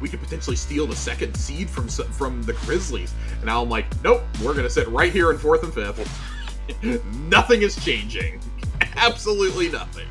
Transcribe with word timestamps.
we 0.00 0.08
could 0.08 0.20
potentially 0.20 0.56
steal 0.56 0.86
the 0.86 0.96
second 0.96 1.36
seed 1.36 1.68
from 1.68 1.88
from 1.88 2.42
the 2.42 2.52
Grizzlies. 2.54 3.14
And 3.36 3.44
now 3.44 3.62
I'm 3.62 3.68
like, 3.68 3.86
nope, 4.02 4.22
we're 4.42 4.54
gonna 4.54 4.70
sit 4.70 4.88
right 4.88 5.12
here 5.12 5.30
in 5.30 5.38
fourth 5.38 5.62
and 5.62 5.72
fifth. 5.72 7.04
nothing 7.28 7.62
is 7.62 7.82
changing. 7.84 8.40
Absolutely 8.96 9.68
nothing. 9.70 10.08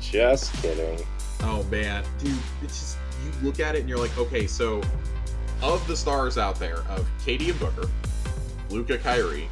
Just 0.00 0.52
kidding. 0.62 1.04
Oh 1.42 1.62
man, 1.64 2.04
dude, 2.18 2.36
it's 2.62 2.78
just 2.78 2.96
you 3.24 3.46
look 3.46 3.60
at 3.60 3.74
it 3.74 3.80
and 3.80 3.88
you're 3.88 3.98
like, 3.98 4.16
okay, 4.18 4.46
so 4.46 4.80
of 5.62 5.86
the 5.86 5.96
stars 5.96 6.38
out 6.38 6.58
there 6.58 6.78
of 6.88 7.08
KD 7.24 7.50
and 7.50 7.60
Booker, 7.60 7.88
Luka 8.70 8.98
Kyrie, 8.98 9.48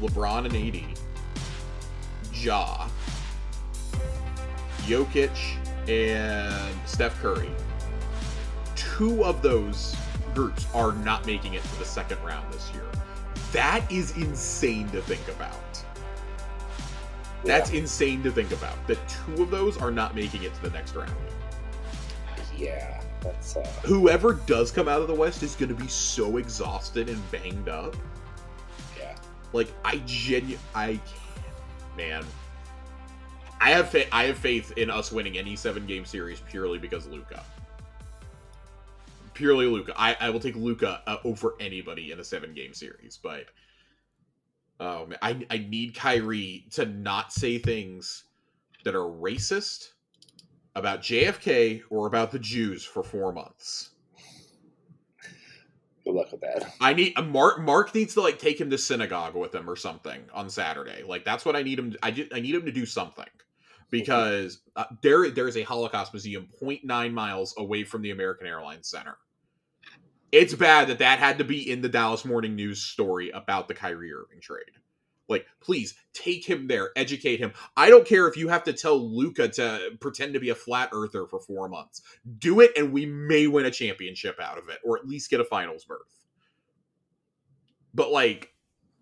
LeBron 0.00 0.46
and 0.46 0.54
AD, 0.54 0.98
Ja, 2.34 2.88
Jokic, 4.82 5.30
and 5.88 6.74
Steph 6.86 7.18
Curry. 7.20 7.50
Two 8.96 9.24
of 9.24 9.42
those 9.42 9.96
groups 10.34 10.66
are 10.72 10.92
not 10.92 11.26
making 11.26 11.54
it 11.54 11.64
to 11.64 11.78
the 11.80 11.84
second 11.84 12.22
round 12.22 12.52
this 12.52 12.70
year. 12.72 12.84
That 13.50 13.90
is 13.90 14.16
insane 14.16 14.88
to 14.90 15.02
think 15.02 15.26
about. 15.26 15.84
That's 17.42 17.72
yeah. 17.72 17.80
insane 17.80 18.22
to 18.22 18.30
think 18.30 18.52
about. 18.52 18.74
That 18.86 18.98
two 19.08 19.42
of 19.42 19.50
those 19.50 19.76
are 19.78 19.90
not 19.90 20.14
making 20.14 20.44
it 20.44 20.54
to 20.54 20.62
the 20.62 20.70
next 20.70 20.94
round. 20.94 21.12
Yeah, 22.56 23.02
that's. 23.20 23.56
Uh... 23.56 23.64
Whoever 23.82 24.34
does 24.34 24.70
come 24.70 24.86
out 24.86 25.02
of 25.02 25.08
the 25.08 25.14
West 25.14 25.42
is 25.42 25.56
going 25.56 25.70
to 25.70 25.74
be 25.74 25.88
so 25.88 26.36
exhausted 26.36 27.08
and 27.08 27.30
banged 27.32 27.68
up. 27.68 27.96
Yeah. 28.96 29.16
Like 29.52 29.72
I 29.84 30.02
genu 30.06 30.56
I, 30.72 31.00
man, 31.96 32.24
I 33.60 33.70
have 33.70 33.88
fa- 33.88 34.14
I 34.14 34.26
have 34.26 34.38
faith 34.38 34.70
in 34.78 34.88
us 34.88 35.10
winning 35.10 35.36
any 35.36 35.56
seven 35.56 35.84
game 35.84 36.04
series 36.04 36.40
purely 36.48 36.78
because 36.78 37.08
Luka. 37.08 37.42
Purely 39.34 39.66
Luka. 39.66 39.92
I, 39.96 40.16
I 40.20 40.30
will 40.30 40.40
take 40.40 40.56
Luka 40.56 41.02
uh, 41.06 41.18
over 41.24 41.54
anybody 41.60 42.12
in 42.12 42.20
a 42.20 42.24
seven 42.24 42.54
game 42.54 42.74
series, 42.74 43.18
but 43.22 43.46
oh 44.80 45.06
man, 45.06 45.18
I 45.22 45.46
I 45.50 45.58
need 45.58 45.94
Kyrie 45.94 46.66
to 46.72 46.86
not 46.86 47.32
say 47.32 47.58
things 47.58 48.24
that 48.84 48.94
are 48.94 49.10
racist 49.10 49.88
about 50.74 51.02
JFK 51.02 51.82
or 51.90 52.06
about 52.06 52.30
the 52.30 52.38
Jews 52.38 52.84
for 52.84 53.02
four 53.02 53.32
months. 53.32 53.90
Good 56.04 56.14
luck 56.14 56.32
with 56.32 56.42
that. 56.42 56.70
I 56.80 56.92
need 56.92 57.14
Mark. 57.24 57.60
Mark 57.60 57.94
needs 57.94 58.14
to 58.14 58.20
like 58.20 58.38
take 58.38 58.60
him 58.60 58.70
to 58.70 58.78
synagogue 58.78 59.34
with 59.34 59.54
him 59.54 59.68
or 59.70 59.76
something 59.76 60.20
on 60.34 60.50
Saturday. 60.50 61.02
Like 61.02 61.24
that's 61.24 61.44
what 61.44 61.56
I 61.56 61.62
need 61.62 61.78
him. 61.78 61.92
To, 61.92 61.98
I 62.02 62.10
just, 62.10 62.34
I 62.34 62.40
need 62.40 62.54
him 62.54 62.66
to 62.66 62.72
do 62.72 62.84
something 62.84 63.24
because 63.90 64.60
uh, 64.76 64.84
there 65.02 65.30
there 65.30 65.48
is 65.48 65.56
a 65.56 65.62
Holocaust 65.62 66.12
museum 66.12 66.46
0.9 66.62 67.12
miles 67.12 67.54
away 67.56 67.84
from 67.84 68.02
the 68.02 68.10
American 68.10 68.46
Airlines 68.46 68.88
Center. 68.88 69.16
It's 70.34 70.52
bad 70.52 70.88
that 70.88 70.98
that 70.98 71.20
had 71.20 71.38
to 71.38 71.44
be 71.44 71.70
in 71.70 71.80
the 71.80 71.88
Dallas 71.88 72.24
Morning 72.24 72.56
News 72.56 72.82
story 72.82 73.30
about 73.30 73.68
the 73.68 73.74
Kyrie 73.74 74.12
Irving 74.12 74.40
trade. 74.40 74.64
Like, 75.28 75.46
please 75.60 75.94
take 76.12 76.44
him 76.44 76.66
there, 76.66 76.90
educate 76.96 77.38
him. 77.38 77.52
I 77.76 77.88
don't 77.88 78.04
care 78.04 78.26
if 78.26 78.36
you 78.36 78.48
have 78.48 78.64
to 78.64 78.72
tell 78.72 78.98
Luka 78.98 79.46
to 79.50 79.92
pretend 80.00 80.34
to 80.34 80.40
be 80.40 80.50
a 80.50 80.56
flat 80.56 80.90
earther 80.92 81.28
for 81.28 81.38
four 81.38 81.68
months. 81.68 82.02
Do 82.38 82.58
it, 82.58 82.72
and 82.76 82.92
we 82.92 83.06
may 83.06 83.46
win 83.46 83.64
a 83.66 83.70
championship 83.70 84.40
out 84.40 84.58
of 84.58 84.68
it, 84.68 84.80
or 84.84 84.98
at 84.98 85.06
least 85.06 85.30
get 85.30 85.38
a 85.38 85.44
finals 85.44 85.84
berth. 85.84 86.24
But 87.94 88.10
like, 88.10 88.52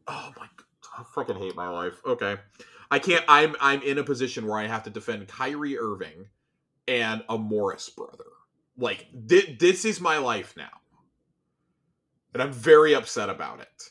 oh 0.07 0.33
my, 0.37 0.47
I 0.99 1.03
fucking 1.15 1.37
hate 1.37 1.57
my 1.57 1.71
life. 1.71 1.99
Okay, 2.05 2.37
I 2.91 2.99
can't. 2.99 3.25
I'm 3.27 3.57
I'm 3.59 3.81
in 3.81 3.97
a 3.97 4.05
position 4.05 4.47
where 4.47 4.59
I 4.59 4.67
have 4.67 4.83
to 4.83 4.91
defend 4.91 5.29
Kyrie 5.29 5.79
Irving 5.79 6.27
and 6.87 7.25
a 7.31 7.39
Morris 7.39 7.89
brother. 7.89 8.27
Like, 8.77 9.07
th- 9.31 9.59
this 9.59 9.87
is 9.87 9.99
my 9.99 10.19
life 10.19 10.55
now, 10.59 10.82
and 12.33 12.43
I'm 12.43 12.53
very 12.53 12.95
upset 12.95 13.29
about 13.31 13.61
it. 13.61 13.91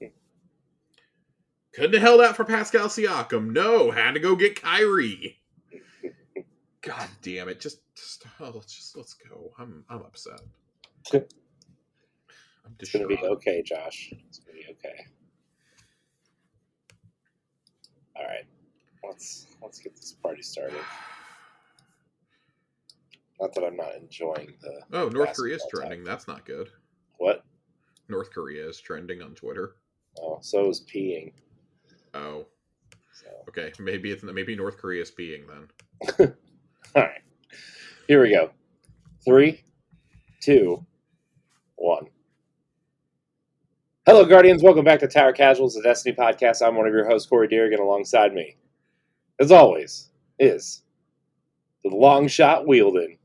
Couldn't 1.74 1.94
have 1.94 2.02
held 2.02 2.20
out 2.20 2.36
for 2.36 2.44
Pascal 2.44 2.88
Siakam. 2.88 3.52
No, 3.52 3.90
had 3.90 4.14
to 4.14 4.20
go 4.20 4.36
get 4.36 4.60
Kyrie. 4.60 5.38
God 6.82 7.08
damn 7.20 7.48
it! 7.48 7.60
Just, 7.60 7.80
just 7.94 8.24
oh, 8.40 8.52
let's 8.54 8.74
just 8.74 8.96
let's 8.96 9.14
go. 9.14 9.52
I'm 9.58 9.84
I'm 9.90 10.00
upset. 10.00 10.40
I'm 11.12 11.24
it's 12.78 12.90
gonna 12.90 13.06
be 13.06 13.18
okay, 13.18 13.62
Josh. 13.62 14.12
It's 14.28 14.38
gonna 14.38 14.58
be 14.58 14.64
okay. 14.70 15.04
All 18.16 18.24
right, 18.24 18.46
let's 19.06 19.46
let's 19.62 19.78
get 19.78 19.94
this 19.94 20.12
party 20.12 20.42
started. 20.42 20.80
Not 23.40 23.54
that 23.54 23.64
I'm 23.64 23.76
not 23.76 23.94
enjoying 23.94 24.52
the. 24.60 24.80
Oh, 24.92 25.08
North 25.08 25.34
Korea 25.34 25.56
is 25.56 25.66
trending. 25.70 26.04
That's 26.04 26.28
not 26.28 26.44
good. 26.44 26.68
What? 27.18 27.42
North 28.08 28.30
Korea 28.30 28.68
is 28.68 28.80
trending 28.80 29.22
on 29.22 29.34
Twitter. 29.34 29.76
Oh, 30.20 30.38
so 30.42 30.68
is 30.68 30.84
peeing. 30.92 31.32
Oh. 32.12 32.46
So. 33.12 33.28
Okay, 33.48 33.72
maybe 33.78 34.10
it's 34.10 34.22
maybe 34.22 34.54
North 34.54 34.76
Korea 34.76 35.02
is 35.02 35.10
peeing 35.10 35.44
then. 35.46 36.34
All 36.94 37.02
right. 37.02 37.22
Here 38.08 38.20
we 38.20 38.30
go. 38.30 38.50
Three, 39.24 39.62
two, 40.40 40.84
one. 41.76 42.06
Hello, 44.04 44.24
Guardians. 44.24 44.62
Welcome 44.62 44.84
back 44.84 45.00
to 45.00 45.08
Tower 45.08 45.32
Casuals, 45.32 45.74
the 45.74 45.82
Destiny 45.82 46.14
podcast. 46.14 46.66
I'm 46.66 46.74
one 46.74 46.86
of 46.86 46.92
your 46.92 47.08
hosts, 47.08 47.28
Corey 47.28 47.48
Deerigan. 47.48 47.78
Alongside 47.78 48.34
me, 48.34 48.56
as 49.38 49.52
always, 49.52 50.10
is 50.38 50.82
the 51.84 51.90
long 51.90 52.28
shot 52.28 52.66
wielding, 52.66 53.18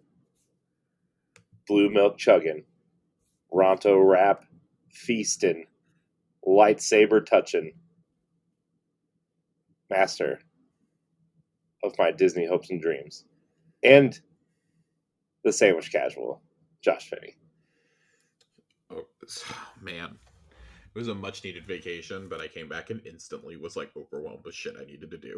blue 1.67 1.89
milk 1.89 2.17
chugging, 2.17 2.63
Ronto 3.51 3.99
wrap 3.99 4.45
feasting, 4.91 5.65
lightsaber 6.47 7.25
touching, 7.25 7.73
master 9.89 10.39
of 11.83 11.97
my 11.97 12.11
Disney 12.11 12.45
hopes 12.45 12.69
and 12.69 12.81
dreams, 12.81 13.25
and 13.83 14.19
the 15.43 15.53
sandwich 15.53 15.91
casual, 15.91 16.41
Josh 16.81 17.09
Finney. 17.09 17.35
Oh, 18.89 19.05
oh, 19.23 19.67
man. 19.81 20.17
It 20.95 20.99
was 20.99 21.07
a 21.09 21.15
much 21.15 21.43
needed 21.43 21.67
vacation, 21.67 22.29
but 22.29 22.39
I 22.39 22.47
came 22.47 22.69
back 22.69 22.89
and 22.89 23.05
instantly 23.05 23.57
was 23.57 23.75
like 23.75 23.91
overwhelmed 23.97 24.45
with 24.45 24.55
shit 24.55 24.75
I 24.79 24.85
needed 24.85 25.11
to 25.11 25.17
do. 25.17 25.37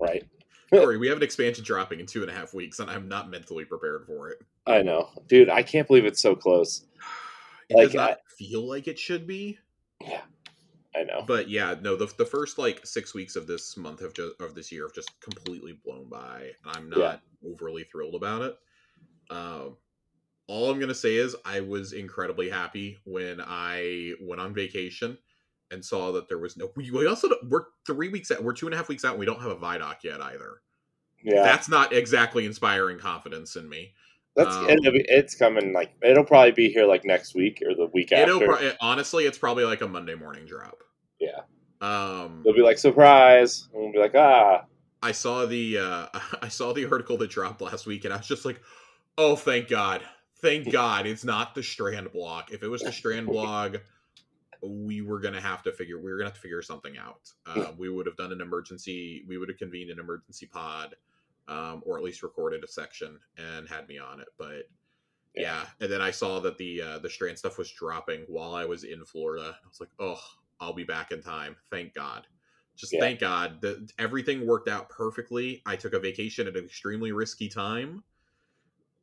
Right. 0.00 0.24
Sorry, 0.72 0.98
we 0.98 1.08
have 1.08 1.16
an 1.16 1.22
expansion 1.22 1.64
dropping 1.64 2.00
in 2.00 2.06
two 2.06 2.22
and 2.22 2.30
a 2.30 2.34
half 2.34 2.54
weeks, 2.54 2.78
and 2.78 2.88
I'm 2.88 3.08
not 3.08 3.28
mentally 3.28 3.64
prepared 3.64 4.06
for 4.06 4.30
it. 4.30 4.38
I 4.66 4.82
know, 4.82 5.10
dude. 5.26 5.48
I 5.48 5.62
can't 5.62 5.86
believe 5.86 6.04
it's 6.04 6.22
so 6.22 6.36
close. 6.36 6.86
It 7.68 7.76
like, 7.76 7.86
does 7.86 7.94
not 7.94 8.10
I, 8.10 8.16
feel 8.38 8.68
like 8.68 8.86
it 8.86 8.98
should 8.98 9.26
be. 9.26 9.58
Yeah, 10.00 10.20
I 10.94 11.02
know. 11.02 11.24
But 11.26 11.48
yeah, 11.48 11.74
no, 11.80 11.96
the, 11.96 12.12
the 12.18 12.24
first 12.24 12.56
like 12.56 12.86
six 12.86 13.14
weeks 13.14 13.34
of 13.34 13.48
this 13.48 13.76
month 13.76 14.00
have 14.00 14.14
just 14.14 14.40
of 14.40 14.54
this 14.54 14.70
year 14.70 14.84
have 14.84 14.94
just 14.94 15.20
completely 15.20 15.78
blown 15.84 16.08
by. 16.08 16.50
I'm 16.64 16.88
not 16.88 16.98
yeah. 17.42 17.50
overly 17.52 17.82
thrilled 17.84 18.14
about 18.14 18.42
it. 18.42 18.58
Um, 19.28 19.76
all 20.46 20.70
I'm 20.70 20.78
gonna 20.78 20.94
say 20.94 21.16
is 21.16 21.34
I 21.44 21.60
was 21.60 21.92
incredibly 21.92 22.48
happy 22.48 22.98
when 23.04 23.40
I 23.40 24.14
went 24.20 24.40
on 24.40 24.54
vacation 24.54 25.18
and 25.70 25.84
saw 25.84 26.12
that 26.12 26.28
there 26.28 26.38
was 26.38 26.56
no. 26.56 26.70
We, 26.76 26.90
we 26.90 27.06
also 27.06 27.28
we're 27.48 27.64
three 27.86 28.08
weeks 28.08 28.30
out. 28.30 28.42
We're 28.42 28.52
two 28.52 28.66
and 28.66 28.74
a 28.74 28.76
half 28.76 28.88
weeks 28.88 29.04
out. 29.04 29.12
and 29.12 29.20
We 29.20 29.26
don't 29.26 29.40
have 29.40 29.50
a 29.50 29.56
Vidoc 29.56 29.96
yet 30.02 30.20
either. 30.20 30.60
Yeah, 31.22 31.42
that's 31.42 31.68
not 31.68 31.92
exactly 31.92 32.46
inspiring 32.46 32.98
confidence 32.98 33.56
in 33.56 33.68
me. 33.68 33.94
That's 34.36 34.54
um, 34.54 34.66
it's 34.68 35.34
coming 35.34 35.72
like 35.72 35.92
it'll 36.02 36.24
probably 36.24 36.52
be 36.52 36.70
here 36.70 36.86
like 36.86 37.04
next 37.04 37.34
week 37.34 37.62
or 37.66 37.74
the 37.74 37.90
week 37.92 38.12
after. 38.12 38.38
Pro- 38.38 38.72
honestly, 38.80 39.24
it's 39.24 39.38
probably 39.38 39.64
like 39.64 39.80
a 39.80 39.88
Monday 39.88 40.14
morning 40.14 40.46
drop. 40.46 40.82
Yeah. 41.18 41.40
Um, 41.80 42.42
they'll 42.44 42.54
be 42.54 42.62
like 42.62 42.78
surprise, 42.78 43.68
and 43.72 43.82
we'll 43.82 43.92
be 43.92 43.98
like 43.98 44.14
ah. 44.14 44.64
I 45.02 45.12
saw 45.12 45.46
the 45.46 45.78
uh, 45.78 46.06
I 46.42 46.48
saw 46.48 46.72
the 46.72 46.86
article 46.90 47.16
that 47.18 47.30
dropped 47.30 47.60
last 47.60 47.86
week, 47.86 48.04
and 48.04 48.14
I 48.14 48.18
was 48.18 48.26
just 48.26 48.44
like, 48.44 48.60
oh, 49.18 49.36
thank 49.36 49.68
God, 49.68 50.02
thank 50.40 50.70
God, 50.72 51.06
it's 51.06 51.24
not 51.24 51.54
the 51.54 51.62
Strand 51.62 52.12
blog. 52.12 52.52
If 52.52 52.62
it 52.62 52.68
was 52.68 52.82
the 52.82 52.92
Strand 52.92 53.26
blog, 53.26 53.76
we 54.62 55.00
were 55.00 55.20
gonna 55.20 55.40
have 55.40 55.62
to 55.62 55.72
figure 55.72 55.98
we 55.98 56.10
were 56.10 56.18
gonna 56.18 56.30
have 56.30 56.34
to 56.34 56.40
figure 56.40 56.62
something 56.62 56.98
out. 56.98 57.30
Uh, 57.46 57.72
we 57.78 57.88
would 57.88 58.06
have 58.06 58.16
done 58.16 58.32
an 58.32 58.40
emergency. 58.40 59.24
We 59.26 59.38
would 59.38 59.48
have 59.48 59.58
convened 59.58 59.90
an 59.90 59.98
emergency 59.98 60.46
pod 60.46 60.96
um, 61.50 61.82
or 61.84 61.98
at 61.98 62.04
least 62.04 62.22
recorded 62.22 62.64
a 62.64 62.68
section 62.68 63.18
and 63.36 63.68
had 63.68 63.88
me 63.88 63.98
on 63.98 64.20
it. 64.20 64.28
But 64.38 64.68
yeah, 65.34 65.42
yeah. 65.42 65.66
and 65.80 65.92
then 65.92 66.00
I 66.00 66.10
saw 66.10 66.40
that 66.40 66.56
the 66.56 66.80
uh, 66.80 66.98
the 67.00 67.10
strand 67.10 67.38
stuff 67.38 67.58
was 67.58 67.70
dropping 67.72 68.22
while 68.28 68.54
I 68.54 68.64
was 68.64 68.84
in 68.84 69.04
Florida. 69.04 69.56
I 69.62 69.68
was 69.68 69.80
like, 69.80 69.90
oh, 69.98 70.20
I'll 70.60 70.72
be 70.72 70.84
back 70.84 71.10
in 71.10 71.20
time. 71.20 71.56
Thank 71.70 71.94
God. 71.94 72.26
Just 72.76 72.92
yeah. 72.92 73.00
thank 73.00 73.20
God 73.20 73.60
that 73.60 73.92
everything 73.98 74.46
worked 74.46 74.68
out 74.68 74.88
perfectly. 74.88 75.60
I 75.66 75.76
took 75.76 75.92
a 75.92 75.98
vacation 75.98 76.46
at 76.46 76.56
an 76.56 76.64
extremely 76.64 77.12
risky 77.12 77.48
time, 77.48 78.02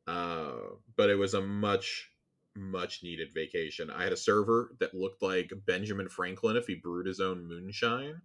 uh, 0.06 0.52
but 0.96 1.10
it 1.10 1.16
was 1.16 1.34
a 1.34 1.40
much 1.40 2.10
much 2.58 3.02
needed 3.02 3.28
vacation. 3.34 3.90
I 3.90 4.04
had 4.04 4.12
a 4.12 4.16
server 4.16 4.74
that 4.80 4.94
looked 4.94 5.22
like 5.22 5.52
Benjamin 5.66 6.08
Franklin 6.08 6.56
if 6.56 6.66
he 6.66 6.74
brewed 6.74 7.06
his 7.06 7.20
own 7.20 7.46
moonshine. 7.46 8.20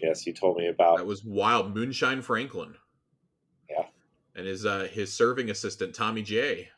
Yes, 0.00 0.26
you 0.26 0.32
told 0.32 0.56
me 0.56 0.68
about. 0.68 0.96
That 0.98 1.06
was 1.06 1.24
wild. 1.24 1.74
Moonshine 1.74 2.22
Franklin 2.22 2.74
Yeah. 3.68 3.86
and 4.36 4.46
his 4.46 4.64
uh, 4.64 4.88
his 4.90 5.12
serving 5.12 5.50
assistant 5.50 5.94
Tommy 5.94 6.22
J. 6.22 6.68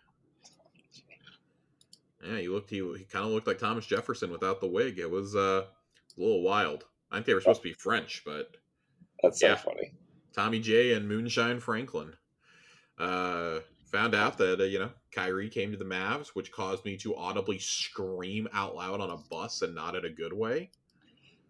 Yeah, 2.24 2.38
he 2.38 2.48
looked 2.48 2.70
he, 2.70 2.76
he 2.98 3.04
kind 3.04 3.24
of 3.24 3.30
looked 3.30 3.46
like 3.46 3.58
Thomas 3.58 3.86
Jefferson 3.86 4.30
without 4.30 4.60
the 4.60 4.66
wig. 4.66 4.98
It 4.98 5.10
was 5.10 5.34
uh, 5.34 5.66
a 6.16 6.20
little 6.20 6.42
wild. 6.42 6.84
I 7.10 7.16
think 7.16 7.26
they 7.26 7.34
were 7.34 7.40
supposed 7.40 7.62
to 7.62 7.68
be 7.68 7.74
French, 7.74 8.22
but 8.24 8.56
That's 9.22 9.40
so 9.40 9.48
Yeah. 9.48 9.56
funny. 9.56 9.92
Tommy 10.34 10.60
J 10.60 10.92
and 10.92 11.08
Moonshine 11.08 11.60
Franklin. 11.60 12.14
Uh, 12.98 13.60
found 13.90 14.14
out 14.14 14.38
that 14.38 14.60
uh, 14.60 14.64
you 14.64 14.78
know 14.78 14.90
Kyrie 15.12 15.48
came 15.48 15.70
to 15.72 15.76
the 15.76 15.84
Mavs, 15.84 16.28
which 16.28 16.52
caused 16.52 16.84
me 16.84 16.96
to 16.98 17.16
audibly 17.16 17.58
scream 17.58 18.48
out 18.52 18.76
loud 18.76 19.00
on 19.00 19.10
a 19.10 19.16
bus 19.16 19.62
and 19.62 19.74
not 19.74 19.94
in 19.96 20.04
a 20.04 20.10
good 20.10 20.32
way. 20.32 20.70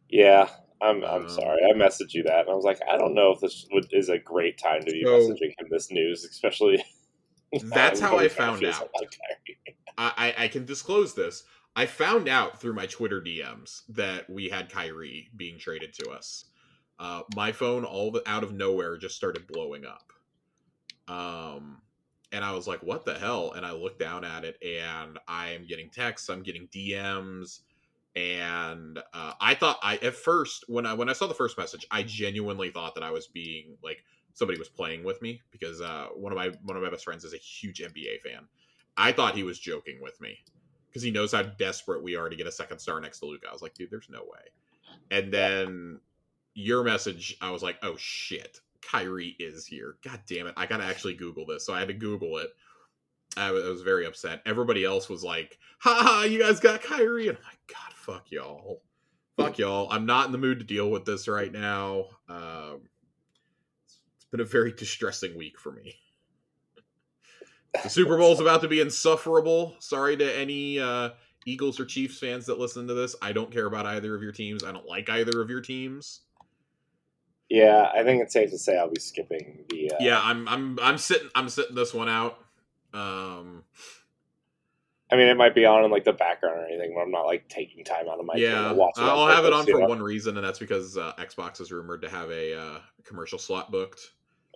Yeah, 0.09 0.49
I'm. 0.81 1.05
I'm 1.05 1.23
Um, 1.23 1.29
sorry. 1.29 1.61
I 1.65 1.77
messaged 1.77 2.15
you 2.15 2.23
that, 2.25 2.41
and 2.41 2.51
I 2.51 2.55
was 2.55 2.65
like, 2.65 2.81
I 2.91 2.97
don't 2.97 3.15
know 3.15 3.33
if 3.33 3.41
this 3.41 3.67
would, 3.73 3.87
is 3.93 4.09
a 4.09 4.19
great 4.19 4.59
time 4.59 4.81
to 4.81 4.91
be 4.91 5.03
So- 5.05 5.11
messaging 5.19 5.51
him 5.59 5.69
this 5.71 5.91
news, 5.91 6.25
especially. 6.25 6.83
That's 7.65 7.99
how 8.01 8.17
I 8.19 8.29
found 8.29 8.65
out. 8.65 8.91
I, 9.99 10.13
I, 10.39 10.45
I 10.45 10.49
can 10.49 10.65
disclose 10.65 11.15
this. 11.15 11.43
I 11.75 11.87
found 11.87 12.29
out 12.29 12.61
through 12.61 12.75
my 12.75 12.87
Twitter 12.87 13.21
DMs 13.21 13.83
that 13.91 14.29
we 14.31 14.49
had 14.49 14.71
Kyrie 14.71 15.29
being 15.37 15.59
traded 15.59 15.93
to 15.95 16.11
us. 16.11 16.45
Uh, 16.99 17.23
my 17.35 17.51
phone, 17.53 17.85
all 17.85 18.11
the, 18.13 18.23
out 18.29 18.43
of 18.45 18.53
nowhere, 18.53 18.97
just 18.97 19.17
started 19.17 19.47
blowing 19.47 19.85
up. 19.85 20.13
Um, 21.09 21.81
and 22.33 22.45
I 22.45 22.53
was 22.53 22.67
like, 22.67 22.83
"What 22.83 23.05
the 23.05 23.19
hell?" 23.19 23.53
And 23.53 23.65
I 23.65 23.73
looked 23.73 23.99
down 23.99 24.25
at 24.25 24.45
it, 24.45 24.57
and 24.63 25.19
I 25.27 25.51
am 25.51 25.67
getting 25.67 25.91
texts. 25.91 26.29
I'm 26.29 26.43
getting 26.43 26.69
DMs, 26.69 27.61
and 28.17 28.99
uh, 29.13 29.33
I 29.41 29.55
thought 29.55 29.79
I 29.83 29.97
at 29.97 30.15
first 30.15 30.65
when 30.69 30.87
I 30.87 30.95
when 30.95 31.09
I 31.09 31.13
saw 31.13 31.27
the 31.27 31.35
first 31.35 31.59
message, 31.59 31.87
I 31.91 32.03
genuinely 32.03 32.71
thought 32.71 32.95
that 32.95 33.05
I 33.05 33.11
was 33.11 33.27
being 33.27 33.77
like 33.83 34.05
somebody 34.35 34.59
was 34.59 34.69
playing 34.69 35.05
with 35.05 35.21
me 35.23 35.41
because 35.51 35.81
uh, 35.81 36.09
one 36.15 36.33
of 36.33 36.37
my 36.39 36.51
one 36.65 36.77
of 36.77 36.83
my 36.83 36.91
best 36.91 37.05
friends 37.05 37.25
is 37.25 37.35
a 37.35 37.39
huge 37.39 37.81
NBA 37.81 38.21
fan. 38.23 38.47
I 38.97 39.13
thought 39.13 39.37
he 39.37 39.43
was 39.43 39.59
joking 39.59 39.99
with 40.01 40.21
me 40.21 40.39
because 40.89 41.03
he 41.03 41.11
knows 41.11 41.33
how 41.33 41.43
desperate 41.43 42.03
we 42.03 42.17
are 42.17 42.29
to 42.29 42.37
get 42.37 42.47
a 42.47 42.53
second 42.53 42.79
star 42.79 43.01
next 43.01 43.21
to 43.21 43.27
Luka. 43.27 43.49
I 43.49 43.53
was 43.53 43.63
like, 43.63 43.75
dude, 43.75 43.91
there's 43.91 44.09
no 44.11 44.23
way. 44.23 44.51
And 45.11 45.33
then 45.33 46.01
your 46.55 46.83
message, 46.83 47.37
I 47.41 47.51
was 47.51 47.63
like, 47.63 47.79
oh 47.83 47.95
shit, 47.97 48.61
Kyrie 48.83 49.37
is 49.39 49.67
here. 49.67 49.97
God 50.05 50.21
damn 50.27 50.47
it, 50.47 50.55
I 50.57 50.67
gotta 50.67 50.85
actually 50.85 51.15
Google 51.15 51.47
this. 51.47 51.65
So 51.65 51.73
I 51.73 51.79
had 51.79 51.89
to 51.89 51.95
Google 51.95 52.39
it. 52.39 52.51
I 53.37 53.51
was, 53.53 53.65
I 53.65 53.69
was 53.69 53.83
very 53.83 54.07
upset. 54.07 54.43
Everybody 54.45 54.85
else 54.85 55.09
was 55.09 55.23
like, 55.23 55.59
ha 55.79 56.01
ha, 56.03 56.23
you 56.25 56.41
guys 56.41 56.61
got 56.61 56.83
Kyrie. 56.83 57.29
And 57.29 57.39
I'm 57.39 57.45
like, 57.45 57.59
God, 57.67 57.93
fuck 57.95 58.31
y'all. 58.31 58.83
Fuck 59.37 59.59
y'all. 59.59 59.89
I'm 59.91 60.05
not 60.05 60.27
in 60.27 60.33
the 60.33 60.39
mood 60.39 60.59
to 60.59 60.65
deal 60.65 60.91
with 60.91 61.05
this 61.05 61.29
right 61.29 61.53
now. 61.53 62.07
Um, 62.29 62.83
it's 64.17 64.27
been 64.31 64.41
a 64.41 64.45
very 64.45 64.73
distressing 64.73 65.37
week 65.37 65.59
for 65.59 65.73
me. 65.73 65.97
The 67.83 67.89
Super 67.89 68.19
Bowl's 68.19 68.41
about 68.43 68.63
to 68.63 68.69
be 68.69 68.81
insufferable. 68.81 69.77
Sorry 69.79 70.17
to 70.17 70.39
any 70.39 70.79
uh, 70.79 71.11
Eagles 71.47 71.81
or 71.81 71.87
Chiefs 71.87 72.19
fans 72.19 72.47
that 72.47 72.59
listen 72.59 72.87
to 72.89 72.95
this. 72.95 73.17
I 73.23 73.33
don't 73.33 73.51
care 73.51 73.67
about 73.67 73.87
either 73.87 74.15
of 74.15 74.23
your 74.23 74.33
teams. 74.33 74.65
I 74.65 74.73
don't 74.73 74.87
like 74.87 75.09
either 75.09 75.41
of 75.41 75.49
your 75.49 75.61
teams. 75.61 76.21
Yeah, 77.51 77.91
I 77.93 78.05
think 78.05 78.23
it's 78.23 78.33
safe 78.33 78.51
to 78.51 78.59
say 78.59 78.79
I'll 78.79 78.91
be 78.91 79.01
skipping 79.01 79.65
the. 79.69 79.93
Uh, 79.93 79.97
Yeah, 80.01 80.21
I'm 80.23 80.49
I'm 80.49 80.79
I'm 80.81 80.99
sitting 80.99 81.29
I'm 81.35 81.49
sitting 81.49 81.75
this 81.75 81.93
one 81.93 82.09
out. 82.09 82.39
Um 82.95 83.65
I 85.13 85.17
mean, 85.17 85.27
it 85.27 85.37
might 85.37 85.57
be 85.57 85.65
on 85.65 85.85
in 85.85 85.91
like 85.91 86.05
the 86.05 86.13
background 86.13 86.61
or 86.61 86.67
anything, 86.67 86.93
but 86.95 87.01
I'm 87.01 87.11
not 87.11 87.27
like 87.27 87.49
taking 87.49 87.85
time 87.85 88.09
out 88.09 88.21
of 88.21 88.27
my 88.27 88.35
yeah, 88.37 88.69
to 88.69 88.75
watch. 88.75 88.95
I'll 88.97 89.27
have 89.27 89.45
it 89.45 89.53
on 89.53 89.67
for 89.67 89.81
one 89.81 90.01
reason, 90.01 90.37
and 90.37 90.47
that's 90.47 90.61
because 90.61 90.97
uh, 90.97 91.13
Xbox 91.19 91.61
is 91.61 91.73
rumored 91.73 92.03
to 92.03 92.09
have 92.09 92.31
a 92.31 92.57
uh, 92.57 92.79
commercial 93.03 93.39
slot 93.39 93.73
booked. 93.73 94.01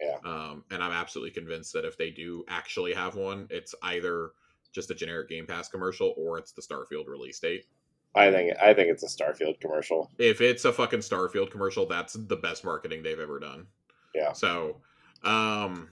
Yeah. 0.00 0.18
Um, 0.24 0.64
and 0.70 0.82
I'm 0.82 0.92
absolutely 0.92 1.32
convinced 1.32 1.72
that 1.72 1.84
if 1.84 1.98
they 1.98 2.10
do 2.10 2.44
actually 2.48 2.94
have 2.94 3.16
one, 3.16 3.48
it's 3.50 3.74
either 3.82 4.30
just 4.72 4.90
a 4.90 4.94
generic 4.94 5.28
Game 5.28 5.46
Pass 5.46 5.68
commercial 5.68 6.14
or 6.16 6.38
it's 6.38 6.52
the 6.52 6.62
Starfield 6.62 7.08
release 7.08 7.40
date. 7.40 7.66
I 8.16 8.30
think 8.30 8.54
I 8.62 8.74
think 8.74 8.88
it's 8.90 9.02
a 9.02 9.06
Starfield 9.06 9.60
commercial. 9.60 10.10
if 10.18 10.40
it's 10.40 10.64
a 10.64 10.72
fucking 10.72 11.00
Starfield 11.00 11.50
commercial, 11.50 11.86
that's 11.86 12.12
the 12.14 12.36
best 12.36 12.64
marketing 12.64 13.02
they've 13.02 13.18
ever 13.18 13.40
done. 13.40 13.66
Yeah. 14.14 14.32
So, 14.32 14.76
um, 15.24 15.90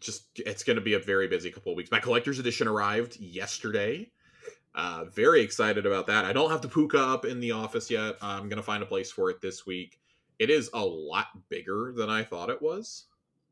just 0.00 0.26
it's 0.36 0.62
going 0.64 0.76
to 0.76 0.82
be 0.82 0.94
a 0.94 0.98
very 0.98 1.28
busy 1.28 1.50
couple 1.50 1.72
of 1.72 1.76
weeks. 1.76 1.90
My 1.90 2.00
collector's 2.00 2.38
edition 2.38 2.66
arrived 2.68 3.16
yesterday. 3.20 4.10
Uh, 4.74 5.04
very 5.12 5.40
excited 5.42 5.86
about 5.86 6.06
that. 6.06 6.24
I 6.24 6.32
don't 6.32 6.50
have 6.50 6.62
the 6.62 6.68
Puka 6.68 6.98
up 6.98 7.24
in 7.24 7.40
the 7.40 7.52
office 7.52 7.90
yet. 7.90 8.16
I'm 8.22 8.48
going 8.48 8.58
to 8.58 8.62
find 8.62 8.82
a 8.82 8.86
place 8.86 9.10
for 9.10 9.28
it 9.30 9.40
this 9.40 9.66
week. 9.66 9.98
It 10.38 10.50
is 10.50 10.70
a 10.72 10.84
lot 10.84 11.26
bigger 11.48 11.92
than 11.96 12.08
I 12.08 12.22
thought 12.22 12.48
it 12.48 12.62
was. 12.62 13.06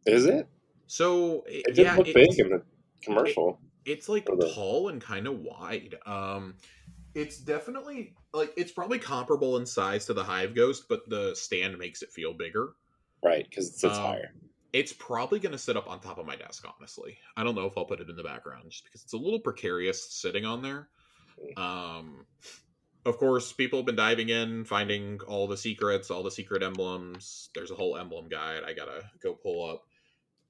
Is 0.06 0.24
it? 0.26 0.46
So, 0.86 1.42
It 1.48 1.74
did 1.74 1.78
yeah, 1.78 1.96
look 1.96 2.06
it's- 2.06 2.36
big 2.36 2.38
in 2.38 2.50
the 2.50 2.62
commercial. 3.02 3.58
it's 3.84 4.08
like 4.08 4.26
tall 4.54 4.88
and 4.88 5.00
kind 5.00 5.26
of 5.26 5.40
wide. 5.40 5.96
Um, 6.06 6.54
it's 7.16 7.38
definitely 7.38 8.14
like 8.34 8.52
it's 8.56 8.70
probably 8.70 8.98
comparable 8.98 9.56
in 9.56 9.64
size 9.64 10.04
to 10.06 10.12
the 10.12 10.22
Hive 10.22 10.54
Ghost, 10.54 10.84
but 10.88 11.08
the 11.08 11.34
stand 11.34 11.78
makes 11.78 12.02
it 12.02 12.10
feel 12.12 12.34
bigger. 12.34 12.74
right, 13.24 13.46
because 13.48 13.68
it 13.70 13.76
sits 13.78 13.96
Um, 13.96 14.02
higher. 14.02 14.34
It's 14.74 14.92
probably 14.92 15.38
going 15.38 15.52
to 15.52 15.58
sit 15.58 15.76
up 15.78 15.88
on 15.88 16.00
top 16.00 16.18
of 16.18 16.26
my 16.26 16.36
desk, 16.36 16.66
honestly. 16.78 17.16
I 17.34 17.42
don't 17.44 17.54
know 17.54 17.64
if 17.66 17.78
I'll 17.78 17.86
put 17.86 18.00
it 18.00 18.10
in 18.10 18.16
the 18.16 18.22
background 18.22 18.70
just 18.70 18.84
because 18.84 19.02
it's 19.02 19.14
a 19.14 19.16
little 19.16 19.40
precarious 19.40 20.12
sitting 20.12 20.44
on 20.44 20.60
there. 20.60 20.88
Um, 21.56 22.26
of 23.06 23.16
course, 23.16 23.52
people 23.52 23.78
have 23.78 23.86
been 23.86 23.96
diving 23.96 24.28
in, 24.28 24.66
finding 24.66 25.20
all 25.26 25.46
the 25.46 25.56
secrets, 25.56 26.10
all 26.10 26.22
the 26.22 26.30
secret 26.30 26.62
emblems. 26.62 27.48
There's 27.54 27.70
a 27.70 27.74
whole 27.74 27.96
emblem 27.96 28.28
guide 28.28 28.62
I 28.66 28.74
gotta 28.74 29.04
go 29.22 29.32
pull 29.32 29.70
up 29.70 29.86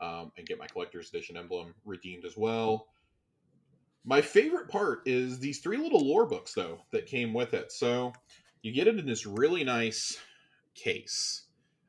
um, 0.00 0.32
and 0.36 0.44
get 0.46 0.58
my 0.58 0.66
collector's 0.66 1.10
edition 1.10 1.36
emblem 1.36 1.74
redeemed 1.84 2.24
as 2.24 2.36
well. 2.36 2.88
My 4.08 4.22
favorite 4.22 4.68
part 4.68 5.02
is 5.04 5.40
these 5.40 5.58
three 5.58 5.78
little 5.78 6.06
lore 6.06 6.26
books, 6.26 6.54
though, 6.54 6.78
that 6.92 7.06
came 7.06 7.34
with 7.34 7.54
it. 7.54 7.72
So 7.72 8.12
you 8.62 8.72
get 8.72 8.86
it 8.86 8.98
in 8.98 9.04
this 9.04 9.26
really 9.26 9.64
nice 9.64 10.16
case. 10.76 11.46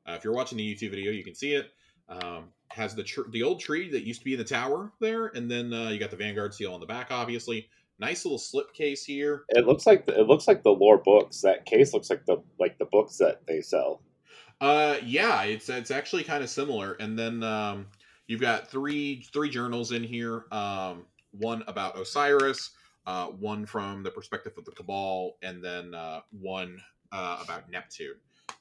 Uh, 0.07 0.13
if 0.13 0.23
you're 0.23 0.33
watching 0.33 0.57
the 0.57 0.75
YouTube 0.75 0.89
video, 0.89 1.11
you 1.11 1.23
can 1.23 1.35
see 1.35 1.53
it. 1.53 1.71
Um, 2.09 2.45
has 2.69 2.95
the 2.95 3.03
tr- 3.03 3.29
the 3.31 3.43
old 3.43 3.59
tree 3.59 3.89
that 3.91 4.03
used 4.03 4.21
to 4.21 4.25
be 4.25 4.33
in 4.33 4.39
the 4.39 4.45
tower 4.45 4.91
there, 4.99 5.27
and 5.27 5.49
then 5.49 5.71
uh, 5.73 5.89
you 5.89 5.99
got 5.99 6.09
the 6.09 6.17
Vanguard 6.17 6.53
seal 6.53 6.73
on 6.73 6.79
the 6.79 6.85
back, 6.85 7.07
obviously. 7.11 7.69
Nice 7.99 8.25
little 8.25 8.39
slip 8.39 8.73
case 8.73 9.03
here. 9.03 9.43
It 9.49 9.67
looks 9.67 9.85
like 9.85 10.05
the, 10.05 10.19
it 10.19 10.27
looks 10.27 10.47
like 10.47 10.63
the 10.63 10.71
lore 10.71 11.01
books. 11.03 11.41
That 11.41 11.65
case 11.65 11.93
looks 11.93 12.09
like 12.09 12.25
the 12.25 12.37
like 12.59 12.77
the 12.79 12.85
books 12.85 13.17
that 13.17 13.45
they 13.45 13.61
sell. 13.61 14.01
Uh, 14.59 14.97
yeah, 15.03 15.43
it's 15.43 15.69
it's 15.69 15.91
actually 15.91 16.23
kind 16.23 16.43
of 16.43 16.49
similar. 16.49 16.93
And 16.93 17.17
then 17.17 17.43
um, 17.43 17.87
you've 18.27 18.41
got 18.41 18.69
three 18.69 19.23
three 19.33 19.49
journals 19.49 19.91
in 19.91 20.03
here. 20.03 20.45
Um, 20.51 21.05
one 21.39 21.63
about 21.67 21.99
Osiris, 21.99 22.71
uh, 23.05 23.27
one 23.27 23.65
from 23.65 24.03
the 24.03 24.11
perspective 24.11 24.53
of 24.57 24.65
the 24.65 24.71
Cabal, 24.71 25.37
and 25.41 25.63
then 25.63 25.93
uh, 25.93 26.21
one 26.31 26.79
uh, 27.11 27.41
about 27.43 27.69
Neptune. 27.69 28.15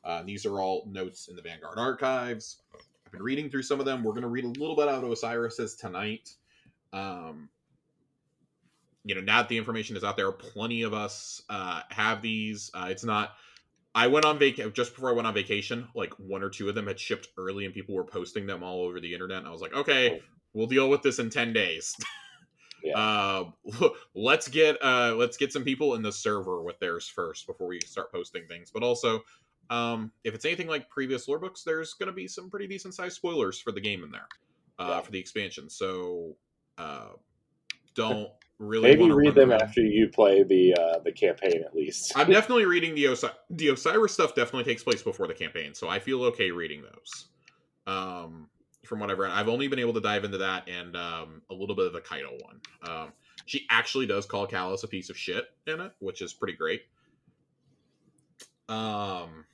Uh, 0.05 0.23
these 0.23 0.47
are 0.47 0.61
all 0.61 0.87
notes 0.89 1.29
in 1.29 1.37
the 1.37 1.43
Vanguard 1.43 1.79
archives. 1.79 2.63
I've 3.05 3.13
been 3.13 3.23
reading 3.23 3.51
through 3.51 3.63
some 3.63 3.81
of 3.81 3.87
them. 3.87 4.03
We're 4.03 4.13
going 4.13 4.23
to 4.23 4.29
read 4.29 4.45
a 4.45 4.49
little 4.49 4.77
bit 4.77 4.89
out 4.89 5.03
of 5.03 5.11
Osiris's 5.11 5.75
tonight. 5.75 6.31
Um, 6.93 7.49
you 9.05 9.15
know, 9.15 9.21
now 9.21 9.39
that 9.39 9.49
the 9.49 9.57
information 9.57 9.97
is 9.97 10.05
out 10.05 10.17
there, 10.17 10.31
plenty 10.33 10.83
of 10.83 10.93
us 10.93 11.43
uh, 11.49 11.83
have 11.91 12.23
these. 12.23 12.71
Uh, 12.75 12.89
it's 12.91 13.05
not. 13.05 13.35
I 13.95 14.09
went 14.09 14.25
on 14.25 14.39
vacation 14.39 14.73
just 14.75 14.95
before 14.95 15.09
I 15.09 15.13
went 15.13 15.27
on 15.27 15.35
vacation. 15.35 15.89
Like 15.95 16.13
one 16.19 16.43
or 16.43 16.51
two 16.51 16.69
of 16.69 16.75
them 16.75 16.89
had 16.89 16.99
shipped 16.99 17.29
early, 17.39 17.65
and 17.65 17.73
people 17.73 17.95
were 17.95 18.05
posting 18.05 18.47
them 18.47 18.63
all 18.63 18.83
over 18.83 19.01
the 19.01 19.13
internet. 19.13 19.39
And 19.39 19.47
I 19.47 19.53
was 19.53 19.61
like, 19.61 19.75
okay, 19.75 20.21
we'll 20.53 20.67
deal 20.67 20.91
with 20.91 21.03
this 21.03 21.19
in 21.19 21.31
ten 21.31 21.53
days. 21.53 21.97
Yeah. 22.83 22.99
Uh, 22.99 23.51
let's 24.15 24.49
get 24.49 24.77
uh, 24.83 25.15
let's 25.17 25.37
get 25.37 25.53
some 25.53 25.65
people 25.65 25.95
in 25.95 26.03
the 26.03 26.13
server 26.13 26.63
with 26.63 26.79
theirs 26.79 27.09
first 27.09 27.47
before 27.47 27.67
we 27.67 27.81
start 27.81 28.13
posting 28.13 28.47
things. 28.47 28.71
But 28.73 28.83
also, 28.83 29.23
um, 29.71 30.13
if 30.25 30.35
it's 30.35 30.45
anything 30.45 30.69
like 30.69 30.89
previous 30.89 31.27
lore 31.29 31.39
books, 31.39 31.63
there's 31.63 31.95
going 31.95 32.07
to 32.09 32.13
be 32.13 32.29
some 32.29 32.49
pretty 32.51 32.67
decent 32.67 32.95
sized 32.95 33.17
spoilers 33.17 33.59
for 33.59 33.73
the 33.73 33.81
game 33.81 34.05
in 34.05 34.11
there, 34.11 34.29
uh, 34.79 34.87
Yeah. 34.89 35.01
for 35.01 35.11
the 35.11 35.19
expansion. 35.19 35.69
So 35.69 36.37
uh, 36.79 37.09
don't 37.95 38.29
really 38.59 38.91
Maybe 38.95 39.11
read 39.11 39.35
them 39.35 39.51
around- 39.51 39.63
after 39.63 39.81
you 39.81 40.09
play 40.09 40.43
the 40.43 40.75
uh, 40.75 40.99
the 41.01 41.13
campaign 41.13 41.63
at 41.65 41.75
least. 41.75 42.13
I'm 42.15 42.31
definitely 42.31 42.67
reading 42.67 42.95
the 42.95 43.07
Osiris. 43.07 43.37
The 43.51 43.69
Osiris 43.69 44.13
stuff 44.13 44.35
definitely 44.35 44.65
takes 44.71 44.83
place 44.85 45.03
before 45.03 45.27
the 45.27 45.35
campaign, 45.35 45.75
so 45.75 45.89
I 45.89 45.99
feel 45.99 46.23
okay 46.25 46.51
reading 46.51 46.83
those. 46.83 47.27
Um, 47.87 48.49
from 48.87 49.01
what 49.01 49.11
I've 49.11 49.19
read, 49.19 49.33
I've 49.33 49.49
only 49.49 49.69
been 49.69 49.79
able 49.79 49.95
to 49.95 50.01
dive 50.01 50.25
into 50.25 50.39
that 50.39 50.69
and 50.69 50.97
um, 50.97 51.43
a 51.51 51.55
little 51.55 51.75
bit 51.75 51.87
of 51.87 51.93
the 51.93 52.01
Caiatl 52.01 52.43
one. 52.43 52.61
Um, 52.83 53.13
she 53.45 53.67
actually 53.71 54.07
does 54.07 54.27
call 54.27 54.47
Calus 54.47 54.85
a 54.85 54.89
piece 54.89 55.11
of 55.11 55.17
shit 55.17 55.47
in 55.67 55.81
it, 55.81 55.93
which 55.99 56.23
is 56.23 56.33
pretty 56.33 56.55
great. 56.55 56.83
Um, 58.69 59.45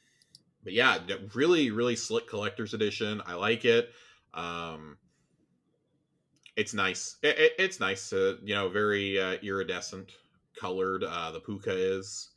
but 0.65 0.73
yeah, 0.73 0.99
really, 1.35 1.71
really 1.71 1.97
slick 1.97 2.29
collector's 2.29 2.75
edition. 2.75 3.23
I 3.27 3.35
like 3.35 3.65
it. 3.65 3.91
Um, 4.33 4.97
it's 6.57 6.75
nice. 6.75 7.17
It, 7.23 7.39
it, 7.39 7.53
it's 7.59 7.81
nice. 7.81 8.13
You 8.13 8.39
know, 8.55 8.69
very 8.69 9.21
uh, 9.21 9.37
iridescent 9.43 10.13
colored. 10.59 11.05
Uh, 11.05 11.33
the 11.33 11.41
puka 11.41 11.73
is. 11.73 12.32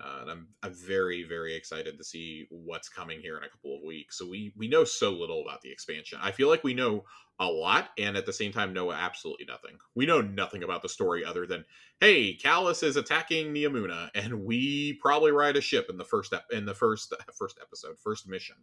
Uh, 0.00 0.18
and 0.22 0.30
I'm 0.30 0.48
I'm 0.62 0.74
very 0.74 1.22
very 1.22 1.54
excited 1.54 1.96
to 1.96 2.04
see 2.04 2.46
what's 2.50 2.88
coming 2.88 3.20
here 3.20 3.36
in 3.36 3.44
a 3.44 3.48
couple 3.48 3.76
of 3.76 3.82
weeks. 3.82 4.18
So 4.18 4.26
we 4.28 4.52
we 4.56 4.66
know 4.66 4.82
so 4.82 5.10
little 5.10 5.42
about 5.42 5.62
the 5.62 5.70
expansion. 5.70 6.18
I 6.20 6.32
feel 6.32 6.48
like 6.48 6.64
we 6.64 6.74
know 6.74 7.04
a 7.38 7.46
lot, 7.46 7.90
and 7.96 8.16
at 8.16 8.26
the 8.26 8.32
same 8.32 8.52
time 8.52 8.72
know 8.72 8.92
absolutely 8.92 9.46
nothing. 9.46 9.78
We 9.94 10.06
know 10.06 10.20
nothing 10.20 10.64
about 10.64 10.82
the 10.82 10.88
story 10.88 11.24
other 11.24 11.46
than 11.46 11.64
hey, 12.00 12.36
Calus 12.36 12.82
is 12.82 12.96
attacking 12.96 13.54
Neomuna, 13.54 14.10
and 14.14 14.44
we 14.44 14.94
probably 14.94 15.30
ride 15.30 15.56
a 15.56 15.60
ship 15.60 15.86
in 15.88 15.96
the 15.96 16.04
first 16.04 16.34
in 16.50 16.66
the 16.66 16.74
first 16.74 17.14
first 17.38 17.58
episode, 17.62 17.98
first 17.98 18.28
mission. 18.28 18.56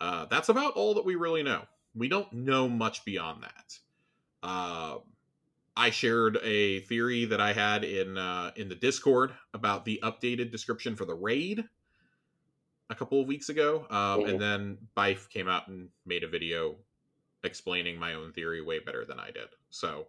Uh, 0.00 0.26
that's 0.26 0.48
about 0.48 0.74
all 0.74 0.94
that 0.94 1.04
we 1.04 1.16
really 1.16 1.42
know. 1.42 1.62
We 1.94 2.08
don't 2.08 2.32
know 2.32 2.68
much 2.68 3.04
beyond 3.04 3.42
that. 3.42 3.78
Uh, 4.42 4.98
I 5.76 5.90
shared 5.90 6.38
a 6.42 6.80
theory 6.80 7.24
that 7.24 7.40
I 7.40 7.52
had 7.52 7.84
in 7.84 8.16
uh, 8.16 8.52
in 8.56 8.68
the 8.68 8.74
Discord 8.74 9.32
about 9.52 9.84
the 9.84 10.00
updated 10.02 10.50
description 10.52 10.94
for 10.94 11.04
the 11.04 11.14
raid 11.14 11.64
a 12.90 12.94
couple 12.94 13.20
of 13.20 13.26
weeks 13.26 13.48
ago, 13.48 13.86
um, 13.90 14.20
Mhm. 14.20 14.28
and 14.30 14.40
then 14.40 14.88
Byf 14.96 15.28
came 15.30 15.48
out 15.48 15.68
and 15.68 15.88
made 16.04 16.22
a 16.22 16.28
video 16.28 16.76
explaining 17.42 17.98
my 17.98 18.14
own 18.14 18.32
theory 18.32 18.60
way 18.60 18.78
better 18.78 19.04
than 19.04 19.18
I 19.18 19.30
did. 19.30 19.48
So, 19.70 20.06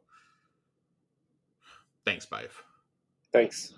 thanks, 2.05 2.25
Byf. 2.25 2.51
Thanks. 3.33 3.73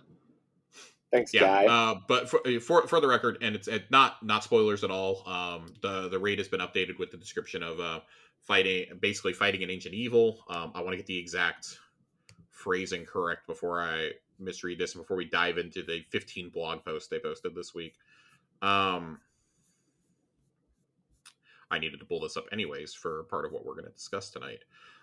Thanks, 1.12 1.34
Yeah, 1.34 1.42
guy. 1.42 1.66
uh, 1.68 2.02
but 2.08 2.30
for, 2.30 2.42
for 2.60 2.86
for 2.88 3.00
the 3.00 3.08
record, 3.08 3.38
and 3.42 3.56
it's 3.56 3.70
it, 3.70 3.90
not 3.90 4.22
not 4.24 4.44
spoilers 4.44 4.84
at 4.84 4.92
all. 4.92 5.28
Um, 5.28 5.74
the 5.82 6.10
the 6.10 6.20
raid 6.20 6.38
has 6.40 6.50
been 6.50 6.60
updated 6.60 7.00
with 7.00 7.12
the 7.12 7.18
description 7.18 7.64
of 7.64 7.80
uh, 7.80 8.02
fighting, 8.48 8.86
basically 9.02 9.34
fighting 9.34 9.62
an 9.62 9.70
ancient 9.70 9.94
evil. 9.94 10.46
Um, 10.50 10.72
I 10.74 10.80
want 10.82 10.92
to 10.94 10.98
get 10.98 11.06
the 11.06 11.18
exact 11.18 11.78
phrasing 12.50 13.06
correct 13.06 13.46
before 13.46 13.82
I 13.82 14.12
misread 14.40 14.80
this, 14.80 14.96
and 14.96 15.04
before 15.04 15.18
we 15.18 15.26
dive 15.26 15.58
into 15.58 15.84
the 15.84 16.04
15 16.10 16.50
blog 16.50 16.84
posts 16.84 17.10
they 17.10 17.20
posted 17.20 17.54
this 17.54 17.76
week. 17.76 17.96
Um, 18.62 19.20
I 21.70 21.80
needed 21.80 22.00
to 22.00 22.06
pull 22.06 22.22
this 22.22 22.38
up 22.38 22.46
anyways 22.52 22.94
for 22.94 23.24
part 23.24 23.46
of 23.46 23.52
what 23.52 23.66
we're 23.66 23.74
going 23.74 23.86
to 23.86 23.92
discuss 23.92 24.30
tonight. 24.30 24.60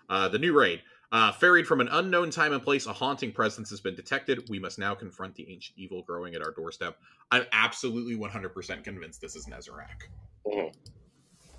Uh, 0.09 0.27
the 0.27 0.39
new 0.39 0.57
raid. 0.57 0.81
Uh, 1.11 1.31
ferried 1.31 1.67
from 1.67 1.79
an 1.81 1.87
unknown 1.91 2.31
time 2.31 2.51
and 2.51 2.63
place, 2.63 2.87
a 2.87 2.93
haunting 2.93 3.31
presence 3.31 3.69
has 3.69 3.79
been 3.79 3.95
detected. 3.95 4.49
We 4.49 4.57
must 4.57 4.79
now 4.79 4.95
confront 4.95 5.35
the 5.35 5.47
ancient 5.49 5.77
evil 5.77 6.01
growing 6.01 6.33
at 6.33 6.41
our 6.41 6.51
doorstep. 6.51 6.97
I'm 7.31 7.45
absolutely 7.51 8.15
100% 8.15 8.83
convinced 8.83 9.21
this 9.21 9.35
is 9.35 9.45
Nezarec. 9.45 10.09
Mhm. 10.47 10.75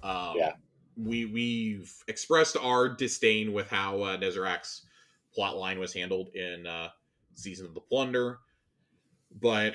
Um, 0.03 0.37
Yeah. 0.37 0.55
We 0.97 1.27
we've 1.27 1.93
expressed 2.09 2.57
our 2.57 2.89
disdain 2.89 3.53
with 3.53 3.69
how 3.69 4.03
uh, 4.03 4.17
Nezarec's 4.17 4.83
plot 5.35 5.57
line 5.57 5.79
was 5.79 5.93
handled 5.93 6.31
in 6.35 6.67
uh, 6.67 6.89
Season 7.35 7.67
of 7.67 7.75
the 7.75 7.81
Plunder, 7.81 8.39
but 9.41 9.75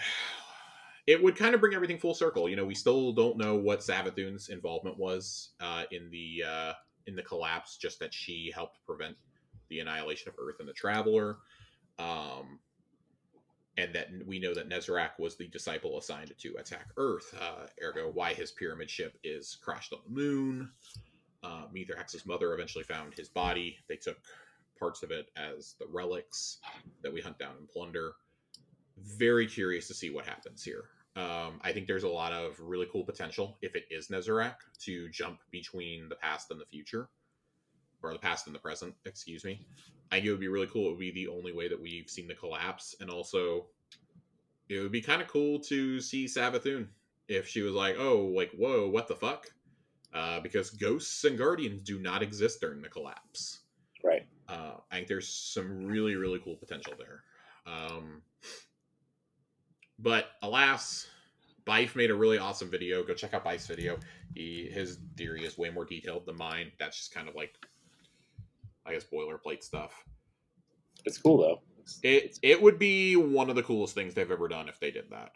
it 1.07 1.21
would 1.21 1.35
kind 1.35 1.53
of 1.53 1.61
bring 1.61 1.75
everything 1.75 1.99
full 1.99 2.13
circle. 2.13 2.49
You 2.49 2.55
know, 2.55 2.65
we 2.65 2.75
still 2.75 3.11
don't 3.11 3.37
know 3.37 3.55
what 3.55 3.81
Savathun's 3.81 4.49
involvement 4.49 4.97
was 4.97 5.49
uh, 5.59 5.83
in 5.91 6.09
the 6.09 6.43
uh, 6.47 6.73
in 7.07 7.15
the 7.15 7.23
collapse, 7.23 7.77
just 7.77 7.99
that 7.99 8.13
she 8.13 8.51
helped 8.53 8.83
prevent 8.85 9.15
the 9.69 9.79
annihilation 9.79 10.29
of 10.29 10.35
Earth 10.39 10.59
and 10.59 10.67
the 10.67 10.73
Traveler. 10.73 11.37
Um, 11.99 12.59
and 13.77 13.93
that 13.95 14.09
we 14.25 14.39
know 14.39 14.53
that 14.53 14.69
Nezarec 14.69 15.11
was 15.17 15.37
the 15.37 15.47
disciple 15.47 15.97
assigned 15.97 16.33
to 16.37 16.55
attack 16.59 16.87
Earth, 16.97 17.33
uh, 17.39 17.67
ergo, 17.81 18.11
why 18.13 18.33
his 18.33 18.51
pyramid 18.51 18.89
ship 18.89 19.17
is 19.23 19.57
crashed 19.63 19.93
on 19.93 19.99
the 20.05 20.13
moon. 20.13 20.69
Uh, 21.43 21.65
Mithrax's 21.73 22.25
mother 22.25 22.53
eventually 22.53 22.83
found 22.83 23.13
his 23.13 23.29
body. 23.29 23.77
They 23.87 23.95
took 23.95 24.17
parts 24.77 25.03
of 25.03 25.11
it 25.11 25.27
as 25.35 25.75
the 25.79 25.85
relics 25.87 26.57
that 27.01 27.13
we 27.13 27.21
hunt 27.21 27.39
down 27.39 27.55
and 27.57 27.69
plunder. 27.69 28.13
Very 28.97 29.47
curious 29.47 29.87
to 29.87 29.93
see 29.93 30.09
what 30.09 30.25
happens 30.25 30.63
here. 30.63 30.85
Um, 31.15 31.59
I 31.61 31.71
think 31.73 31.87
there's 31.87 32.03
a 32.03 32.09
lot 32.09 32.31
of 32.31 32.59
really 32.59 32.87
cool 32.91 33.03
potential 33.03 33.57
if 33.61 33.75
it 33.75 33.83
is 33.91 34.07
Nezarec 34.07 34.55
to 34.81 35.09
jump 35.09 35.39
between 35.51 36.07
the 36.07 36.15
past 36.15 36.51
and 36.51 36.59
the 36.59 36.65
future, 36.65 37.09
or 38.01 38.13
the 38.13 38.19
past 38.19 38.47
and 38.47 38.55
the 38.55 38.59
present. 38.59 38.93
Excuse 39.05 39.43
me. 39.43 39.65
I 40.11 40.15
think 40.15 40.27
it 40.27 40.31
would 40.31 40.39
be 40.39 40.47
really 40.47 40.67
cool. 40.67 40.87
It 40.87 40.91
would 40.91 40.99
be 40.99 41.11
the 41.11 41.27
only 41.27 41.53
way 41.53 41.67
that 41.67 41.81
we've 41.81 42.09
seen 42.09 42.27
the 42.27 42.33
collapse, 42.33 42.95
and 42.99 43.09
also 43.09 43.67
it 44.69 44.79
would 44.79 44.91
be 44.91 45.01
kind 45.01 45.21
of 45.21 45.27
cool 45.27 45.59
to 45.59 45.99
see 45.99 46.25
Savathun 46.25 46.87
if 47.27 47.47
she 47.47 47.61
was 47.61 47.73
like, 47.73 47.97
"Oh, 47.97 48.31
like 48.35 48.51
whoa, 48.51 48.87
what 48.87 49.07
the 49.07 49.15
fuck?" 49.15 49.51
Uh, 50.13 50.41
because 50.41 50.71
ghosts 50.71 51.23
and 51.23 51.37
guardians 51.37 51.81
do 51.81 51.97
not 51.99 52.21
exist 52.21 52.59
during 52.59 52.81
the 52.81 52.89
collapse. 52.89 53.59
Right. 54.03 54.27
Uh, 54.47 54.73
I 54.91 54.95
think 54.95 55.07
there's 55.07 55.29
some 55.29 55.85
really 55.85 56.15
really 56.15 56.39
cool 56.39 56.55
potential 56.55 56.93
there. 56.97 57.23
Um, 57.65 58.21
but 59.99 60.31
alas, 60.41 61.07
Byf 61.65 61.95
made 61.95 62.11
a 62.11 62.15
really 62.15 62.37
awesome 62.37 62.69
video. 62.69 63.03
Go 63.03 63.13
check 63.13 63.33
out 63.33 63.45
Byf's 63.45 63.67
video. 63.67 63.97
He 64.35 64.69
his 64.71 64.99
theory 65.15 65.45
is 65.45 65.57
way 65.57 65.69
more 65.69 65.85
detailed 65.85 66.25
than 66.25 66.37
mine. 66.37 66.71
That's 66.79 66.97
just 66.97 67.13
kind 67.13 67.29
of 67.29 67.35
like 67.35 67.53
I 68.85 68.93
guess 68.93 69.05
boilerplate 69.05 69.63
stuff. 69.63 69.93
It's 71.05 71.17
cool 71.17 71.37
though. 71.37 71.61
It's, 71.79 71.99
It 72.03 72.39
it 72.41 72.61
would 72.61 72.79
be 72.79 73.15
one 73.15 73.49
of 73.49 73.55
the 73.55 73.63
coolest 73.63 73.95
things 73.95 74.13
they've 74.13 74.31
ever 74.31 74.47
done 74.47 74.67
if 74.67 74.79
they 74.79 74.91
did 74.91 75.09
that. 75.11 75.31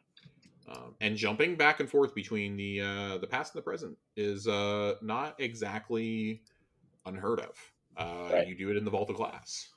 Um, 0.67 0.95
and 1.00 1.15
jumping 1.15 1.55
back 1.55 1.79
and 1.79 1.89
forth 1.89 2.15
between 2.15 2.57
the 2.57 2.81
uh, 2.81 3.17
the 3.19 3.27
past 3.27 3.53
and 3.53 3.60
the 3.60 3.63
present 3.63 3.98
is 4.15 4.48
uh, 4.48 4.95
not 5.01 5.36
exactly 5.39 6.41
unheard 7.05 7.39
of. 7.39 7.57
Uh, 7.98 8.29
Right. 8.34 8.48
You 8.48 8.55
do 8.57 8.69
it 8.72 8.77
in 8.77 8.84
the 8.84 8.91
Vault 8.91 9.10
of 9.10 9.15
Glass. 9.15 9.69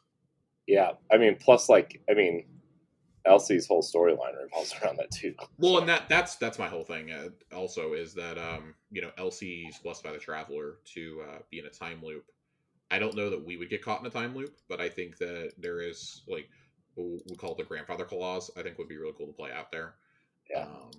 yeah. 0.67 0.93
I 1.13 1.19
mean, 1.19 1.37
plus 1.37 1.69
like 1.69 2.01
I 2.11 2.15
mean, 2.15 2.45
Elsie's 3.27 3.67
whole 3.67 3.83
storyline 3.83 4.41
revolves 4.43 4.75
around 4.83 4.97
that 4.97 5.11
too. 5.11 5.35
Well, 5.59 5.79
and 5.79 5.89
that 5.89 6.09
that's 6.09 6.37
that's 6.37 6.59
my 6.59 6.69
whole 6.69 6.85
thing. 6.85 7.13
Uh, 7.13 7.29
also, 7.55 7.93
is 7.93 8.15
that 8.15 8.39
um, 8.39 8.75
you 8.91 9.03
know 9.03 9.11
Elsie's 9.19 9.79
blessed 9.79 10.03
by 10.03 10.13
the 10.13 10.19
Traveler 10.19 10.79
to 10.95 11.23
uh, 11.29 11.39
be 11.51 11.59
in 11.59 11.67
a 11.67 11.71
time 11.71 12.01
loop. 12.03 12.25
I 12.91 12.99
don't 12.99 13.15
know 13.15 13.29
that 13.29 13.45
we 13.45 13.59
would 13.59 13.69
get 13.69 13.83
caught 13.83 14.01
in 14.01 14.07
a 14.07 14.11
time 14.11 14.35
loop, 14.35 14.57
but 14.69 14.81
I 14.81 14.89
think 14.89 15.19
that 15.19 15.53
there 15.59 15.83
is 15.83 16.23
like 16.27 16.49
what 16.95 17.21
we 17.29 17.37
call 17.37 17.53
it 17.53 17.59
the 17.59 17.65
grandfather 17.65 18.05
clause. 18.05 18.51
I 18.57 18.63
think 18.63 18.79
would 18.79 18.89
be 18.89 18.97
really 18.97 19.13
cool 19.17 19.27
to 19.27 19.33
play 19.35 19.53
out 19.53 19.71
there. 19.71 19.95
Yeah. 20.51 20.63
Um, 20.63 20.91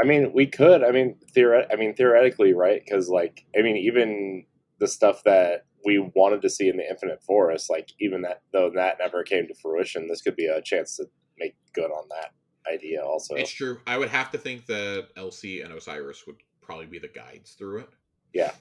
I 0.00 0.06
mean, 0.06 0.32
we 0.32 0.46
could. 0.46 0.82
I 0.82 0.92
mean, 0.92 1.16
theoret- 1.36 1.66
I 1.72 1.76
mean, 1.76 1.94
theoretically, 1.94 2.54
right? 2.54 2.80
Because, 2.84 3.08
like, 3.08 3.44
I 3.58 3.62
mean, 3.62 3.76
even 3.76 4.46
the 4.78 4.86
stuff 4.88 5.22
that 5.24 5.66
we 5.84 5.98
wanted 6.14 6.42
to 6.42 6.50
see 6.50 6.68
in 6.68 6.76
the 6.76 6.88
Infinite 6.88 7.22
Forest, 7.22 7.68
like, 7.70 7.90
even 8.00 8.22
that 8.22 8.42
though 8.52 8.70
that 8.74 8.98
never 8.98 9.22
came 9.22 9.46
to 9.48 9.54
fruition, 9.54 10.08
this 10.08 10.22
could 10.22 10.36
be 10.36 10.46
a 10.46 10.62
chance 10.62 10.96
to 10.96 11.06
make 11.38 11.54
good 11.74 11.90
on 11.90 12.08
that 12.10 12.32
idea. 12.72 13.02
Also, 13.02 13.34
It's 13.34 13.50
true. 13.50 13.80
I 13.86 13.98
would 13.98 14.08
have 14.10 14.30
to 14.30 14.38
think 14.38 14.66
that 14.66 15.08
Elsie 15.16 15.62
and 15.62 15.72
Osiris 15.72 16.26
would 16.26 16.36
probably 16.60 16.86
be 16.86 16.98
the 16.98 17.08
guides 17.08 17.52
through 17.54 17.78
it. 17.80 17.88
Yeah. 18.32 18.52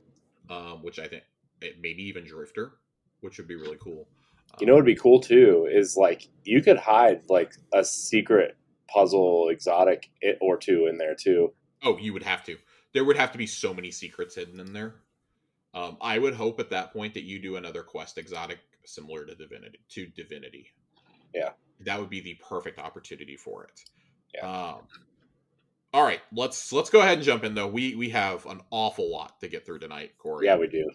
Um, 0.50 0.82
which 0.84 0.98
I 0.98 1.08
think 1.08 1.24
it 1.62 1.76
maybe 1.82 2.04
even 2.04 2.24
Drifter, 2.26 2.74
which 3.22 3.38
would 3.38 3.48
be 3.48 3.56
really 3.56 3.78
cool. 3.80 4.08
you 4.60 4.66
know, 4.66 4.74
Um, 4.74 4.78
what'd 4.78 4.86
be 4.86 5.00
cool 5.00 5.20
too 5.20 5.68
is 5.72 5.96
like 5.96 6.28
you 6.44 6.62
could 6.64 6.78
hide 6.78 7.22
like 7.30 7.54
a 7.74 7.84
secret 7.84 8.58
puzzle 8.94 9.50
exotic 9.50 10.10
it 10.22 10.38
or 10.42 10.58
two 10.58 10.88
in 10.88 10.98
there 10.98 11.16
too. 11.16 11.54
Oh, 11.84 11.98
you 11.98 12.14
would 12.14 12.24
have 12.24 12.44
to. 12.46 12.58
There 12.94 13.06
would 13.06 13.18
have 13.18 13.32
to 13.32 13.38
be 13.38 13.48
so 13.48 13.74
many 13.74 13.92
secrets 13.92 14.36
hidden 14.36 14.60
in 14.60 14.74
there. 14.74 14.96
Um, 15.74 15.98
I 16.02 16.18
would 16.18 16.34
hope 16.34 16.60
at 16.60 16.72
that 16.72 16.92
point 16.92 17.14
that 17.14 17.24
you 17.24 17.40
do 17.40 17.56
another 17.56 17.84
quest 17.84 18.18
exotic 18.18 18.60
similar 18.86 19.26
to 19.26 19.36
Divinity. 19.36 19.80
To 19.90 20.08
Divinity. 20.08 20.68
Yeah. 21.34 21.52
That 21.82 22.00
would 22.00 22.10
be 22.10 22.22
the 22.22 22.36
perfect 22.48 22.80
opportunity 22.80 23.38
for 23.38 23.66
it. 23.66 23.80
Yeah. 24.34 24.48
Um, 24.48 24.82
all 25.92 26.04
right, 26.04 26.20
let's 26.32 26.72
let's 26.72 26.92
go 26.92 27.00
ahead 27.00 27.18
and 27.18 27.24
jump 27.24 27.44
in 27.44 27.56
though. 27.56 27.68
We 27.68 27.96
we 27.96 28.10
have 28.10 28.46
an 28.46 28.62
awful 28.70 29.12
lot 29.12 29.40
to 29.40 29.48
get 29.48 29.66
through 29.66 29.80
tonight, 29.80 30.12
Corey. 30.20 30.46
Yeah, 30.46 30.58
we 30.58 30.68
do. 30.68 30.88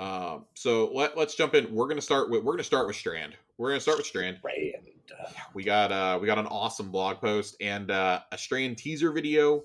Um, 0.00 0.46
so 0.54 0.90
let 0.94 1.16
let's 1.16 1.34
jump 1.34 1.54
in. 1.54 1.72
We're 1.72 1.86
gonna 1.86 2.00
start 2.00 2.30
with 2.30 2.42
we're 2.42 2.54
gonna 2.54 2.64
start 2.64 2.86
with 2.86 2.96
Strand. 2.96 3.34
We're 3.58 3.68
gonna 3.68 3.80
start 3.80 3.98
with 3.98 4.06
Strand. 4.06 4.38
Right. 4.42 4.72
And, 4.74 4.86
uh, 5.12 5.30
We 5.52 5.62
got 5.62 5.92
uh 5.92 6.18
we 6.20 6.26
got 6.26 6.38
an 6.38 6.46
awesome 6.46 6.90
blog 6.90 7.20
post 7.20 7.56
and 7.60 7.90
uh, 7.90 8.20
a 8.32 8.38
Strand 8.38 8.78
teaser 8.78 9.12
video 9.12 9.64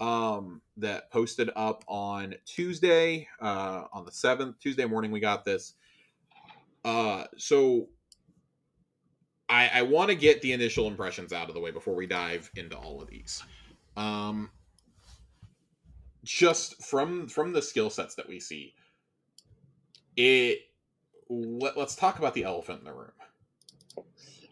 um 0.00 0.60
that 0.76 1.10
posted 1.10 1.50
up 1.56 1.84
on 1.86 2.34
Tuesday 2.44 3.26
uh 3.40 3.84
on 3.92 4.04
the 4.04 4.10
7th 4.10 4.58
Tuesday 4.58 4.84
morning 4.84 5.10
we 5.10 5.20
got 5.20 5.42
this 5.42 5.72
uh 6.84 7.24
so 7.38 7.88
I 9.48 9.70
I 9.72 9.82
want 9.82 10.10
to 10.10 10.14
get 10.14 10.42
the 10.42 10.52
initial 10.52 10.86
impressions 10.86 11.32
out 11.32 11.48
of 11.48 11.54
the 11.54 11.60
way 11.60 11.70
before 11.70 11.94
we 11.94 12.06
dive 12.06 12.50
into 12.56 12.76
all 12.76 13.00
of 13.00 13.08
these 13.08 13.42
um 13.96 14.50
just 16.24 16.82
from 16.84 17.26
from 17.26 17.54
the 17.54 17.62
skill 17.62 17.88
sets 17.88 18.16
that 18.16 18.28
we 18.28 18.38
see 18.38 18.74
it 20.16 20.60
let, 21.28 21.76
let's 21.76 21.96
talk 21.96 22.18
about 22.18 22.34
the 22.34 22.44
elephant 22.44 22.80
in 22.80 22.84
the 22.84 22.92
room 22.92 23.10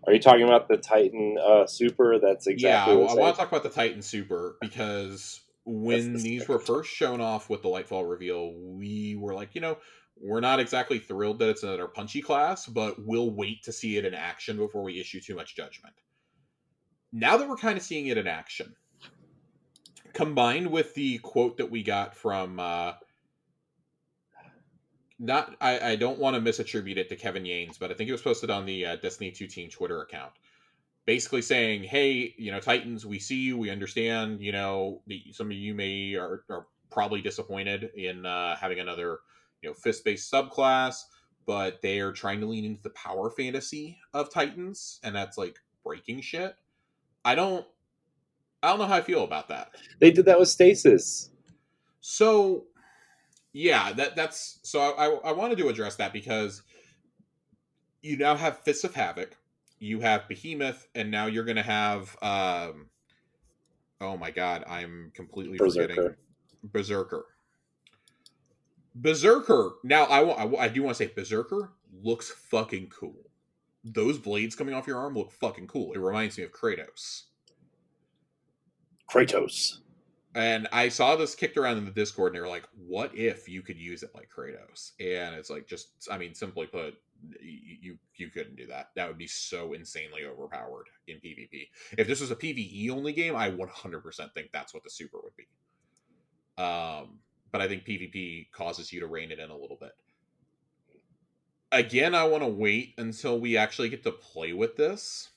are 0.06 0.12
you 0.12 0.20
talking 0.20 0.42
about 0.42 0.68
the 0.68 0.76
Titan 0.76 1.38
uh, 1.42 1.66
Super? 1.66 2.18
That's 2.18 2.46
exactly. 2.46 2.94
yeah, 2.94 3.00
I, 3.00 3.12
I 3.12 3.14
want 3.14 3.34
to 3.34 3.40
talk 3.40 3.48
about 3.48 3.62
the 3.62 3.70
Titan 3.70 4.02
Super 4.02 4.56
because 4.60 5.40
when 5.64 6.14
the 6.14 6.18
these 6.18 6.48
were 6.48 6.58
first 6.58 6.90
shown 6.90 7.20
off 7.20 7.48
with 7.48 7.62
the 7.62 7.68
Lightfall 7.68 8.08
reveal, 8.08 8.52
we 8.54 9.16
were 9.16 9.34
like, 9.34 9.54
you 9.54 9.60
know, 9.60 9.78
we're 10.20 10.40
not 10.40 10.60
exactly 10.60 10.98
thrilled 10.98 11.38
that 11.38 11.48
it's 11.48 11.62
another 11.62 11.88
punchy 11.88 12.20
class, 12.20 12.66
but 12.66 12.96
we'll 12.98 13.30
wait 13.30 13.62
to 13.64 13.72
see 13.72 13.96
it 13.96 14.04
in 14.04 14.14
action 14.14 14.56
before 14.56 14.82
we 14.82 15.00
issue 15.00 15.20
too 15.20 15.34
much 15.34 15.56
judgment. 15.56 15.94
now 17.12 17.36
that 17.36 17.48
we're 17.48 17.56
kind 17.56 17.78
of 17.78 17.82
seeing 17.82 18.08
it 18.08 18.18
in 18.18 18.26
action, 18.26 18.74
combined 20.12 20.70
with 20.70 20.94
the 20.94 21.18
quote 21.18 21.56
that 21.56 21.70
we 21.70 21.82
got 21.82 22.14
from 22.14 22.60
uh, 22.60 22.92
not 25.18 25.56
I, 25.60 25.90
I 25.90 25.96
don't 25.96 26.18
want 26.18 26.36
to 26.36 26.42
misattribute 26.42 26.96
it 26.96 27.08
to 27.08 27.16
Kevin 27.16 27.44
Yanes, 27.44 27.78
but 27.78 27.90
I 27.90 27.94
think 27.94 28.08
it 28.08 28.12
was 28.12 28.22
posted 28.22 28.50
on 28.50 28.66
the 28.66 28.86
uh, 28.86 28.96
Destiny 28.96 29.30
2 29.30 29.46
team 29.46 29.70
Twitter 29.70 30.02
account. 30.02 30.32
Basically 31.06 31.42
saying, 31.42 31.84
hey, 31.84 32.34
you 32.38 32.50
know, 32.50 32.60
Titans, 32.60 33.04
we 33.04 33.18
see 33.18 33.36
you, 33.36 33.58
we 33.58 33.70
understand, 33.70 34.40
you 34.40 34.52
know, 34.52 35.02
the, 35.06 35.22
some 35.32 35.48
of 35.48 35.52
you 35.52 35.74
may 35.74 36.14
are, 36.14 36.44
are 36.48 36.66
probably 36.90 37.20
disappointed 37.20 37.90
in 37.94 38.24
uh, 38.24 38.56
having 38.56 38.80
another, 38.80 39.18
you 39.60 39.68
know, 39.68 39.74
fist-based 39.74 40.32
subclass, 40.32 41.02
but 41.46 41.82
they 41.82 42.00
are 42.00 42.12
trying 42.12 42.40
to 42.40 42.46
lean 42.46 42.64
into 42.64 42.82
the 42.82 42.90
power 42.90 43.30
fantasy 43.30 43.98
of 44.14 44.32
Titans, 44.32 44.98
and 45.04 45.14
that's 45.14 45.36
like 45.36 45.58
breaking 45.84 46.22
shit. 46.22 46.56
I 47.24 47.34
don't 47.34 47.66
I 48.62 48.68
don't 48.68 48.78
know 48.78 48.86
how 48.86 48.96
I 48.96 49.02
feel 49.02 49.24
about 49.24 49.48
that. 49.48 49.72
They 50.00 50.10
did 50.10 50.24
that 50.24 50.38
with 50.38 50.48
Stasis. 50.48 51.30
So 52.00 52.64
yeah, 53.54 53.92
that 53.94 54.16
that's 54.16 54.58
so 54.62 54.80
I, 54.80 55.06
I, 55.06 55.30
I 55.30 55.32
wanted 55.32 55.56
to 55.58 55.68
address 55.68 55.96
that 55.96 56.12
because 56.12 56.62
you 58.02 58.18
now 58.18 58.34
have 58.36 58.58
Fists 58.58 58.84
of 58.84 58.94
Havoc, 58.94 59.36
you 59.78 60.00
have 60.00 60.28
Behemoth, 60.28 60.86
and 60.94 61.10
now 61.10 61.26
you're 61.26 61.44
gonna 61.44 61.62
have 61.62 62.14
um 62.20 62.90
oh 64.00 64.16
my 64.18 64.30
god, 64.30 64.64
I'm 64.68 65.12
completely 65.14 65.56
Berserker. 65.56 65.94
forgetting 65.94 66.14
Berserker. 66.64 67.26
Berserker. 68.96 69.72
Now 69.82 70.04
I, 70.04 70.20
wa- 70.22 70.34
I, 70.34 70.64
I 70.64 70.68
do 70.68 70.82
want 70.82 70.96
to 70.96 71.04
say 71.04 71.12
Berserker 71.14 71.72
looks 72.02 72.30
fucking 72.30 72.88
cool. 72.88 73.30
Those 73.84 74.18
blades 74.18 74.54
coming 74.56 74.74
off 74.74 74.86
your 74.86 74.98
arm 74.98 75.14
look 75.14 75.30
fucking 75.32 75.66
cool. 75.68 75.92
It 75.92 75.98
reminds 75.98 76.38
me 76.38 76.44
of 76.44 76.52
Kratos. 76.52 77.24
Kratos. 79.10 79.78
And 80.34 80.66
I 80.72 80.88
saw 80.88 81.14
this 81.14 81.34
kicked 81.36 81.56
around 81.56 81.78
in 81.78 81.84
the 81.84 81.92
Discord, 81.92 82.32
and 82.32 82.36
they 82.36 82.40
were 82.40 82.48
like, 82.48 82.68
"What 82.74 83.14
if 83.16 83.48
you 83.48 83.62
could 83.62 83.78
use 83.78 84.02
it 84.02 84.14
like 84.14 84.28
Kratos?" 84.28 84.92
And 84.98 85.34
it's 85.36 85.48
like, 85.50 85.68
just 85.68 86.08
I 86.10 86.18
mean, 86.18 86.34
simply 86.34 86.66
put, 86.66 86.94
y- 87.22 87.78
you 87.80 87.98
you 88.16 88.30
couldn't 88.30 88.56
do 88.56 88.66
that. 88.66 88.90
That 88.96 89.06
would 89.06 89.18
be 89.18 89.28
so 89.28 89.74
insanely 89.74 90.24
overpowered 90.24 90.88
in 91.06 91.18
PvP. 91.18 91.68
If 91.96 92.08
this 92.08 92.20
was 92.20 92.32
a 92.32 92.36
PVE 92.36 92.90
only 92.90 93.12
game, 93.12 93.36
I 93.36 93.50
100% 93.50 94.34
think 94.34 94.50
that's 94.52 94.74
what 94.74 94.82
the 94.82 94.90
super 94.90 95.20
would 95.22 95.36
be. 95.36 95.46
Um, 96.60 97.20
but 97.52 97.60
I 97.60 97.68
think 97.68 97.84
PvP 97.84 98.50
causes 98.50 98.92
you 98.92 99.00
to 99.00 99.06
rein 99.06 99.30
it 99.30 99.38
in 99.38 99.50
a 99.50 99.56
little 99.56 99.76
bit. 99.80 99.92
Again, 101.70 102.14
I 102.14 102.24
want 102.24 102.42
to 102.42 102.48
wait 102.48 102.94
until 102.98 103.38
we 103.38 103.56
actually 103.56 103.88
get 103.88 104.02
to 104.04 104.12
play 104.12 104.52
with 104.52 104.76
this, 104.76 105.30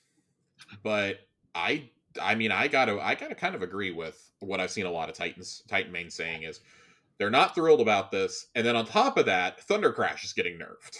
but 0.82 1.20
I 1.54 1.90
I 2.20 2.34
mean, 2.34 2.50
I 2.52 2.68
gotta, 2.68 3.00
I 3.00 3.14
gotta 3.14 3.34
kind 3.34 3.54
of 3.54 3.62
agree 3.62 3.90
with 3.90 4.30
what 4.40 4.60
I've 4.60 4.70
seen 4.70 4.86
a 4.86 4.90
lot 4.90 5.08
of 5.08 5.14
Titans, 5.14 5.62
Titan 5.68 5.92
main 5.92 6.10
saying 6.10 6.42
is 6.44 6.60
they're 7.18 7.30
not 7.30 7.54
thrilled 7.54 7.80
about 7.80 8.10
this, 8.10 8.46
and 8.54 8.66
then 8.66 8.76
on 8.76 8.86
top 8.86 9.18
of 9.18 9.26
that, 9.26 9.60
Thunder 9.60 9.92
Crash 9.92 10.24
is 10.24 10.32
getting 10.32 10.58
nerfed, 10.58 10.98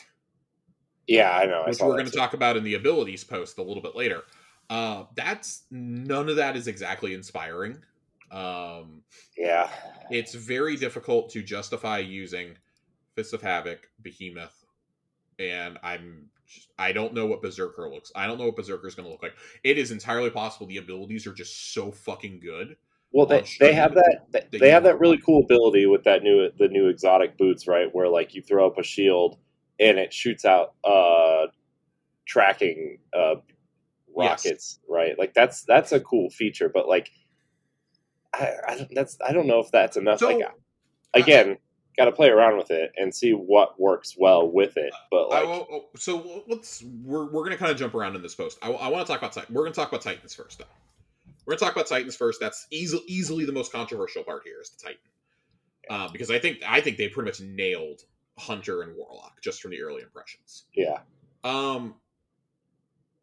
Yeah, 1.06 1.30
I 1.30 1.46
know. 1.46 1.64
Which 1.64 1.78
saw 1.78 1.86
we're 1.86 1.94
going 1.94 2.06
to 2.06 2.12
talk 2.12 2.34
about 2.34 2.56
in 2.56 2.64
the 2.64 2.74
abilities 2.74 3.24
post 3.24 3.58
a 3.58 3.62
little 3.62 3.82
bit 3.82 3.96
later. 3.96 4.22
Uh, 4.70 5.04
that's 5.14 5.64
none 5.70 6.28
of 6.28 6.36
that 6.36 6.56
is 6.56 6.66
exactly 6.68 7.14
inspiring. 7.14 7.82
Um, 8.30 9.02
Yeah. 9.36 9.70
it's 10.10 10.34
very 10.34 10.76
difficult 10.76 11.30
to 11.30 11.42
justify 11.42 11.98
using 11.98 12.56
Fists 13.14 13.32
of 13.32 13.42
Havoc, 13.42 13.88
Behemoth, 14.02 14.64
and 15.38 15.78
I'm 15.82 16.30
I 16.78 16.92
don't 16.92 17.14
know 17.14 17.26
what 17.26 17.42
Berserker 17.42 17.88
looks. 17.90 18.12
I 18.14 18.26
don't 18.26 18.38
know 18.38 18.46
what 18.46 18.56
Berserker 18.56 18.86
is 18.86 18.94
going 18.94 19.06
to 19.06 19.12
look 19.12 19.22
like. 19.22 19.34
It 19.64 19.78
is 19.78 19.90
entirely 19.90 20.30
possible 20.30 20.66
the 20.66 20.78
abilities 20.78 21.26
are 21.26 21.32
just 21.32 21.74
so 21.74 21.90
fucking 21.90 22.40
good. 22.40 22.76
Well, 23.10 23.26
they, 23.26 23.44
they 23.58 23.72
have 23.72 23.94
that 23.94 24.26
they, 24.30 24.58
they 24.58 24.70
have 24.70 24.82
that 24.84 25.00
really 25.00 25.18
cool 25.24 25.42
ability 25.44 25.86
with 25.86 26.04
that 26.04 26.22
new 26.22 26.50
the 26.58 26.68
new 26.68 26.88
exotic 26.88 27.38
boots, 27.38 27.66
right? 27.66 27.88
Where 27.92 28.08
like 28.08 28.34
you 28.34 28.42
throw 28.42 28.66
up 28.66 28.78
a 28.78 28.82
shield 28.82 29.38
and 29.80 29.98
it 29.98 30.12
shoots 30.12 30.44
out 30.44 30.74
uh 30.84 31.46
tracking 32.26 32.98
uh 33.14 33.36
Yes. 34.16 34.44
rockets, 34.44 34.80
right? 34.88 35.18
Like 35.18 35.34
that's 35.34 35.62
that's 35.62 35.92
a 35.92 36.00
cool 36.00 36.30
feature, 36.30 36.70
but 36.72 36.88
like 36.88 37.10
I, 38.34 38.52
I 38.68 38.76
don't- 38.76 38.94
that's 38.94 39.16
I 39.26 39.32
don't 39.32 39.46
know 39.46 39.60
if 39.60 39.70
that's 39.70 39.96
enough. 39.96 40.20
So, 40.20 40.26
like 40.28 40.48
again, 41.14 41.58
got 41.98 42.06
to 42.06 42.12
play 42.12 42.28
around 42.30 42.56
with 42.56 42.70
it 42.70 42.92
and 42.96 43.14
see 43.14 43.32
what 43.32 43.78
works 43.78 44.14
well 44.16 44.50
with 44.50 44.76
it. 44.78 44.92
But 45.10 45.24
I 45.26 45.40
like 45.40 45.44
will- 45.46 45.66
oh, 45.70 45.84
so 45.98 46.44
let's 46.48 46.82
we're 47.04 47.26
we're 47.26 47.44
gonna 47.44 47.56
kind 47.58 47.70
of 47.70 47.76
jump 47.76 47.94
around 47.94 48.16
in 48.16 48.22
this 48.22 48.34
post. 48.34 48.58
I, 48.62 48.70
I 48.70 48.88
want 48.88 49.06
to 49.06 49.12
talk 49.12 49.20
about 49.20 49.50
We're 49.50 49.64
gonna 49.64 49.74
talk 49.74 49.88
about 49.88 50.00
Titans 50.02 50.34
first, 50.34 50.58
though. 50.58 50.64
We're 51.44 51.52
gonna 51.56 51.60
talk 51.60 51.72
about 51.72 51.86
Titans 51.88 52.16
first. 52.16 52.40
That's 52.40 52.66
easily 52.70 53.02
easily 53.08 53.44
the 53.44 53.52
most 53.52 53.72
controversial 53.72 54.22
part 54.22 54.42
here 54.44 54.60
is 54.62 54.70
the 54.70 54.82
Titan, 54.82 55.00
uh, 55.90 56.08
because 56.12 56.30
I 56.30 56.38
think 56.38 56.58
I 56.66 56.80
think 56.80 56.96
they 56.96 57.08
pretty 57.08 57.28
much 57.28 57.40
nailed 57.40 58.02
Hunter 58.38 58.82
and 58.82 58.94
Warlock 58.96 59.40
just 59.42 59.60
from 59.60 59.72
the 59.72 59.82
early 59.82 60.02
impressions. 60.02 60.64
yeah, 60.74 60.98
Um, 61.44 61.96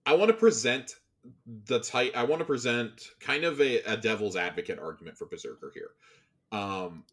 I 0.06 0.14
want 0.16 0.30
to 0.30 0.38
present 0.38 0.96
the 1.66 1.80
tight. 1.80 2.16
I 2.16 2.24
want 2.24 2.40
to 2.40 2.46
present 2.46 3.02
kind 3.20 3.44
of 3.46 3.60
a, 3.62 3.78
a 3.84 3.98
devil's 3.98 4.36
advocate 4.36 4.78
argument 4.80 5.18
for 5.18 5.26
Berserker 5.26 5.72
here, 5.74 5.90
um, 6.52 7.04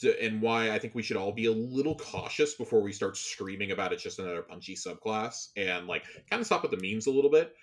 to, 0.00 0.22
and 0.22 0.42
why 0.42 0.70
I 0.70 0.78
think 0.78 0.94
we 0.94 1.02
should 1.02 1.16
all 1.16 1.32
be 1.32 1.46
a 1.46 1.52
little 1.52 1.96
cautious 1.96 2.54
before 2.54 2.82
we 2.82 2.92
start 2.92 3.16
screaming 3.16 3.70
about 3.70 3.92
it's 3.92 4.02
just 4.02 4.18
another 4.18 4.42
punchy 4.42 4.74
subclass, 4.74 5.48
and 5.56 5.86
like 5.86 6.04
kind 6.30 6.40
of 6.40 6.46
stop 6.46 6.62
with 6.62 6.70
the 6.70 6.80
memes 6.80 7.06
a 7.06 7.10
little 7.10 7.30
bit. 7.30 7.54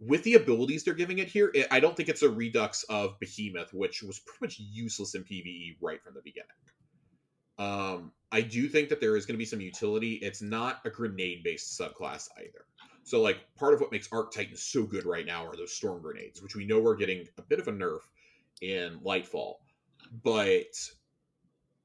With 0.00 0.24
the 0.24 0.34
abilities 0.34 0.82
they're 0.82 0.94
giving 0.94 1.18
it 1.18 1.28
here, 1.28 1.50
it, 1.54 1.68
I 1.70 1.78
don't 1.78 1.96
think 1.96 2.08
it's 2.08 2.22
a 2.22 2.28
redux 2.28 2.82
of 2.84 3.18
Behemoth, 3.20 3.72
which 3.72 4.02
was 4.02 4.18
pretty 4.18 4.38
much 4.40 4.58
useless 4.58 5.14
in 5.14 5.22
PVE 5.22 5.76
right 5.80 6.02
from 6.02 6.14
the 6.14 6.22
beginning. 6.22 6.48
Um, 7.58 8.12
I 8.32 8.40
do 8.40 8.68
think 8.68 8.88
that 8.88 9.00
there 9.00 9.16
is 9.16 9.26
going 9.26 9.34
to 9.34 9.38
be 9.38 9.44
some 9.44 9.60
utility. 9.60 10.14
It's 10.14 10.42
not 10.42 10.80
a 10.84 10.90
grenade 10.90 11.44
based 11.44 11.78
subclass 11.78 12.28
either. 12.38 12.64
So, 13.04 13.20
like, 13.20 13.38
part 13.56 13.74
of 13.74 13.80
what 13.80 13.92
makes 13.92 14.08
Arc 14.10 14.32
Titan 14.32 14.56
so 14.56 14.84
good 14.84 15.04
right 15.04 15.26
now 15.26 15.46
are 15.46 15.56
those 15.56 15.72
storm 15.72 16.02
grenades, 16.02 16.42
which 16.42 16.56
we 16.56 16.64
know 16.64 16.80
we're 16.80 16.96
getting 16.96 17.28
a 17.38 17.42
bit 17.42 17.60
of 17.60 17.68
a 17.68 17.72
nerf 17.72 18.00
in 18.60 18.98
Lightfall. 19.04 19.56
But 20.24 20.74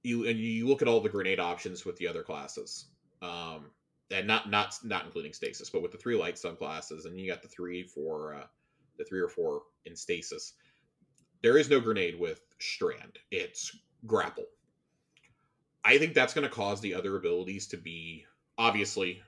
you 0.08 0.26
and 0.26 0.40
you 0.40 0.68
look 0.68 0.82
at 0.82 0.88
all 0.88 1.02
the 1.02 1.10
grenade 1.10 1.40
options 1.40 1.86
with 1.86 1.98
the 1.98 2.08
other 2.08 2.24
classes, 2.24 2.86
um, 3.22 3.66
and 4.10 4.26
not 4.26 4.50
not 4.50 4.78
not 4.84 5.06
including 5.06 5.34
stasis, 5.34 5.70
but 5.70 5.82
with 5.82 5.92
the 5.92 5.98
three 5.98 6.16
light 6.16 6.36
subclasses, 6.36 7.06
and 7.06 7.20
you 7.20 7.30
got 7.30 7.42
the 7.42 7.48
three 7.48 7.84
for 7.84 8.36
uh, 8.36 8.48
the 8.98 9.04
three 9.04 9.20
or 9.20 9.28
four 9.28 9.64
in 9.86 9.96
stasis. 9.96 10.54
There 11.44 11.58
is 11.58 11.70
no 11.70 11.80
grenade 11.80 12.20
with 12.20 12.42
Strand. 12.60 13.20
It's 13.30 13.76
grapple. 14.06 14.46
I 15.84 15.98
think 15.98 16.14
that's 16.14 16.34
going 16.34 16.48
to 16.48 16.54
cause 16.54 16.82
the 16.82 16.96
other 16.96 17.16
abilities 17.16 17.68
to 17.68 17.78
be 17.78 18.26
obviously 18.58 19.22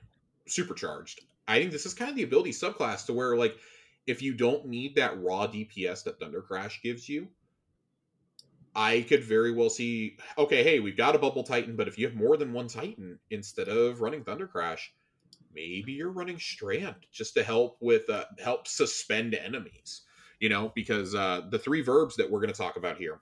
supercharged. 0.46 1.20
I 1.46 1.58
think 1.58 1.70
this 1.70 1.86
is 1.86 1.94
kind 1.94 2.10
of 2.10 2.16
the 2.16 2.22
ability 2.22 2.50
subclass 2.50 3.06
to 3.06 3.12
where 3.12 3.36
like 3.36 3.56
if 4.06 4.22
you 4.22 4.34
don't 4.34 4.66
need 4.66 4.96
that 4.96 5.22
raw 5.22 5.46
DPS 5.46 6.04
that 6.04 6.18
Thunder 6.18 6.42
Crash 6.42 6.80
gives 6.82 7.08
you, 7.08 7.28
I 8.74 9.02
could 9.02 9.24
very 9.24 9.52
well 9.52 9.70
see 9.70 10.18
okay, 10.38 10.62
hey, 10.62 10.80
we've 10.80 10.96
got 10.96 11.14
a 11.14 11.18
bubble 11.18 11.42
titan, 11.42 11.76
but 11.76 11.88
if 11.88 11.98
you 11.98 12.06
have 12.06 12.16
more 12.16 12.36
than 12.36 12.52
one 12.52 12.68
titan 12.68 13.18
instead 13.30 13.68
of 13.68 14.00
running 14.00 14.24
Thunder 14.24 14.46
Crash, 14.46 14.92
maybe 15.54 15.92
you're 15.92 16.10
running 16.10 16.38
Strand 16.38 17.06
just 17.12 17.34
to 17.34 17.42
help 17.42 17.76
with 17.80 18.08
uh, 18.08 18.24
help 18.42 18.68
suspend 18.68 19.34
enemies. 19.34 20.02
You 20.38 20.48
know, 20.48 20.72
because 20.74 21.14
uh, 21.14 21.42
the 21.50 21.58
three 21.58 21.82
verbs 21.82 22.16
that 22.16 22.30
we're 22.30 22.40
going 22.40 22.52
to 22.52 22.56
talk 22.56 22.76
about 22.76 22.96
here, 22.96 23.20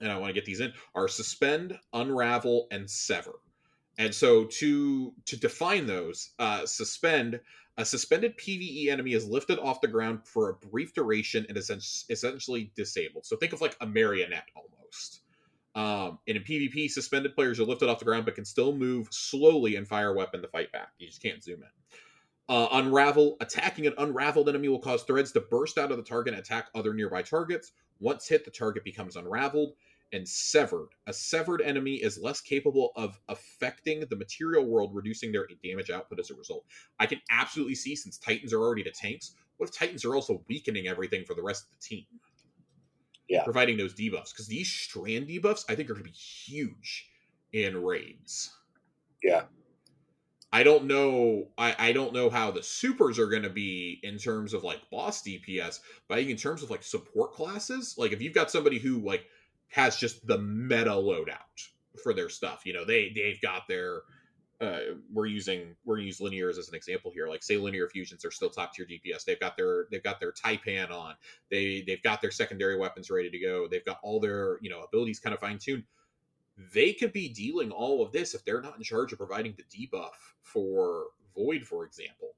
and 0.00 0.10
I 0.10 0.18
want 0.18 0.30
to 0.30 0.34
get 0.34 0.44
these 0.44 0.58
in, 0.60 0.72
are 0.96 1.06
suspend, 1.06 1.78
unravel, 1.92 2.66
and 2.72 2.90
sever. 2.90 3.34
And 3.98 4.14
so 4.14 4.44
to 4.44 5.12
to 5.26 5.36
define 5.36 5.86
those, 5.86 6.30
uh, 6.38 6.66
suspend 6.66 7.40
a 7.78 7.84
suspended 7.84 8.36
PVE 8.36 8.88
enemy 8.88 9.14
is 9.14 9.26
lifted 9.26 9.58
off 9.58 9.80
the 9.80 9.88
ground 9.88 10.20
for 10.26 10.50
a 10.50 10.54
brief 10.54 10.92
duration 10.92 11.46
and 11.48 11.56
is 11.56 11.70
essen- 11.70 12.06
essentially 12.10 12.70
disabled. 12.76 13.24
So 13.24 13.36
think 13.36 13.52
of 13.52 13.60
like 13.60 13.76
a 13.80 13.86
marionette 13.86 14.48
almost. 14.54 15.22
Um, 15.74 16.18
and 16.28 16.36
in 16.36 16.42
PvP, 16.42 16.90
suspended 16.90 17.34
players 17.34 17.58
are 17.58 17.64
lifted 17.64 17.88
off 17.88 17.98
the 17.98 18.04
ground 18.04 18.26
but 18.26 18.34
can 18.34 18.44
still 18.44 18.74
move 18.74 19.08
slowly 19.10 19.76
and 19.76 19.88
fire 19.88 20.10
a 20.10 20.14
weapon 20.14 20.42
to 20.42 20.48
fight 20.48 20.70
back. 20.70 20.90
You 20.98 21.06
just 21.06 21.22
can't 21.22 21.42
zoom 21.42 21.62
in. 21.62 21.68
Uh, 22.54 22.68
unravel. 22.72 23.36
Attacking 23.40 23.86
an 23.86 23.94
unraveled 23.96 24.50
enemy 24.50 24.68
will 24.68 24.78
cause 24.78 25.04
threads 25.04 25.32
to 25.32 25.40
burst 25.40 25.78
out 25.78 25.90
of 25.90 25.96
the 25.96 26.02
target 26.02 26.34
and 26.34 26.42
attack 26.42 26.68
other 26.74 26.92
nearby 26.92 27.22
targets. 27.22 27.72
Once 28.00 28.28
hit, 28.28 28.44
the 28.44 28.50
target 28.50 28.84
becomes 28.84 29.16
unraveled 29.16 29.72
and 30.12 30.28
severed. 30.28 30.88
A 31.06 31.12
severed 31.12 31.62
enemy 31.62 31.94
is 31.94 32.18
less 32.18 32.40
capable 32.40 32.92
of 32.96 33.18
affecting 33.28 34.00
the 34.00 34.16
material 34.16 34.66
world, 34.66 34.90
reducing 34.94 35.32
their 35.32 35.46
damage 35.64 35.90
output 35.90 36.20
as 36.20 36.30
a 36.30 36.34
result. 36.34 36.64
I 37.00 37.06
can 37.06 37.20
absolutely 37.30 37.74
see, 37.74 37.96
since 37.96 38.18
Titans 38.18 38.52
are 38.52 38.60
already 38.60 38.82
the 38.82 38.90
tanks, 38.90 39.34
what 39.56 39.68
if 39.68 39.74
Titans 39.74 40.04
are 40.04 40.14
also 40.14 40.44
weakening 40.48 40.88
everything 40.88 41.24
for 41.24 41.34
the 41.34 41.42
rest 41.42 41.64
of 41.64 41.70
the 41.70 41.96
team? 41.96 42.04
Yeah. 43.28 43.44
Providing 43.44 43.76
those 43.76 43.94
debuffs. 43.94 44.32
Because 44.32 44.48
these 44.48 44.70
strand 44.70 45.28
debuffs, 45.28 45.64
I 45.68 45.74
think, 45.74 45.88
are 45.88 45.94
going 45.94 46.04
to 46.04 46.10
be 46.10 46.16
huge 46.16 47.08
in 47.52 47.82
raids. 47.82 48.50
Yeah. 49.22 49.42
I 50.52 50.64
don't 50.64 50.84
know. 50.84 51.48
I, 51.56 51.74
I 51.78 51.92
don't 51.92 52.12
know 52.12 52.28
how 52.28 52.50
the 52.50 52.62
supers 52.62 53.18
are 53.18 53.28
going 53.28 53.44
to 53.44 53.50
be 53.50 54.00
in 54.02 54.18
terms 54.18 54.52
of 54.52 54.64
like 54.64 54.80
boss 54.90 55.22
DPS, 55.22 55.80
but 56.08 56.14
I 56.14 56.18
think 56.18 56.30
in 56.30 56.36
terms 56.36 56.62
of 56.62 56.70
like 56.70 56.82
support 56.82 57.32
classes, 57.32 57.94
like 57.96 58.12
if 58.12 58.20
you've 58.20 58.34
got 58.34 58.50
somebody 58.50 58.78
who 58.78 58.98
like 58.98 59.24
has 59.72 59.96
just 59.96 60.26
the 60.26 60.38
meta 60.38 60.90
loadout 60.90 61.36
for 62.02 62.14
their 62.14 62.28
stuff, 62.28 62.62
you 62.64 62.72
know, 62.72 62.84
they 62.84 63.12
they've 63.14 63.40
got 63.40 63.68
their. 63.68 64.02
Uh, 64.60 64.94
we're 65.12 65.26
using 65.26 65.74
we're 65.84 65.98
use 65.98 66.20
linears 66.20 66.56
as 66.56 66.68
an 66.68 66.76
example 66.76 67.10
here. 67.12 67.26
Like 67.26 67.42
say 67.42 67.56
linear 67.56 67.88
fusions 67.88 68.24
are 68.24 68.30
still 68.30 68.48
top 68.48 68.72
tier 68.72 68.86
DPS. 68.86 69.24
They've 69.24 69.40
got 69.40 69.56
their 69.56 69.86
they've 69.90 70.02
got 70.04 70.20
their 70.20 70.30
Taipan 70.30 70.92
on. 70.92 71.14
They 71.50 71.82
they've 71.84 72.02
got 72.02 72.20
their 72.20 72.30
secondary 72.30 72.78
weapons 72.78 73.10
ready 73.10 73.28
to 73.28 73.38
go. 73.40 73.66
They've 73.66 73.84
got 73.84 73.98
all 74.04 74.20
their 74.20 74.58
you 74.60 74.70
know 74.70 74.82
abilities 74.82 75.18
kind 75.18 75.34
of 75.34 75.40
fine 75.40 75.58
tuned 75.58 75.82
they 76.72 76.92
could 76.92 77.12
be 77.12 77.28
dealing 77.28 77.70
all 77.70 78.02
of 78.02 78.12
this 78.12 78.34
if 78.34 78.44
they're 78.44 78.60
not 78.60 78.76
in 78.76 78.82
charge 78.82 79.12
of 79.12 79.18
providing 79.18 79.56
the 79.56 79.64
debuff 79.64 80.10
for 80.42 81.06
Void, 81.34 81.62
for 81.64 81.84
example. 81.84 82.28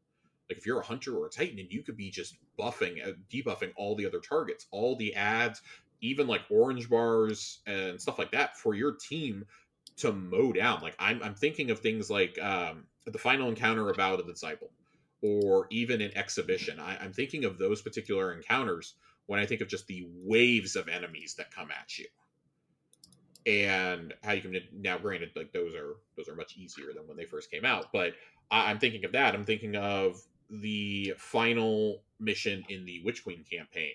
Like 0.48 0.58
if 0.58 0.66
you're 0.66 0.80
a 0.80 0.84
hunter 0.84 1.16
or 1.16 1.26
a 1.26 1.30
titan, 1.30 1.58
and 1.58 1.72
you 1.72 1.82
could 1.82 1.96
be 1.96 2.10
just 2.10 2.36
buffing, 2.58 3.06
uh, 3.06 3.12
debuffing 3.32 3.72
all 3.76 3.96
the 3.96 4.06
other 4.06 4.20
targets, 4.20 4.66
all 4.70 4.94
the 4.94 5.14
ads, 5.14 5.62
even 6.04 6.26
like 6.26 6.42
orange 6.50 6.88
bars 6.88 7.60
and 7.66 8.00
stuff 8.00 8.18
like 8.18 8.30
that 8.32 8.56
for 8.58 8.74
your 8.74 8.92
team 8.92 9.44
to 9.96 10.12
mow 10.12 10.52
down. 10.52 10.80
Like 10.82 10.94
I'm, 10.98 11.22
I'm 11.22 11.34
thinking 11.34 11.70
of 11.70 11.80
things 11.80 12.10
like 12.10 12.38
um, 12.40 12.84
the 13.06 13.18
final 13.18 13.48
encounter 13.48 13.88
about 13.88 14.18
the 14.18 14.32
Disciple, 14.32 14.70
or 15.22 15.66
even 15.70 16.00
an 16.00 16.10
exhibition. 16.14 16.78
I, 16.78 16.98
I'm 16.98 17.12
thinking 17.12 17.44
of 17.44 17.58
those 17.58 17.80
particular 17.80 18.32
encounters 18.34 18.94
when 19.26 19.40
I 19.40 19.46
think 19.46 19.62
of 19.62 19.68
just 19.68 19.86
the 19.86 20.06
waves 20.24 20.76
of 20.76 20.88
enemies 20.88 21.34
that 21.38 21.50
come 21.50 21.70
at 21.70 21.98
you 21.98 22.06
and 23.46 24.14
how 24.22 24.32
you 24.32 24.40
can 24.40 24.58
now 24.72 24.98
granted 24.98 25.30
like 25.36 25.52
those 25.52 25.74
are 25.74 25.96
those 26.16 26.28
are 26.28 26.34
much 26.34 26.56
easier 26.56 26.86
than 26.94 27.06
when 27.06 27.16
they 27.16 27.26
first 27.26 27.50
came 27.50 27.64
out 27.64 27.86
but 27.92 28.14
I, 28.50 28.70
am 28.70 28.78
thinking 28.78 29.04
of 29.04 29.12
that 29.12 29.34
i'm 29.34 29.44
thinking 29.44 29.76
of 29.76 30.18
the 30.48 31.14
final 31.18 32.02
mission 32.18 32.64
in 32.70 32.86
the 32.86 33.02
witch 33.04 33.22
queen 33.22 33.44
campaign 33.50 33.92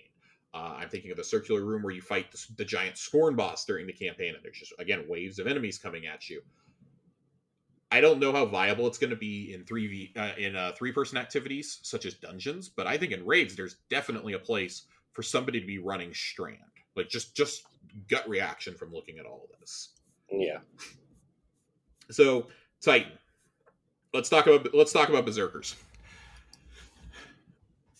uh, 0.54 0.76
i'm 0.78 0.88
thinking 0.88 1.10
of 1.10 1.16
the 1.16 1.24
circular 1.24 1.64
room 1.64 1.82
where 1.82 1.92
you 1.92 2.02
fight 2.02 2.30
the, 2.32 2.46
the 2.56 2.64
giant 2.64 2.96
scorn 2.96 3.36
boss 3.36 3.64
during 3.64 3.86
the 3.86 3.92
campaign 3.92 4.34
and 4.34 4.44
there's 4.44 4.58
just 4.58 4.72
again 4.78 5.04
waves 5.08 5.38
of 5.38 5.46
enemies 5.46 5.78
coming 5.78 6.06
at 6.06 6.28
you 6.28 6.40
I 7.92 8.00
don't 8.00 8.20
know 8.20 8.32
how 8.32 8.46
viable 8.46 8.86
it's 8.86 8.98
going 8.98 9.10
to 9.10 9.16
be 9.16 9.52
in 9.52 9.64
three 9.64 9.88
v 9.88 10.12
uh, 10.16 10.30
in 10.38 10.54
uh, 10.54 10.72
three 10.76 10.92
person 10.92 11.18
activities 11.18 11.80
such 11.82 12.06
as 12.06 12.14
dungeons, 12.14 12.68
but 12.68 12.86
I 12.86 12.96
think 12.96 13.12
in 13.12 13.26
raids 13.26 13.56
there's 13.56 13.76
definitely 13.88 14.34
a 14.34 14.38
place 14.38 14.82
for 15.12 15.22
somebody 15.22 15.60
to 15.60 15.66
be 15.66 15.78
running 15.78 16.14
Strand, 16.14 16.58
like 16.94 17.08
just 17.08 17.34
just 17.34 17.64
gut 18.08 18.28
reaction 18.28 18.74
from 18.74 18.92
looking 18.92 19.18
at 19.18 19.26
all 19.26 19.48
of 19.52 19.58
this. 19.60 19.94
Yeah. 20.30 20.58
So 22.10 22.46
Titan. 22.80 23.12
Let's 24.12 24.28
talk 24.28 24.46
about 24.46 24.72
let's 24.72 24.92
talk 24.92 25.08
about 25.08 25.26
berserkers. 25.26 25.76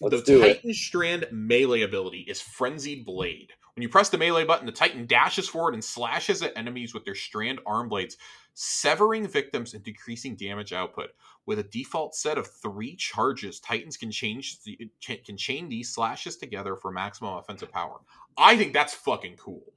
Let's 0.00 0.22
the 0.22 0.40
Titan 0.40 0.70
it. 0.70 0.74
Strand 0.74 1.26
melee 1.30 1.82
ability 1.82 2.20
is 2.20 2.40
Frenzied 2.40 3.04
Blade. 3.04 3.52
When 3.76 3.82
you 3.82 3.88
press 3.88 4.08
the 4.08 4.18
melee 4.18 4.44
button, 4.44 4.66
the 4.66 4.72
Titan 4.72 5.06
dashes 5.06 5.48
forward 5.48 5.74
and 5.74 5.84
slashes 5.84 6.42
at 6.42 6.56
enemies 6.56 6.92
with 6.92 7.04
their 7.04 7.14
strand 7.14 7.60
arm 7.66 7.88
blades, 7.88 8.16
severing 8.54 9.26
victims 9.26 9.74
and 9.74 9.82
decreasing 9.82 10.36
damage 10.36 10.72
output. 10.72 11.10
With 11.46 11.58
a 11.58 11.64
default 11.64 12.14
set 12.14 12.38
of 12.38 12.46
three 12.46 12.96
charges, 12.96 13.60
Titans 13.60 13.96
can 13.96 14.10
change 14.10 14.62
the, 14.64 14.90
can 15.24 15.36
chain 15.36 15.68
these 15.68 15.92
slashes 15.94 16.36
together 16.36 16.76
for 16.76 16.90
maximum 16.90 17.34
offensive 17.34 17.70
power. 17.70 18.00
I 18.36 18.56
think 18.56 18.72
that's 18.72 18.94
fucking 18.94 19.36
cool. 19.36 19.72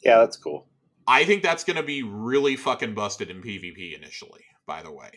Yeah, 0.00 0.18
that's 0.18 0.36
cool. 0.36 0.66
I 1.06 1.24
think 1.24 1.42
that's 1.42 1.64
going 1.64 1.76
to 1.76 1.82
be 1.82 2.02
really 2.02 2.56
fucking 2.56 2.94
busted 2.94 3.30
in 3.30 3.42
PvP 3.42 3.96
initially, 3.96 4.44
by 4.66 4.82
the 4.82 4.92
way. 4.92 5.10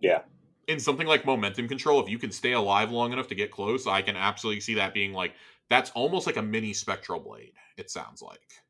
Yeah. 0.00 0.20
In 0.68 0.80
something 0.80 1.06
like 1.06 1.26
momentum 1.26 1.68
control, 1.68 2.02
if 2.02 2.08
you 2.08 2.18
can 2.18 2.32
stay 2.32 2.52
alive 2.52 2.90
long 2.90 3.12
enough 3.12 3.28
to 3.28 3.34
get 3.34 3.50
close, 3.50 3.86
I 3.86 4.02
can 4.02 4.16
absolutely 4.16 4.60
see 4.60 4.74
that 4.74 4.94
being 4.94 5.12
like 5.12 5.34
that's 5.68 5.90
almost 5.90 6.26
like 6.26 6.36
a 6.36 6.42
mini 6.42 6.72
spectral 6.72 7.20
blade, 7.20 7.52
it 7.76 7.90
sounds 7.90 8.22
like. 8.22 8.62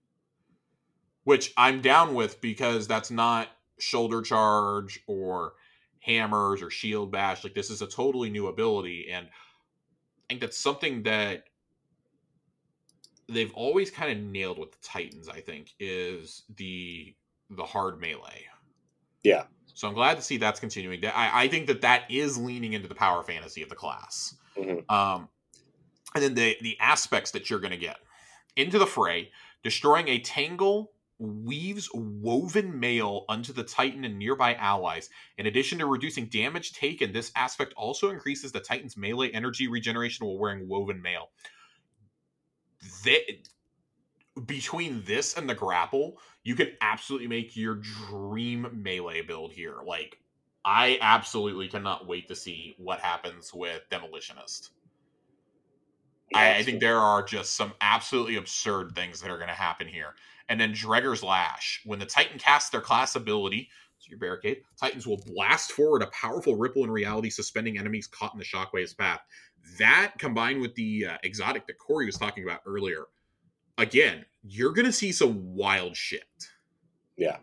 Which 1.24 1.52
I'm 1.56 1.80
down 1.80 2.14
with 2.14 2.40
because 2.40 2.86
that's 2.86 3.10
not 3.10 3.48
shoulder 3.78 4.22
charge 4.22 5.00
or 5.06 5.54
hammers 6.00 6.62
or 6.62 6.70
shield 6.70 7.10
bash. 7.10 7.44
Like 7.44 7.54
this 7.54 7.70
is 7.70 7.82
a 7.82 7.86
totally 7.86 8.30
new 8.30 8.48
ability. 8.48 9.08
And 9.10 9.26
I 9.26 9.30
think 10.28 10.40
that's 10.40 10.58
something 10.58 11.02
that 11.04 11.44
they've 13.28 13.52
always 13.54 13.90
kind 13.90 14.12
of 14.12 14.24
nailed 14.24 14.58
with 14.58 14.72
the 14.72 14.78
Titans, 14.82 15.28
I 15.28 15.40
think, 15.40 15.74
is 15.80 16.42
the 16.56 17.14
the 17.50 17.64
hard 17.64 18.00
melee. 18.00 18.46
Yeah. 19.22 19.44
So 19.74 19.88
I'm 19.88 19.94
glad 19.94 20.16
to 20.16 20.22
see 20.22 20.36
that's 20.36 20.60
continuing. 20.60 21.04
I, 21.04 21.42
I 21.42 21.48
think 21.48 21.66
that 21.66 21.82
that 21.82 22.10
is 22.10 22.38
leaning 22.38 22.72
into 22.72 22.88
the 22.88 22.94
power 22.94 23.22
fantasy 23.22 23.62
of 23.62 23.68
the 23.68 23.74
class. 23.74 24.36
Mhm. 24.56 24.90
Um, 24.90 25.28
and 26.14 26.22
then 26.22 26.34
the 26.34 26.56
the 26.62 26.78
aspects 26.80 27.32
that 27.32 27.50
you're 27.50 27.60
going 27.60 27.72
to 27.72 27.76
get 27.76 27.96
into 28.56 28.78
the 28.78 28.86
fray, 28.86 29.30
destroying 29.62 30.08
a 30.08 30.20
tangle 30.20 30.92
weaves 31.18 31.88
woven 31.92 32.78
mail 32.78 33.24
unto 33.28 33.52
the 33.52 33.62
Titan 33.62 34.04
and 34.04 34.18
nearby 34.18 34.54
allies. 34.54 35.10
In 35.38 35.46
addition 35.46 35.78
to 35.78 35.86
reducing 35.86 36.26
damage 36.26 36.72
taken, 36.72 37.12
this 37.12 37.32
aspect 37.36 37.72
also 37.76 38.10
increases 38.10 38.52
the 38.52 38.60
Titan's 38.60 38.96
melee 38.96 39.30
energy 39.30 39.68
regeneration 39.68 40.26
while 40.26 40.38
wearing 40.38 40.68
woven 40.68 41.00
mail. 41.00 41.30
They, 43.04 43.42
between 44.46 45.02
this 45.04 45.36
and 45.36 45.48
the 45.48 45.54
grapple, 45.54 46.18
you 46.42 46.54
can 46.54 46.72
absolutely 46.80 47.28
make 47.28 47.56
your 47.56 47.76
dream 47.76 48.68
melee 48.72 49.22
build 49.22 49.52
here. 49.52 49.76
Like, 49.86 50.18
I 50.64 50.98
absolutely 51.00 51.68
cannot 51.68 52.06
wait 52.06 52.28
to 52.28 52.34
see 52.34 52.74
what 52.78 53.00
happens 53.00 53.52
with 53.52 53.82
Demolitionist. 53.90 54.70
I, 56.34 56.56
I 56.56 56.62
think 56.62 56.80
there 56.80 56.98
are 56.98 57.22
just 57.22 57.54
some 57.54 57.74
absolutely 57.80 58.36
absurd 58.36 58.94
things 58.94 59.20
that 59.20 59.30
are 59.30 59.36
going 59.36 59.48
to 59.48 59.54
happen 59.54 59.86
here. 59.86 60.14
And 60.48 60.60
then 60.60 60.72
Drengr's 60.72 61.22
Lash. 61.22 61.80
When 61.84 61.98
the 61.98 62.06
Titan 62.06 62.38
casts 62.38 62.70
their 62.70 62.80
class 62.80 63.14
ability, 63.14 63.68
so 63.98 64.08
your 64.10 64.18
barricade, 64.18 64.62
Titans 64.78 65.06
will 65.06 65.22
blast 65.26 65.72
forward 65.72 66.02
a 66.02 66.08
powerful 66.08 66.56
ripple 66.56 66.84
in 66.84 66.90
reality, 66.90 67.30
suspending 67.30 67.78
enemies 67.78 68.06
caught 68.06 68.32
in 68.32 68.38
the 68.38 68.44
shockwave's 68.44 68.94
path. 68.94 69.20
That 69.78 70.14
combined 70.18 70.60
with 70.60 70.74
the 70.74 71.06
uh, 71.06 71.18
exotic 71.22 71.66
that 71.66 71.78
Corey 71.78 72.06
was 72.06 72.18
talking 72.18 72.44
about 72.44 72.60
earlier, 72.66 73.04
again, 73.78 74.24
you're 74.42 74.72
going 74.72 74.86
to 74.86 74.92
see 74.92 75.12
some 75.12 75.54
wild 75.54 75.96
shit. 75.96 76.22
Yeah. 77.16 77.38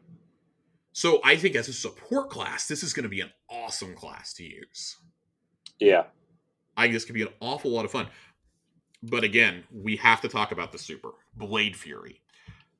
So 0.93 1.21
I 1.23 1.35
think 1.35 1.55
as 1.55 1.67
a 1.67 1.73
support 1.73 2.29
class, 2.29 2.67
this 2.67 2.83
is 2.83 2.93
going 2.93 3.03
to 3.03 3.09
be 3.09 3.21
an 3.21 3.31
awesome 3.49 3.95
class 3.95 4.33
to 4.33 4.43
use. 4.43 4.97
Yeah. 5.79 6.03
I 6.75 6.83
think 6.83 6.93
this 6.93 7.05
could 7.05 7.15
be 7.15 7.23
an 7.23 7.33
awful 7.39 7.71
lot 7.71 7.85
of 7.85 7.91
fun. 7.91 8.07
But 9.03 9.23
again, 9.23 9.63
we 9.73 9.95
have 9.97 10.21
to 10.21 10.27
talk 10.27 10.51
about 10.51 10.71
the 10.71 10.77
super 10.77 11.11
Blade 11.35 11.75
Fury. 11.75 12.21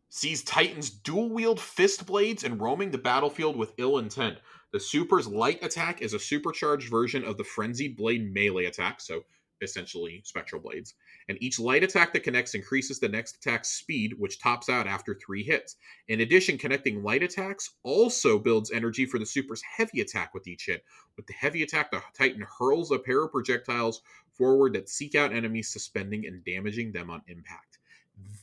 Sees 0.10 0.44
Titans 0.44 0.90
dual 0.90 1.30
wield 1.30 1.60
fist 1.60 2.06
blades 2.06 2.44
and 2.44 2.62
roaming 2.62 2.92
the 2.92 2.98
battlefield 2.98 3.56
with 3.56 3.74
ill 3.78 3.98
intent. 3.98 4.40
The 4.74 4.80
super's 4.80 5.28
light 5.28 5.64
attack 5.64 6.02
is 6.02 6.14
a 6.14 6.20
supercharged 6.20 6.90
version 6.90 7.24
of 7.24 7.38
the 7.38 7.44
frenzied 7.44 7.98
blade 7.98 8.34
melee 8.34 8.66
attack, 8.66 9.02
so 9.02 9.22
essentially 9.62 10.22
spectral 10.26 10.62
blades. 10.62 10.96
And 11.32 11.42
each 11.42 11.62
light 11.62 11.82
attack 11.82 12.12
that 12.12 12.24
connects 12.24 12.56
increases 12.56 13.00
the 13.00 13.08
next 13.08 13.38
attack's 13.38 13.70
speed, 13.70 14.16
which 14.18 14.38
tops 14.38 14.68
out 14.68 14.86
after 14.86 15.16
three 15.16 15.44
hits. 15.44 15.78
In 16.10 16.20
addition, 16.20 16.58
connecting 16.58 17.02
light 17.04 17.24
attacks 17.24 17.76
also 17.84 18.38
builds 18.38 18.70
energy 18.70 19.06
for 19.06 19.18
the 19.18 19.26
super's 19.26 19.62
heavy 19.62 20.02
attack 20.02 20.34
with 20.34 20.46
each 20.46 20.66
hit. 20.66 20.84
With 21.16 21.28
the 21.28 21.34
heavy 21.34 21.64
attack, 21.64 21.90
the 21.90 22.02
Titan 22.14 22.46
hurls 22.60 22.92
a 22.92 23.00
pair 23.00 23.24
of 23.24 23.32
projectiles 23.32 24.02
forward 24.34 24.74
that 24.74 24.90
seek 24.90 25.16
out 25.16 25.32
enemies, 25.32 25.70
suspending 25.70 26.26
and 26.28 26.44
damaging 26.44 26.92
them 26.92 27.10
on 27.10 27.22
impact. 27.30 27.78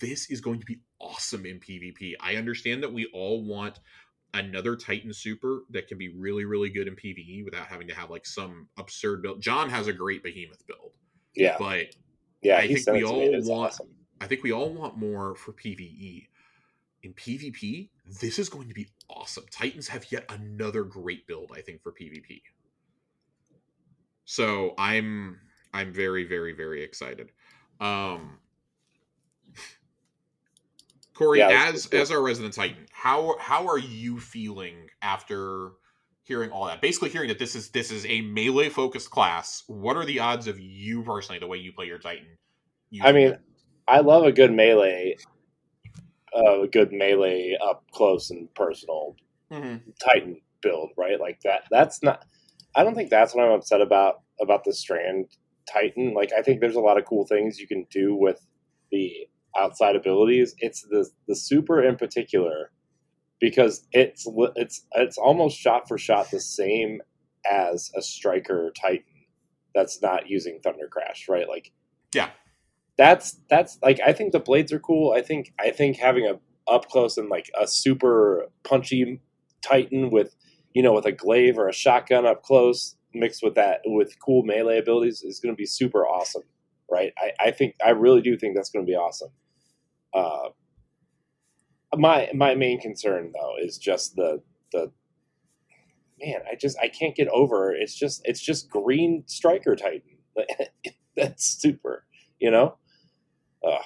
This 0.01 0.31
is 0.31 0.41
going 0.41 0.61
to 0.61 0.67
be 0.67 0.81
awesome 0.99 1.45
in 1.45 1.61
PvP. 1.61 2.15
I 2.21 2.37
understand 2.37 2.83
that 2.83 2.93
we 2.95 3.05
all 3.13 3.45
want 3.45 3.81
another 4.33 4.77
Titan 4.77 5.13
super 5.13 5.65
that 5.69 5.89
can 5.89 5.99
be 5.99 6.09
really, 6.09 6.47
really 6.47 6.71
good 6.71 6.89
in 6.89 6.97
PvE 6.97 7.45
without 7.45 7.67
having 7.67 7.89
to 7.89 7.95
have 7.95 8.09
like 8.09 8.25
some 8.25 8.69
absurd 8.79 9.21
build. 9.21 9.43
John 9.43 9.69
has 9.69 9.89
a 9.89 9.93
great 9.93 10.23
behemoth 10.23 10.67
build, 10.67 10.93
Yeah. 11.37 11.57
but 11.59 11.95
Yeah. 12.43 12.59
I 12.59 12.67
think 12.67 12.71
we 12.71 12.81
it 12.81 12.85
to 12.85 12.93
me 12.93 13.03
all 13.05 13.19
want- 13.51 13.73
awesome. 13.73 13.89
I 14.21 14.27
think 14.27 14.43
we 14.43 14.53
all 14.53 14.71
want 14.73 14.97
more 14.97 15.35
for 15.37 15.53
PvE. 15.53 16.27
In 17.05 17.15
PvP, 17.15 17.91
this 18.21 18.39
is 18.39 18.49
going 18.49 18.69
to 18.69 18.75
be 18.75 18.89
awesome. 19.09 19.45
Titans 19.51 19.87
have 19.89 20.11
yet 20.11 20.25
another 20.29 20.83
great 20.83 21.27
build, 21.29 21.53
I 21.55 21.61
think, 21.61 21.83
for 21.83 21.93
PvP. 21.93 22.43
So 24.25 24.75
I'm 24.77 25.39
I'm 25.73 25.93
very, 25.93 26.25
very, 26.25 26.53
very 26.53 26.83
excited. 26.83 27.31
Um 27.81 28.39
Corey, 31.15 31.39
Yeah, 31.41 31.71
as 31.73 31.87
cool. 31.87 32.01
as 32.01 32.11
our 32.11 32.23
resident 32.23 32.55
Titan, 32.55 32.87
how 32.93 33.37
how 33.39 33.67
are 33.69 33.79
you 33.79 34.21
feeling 34.21 34.89
after 35.03 35.71
hearing 36.29 36.51
all 36.51 36.67
that? 36.67 36.81
Basically 36.83 37.09
hearing 37.09 37.29
that 37.29 37.39
this 37.39 37.57
is 37.57 37.71
this 37.71 37.91
is 37.91 38.07
a 38.07 38.21
melee 38.21 38.69
focused 38.69 39.11
class. 39.11 39.65
What 39.67 39.97
are 39.97 40.05
the 40.05 40.21
odds 40.21 40.47
of 40.47 40.61
you 40.61 41.03
personally, 41.03 41.41
the 41.41 41.47
way 41.47 41.57
you 41.57 41.73
play 41.73 41.87
your 41.87 41.99
Titan? 41.99 42.27
I 43.03 43.13
mean? 43.13 43.37
I 43.89 44.01
love 44.01 44.25
a 44.25 44.33
good 44.33 44.53
melee, 44.53 45.17
uh, 46.37 46.61
a 46.63 46.69
good 46.69 46.93
melee 46.93 47.57
up 47.61 47.85
close 47.91 48.31
and 48.31 48.53
personal 48.55 49.17
Mhm. 49.51 49.81
Titan 49.99 50.41
build, 50.61 50.91
right? 50.99 51.19
Like 51.19 51.41
that. 51.41 51.63
That's 51.71 52.03
not. 52.03 52.27
I 52.77 52.85
don't 52.85 52.95
think 52.95 53.09
that's 53.09 53.35
what 53.35 53.45
I'm 53.47 53.53
upset 53.53 53.81
about 53.81 54.21
about 54.41 54.65
the 54.65 54.75
Strand 54.75 55.27
Titan. 55.67 56.13
Like 56.13 56.33
I 56.37 56.43
think 56.43 56.61
there's 56.61 56.77
a 56.77 56.81
lot 56.81 56.99
of 56.99 57.07
cool 57.07 57.27
things 57.27 57.59
you 57.59 57.67
can 57.67 57.87
do 57.91 58.15
with 58.15 58.47
the 58.93 59.27
outside 59.57 59.97
abilities. 59.97 60.55
It's 60.59 60.83
the 60.83 61.09
the 61.27 61.35
super 61.35 61.83
in 61.83 61.97
particular 61.97 62.71
because 63.41 63.87
it's 63.93 64.27
it's 64.57 64.87
it's 64.95 65.19
almost 65.19 65.59
shot 65.59 65.89
for 65.89 65.99
shot 65.99 66.31
the 66.31 66.41
same 66.41 67.01
as 67.51 67.91
a 67.97 68.03
striker 68.03 68.73
Titan 68.81 69.05
that's 69.75 70.03
not 70.03 70.29
using 70.29 70.61
Thunder 70.63 70.89
Crash, 70.89 71.29
right? 71.29 71.49
Like 71.49 71.73
yeah. 72.15 72.31
That's 72.97 73.37
that's 73.49 73.79
like 73.83 74.01
I 74.05 74.13
think 74.13 74.33
the 74.33 74.41
blades 74.41 74.73
are 74.73 74.81
cool. 74.81 75.13
I 75.13 75.23
think 75.23 75.53
I 75.61 75.71
think 75.71 75.99
having 75.99 76.27
a 76.27 76.41
up 76.71 76.89
close 76.89 77.17
and 77.17 77.29
like 77.29 77.51
a 77.59 77.67
super 77.67 78.47
punchy 78.65 79.21
Titan 79.63 80.11
with 80.11 80.35
you 80.75 80.83
know 80.83 80.93
with 80.93 81.07
a 81.07 81.13
glaive 81.13 81.59
or 81.59 81.69
a 81.69 81.73
shotgun 81.73 82.27
up 82.27 82.43
close 82.43 82.97
mixed 83.15 83.43
with 83.43 83.55
that 83.55 83.81
with 83.85 84.19
cool 84.21 84.43
melee 84.43 84.79
abilities 84.79 85.23
is 85.23 85.41
going 85.41 85.55
to 85.55 85.57
be 85.57 85.67
super 85.67 86.07
awesome, 86.07 86.43
right? 86.91 87.13
I, 87.19 87.49
I 87.49 87.51
think 87.53 87.75
I 87.85 87.91
really 87.91 88.21
do 88.21 88.37
think 88.37 88.57
that's 88.57 88.71
going 88.71 88.85
to 88.85 88.91
be 88.91 88.97
awesome. 88.97 89.31
Uh, 90.13 90.51
my 91.97 92.31
my 92.35 92.55
main 92.55 92.81
concern 92.81 93.33
though 93.33 93.55
is 93.61 93.79
just 93.79 94.17
the 94.17 94.43
the 94.73 94.93
man. 96.21 96.41
I 96.51 96.55
just 96.55 96.79
I 96.79 96.89
can't 96.89 97.15
get 97.15 97.29
over. 97.29 97.73
It's 97.73 97.95
just 97.95 98.23
it's 98.25 98.41
just 98.41 98.71
green 98.71 99.25
striker 99.27 99.77
Titan. 99.77 100.19
that's 101.17 101.45
super, 101.45 102.05
you 102.39 102.51
know. 102.51 102.77
Ugh. 103.67 103.83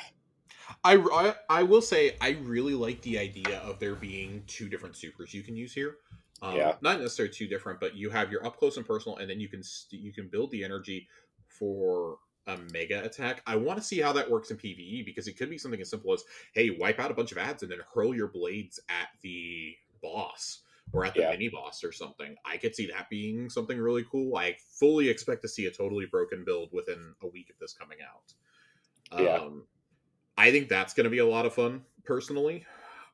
I, 0.84 0.96
I, 0.96 1.34
I 1.48 1.62
will 1.62 1.82
say 1.82 2.16
I 2.20 2.30
really 2.42 2.74
like 2.74 3.02
the 3.02 3.18
idea 3.18 3.58
of 3.58 3.78
there 3.78 3.94
being 3.94 4.42
two 4.46 4.68
different 4.68 4.96
supers 4.96 5.32
you 5.32 5.42
can 5.42 5.54
use 5.54 5.72
here. 5.72 5.96
Um, 6.40 6.56
yeah. 6.56 6.74
Not 6.80 7.00
necessarily 7.00 7.32
two 7.32 7.46
different, 7.46 7.78
but 7.78 7.94
you 7.94 8.10
have 8.10 8.32
your 8.32 8.44
up 8.44 8.56
close 8.56 8.76
and 8.76 8.86
personal, 8.86 9.18
and 9.18 9.30
then 9.30 9.38
you 9.38 9.48
can 9.48 9.62
you 9.90 10.12
can 10.12 10.28
build 10.28 10.50
the 10.50 10.64
energy 10.64 11.06
for 11.48 12.16
a 12.46 12.56
mega 12.72 13.04
attack. 13.04 13.42
I 13.46 13.56
want 13.56 13.78
to 13.78 13.84
see 13.84 14.00
how 14.00 14.12
that 14.12 14.30
works 14.30 14.50
in 14.50 14.56
PVE 14.56 15.04
because 15.04 15.28
it 15.28 15.36
could 15.36 15.50
be 15.50 15.58
something 15.58 15.80
as 15.80 15.90
simple 15.90 16.12
as, 16.12 16.24
hey, 16.54 16.70
wipe 16.70 16.98
out 16.98 17.10
a 17.10 17.14
bunch 17.14 17.32
of 17.32 17.38
ads 17.38 17.62
and 17.62 17.70
then 17.70 17.78
hurl 17.94 18.14
your 18.14 18.28
blades 18.28 18.80
at 18.88 19.08
the 19.22 19.74
boss 20.02 20.62
or 20.92 21.04
at 21.04 21.14
the 21.14 21.20
yeah. 21.20 21.30
mini 21.30 21.48
boss 21.48 21.84
or 21.84 21.92
something. 21.92 22.34
I 22.44 22.56
could 22.56 22.74
see 22.74 22.86
that 22.88 23.08
being 23.08 23.48
something 23.48 23.78
really 23.78 24.04
cool. 24.10 24.36
I 24.36 24.56
fully 24.78 25.08
expect 25.08 25.42
to 25.42 25.48
see 25.48 25.66
a 25.66 25.70
totally 25.70 26.06
broken 26.06 26.44
build 26.44 26.70
within 26.72 27.14
a 27.22 27.28
week 27.28 27.50
of 27.50 27.58
this 27.60 27.72
coming 27.72 27.98
out. 28.02 29.20
Yeah. 29.20 29.36
Um, 29.36 29.64
I 30.36 30.50
think 30.50 30.68
that's 30.68 30.94
going 30.94 31.04
to 31.04 31.10
be 31.10 31.18
a 31.18 31.26
lot 31.26 31.46
of 31.46 31.54
fun 31.54 31.82
personally. 32.04 32.64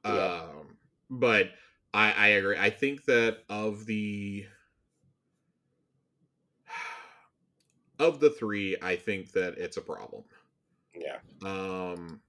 Yeah. 0.04 0.42
Um, 0.42 0.76
but 1.10 1.50
I, 1.92 2.12
I 2.12 2.26
agree. 2.28 2.56
I 2.58 2.70
think 2.70 3.04
that 3.04 3.38
of 3.48 3.86
the 3.86 4.46
of 7.98 8.20
the 8.20 8.30
three, 8.30 8.76
I 8.82 8.96
think 8.96 9.32
that 9.32 9.54
it's 9.58 9.76
a 9.76 9.80
problem. 9.80 10.24
Yeah. 10.94 11.18
Um 11.44 12.20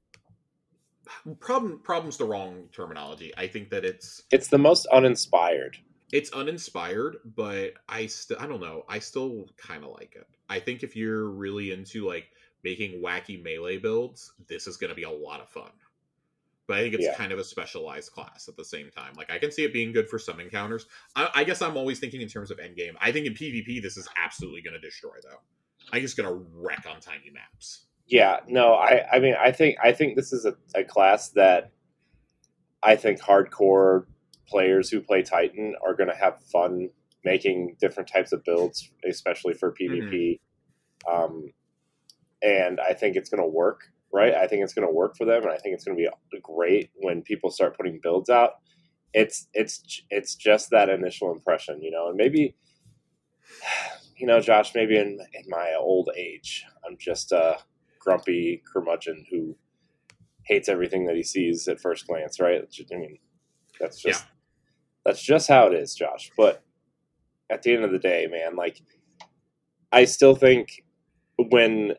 problem 1.40 1.80
problem's 1.84 2.18
the 2.18 2.26
wrong 2.26 2.70
terminology. 2.72 3.34
I 3.38 3.48
think 3.48 3.70
that 3.70 3.86
it's 3.86 4.24
it's 4.32 4.48
the 4.48 4.58
most 4.58 4.86
uninspired. 4.88 5.78
It's 6.12 6.32
uninspired, 6.32 7.18
but 7.36 7.74
I 7.88 8.08
still 8.08 8.38
I 8.40 8.48
don't 8.48 8.62
know. 8.62 8.84
I 8.88 9.00
still 9.00 9.46
kind 9.58 9.84
of 9.84 9.92
like 9.92 10.16
it. 10.16 10.28
I 10.50 10.60
think 10.60 10.84
if 10.84 10.96
you're 10.96 11.30
really 11.30 11.72
into 11.72 12.08
like 12.08 12.32
making 12.64 13.02
wacky 13.02 13.42
melee 13.42 13.78
builds, 13.78 14.34
this 14.48 14.68
is 14.68 14.78
going 14.78 14.90
to 14.90 14.96
be 14.96 15.04
a 15.04 15.10
lot 15.10 15.40
of 15.40 15.50
fun 15.50 15.72
but 16.70 16.78
I 16.78 16.82
think 16.82 16.94
it's 16.94 17.04
yeah. 17.04 17.16
kind 17.16 17.32
of 17.32 17.40
a 17.40 17.44
specialized 17.44 18.12
class 18.12 18.48
at 18.48 18.56
the 18.56 18.64
same 18.64 18.92
time. 18.96 19.14
Like 19.18 19.32
I 19.32 19.40
can 19.40 19.52
see 19.52 19.64
it 19.64 19.74
being 19.74 19.92
good 19.92 20.08
for 20.08 20.20
some 20.20 20.40
encounters. 20.40 20.86
I, 21.16 21.28
I 21.34 21.44
guess 21.44 21.64
I'm 21.64 21.76
always 21.76 21.98
thinking 21.98 22.22
in 22.22 22.28
terms 22.28 22.52
of 22.52 22.60
endgame. 22.60 22.94
I 23.02 23.12
think 23.12 23.26
in 23.26 23.34
PvP 23.34 23.82
this 23.82 23.98
is 23.98 24.08
absolutely 24.24 24.62
going 24.62 24.76
to 24.76 24.80
destroy 24.80 25.16
though. 25.24 25.40
I 25.88 25.94
think 25.94 26.04
it's 26.06 26.14
going 26.14 26.30
to 26.30 26.46
wreck 26.54 26.86
on 26.90 27.00
tiny 27.00 27.32
maps. 27.34 27.86
Yeah, 28.08 28.40
no, 28.48 28.74
I 28.74 29.06
I 29.12 29.20
mean 29.20 29.36
I 29.40 29.52
think 29.52 29.78
I 29.84 29.92
think 29.92 30.16
this 30.16 30.34
is 30.34 30.46
a, 30.46 30.56
a 30.76 30.84
class 30.84 31.30
that 31.32 31.72
I 32.82 32.96
think 32.96 33.22
hardcore 33.22 34.06
players 34.48 34.90
who 34.90 35.02
play 35.02 35.22
Titan 35.22 35.76
are 35.86 35.94
going 35.94 36.10
to 36.10 36.16
have 36.16 36.42
fun 36.52 36.90
making 37.24 37.76
different 37.80 38.10
types 38.10 38.32
of 38.32 38.44
builds, 38.44 38.90
especially 39.08 39.54
for 39.54 39.72
PvP. 39.74 40.40
Mm-hmm. 41.08 41.14
Um, 41.14 41.54
and 42.42 42.80
I 42.80 42.94
think 42.94 43.16
it's 43.16 43.30
going 43.30 43.44
to 43.44 43.48
work 43.48 43.92
right? 44.12 44.34
I 44.34 44.48
think 44.48 44.64
it's 44.64 44.74
going 44.74 44.88
to 44.88 44.94
work 44.94 45.16
for 45.16 45.26
them, 45.26 45.44
and 45.44 45.52
I 45.52 45.58
think 45.58 45.76
it's 45.76 45.84
going 45.84 45.98
to 45.98 46.12
be 46.32 46.40
great 46.42 46.92
when 46.96 47.22
people 47.22 47.52
start 47.52 47.78
putting 47.78 48.00
builds 48.02 48.30
out. 48.30 48.54
It's 49.14 49.48
it's 49.54 50.04
it's 50.10 50.36
just 50.36 50.70
that 50.70 50.90
initial 50.90 51.32
impression, 51.32 51.82
you 51.82 51.92
know, 51.92 52.10
and 52.10 52.18
maybe 52.18 52.56
you 54.20 54.28
know, 54.28 54.40
Josh, 54.42 54.76
maybe 54.76 54.98
in 54.98 55.20
in 55.34 55.44
my 55.48 55.74
old 55.80 56.10
age, 56.16 56.66
I'm 56.86 56.98
just 56.98 57.32
a 57.32 57.58
grumpy 58.00 58.62
curmudgeon 58.72 59.26
who 59.32 59.56
hates 60.44 60.68
everything 60.68 61.06
that 61.06 61.16
he 61.16 61.24
sees 61.24 61.68
at 61.68 61.80
first 61.80 62.08
glance, 62.08 62.40
right? 62.40 62.62
I 62.62 62.96
mean, 62.96 63.18
that's 63.80 64.02
just 64.02 64.26
yeah. 64.26 64.30
that's 65.06 65.22
just 65.22 65.48
how 65.48 65.68
it 65.68 65.74
is, 65.74 65.96
Josh. 65.96 66.32
But 66.36 66.64
at 67.50 67.64
the 67.64 67.74
end 67.74 67.86
of 67.86 67.92
the 67.92 68.00
day, 68.00 68.28
man, 68.30 68.56
like 68.56 68.82
I 69.92 70.06
still 70.06 70.36
think 70.36 70.84
when 71.38 71.94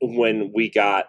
when 0.00 0.52
we 0.54 0.70
got 0.70 1.06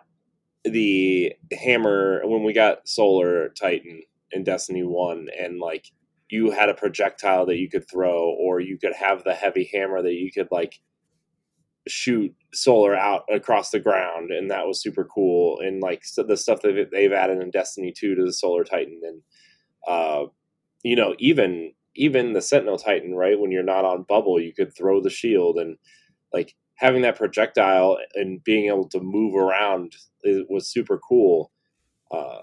the 0.64 1.34
hammer 1.52 2.22
when 2.26 2.44
we 2.44 2.54
got 2.54 2.88
Solar 2.88 3.50
Titan 3.50 4.02
in 4.32 4.44
Destiny 4.44 4.84
One, 4.84 5.28
and 5.40 5.60
like 5.60 5.92
you 6.32 6.50
had 6.50 6.70
a 6.70 6.74
projectile 6.74 7.46
that 7.46 7.58
you 7.58 7.70
could 7.70 7.90
throw, 7.90 8.30
or 8.40 8.62
you 8.62 8.78
could 8.78 8.94
have 8.94 9.24
the 9.24 9.34
heavy 9.34 9.70
hammer 9.74 10.02
that 10.02 10.14
you 10.14 10.32
could 10.32 10.48
like 10.50 10.80
shoot 11.88 12.34
Solar 12.54 12.96
out 12.96 13.24
across 13.32 13.72
the 13.72 13.80
ground, 13.80 14.32
and 14.32 14.50
that 14.50 14.66
was 14.66 14.82
super 14.82 15.04
cool. 15.04 15.60
And 15.60 15.82
like 15.82 16.06
so 16.06 16.24
the 16.24 16.38
stuff 16.38 16.62
that 16.62 16.90
they've 16.92 17.12
added 17.12 17.42
in 17.42 17.52
Destiny 17.52 17.92
Two 17.92 18.16
to 18.16 18.24
the 18.24 18.34
Solar 18.34 18.64
Titan, 18.64 19.02
and 19.04 19.22
uh, 19.86 20.26
you 20.84 20.96
know 20.96 21.16
even 21.20 21.74
even 21.96 22.34
the 22.34 22.42
Sentinel 22.42 22.78
Titan, 22.78 23.14
right? 23.14 23.40
When 23.40 23.52
you're 23.52 23.64
not 23.64 23.86
on 23.86 24.04
bubble, 24.04 24.40
you 24.40 24.54
could 24.54 24.76
throw 24.76 25.02
the 25.02 25.10
shield 25.10 25.58
and 25.58 25.78
like 26.34 26.56
having 26.76 27.02
that 27.02 27.18
projectile 27.18 27.98
and 28.16 28.44
being 28.44 28.68
able 28.68 28.88
to 28.88 29.02
move 29.02 29.36
around 29.36 29.96
was 30.50 30.68
super 30.68 30.98
cool. 30.98 31.52
Uh, 32.10 32.40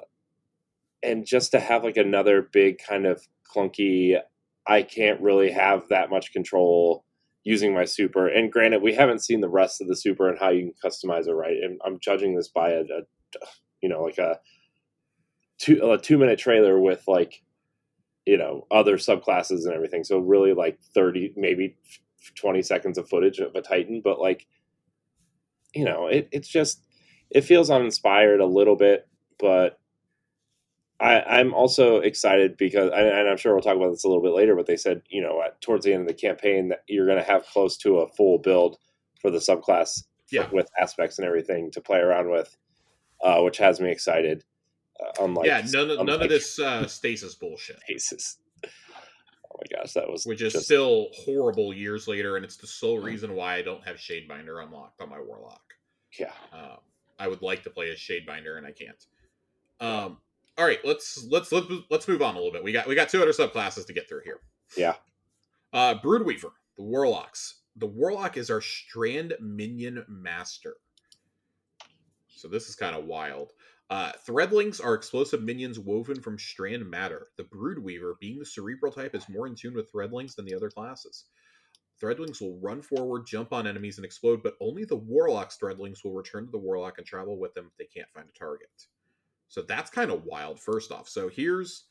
and 1.03 1.25
just 1.25 1.53
to 1.53 1.61
have 1.61 1.85
like 1.85 1.97
another 1.97 2.43
big 2.43 2.79
kind 2.79 3.07
of 3.07 3.27
clunky, 3.55 4.19
I 4.67 4.83
can't 4.83 5.21
really 5.21 5.51
have 5.51 5.89
that 5.89 6.11
much 6.11 6.33
control 6.33 7.05
using 7.45 7.75
my 7.75 7.85
super. 7.85 8.29
And 8.29 8.53
granted, 8.53 8.83
we 8.83 8.95
haven't 8.95 9.25
seen 9.25 9.41
the 9.41 9.49
rest 9.49 9.81
of 9.81 9.89
the 9.89 9.97
super 9.97 10.29
and 10.29 10.39
how 10.39 10.51
you 10.51 10.73
can 10.83 10.91
customize 10.91 11.27
it 11.27 11.33
right. 11.33 11.57
And 11.63 11.81
I'm 11.85 11.99
judging 12.01 12.37
this 12.37 12.49
by 12.49 12.71
a, 12.71 12.81
a 12.81 13.03
you 13.81 13.89
know, 13.89 14.03
like 14.03 14.19
a 14.19 14.41
two 15.59 15.91
a 15.91 15.99
two 15.99 16.19
minute 16.19 16.39
trailer 16.39 16.79
with 16.79 17.05
like 17.07 17.43
you 18.27 18.37
know 18.37 18.67
other 18.71 18.97
subclasses 18.97 19.65
and 19.65 19.73
everything. 19.73 20.05
So 20.05 20.19
really 20.19 20.53
like 20.53 20.79
thirty 20.95 21.33
maybe 21.37 21.77
20 22.35 22.63
seconds 22.63 22.99
of 22.99 23.09
footage 23.09 23.39
of 23.39 23.55
a 23.55 23.63
Titan, 23.63 24.01
but 24.03 24.21
like, 24.21 24.47
you 25.75 25.85
know, 25.85 26.07
it, 26.07 26.29
it's 26.33 26.49
just, 26.49 26.83
it 27.31 27.43
feels 27.43 27.71
uninspired 27.71 28.41
a 28.41 28.47
little 28.47 28.77
bit, 28.77 29.07
but 29.39 29.78
I, 31.01 31.21
I'm 31.21 31.55
also 31.55 31.99
excited 31.99 32.57
because, 32.57 32.91
and 32.93 33.29
I'm 33.29 33.37
sure 33.37 33.55
we'll 33.55 33.63
talk 33.63 33.77
about 33.77 33.91
this 33.91 34.05
a 34.05 34.09
little 34.09 34.23
bit 34.23 34.33
later, 34.33 34.57
but 34.57 34.67
they 34.67 34.77
said, 34.77 35.03
you 35.09 35.23
know, 35.23 35.41
at, 35.43 35.61
towards 35.61 35.85
the 35.85 35.93
end 35.93 36.03
of 36.03 36.09
the 36.09 36.15
campaign 36.15 36.69
that 36.71 36.83
you're 36.89 37.07
going 37.07 37.19
to 37.19 37.25
have 37.25 37.47
close 37.47 37.77
to 37.79 37.99
a 37.99 38.09
full 38.09 38.39
build 38.39 38.79
for 39.21 39.31
the 39.31 39.39
subclass 39.39 40.05
yeah. 40.31 40.49
with 40.51 40.69
aspects 40.81 41.19
and 41.19 41.27
everything 41.27 41.71
to 41.71 41.81
play 41.81 41.99
around 41.99 42.31
with, 42.31 42.57
uh, 43.23 43.41
which 43.43 43.59
has 43.59 43.81
me 43.81 43.91
excited. 43.91 44.45
Uh, 45.01 45.25
unlike, 45.25 45.47
yeah, 45.47 45.63
none, 45.73 45.91
of, 45.91 45.91
unlike, 45.91 46.07
none 46.07 46.23
of 46.23 46.29
this 46.29 46.59
uh, 46.59 46.85
stasis 46.89 47.37
bullshit. 47.37 47.79
Stasis 47.85 48.39
Oh 49.59 49.65
my 49.73 49.79
gosh, 49.79 49.93
that 49.95 50.09
was 50.09 50.25
which 50.25 50.43
is 50.43 50.53
just... 50.53 50.67
still 50.67 51.09
horrible 51.13 51.75
years 51.75 52.07
later, 52.07 52.37
and 52.37 52.45
it's 52.45 52.57
the 52.57 52.67
sole 52.67 52.99
reason 52.99 53.35
why 53.35 53.57
I 53.57 53.63
don't 53.63 53.85
have 53.85 53.97
Shadebinder 53.97 54.63
unlocked 54.63 55.01
on 55.01 55.09
my 55.09 55.19
Warlock. 55.21 55.75
Yeah, 56.19 56.33
um, 56.53 56.79
I 57.19 57.29
would 57.29 57.43
like 57.43 57.65
to 57.65 57.71
play 57.71 57.91
as 57.91 57.99
Shadebinder, 57.99 58.57
and 58.57 58.67
I 58.67 58.73
can't. 58.73 59.07
Um, 59.81 60.19
all 60.59 60.65
right, 60.65 60.81
let's 60.85 61.25
let's 61.31 61.53
let's 61.53 61.67
let's 61.91 62.09
move 62.09 62.21
on 62.21 62.35
a 62.35 62.39
little 62.39 62.53
bit. 62.53 62.65
We 62.65 62.73
got 62.73 62.87
we 62.87 62.95
got 62.95 63.09
two 63.09 63.23
other 63.23 63.33
subclasses 63.33 63.87
to 63.87 63.93
get 63.93 64.09
through 64.09 64.23
here. 64.25 64.41
Yeah, 64.77 64.95
uh, 65.73 65.95
Broodweaver, 65.95 66.51
the 66.77 66.83
Warlocks. 66.83 67.61
The 67.77 67.87
Warlock 67.87 68.37
is 68.37 68.51
our 68.51 68.61
Strand 68.61 69.35
Minion 69.41 70.05
Master. 70.09 70.75
So 72.29 72.49
this 72.49 72.69
is 72.69 72.75
kind 72.75 72.97
of 72.97 73.05
wild. 73.05 73.53
Uh, 73.91 74.13
threadlings 74.27 74.85
are 74.85 74.95
explosive 74.95 75.43
minions 75.43 75.79
woven 75.79 76.21
from 76.21 76.39
strand 76.39 76.89
matter. 76.89 77.29
The 77.37 77.45
Broodweaver, 77.45 78.15
being 78.21 78.39
the 78.39 78.45
cerebral 78.45 78.93
type, 78.93 79.15
is 79.15 79.29
more 79.29 79.47
in 79.47 79.55
tune 79.55 79.75
with 79.75 79.91
threadlings 79.93 80.35
than 80.35 80.45
the 80.45 80.55
other 80.55 80.71
classes. 80.71 81.25
Threadlings 82.03 82.41
will 82.41 82.59
run 82.61 82.83
forward, 82.83 83.27
jump 83.27 83.53
on 83.53 83.67
enemies, 83.67 83.97
and 83.97 84.05
explode, 84.05 84.43
but 84.43 84.55
only 84.61 84.85
the 84.85 84.97
Warlock's 84.97 85.57
threadlings 85.57 86.05
will 86.05 86.13
return 86.13 86.45
to 86.47 86.51
the 86.51 86.59
Warlock 86.59 86.99
and 86.99 87.07
travel 87.07 87.39
with 87.39 87.55
them 87.55 87.71
if 87.71 87.77
they 87.77 87.87
can't 87.87 88.11
find 88.15 88.29
a 88.29 88.39
target. 88.39 88.69
So 89.49 89.63
that's 89.63 89.91
kind 89.91 90.11
of 90.11 90.25
wild, 90.25 90.61
first 90.61 90.93
off. 90.93 91.09
So 91.09 91.29
here's 91.29 91.85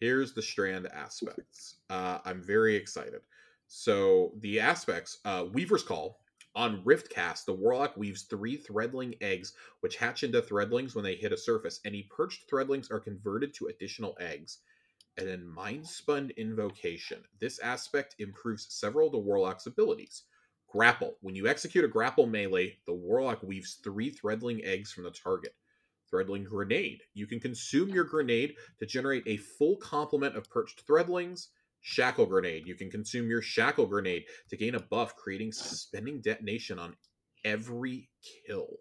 here's 0.00 0.32
the 0.32 0.42
strand 0.42 0.86
aspects. 0.86 1.76
Uh, 1.90 2.18
I'm 2.24 2.42
very 2.42 2.76
excited. 2.76 3.20
So 3.66 4.32
the 4.40 4.60
aspects, 4.60 5.18
uh, 5.24 5.46
Weaver's 5.52 5.82
Call. 5.82 6.20
On 6.54 6.82
Riftcast, 6.82 7.44
the 7.44 7.52
Warlock 7.52 7.96
weaves 7.96 8.22
three 8.22 8.56
threadling 8.56 9.14
eggs, 9.20 9.52
which 9.80 9.96
hatch 9.96 10.24
into 10.24 10.42
threadlings 10.42 10.94
when 10.94 11.04
they 11.04 11.14
hit 11.14 11.32
a 11.32 11.36
surface. 11.36 11.78
Any 11.84 12.04
perched 12.10 12.50
threadlings 12.50 12.90
are 12.90 12.98
converted 12.98 13.54
to 13.54 13.66
additional 13.66 14.16
eggs. 14.18 14.58
And 15.18 15.28
then 15.28 15.42
Mindspun 15.56 16.36
Invocation. 16.36 17.22
This 17.38 17.60
aspect 17.60 18.16
improves 18.18 18.66
several 18.70 19.06
of 19.06 19.12
the 19.12 19.18
Warlock's 19.18 19.66
abilities. 19.66 20.24
Grapple. 20.68 21.16
When 21.22 21.34
you 21.34 21.46
execute 21.46 21.84
a 21.84 21.88
grapple 21.88 22.26
melee, 22.26 22.78
the 22.86 22.92
Warlock 22.92 23.42
weaves 23.42 23.78
three 23.82 24.10
threadling 24.10 24.62
eggs 24.64 24.92
from 24.92 25.04
the 25.04 25.10
target. 25.10 25.54
Threadling 26.10 26.44
Grenade. 26.44 27.02
You 27.14 27.26
can 27.26 27.40
consume 27.40 27.88
your 27.88 28.04
grenade 28.04 28.56
to 28.78 28.86
generate 28.86 29.24
a 29.26 29.38
full 29.38 29.76
complement 29.76 30.36
of 30.36 30.48
perched 30.50 30.86
threadlings. 30.86 31.48
Shackle 31.80 32.26
Grenade. 32.26 32.66
You 32.66 32.74
can 32.74 32.90
consume 32.90 33.28
your 33.28 33.40
Shackle 33.40 33.86
Grenade 33.86 34.24
to 34.50 34.56
gain 34.56 34.74
a 34.74 34.80
buff, 34.80 35.16
creating 35.16 35.52
suspending 35.52 36.20
detonation 36.20 36.78
on 36.78 36.96
every 37.44 38.10
kill. 38.46 38.78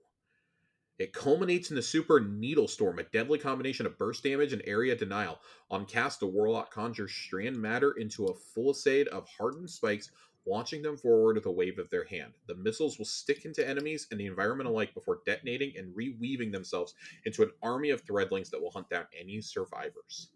It 1.00 1.13
culminates 1.13 1.69
in 1.69 1.76
the 1.76 1.84
Super 1.84 2.19
Needle 2.19 2.67
Storm, 2.67 2.97
a 2.97 3.04
deadly 3.04 3.38
combination 3.38 3.86
of 3.86 4.00
burst 4.00 4.23
damage 4.23 4.52
and 4.52 4.63
area 4.65 4.95
denial. 4.95 5.39
On 5.69 5.86
cast, 5.86 6.19
the 6.19 6.28
Warlock 6.28 6.73
conjures 6.73 7.13
strand 7.13 7.56
matter 7.56 7.91
into 7.91 8.26
a 8.26 8.34
fusillade 8.34 9.08
of 9.10 9.28
hardened 9.38 9.69
spikes, 9.69 10.10
launching 10.48 10.82
them 10.82 10.98
forward 10.98 11.36
with 11.36 11.46
a 11.46 11.52
wave 11.52 11.78
of 11.78 11.90
their 11.90 12.06
hand. 12.06 12.34
The 12.48 12.56
missiles 12.56 12.98
will 12.98 13.06
stick 13.06 13.46
into 13.46 13.68
enemies 13.68 14.08
and 14.12 14.20
the 14.20 14.26
environment 14.26 14.70
alike 14.70 14.94
before 14.94 15.20
detonating 15.26 15.74
and 15.78 15.94
reweaving 15.96 16.52
themselves 16.52 16.96
into 17.26 17.44
an 17.44 17.52
army 17.62 17.90
of 17.90 18.06
threadlings 18.06 18.50
that 18.50 18.62
will 18.62 18.72
hunt 18.72 18.90
down 18.90 19.06
any 19.20 19.42
survivors. 19.42 20.30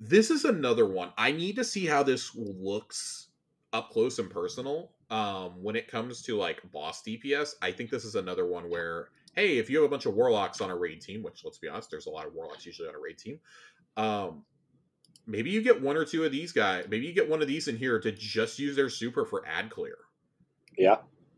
This 0.00 0.30
is 0.30 0.44
another 0.44 0.86
one. 0.86 1.12
I 1.16 1.32
need 1.32 1.56
to 1.56 1.64
see 1.64 1.86
how 1.86 2.02
this 2.02 2.34
looks 2.34 3.28
up 3.72 3.90
close 3.90 4.18
and 4.18 4.30
personal. 4.30 4.92
Um, 5.10 5.62
when 5.62 5.74
it 5.74 5.88
comes 5.88 6.22
to 6.22 6.36
like 6.36 6.60
boss 6.70 7.02
DPS, 7.02 7.54
I 7.62 7.72
think 7.72 7.90
this 7.90 8.04
is 8.04 8.14
another 8.14 8.46
one 8.46 8.68
where, 8.70 9.08
hey, 9.34 9.58
if 9.58 9.70
you 9.70 9.78
have 9.78 9.86
a 9.86 9.88
bunch 9.88 10.06
of 10.06 10.14
warlocks 10.14 10.60
on 10.60 10.70
a 10.70 10.76
raid 10.76 11.00
team, 11.00 11.22
which 11.22 11.44
let's 11.44 11.58
be 11.58 11.68
honest, 11.68 11.90
there's 11.90 12.06
a 12.06 12.10
lot 12.10 12.26
of 12.26 12.34
warlocks 12.34 12.66
usually 12.66 12.88
on 12.88 12.94
a 12.94 13.00
raid 13.00 13.18
team, 13.18 13.40
um, 13.96 14.44
maybe 15.28 15.50
you 15.50 15.62
get 15.62 15.80
one 15.80 15.96
or 15.96 16.04
two 16.04 16.24
of 16.24 16.32
these 16.32 16.52
guys. 16.52 16.86
Maybe 16.88 17.06
you 17.06 17.12
get 17.12 17.28
one 17.28 17.42
of 17.42 17.46
these 17.46 17.68
in 17.68 17.76
here 17.76 18.00
to 18.00 18.10
just 18.10 18.58
use 18.58 18.74
their 18.74 18.88
super 18.88 19.24
for 19.24 19.46
ad 19.46 19.70
clear. 19.70 19.96
Yeah. 20.76 20.96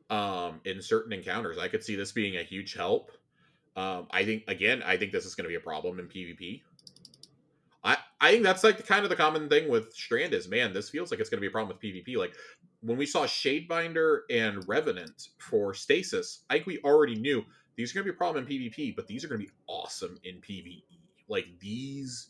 Um, 0.08 0.60
in 0.64 0.80
certain 0.80 1.12
encounters, 1.12 1.58
I 1.58 1.68
could 1.68 1.84
see 1.84 1.96
this 1.96 2.12
being 2.12 2.36
a 2.36 2.42
huge 2.42 2.74
help. 2.74 3.10
Um, 3.76 4.06
I 4.10 4.24
think 4.24 4.44
again, 4.48 4.82
I 4.84 4.96
think 4.96 5.12
this 5.12 5.26
is 5.26 5.34
going 5.34 5.44
to 5.44 5.48
be 5.48 5.56
a 5.56 5.60
problem 5.60 5.98
in 5.98 6.06
PvP. 6.06 6.62
I 7.84 7.96
I 8.20 8.32
think 8.32 8.42
that's 8.42 8.64
like 8.64 8.76
the 8.76 8.82
kind 8.82 9.04
of 9.04 9.10
the 9.10 9.16
common 9.16 9.48
thing 9.48 9.68
with 9.68 9.92
Strand 9.92 10.34
is 10.34 10.48
man, 10.48 10.72
this 10.72 10.90
feels 10.90 11.10
like 11.10 11.20
it's 11.20 11.30
going 11.30 11.38
to 11.38 11.42
be 11.42 11.46
a 11.46 11.50
problem 11.50 11.76
with 11.76 11.82
PvP. 11.82 12.16
Like 12.16 12.34
when 12.80 12.96
we 12.96 13.06
saw 13.06 13.24
Shadebinder 13.24 14.20
and 14.30 14.66
Revenant 14.68 15.28
for 15.38 15.74
Stasis, 15.74 16.44
I 16.50 16.54
think 16.54 16.66
we 16.66 16.80
already 16.80 17.14
knew 17.14 17.44
these 17.76 17.92
are 17.92 17.94
going 17.94 18.06
to 18.06 18.12
be 18.12 18.16
a 18.16 18.18
problem 18.18 18.46
in 18.46 18.50
PvP, 18.50 18.96
but 18.96 19.06
these 19.06 19.24
are 19.24 19.28
going 19.28 19.40
to 19.40 19.46
be 19.46 19.52
awesome 19.66 20.18
in 20.24 20.36
PvE. 20.36 20.82
Like 21.28 21.46
these, 21.60 22.28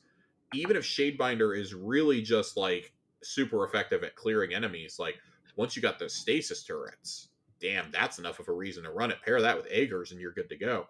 even 0.54 0.76
if 0.76 0.84
Shadebinder 0.84 1.58
is 1.58 1.74
really 1.74 2.22
just 2.22 2.56
like 2.56 2.92
super 3.22 3.64
effective 3.64 4.02
at 4.02 4.16
clearing 4.16 4.54
enemies, 4.54 4.98
like 4.98 5.16
once 5.56 5.76
you 5.76 5.82
got 5.82 5.98
the 5.98 6.08
Stasis 6.08 6.64
turrets, 6.64 7.28
damn, 7.60 7.90
that's 7.90 8.18
enough 8.18 8.40
of 8.40 8.48
a 8.48 8.52
reason 8.52 8.84
to 8.84 8.90
run 8.90 9.10
it. 9.10 9.18
Pair 9.24 9.40
that 9.40 9.56
with 9.56 9.66
Agers 9.70 10.12
and 10.12 10.20
you're 10.20 10.32
good 10.32 10.48
to 10.48 10.56
go. 10.56 10.86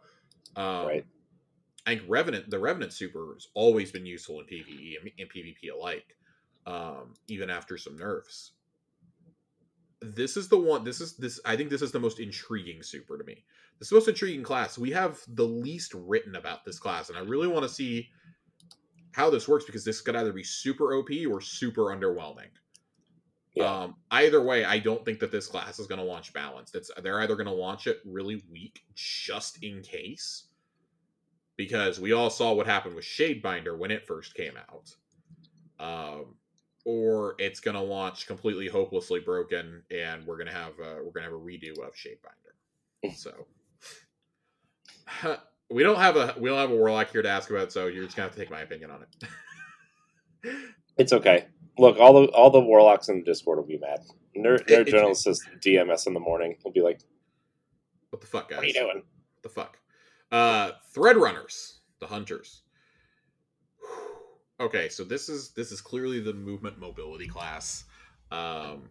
Um, 0.56 0.86
Right. 0.86 1.06
I 1.86 1.96
think 1.96 2.02
Revenant, 2.08 2.50
the 2.50 2.58
Revenant 2.58 2.92
super 2.92 3.34
has 3.34 3.48
always 3.54 3.90
been 3.90 4.04
useful 4.04 4.40
in 4.40 4.46
PvE 4.46 4.96
and 5.18 5.30
PvP 5.30 5.72
alike, 5.74 6.16
um, 6.66 7.14
even 7.28 7.48
after 7.48 7.78
some 7.78 7.96
nerfs. 7.96 8.52
This 10.02 10.36
is 10.36 10.48
the 10.48 10.58
one. 10.58 10.84
This 10.84 11.00
is 11.00 11.16
this. 11.16 11.40
I 11.44 11.56
think 11.56 11.68
this 11.70 11.82
is 11.82 11.92
the 11.92 12.00
most 12.00 12.20
intriguing 12.20 12.82
super 12.82 13.18
to 13.18 13.24
me. 13.24 13.44
This 13.78 13.86
is 13.86 13.90
the 13.90 13.96
most 13.96 14.08
intriguing 14.08 14.42
class. 14.42 14.78
We 14.78 14.90
have 14.92 15.20
the 15.28 15.44
least 15.44 15.94
written 15.94 16.36
about 16.36 16.64
this 16.64 16.78
class, 16.78 17.08
and 17.08 17.18
I 17.18 17.22
really 17.22 17.48
want 17.48 17.64
to 17.64 17.68
see 17.68 18.08
how 19.12 19.30
this 19.30 19.48
works 19.48 19.64
because 19.64 19.84
this 19.84 20.00
could 20.00 20.16
either 20.16 20.32
be 20.32 20.42
super 20.42 20.94
OP 20.94 21.10
or 21.28 21.40
super 21.40 21.86
underwhelming. 21.86 22.48
Yeah. 23.54 23.82
Um, 23.82 23.96
either 24.12 24.42
way, 24.42 24.64
I 24.64 24.78
don't 24.78 25.04
think 25.04 25.18
that 25.20 25.32
this 25.32 25.48
class 25.48 25.78
is 25.78 25.86
going 25.86 25.98
to 25.98 26.04
launch 26.04 26.32
balanced. 26.32 26.76
It's 26.76 26.90
they're 27.02 27.20
either 27.20 27.34
going 27.34 27.46
to 27.46 27.52
launch 27.52 27.86
it 27.86 28.00
really 28.04 28.42
weak 28.50 28.84
just 28.94 29.62
in 29.62 29.82
case, 29.82 30.44
because 31.56 31.98
we 31.98 32.12
all 32.12 32.30
saw 32.30 32.52
what 32.52 32.66
happened 32.66 32.94
with 32.94 33.04
Shadebinder 33.04 33.76
when 33.76 33.90
it 33.90 34.06
first 34.06 34.34
came 34.34 34.54
out, 34.56 34.94
um, 35.80 36.36
or 36.84 37.34
it's 37.38 37.58
going 37.58 37.74
to 37.74 37.82
launch 37.82 38.28
completely 38.28 38.68
hopelessly 38.68 39.18
broken, 39.18 39.82
and 39.90 40.24
we're 40.26 40.36
going 40.36 40.46
to 40.46 40.52
have 40.52 40.78
a, 40.78 41.02
we're 41.02 41.10
going 41.10 41.24
to 41.24 41.30
have 41.30 41.32
a 41.32 41.36
redo 41.36 41.72
of 41.78 41.94
Shadebinder. 41.94 42.36
So 43.16 43.46
we 45.70 45.82
don't 45.82 45.98
have 45.98 46.16
a 46.16 46.34
we 46.38 46.48
don't 46.48 46.58
have 46.58 46.70
a 46.70 46.76
warlock 46.76 47.10
here 47.10 47.22
to 47.22 47.28
ask 47.28 47.50
about, 47.50 47.72
so 47.72 47.86
you're 47.86 48.04
just 48.04 48.16
gonna 48.16 48.26
have 48.28 48.34
to 48.34 48.40
take 48.40 48.50
my 48.50 48.60
opinion 48.60 48.90
on 48.90 49.02
it. 49.02 49.28
It's 50.96 51.14
okay. 51.14 51.46
Look, 51.78 51.98
all 51.98 52.12
the 52.12 52.28
all 52.32 52.50
the 52.50 52.60
warlocks 52.60 53.08
in 53.08 53.20
the 53.20 53.24
Discord 53.24 53.58
will 53.58 53.66
be 53.66 53.78
mad. 53.78 54.00
Nerd, 54.36 54.66
nerd 54.66 55.16
says 55.16 55.40
DMS 55.60 56.06
in 56.06 56.12
the 56.14 56.20
morning. 56.20 56.56
He'll 56.62 56.72
be 56.72 56.82
like, 56.82 57.00
what 58.10 58.20
the 58.20 58.26
fuck, 58.26 58.50
guys? 58.50 58.58
"What 58.58 58.64
are 58.64 58.68
you 58.68 58.74
doing?" 58.74 58.96
What 58.96 59.42
the 59.42 59.48
fuck? 59.48 59.78
Uh 60.30 60.72
Thread 60.92 61.16
Runners, 61.16 61.80
the 62.00 62.06
hunters. 62.06 62.62
Okay, 64.60 64.90
so 64.90 65.04
this 65.04 65.30
is 65.30 65.52
this 65.52 65.72
is 65.72 65.80
clearly 65.80 66.20
the 66.20 66.34
movement 66.34 66.78
mobility 66.78 67.26
class. 67.26 67.84
Um 68.30 68.90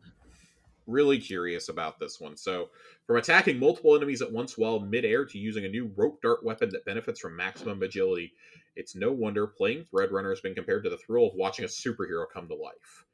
really 0.90 1.20
curious 1.20 1.70
about 1.70 2.00
this 2.00 2.20
one. 2.20 2.36
So 2.36 2.70
from 3.06 3.18
attacking 3.18 3.60
multiple 3.60 3.96
enemies 3.96 4.22
at 4.22 4.32
once 4.32 4.58
while 4.58 4.80
midair 4.80 5.26
to 5.26 5.38
using 5.38 5.66
a 5.66 5.70
new 5.70 5.92
rope 5.96 6.22
dart 6.22 6.44
weapon 6.44 6.70
that 6.72 6.86
benefits 6.86 7.20
from 7.20 7.36
maximum 7.36 7.82
agility, 7.84 8.34
it's 8.76 8.96
no 8.96 9.12
wonder 9.12 9.48
playing 9.48 9.86
Thread 9.86 10.12
Runner 10.12 10.30
has 10.30 10.42
been 10.42 10.56
compared 10.56 10.84
to 10.84 10.90
the 10.90 10.98
thrill 10.98 11.28
of 11.28 11.36
watching 11.36 11.66
a 11.66 11.68
superhero 11.68 12.26
come 12.34 12.48
to 12.48 12.56
life. 12.56 13.06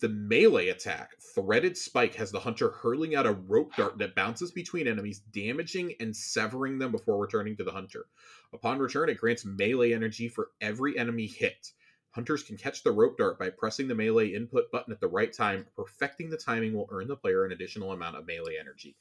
The 0.00 0.08
melee 0.08 0.68
attack, 0.68 1.12
Threaded 1.34 1.76
Spike, 1.76 2.16
has 2.16 2.32
the 2.32 2.40
hunter 2.40 2.70
hurling 2.70 3.14
out 3.14 3.24
a 3.24 3.32
rope 3.32 3.76
dart 3.76 3.98
that 3.98 4.16
bounces 4.16 4.50
between 4.50 4.88
enemies, 4.88 5.20
damaging 5.32 5.94
and 6.00 6.16
severing 6.16 6.78
them 6.78 6.90
before 6.90 7.20
returning 7.20 7.56
to 7.56 7.64
the 7.64 7.70
hunter. 7.70 8.06
Upon 8.52 8.80
return, 8.80 9.08
it 9.08 9.18
grants 9.18 9.44
melee 9.44 9.92
energy 9.92 10.28
for 10.28 10.50
every 10.60 10.98
enemy 10.98 11.26
hit. 11.26 11.72
Hunters 12.12 12.42
can 12.42 12.58
catch 12.58 12.82
the 12.82 12.92
rope 12.92 13.16
dart 13.16 13.38
by 13.38 13.48
pressing 13.50 13.88
the 13.88 13.94
melee 13.94 14.28
input 14.28 14.70
button 14.70 14.92
at 14.92 15.00
the 15.00 15.08
right 15.08 15.32
time. 15.32 15.66
Perfecting 15.74 16.28
the 16.30 16.36
timing 16.36 16.74
will 16.74 16.88
earn 16.90 17.08
the 17.08 17.16
player 17.16 17.44
an 17.44 17.52
additional 17.52 17.92
amount 17.92 18.16
of 18.16 18.26
melee 18.26 18.58
energy. 18.60 18.96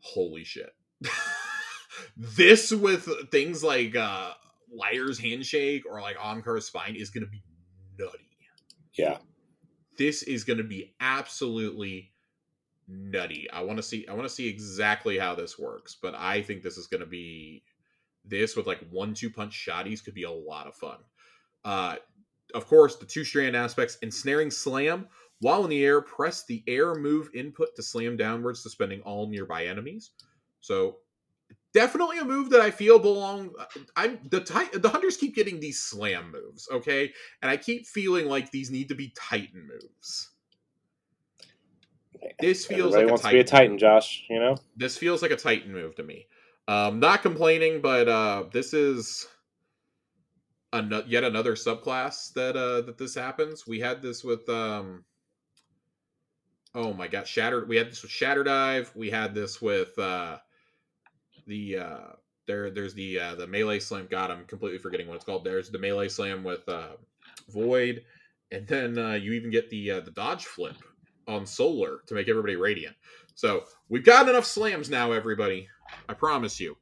Holy 0.00 0.44
shit. 0.44 0.72
this 2.16 2.70
with 2.70 3.08
things 3.30 3.64
like 3.64 3.96
uh 3.96 4.32
Liar's 4.72 5.18
Handshake 5.18 5.82
or 5.88 6.00
like 6.00 6.16
Omkar's 6.16 6.66
Spine 6.66 6.94
is 6.94 7.10
going 7.10 7.24
to 7.24 7.30
be 7.30 7.42
nutty 7.98 8.28
Yeah, 8.94 9.18
this 9.98 10.22
is 10.22 10.44
going 10.44 10.58
to 10.58 10.64
be 10.64 10.94
absolutely 11.00 12.12
nutty. 12.86 13.50
I 13.52 13.62
want 13.62 13.78
to 13.78 13.82
see 13.82 14.06
I 14.08 14.12
want 14.14 14.28
to 14.28 14.34
see 14.34 14.48
exactly 14.48 15.18
how 15.18 15.34
this 15.34 15.58
works, 15.58 15.96
but 16.00 16.14
I 16.14 16.42
think 16.42 16.62
this 16.62 16.76
is 16.76 16.86
going 16.86 17.00
to 17.00 17.06
be 17.06 17.64
this 18.24 18.54
with 18.54 18.66
like 18.66 18.80
one 18.90 19.14
two 19.14 19.30
punch 19.30 19.54
shotties 19.54 20.04
could 20.04 20.14
be 20.14 20.22
a 20.22 20.30
lot 20.30 20.66
of 20.66 20.74
fun. 20.74 20.98
Uh 21.64 21.96
of 22.54 22.66
course, 22.66 22.96
the 22.96 23.06
two 23.06 23.24
strand 23.24 23.54
aspects 23.54 23.96
ensnaring 24.02 24.50
slam 24.50 25.06
while 25.40 25.64
in 25.64 25.70
the 25.70 25.84
air, 25.84 26.02
press 26.02 26.44
the 26.44 26.62
air 26.66 26.94
move 26.94 27.30
input 27.34 27.74
to 27.76 27.82
slam 27.82 28.16
downwards, 28.16 28.62
suspending 28.62 29.00
all 29.02 29.26
nearby 29.26 29.64
enemies. 29.64 30.10
So 30.60 30.98
definitely 31.72 32.18
a 32.18 32.24
move 32.24 32.50
that 32.50 32.60
I 32.60 32.70
feel 32.70 32.98
belong. 32.98 33.50
I'm 33.96 34.20
the 34.30 34.40
the 34.74 34.88
hunters 34.88 35.16
keep 35.16 35.34
getting 35.34 35.58
these 35.58 35.80
slam 35.80 36.30
moves, 36.30 36.68
okay, 36.70 37.12
and 37.42 37.50
I 37.50 37.56
keep 37.56 37.86
feeling 37.86 38.26
like 38.26 38.50
these 38.50 38.70
need 38.70 38.88
to 38.88 38.94
be 38.94 39.12
Titan 39.16 39.66
moves. 39.66 40.30
This 42.38 42.66
feels 42.66 42.94
everybody 42.94 43.04
like 43.04 43.10
wants 43.10 43.24
a 43.24 43.28
to 43.28 43.30
be 43.30 43.40
a 43.40 43.44
Titan. 43.44 43.44
Titan, 43.44 43.78
Josh. 43.78 44.24
You 44.28 44.40
know, 44.40 44.56
This 44.76 44.96
feels 44.98 45.22
like 45.22 45.30
a 45.30 45.36
Titan 45.36 45.72
move 45.72 45.96
to 45.96 46.02
me. 46.02 46.26
Um, 46.68 47.00
not 47.00 47.22
complaining, 47.22 47.80
but 47.80 48.08
uh, 48.08 48.44
this 48.52 48.74
is 48.74 49.26
an- 50.72 51.04
yet 51.06 51.24
another 51.24 51.54
subclass 51.54 52.32
that 52.34 52.56
uh, 52.56 52.82
that 52.82 52.98
this 52.98 53.14
happens. 53.14 53.66
We 53.66 53.80
had 53.80 54.02
this 54.02 54.22
with 54.24 54.48
um, 54.48 55.04
oh 56.74 56.92
my 56.92 57.08
god, 57.08 57.26
Shattered. 57.26 57.68
We 57.68 57.76
had 57.76 57.90
this 57.90 58.02
with 58.02 58.10
Shatter 58.10 58.44
Dive. 58.44 58.90
We 58.94 59.10
had 59.10 59.34
this 59.34 59.60
with 59.60 59.98
uh, 59.98 60.38
the 61.46 61.78
uh, 61.78 62.06
there. 62.46 62.70
There's 62.70 62.94
the 62.94 63.18
uh, 63.18 63.34
the 63.34 63.46
melee 63.46 63.80
slam. 63.80 64.06
God, 64.10 64.30
I'm 64.30 64.44
completely 64.44 64.78
forgetting 64.78 65.08
what 65.08 65.16
it's 65.16 65.24
called. 65.24 65.44
There's 65.44 65.70
the 65.70 65.78
melee 65.78 66.08
slam 66.08 66.44
with 66.44 66.68
uh, 66.68 66.96
Void, 67.48 68.04
and 68.52 68.66
then 68.66 68.98
uh, 68.98 69.12
you 69.12 69.32
even 69.32 69.50
get 69.50 69.70
the 69.70 69.90
uh, 69.92 70.00
the 70.00 70.12
dodge 70.12 70.46
flip 70.46 70.76
on 71.26 71.46
Solar 71.46 72.00
to 72.06 72.14
make 72.14 72.28
everybody 72.28 72.56
radiant. 72.56 72.96
So 73.34 73.64
we've 73.88 74.04
got 74.04 74.28
enough 74.28 74.44
slams 74.44 74.90
now, 74.90 75.12
everybody. 75.12 75.68
I 76.08 76.14
promise 76.14 76.60
you. 76.60 76.76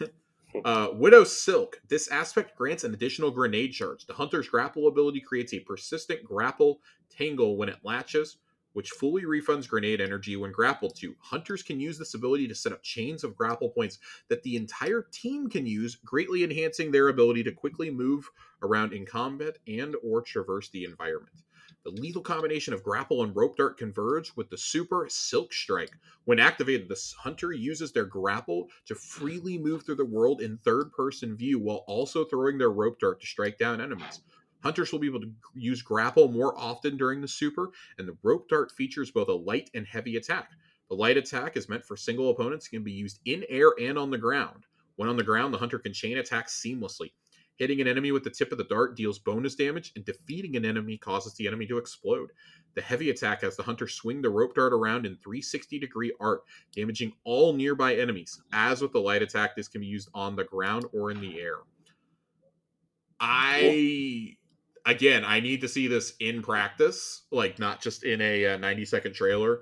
Uh, 0.64 0.88
Widow 0.92 1.24
Silk. 1.24 1.80
This 1.88 2.08
aspect 2.08 2.56
grants 2.56 2.84
an 2.84 2.94
additional 2.94 3.30
grenade 3.30 3.72
charge. 3.72 4.06
The 4.06 4.14
hunter's 4.14 4.48
grapple 4.48 4.88
ability 4.88 5.20
creates 5.20 5.54
a 5.54 5.60
persistent 5.60 6.24
grapple 6.24 6.80
tangle 7.10 7.56
when 7.56 7.68
it 7.68 7.78
latches, 7.82 8.36
which 8.72 8.90
fully 8.90 9.22
refunds 9.22 9.68
grenade 9.68 10.00
energy 10.00 10.36
when 10.36 10.52
grappled 10.52 10.94
to. 10.96 11.14
Hunters 11.20 11.62
can 11.62 11.80
use 11.80 11.98
this 11.98 12.14
ability 12.14 12.48
to 12.48 12.54
set 12.54 12.72
up 12.72 12.82
chains 12.82 13.24
of 13.24 13.36
grapple 13.36 13.70
points 13.70 13.98
that 14.28 14.42
the 14.42 14.56
entire 14.56 15.06
team 15.10 15.48
can 15.48 15.66
use, 15.66 15.96
greatly 15.96 16.44
enhancing 16.44 16.90
their 16.90 17.08
ability 17.08 17.42
to 17.44 17.52
quickly 17.52 17.90
move 17.90 18.30
around 18.62 18.92
in 18.92 19.04
combat 19.04 19.58
and 19.66 19.96
or 20.02 20.22
traverse 20.22 20.68
the 20.70 20.84
environment. 20.84 21.42
The 21.84 21.90
lethal 21.90 22.22
combination 22.22 22.74
of 22.74 22.84
grapple 22.84 23.24
and 23.24 23.34
rope 23.34 23.56
dart 23.56 23.76
converge 23.76 24.36
with 24.36 24.48
the 24.50 24.56
super 24.56 25.08
silk 25.10 25.52
strike. 25.52 25.90
When 26.24 26.38
activated, 26.38 26.88
the 26.88 27.14
hunter 27.18 27.50
uses 27.52 27.90
their 27.90 28.04
grapple 28.04 28.70
to 28.86 28.94
freely 28.94 29.58
move 29.58 29.82
through 29.82 29.96
the 29.96 30.04
world 30.04 30.42
in 30.42 30.58
third 30.58 30.92
person 30.92 31.36
view 31.36 31.58
while 31.58 31.84
also 31.88 32.24
throwing 32.24 32.56
their 32.56 32.70
rope 32.70 33.00
dart 33.00 33.20
to 33.20 33.26
strike 33.26 33.58
down 33.58 33.80
enemies. 33.80 34.20
Hunters 34.62 34.92
will 34.92 35.00
be 35.00 35.08
able 35.08 35.22
to 35.22 35.32
use 35.54 35.82
grapple 35.82 36.28
more 36.28 36.56
often 36.56 36.96
during 36.96 37.20
the 37.20 37.26
super, 37.26 37.72
and 37.98 38.06
the 38.06 38.16
rope 38.22 38.48
dart 38.48 38.70
features 38.70 39.10
both 39.10 39.28
a 39.28 39.32
light 39.32 39.68
and 39.74 39.84
heavy 39.84 40.14
attack. 40.14 40.52
The 40.88 40.94
light 40.94 41.16
attack 41.16 41.56
is 41.56 41.68
meant 41.68 41.84
for 41.84 41.96
single 41.96 42.30
opponents 42.30 42.66
and 42.66 42.78
can 42.78 42.84
be 42.84 42.92
used 42.92 43.18
in 43.24 43.44
air 43.48 43.72
and 43.80 43.98
on 43.98 44.10
the 44.10 44.18
ground. 44.18 44.66
When 44.94 45.08
on 45.08 45.16
the 45.16 45.24
ground, 45.24 45.52
the 45.52 45.58
hunter 45.58 45.80
can 45.80 45.92
chain 45.92 46.18
attacks 46.18 46.62
seamlessly. 46.64 47.10
Hitting 47.56 47.80
an 47.80 47.88
enemy 47.88 48.12
with 48.12 48.24
the 48.24 48.30
tip 48.30 48.50
of 48.50 48.58
the 48.58 48.64
dart 48.64 48.96
deals 48.96 49.18
bonus 49.18 49.54
damage, 49.54 49.92
and 49.94 50.04
defeating 50.04 50.56
an 50.56 50.64
enemy 50.64 50.96
causes 50.96 51.34
the 51.34 51.46
enemy 51.46 51.66
to 51.66 51.78
explode. 51.78 52.30
The 52.74 52.82
heavy 52.82 53.10
attack 53.10 53.42
has 53.42 53.56
the 53.56 53.62
hunter 53.62 53.86
swing 53.86 54.22
the 54.22 54.30
rope 54.30 54.54
dart 54.54 54.72
around 54.72 55.06
in 55.06 55.16
360 55.22 55.78
degree 55.78 56.12
arc, 56.20 56.44
damaging 56.74 57.12
all 57.24 57.52
nearby 57.52 57.94
enemies. 57.94 58.40
As 58.52 58.80
with 58.80 58.92
the 58.92 59.00
light 59.00 59.22
attack, 59.22 59.54
this 59.54 59.68
can 59.68 59.82
be 59.82 59.86
used 59.86 60.08
on 60.14 60.36
the 60.36 60.44
ground 60.44 60.86
or 60.92 61.10
in 61.10 61.20
the 61.20 61.40
air. 61.40 61.58
I 63.20 64.36
again, 64.84 65.24
I 65.24 65.40
need 65.40 65.60
to 65.60 65.68
see 65.68 65.86
this 65.86 66.14
in 66.20 66.42
practice, 66.42 67.22
like 67.30 67.58
not 67.58 67.80
just 67.80 68.04
in 68.04 68.20
a 68.20 68.46
uh, 68.46 68.56
90 68.56 68.84
second 68.84 69.14
trailer, 69.14 69.60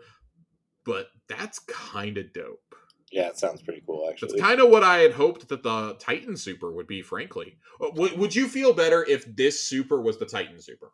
but 0.85 1.09
that's 1.29 1.59
kind 1.61 2.17
of 2.19 2.33
dope. 2.33 2.70
Yeah, 3.11 3.29
it 3.29 3.39
sounds 3.39 3.61
pretty 3.63 3.83
cool, 3.87 4.09
actually. 4.09 4.31
That's 4.33 4.43
kind 4.43 4.61
of 4.61 4.71
what 4.71 4.85
I 4.85 4.99
had 4.99 5.13
hoped 5.13 5.49
that 5.49 5.63
the 5.63 5.95
Titan 5.99 6.37
Super 6.37 6.71
would 6.71 6.87
be, 6.87 7.03
frankly. 7.03 7.57
Uh, 7.81 7.89
w- 7.91 8.17
would 8.17 8.35
you 8.35 8.47
feel 8.47 8.73
better 8.73 9.05
if 9.05 9.25
this 9.37 9.61
Super 9.61 10.01
was 10.01 10.19
the 10.19 10.27
Titan 10.27 10.61
Super? 10.61 10.93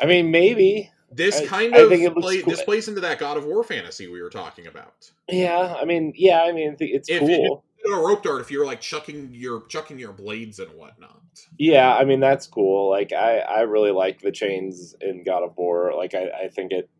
I 0.00 0.06
mean, 0.06 0.30
maybe. 0.30 0.90
This 1.10 1.40
I- 1.40 1.46
kind 1.46 1.74
I 1.74 1.78
of 1.80 1.88
think 1.88 2.14
play, 2.16 2.42
cool. 2.42 2.50
this 2.50 2.62
plays 2.62 2.88
into 2.88 3.00
that 3.00 3.18
God 3.18 3.36
of 3.36 3.44
War 3.44 3.64
fantasy 3.64 4.06
we 4.06 4.22
were 4.22 4.30
talking 4.30 4.66
about. 4.66 5.10
Yeah, 5.28 5.74
I 5.80 5.84
mean, 5.84 6.12
yeah, 6.16 6.42
I 6.42 6.52
mean, 6.52 6.76
it's 6.78 7.08
If- 7.08 7.20
cool. 7.20 7.64
A 7.86 7.96
rope 7.96 8.22
dart 8.22 8.42
if 8.42 8.50
you're 8.50 8.66
like 8.66 8.82
chucking 8.82 9.30
your 9.32 9.66
chucking 9.68 9.98
your 9.98 10.12
blades 10.12 10.58
and 10.58 10.70
whatnot. 10.74 11.22
Yeah, 11.58 11.96
I 11.96 12.04
mean 12.04 12.20
that's 12.20 12.46
cool. 12.46 12.90
Like 12.90 13.14
I, 13.14 13.38
I 13.38 13.60
really 13.62 13.90
like 13.90 14.20
the 14.20 14.30
chains 14.30 14.94
in 15.00 15.24
God 15.24 15.42
of 15.42 15.56
War. 15.56 15.94
Like 15.96 16.14
I, 16.14 16.28
I 16.44 16.48
think 16.48 16.72
it 16.72 16.90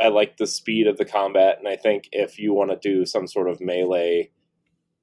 I 0.00 0.08
like 0.08 0.36
the 0.36 0.46
speed 0.46 0.86
of 0.86 0.96
the 0.96 1.04
combat 1.04 1.58
and 1.58 1.68
I 1.68 1.76
think 1.76 2.08
if 2.12 2.38
you 2.38 2.54
want 2.54 2.70
to 2.70 2.76
do 2.76 3.04
some 3.04 3.26
sort 3.26 3.48
of 3.48 3.60
melee 3.60 4.30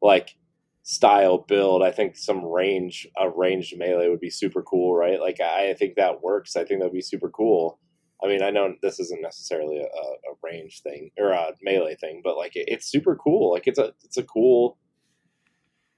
like 0.02 0.36
style 0.84 1.40
build, 1.40 1.84
I 1.84 1.92
think 1.92 2.16
some 2.16 2.46
range 2.46 3.08
a 3.20 3.30
ranged 3.30 3.78
melee 3.78 4.10
would 4.10 4.22
be 4.22 4.30
super 4.30 4.62
cool, 4.64 4.96
right? 4.96 5.20
Like 5.20 5.42
I 5.42 5.74
think 5.74 5.96
that 5.96 6.22
works. 6.22 6.56
I 6.56 6.64
think 6.64 6.80
that'd 6.80 6.94
be 6.94 7.02
super 7.02 7.30
cool. 7.30 7.80
I 8.24 8.28
mean, 8.28 8.42
I 8.42 8.50
know 8.50 8.74
this 8.82 9.00
isn't 9.00 9.22
necessarily 9.22 9.78
a, 9.78 9.84
a 9.84 10.36
range 10.42 10.82
thing 10.82 11.12
or 11.18 11.32
a 11.32 11.52
melee 11.62 11.96
thing, 11.96 12.22
but 12.24 12.38
like 12.38 12.56
it, 12.56 12.66
it's 12.68 12.88
super 12.88 13.16
cool. 13.16 13.52
Like 13.52 13.68
it's 13.68 13.78
a 13.78 13.94
it's 14.04 14.18
a 14.18 14.24
cool 14.24 14.78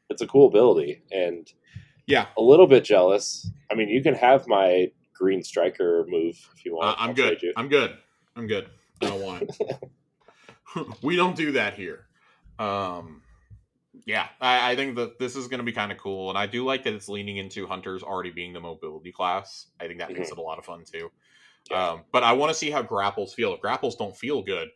it's 0.09 0.21
a 0.21 0.27
cool 0.27 0.47
ability 0.47 1.03
and 1.11 1.51
Yeah, 2.07 2.25
a 2.35 2.41
little 2.41 2.67
bit 2.67 2.83
jealous. 2.83 3.49
I 3.71 3.75
mean, 3.75 3.89
you 3.89 4.01
can 4.01 4.15
have 4.15 4.47
my 4.47 4.91
green 5.13 5.43
striker 5.43 6.05
move 6.07 6.35
if 6.55 6.65
you 6.65 6.73
uh, 6.73 6.85
want. 6.85 6.99
I'm 6.99 7.09
I'll 7.09 7.15
good. 7.15 7.39
I'm 7.55 7.69
good. 7.69 7.97
I'm 8.35 8.47
good. 8.47 8.69
I 9.01 9.05
don't 9.07 9.21
want 9.21 9.43
it. 9.43 9.89
we 11.01 11.15
don't 11.15 11.35
do 11.35 11.53
that 11.53 11.73
here. 11.73 12.05
Um, 12.57 13.21
yeah, 14.05 14.27
I, 14.39 14.71
I 14.71 14.75
think 14.75 14.95
that 14.95 15.19
this 15.19 15.35
is 15.35 15.47
going 15.47 15.59
to 15.59 15.63
be 15.63 15.71
kind 15.71 15.91
of 15.91 15.97
cool, 15.97 16.29
and 16.29 16.37
I 16.37 16.45
do 16.45 16.65
like 16.65 16.83
that 16.83 16.93
it's 16.93 17.09
leaning 17.09 17.37
into 17.37 17.67
hunters 17.67 18.03
already 18.03 18.31
being 18.31 18.53
the 18.53 18.59
mobility 18.59 19.11
class. 19.11 19.67
I 19.79 19.87
think 19.87 19.99
that 19.99 20.11
makes 20.11 20.29
it 20.29 20.37
a 20.37 20.41
lot 20.41 20.59
of 20.59 20.65
fun 20.65 20.83
too. 20.89 21.09
Yeah. 21.69 21.89
Um, 21.89 22.01
but 22.11 22.23
I 22.23 22.33
want 22.33 22.51
to 22.51 22.57
see 22.57 22.69
how 22.69 22.81
grapples 22.81 23.33
feel. 23.33 23.53
If 23.53 23.61
grapples 23.61 23.95
don't 23.95 24.15
feel 24.15 24.41
good, 24.41 24.69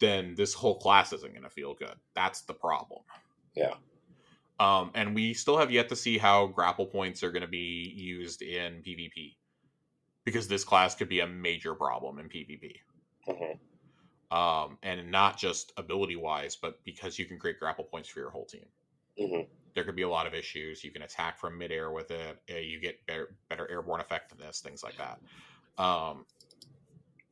then 0.00 0.34
this 0.34 0.54
whole 0.54 0.78
class 0.78 1.12
isn't 1.12 1.32
going 1.32 1.44
to 1.44 1.50
feel 1.50 1.74
good. 1.74 1.94
That's 2.14 2.42
the 2.42 2.54
problem. 2.54 3.02
Yeah. 3.54 3.74
Um, 4.58 4.90
and 4.94 5.14
we 5.14 5.32
still 5.32 5.56
have 5.56 5.70
yet 5.70 5.88
to 5.88 5.96
see 5.96 6.18
how 6.18 6.46
grapple 6.48 6.86
points 6.86 7.22
are 7.22 7.32
going 7.32 7.42
to 7.42 7.48
be 7.48 7.92
used 7.96 8.42
in 8.42 8.82
PvP, 8.82 9.36
because 10.24 10.48
this 10.48 10.64
class 10.64 10.94
could 10.94 11.08
be 11.08 11.20
a 11.20 11.26
major 11.26 11.74
problem 11.74 12.18
in 12.18 12.28
PvP 12.28 12.74
Mhm. 13.30 13.58
um, 14.36 14.78
and 14.82 15.10
not 15.10 15.36
just 15.38 15.72
ability 15.76 16.16
wise, 16.16 16.54
but 16.56 16.82
because 16.84 17.18
you 17.18 17.24
can 17.24 17.38
create 17.38 17.58
grapple 17.58 17.84
points 17.84 18.08
for 18.08 18.20
your 18.20 18.30
whole 18.30 18.44
team. 18.46 18.66
Mhm. 19.18 19.48
There 19.74 19.84
could 19.84 19.96
be 19.96 20.02
a 20.02 20.08
lot 20.08 20.26
of 20.26 20.34
issues. 20.34 20.84
You 20.84 20.90
can 20.90 21.02
attack 21.02 21.38
from 21.38 21.56
midair 21.58 21.90
with 21.90 22.10
it. 22.10 22.38
uh, 22.50 22.54
You 22.54 22.80
get 22.80 23.04
better, 23.06 23.34
better 23.48 23.68
airborne 23.70 24.00
effectiveness, 24.00 24.60
things 24.60 24.82
like 24.82 24.96
that. 24.96 25.20
Um, 25.82 26.26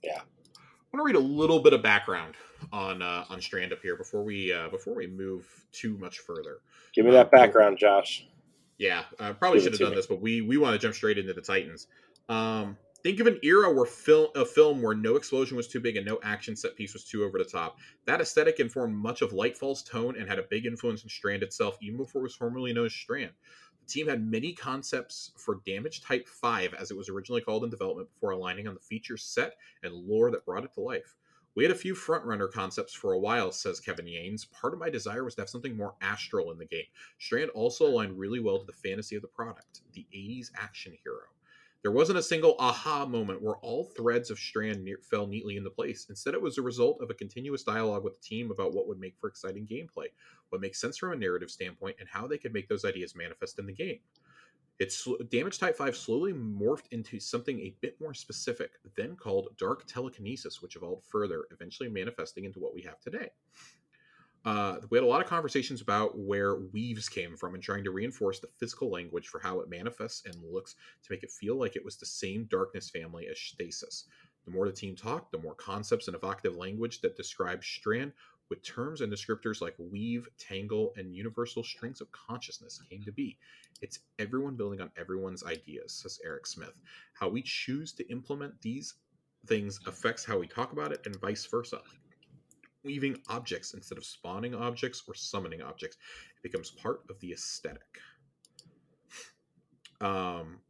Yeah. 0.03 0.21
I 0.23 0.97
want 0.97 1.01
to 1.01 1.05
read 1.05 1.17
a 1.17 1.27
little 1.27 1.61
bit 1.61 1.73
of 1.75 1.83
background 1.83 2.35
on 2.73 3.03
uh, 3.03 3.27
on 3.29 3.41
Strand 3.43 3.73
up 3.73 3.83
here 3.83 3.95
before 3.97 4.23
we 4.23 4.53
uh, 4.53 4.69
before 4.71 4.95
we 4.95 5.07
move 5.07 5.67
too 5.71 5.99
much 5.99 6.21
further. 6.21 6.61
Give 6.95 7.05
me 7.05 7.11
that 7.13 7.31
background, 7.31 7.79
Josh. 7.79 8.27
Yeah, 8.79 9.05
I 9.19 9.33
probably 9.33 9.59
Give 9.59 9.65
should 9.65 9.73
have 9.75 9.81
done 9.81 9.91
me. 9.91 9.97
this, 9.97 10.07
but 10.07 10.21
we 10.21 10.41
we 10.41 10.57
want 10.57 10.73
to 10.73 10.79
jump 10.79 10.95
straight 10.95 11.19
into 11.19 11.35
the 11.35 11.43
Titans. 11.43 11.89
Um, 12.29 12.79
think 13.03 13.21
of 13.21 13.27
an 13.27 13.39
era 13.43 13.73
where 13.73 13.87
film 13.87 14.29
a 14.35 14.45
film 14.45 14.83
where 14.83 14.95
no 14.95 15.17
explosion 15.17 15.57
was 15.57 15.69
too 15.69 15.81
big 15.81 15.97
and 15.97 16.07
no 16.07 16.19
action 16.23 16.57
set 16.57 16.77
piece 16.77 16.93
was 16.93 17.05
too 17.05 17.25
over 17.25 17.39
the 17.39 17.45
top. 17.45 17.79
That 18.07 18.21
aesthetic 18.21 18.61
informed 18.61 18.97
much 18.97 19.23
of 19.23 19.33
Lightfall's 19.33 19.83
tone 19.83 20.17
and 20.19 20.29
had 20.29 20.39
a 20.39 20.47
big 20.51 20.67
influence 20.67 21.03
on 21.03 21.09
Strand 21.09 21.43
itself, 21.43 21.79
even 21.81 21.97
before 21.97 22.23
it 22.23 22.25
was 22.25 22.35
formerly 22.35 22.73
known 22.73 22.87
as 22.87 22.95
Strand. 22.95 23.33
The 23.81 23.93
team 23.93 24.09
had 24.09 24.27
many 24.27 24.53
concepts 24.53 25.33
for 25.37 25.61
Damage 25.65 26.03
Type 26.03 26.29
5, 26.29 26.75
as 26.75 26.91
it 26.91 26.97
was 26.97 27.09
originally 27.09 27.41
called 27.41 27.65
in 27.65 27.71
development, 27.71 28.13
before 28.13 28.33
aligning 28.33 28.69
on 28.69 28.75
the 28.75 28.81
features 28.81 29.23
set 29.23 29.55
and 29.83 29.95
lore 29.95 30.31
that 30.31 30.45
brought 30.45 30.65
it 30.65 30.75
to 30.75 30.81
life. 30.81 31.17
We 31.55 31.65
had 31.65 31.73
a 31.73 31.77
few 31.77 31.95
frontrunner 31.95 32.53
concepts 32.53 32.93
for 32.93 33.15
a 33.15 33.19
while, 33.19 33.51
says 33.51 33.81
Kevin 33.81 34.07
Yanes. 34.07 34.51
Part 34.53 34.75
of 34.75 34.79
my 34.79 34.91
desire 34.91 35.25
was 35.25 35.35
to 35.37 35.41
have 35.41 35.49
something 35.49 35.77
more 35.77 35.95
astral 36.01 36.53
in 36.53 36.59
the 36.59 36.67
game. 36.67 36.85
Strand 37.19 37.51
also 37.51 37.87
aligned 37.87 38.19
really 38.19 38.39
well 38.39 38.59
to 38.59 38.67
the 38.67 38.73
fantasy 38.73 39.17
of 39.17 39.23
the 39.23 39.29
product, 39.29 39.81
the 39.93 40.07
80s 40.15 40.51
action 40.57 40.97
hero. 41.03 41.25
There 41.83 41.93
wasn't 41.93 42.19
a 42.19 42.23
single 42.23 42.57
aha 42.59 43.07
moment 43.07 43.41
where 43.41 43.57
all 43.59 43.85
threads 43.85 44.31
of 44.31 44.39
Strand 44.39 44.85
ne- 44.85 44.97
fell 45.09 45.29
neatly 45.29 45.57
into 45.57 45.71
place. 45.71 46.07
Instead, 46.09 46.35
it 46.35 46.43
was 46.43 46.59
a 46.59 46.63
result 46.63 47.01
of 47.01 47.09
a 47.11 47.15
continuous 47.15 47.63
dialogue 47.63 48.03
with 48.03 48.15
the 48.15 48.27
team 48.27 48.51
about 48.51 48.75
what 48.75 48.89
would 48.89 48.99
make 48.99 49.17
for 49.21 49.29
exciting 49.29 49.67
gameplay, 49.67 50.07
what 50.49 50.61
makes 50.61 50.81
sense 50.81 50.99
from 50.99 51.13
a 51.13 51.17
narrative 51.17 51.51
standpoint, 51.51 51.97
and 52.01 52.09
how 52.09 52.27
they 52.27 52.39
could 52.39 52.53
make 52.53 52.69
those 52.69 52.85
ideas 52.85 53.15
manifest 53.15 53.61
in 53.61 53.67
the 53.67 53.73
game. 53.73 54.01
Its 54.81 55.09
Damage 55.31 55.59
Type 55.59 55.77
5 55.77 55.97
slowly 55.97 56.33
morphed 56.33 56.87
into 56.93 57.19
something 57.19 57.59
a 57.61 57.75
bit 57.81 58.01
more 58.01 58.15
specific, 58.15 58.73
then 58.97 59.17
called 59.17 59.49
Dark 59.57 59.87
Telekinesis, 59.87 60.63
which 60.63 60.77
evolved 60.77 61.05
further, 61.05 61.47
eventually 61.51 61.89
manifesting 61.89 62.45
into 62.45 62.61
what 62.61 62.75
we 62.75 62.83
have 62.83 63.01
today. 63.01 63.31
Uh, 64.49 64.81
we 64.89 64.97
had 64.97 65.05
a 65.05 65.07
lot 65.07 65.21
of 65.21 65.27
conversations 65.27 65.83
about 65.83 66.19
where 66.19 66.55
weaves 66.73 67.07
came 67.07 67.37
from 67.37 67.53
and 67.53 67.63
trying 67.63 67.85
to 67.85 67.91
reinforce 67.91 68.41
the 68.41 68.49
physical 68.57 68.91
language 68.91 69.29
for 69.29 69.39
how 69.39 69.61
it 69.61 69.69
manifests 69.69 70.25
and 70.25 70.35
looks 70.43 70.75
to 71.03 71.13
make 71.13 71.23
it 71.23 71.31
feel 71.31 71.59
like 71.59 71.77
it 71.77 71.85
was 71.85 71.99
the 71.99 72.07
same 72.07 72.45
darkness 72.45 72.89
family 72.89 73.27
as 73.31 73.39
Stasis. 73.39 74.05
The 74.47 74.51
more 74.51 74.65
the 74.65 74.73
team 74.73 74.97
talked, 74.97 75.33
the 75.33 75.39
more 75.39 75.55
concepts 75.55 76.09
and 76.09 76.17
evocative 76.17 76.57
language 76.57 77.03
that 77.03 77.15
describes 77.15 77.67
Strand 77.67 78.13
with 78.49 78.63
terms 78.63 79.03
and 79.03 79.13
descriptors 79.13 79.61
like 79.61 79.75
weave, 79.79 80.27
tangle, 80.39 80.95
and 80.97 81.15
universal 81.15 81.63
strings 81.63 82.01
of 82.01 82.11
consciousness 82.13 82.81
came 82.89 83.03
to 83.03 83.13
be. 83.13 83.37
It's 83.83 83.99
everyone 84.19 84.57
building 84.57 84.81
on 84.81 84.91
everyone's 84.97 85.45
ideas, 85.45 85.93
says 85.93 86.21
Eric 86.25 86.47
Smith. 86.47 86.81
How 87.13 87.29
we 87.29 87.43
choose 87.43 87.93
to 87.93 88.11
implement 88.11 88.59
these 88.63 88.95
things 89.45 89.79
affects 89.87 90.25
how 90.25 90.39
we 90.39 90.47
talk 90.47 90.73
about 90.73 90.91
it 90.93 91.03
and 91.05 91.15
vice 91.17 91.45
versa. 91.45 91.83
Weaving 92.85 93.21
objects 93.29 93.75
instead 93.75 93.99
of 93.99 94.05
spawning 94.05 94.55
objects 94.55 95.03
or 95.07 95.15
summoning 95.15 95.63
objects. 95.63 95.97
It 96.37 96.43
becomes 96.43 96.71
part 96.71 97.03
of 97.11 97.19
the 97.21 97.33
aesthetic. 97.33 97.99
Um, 100.01 100.61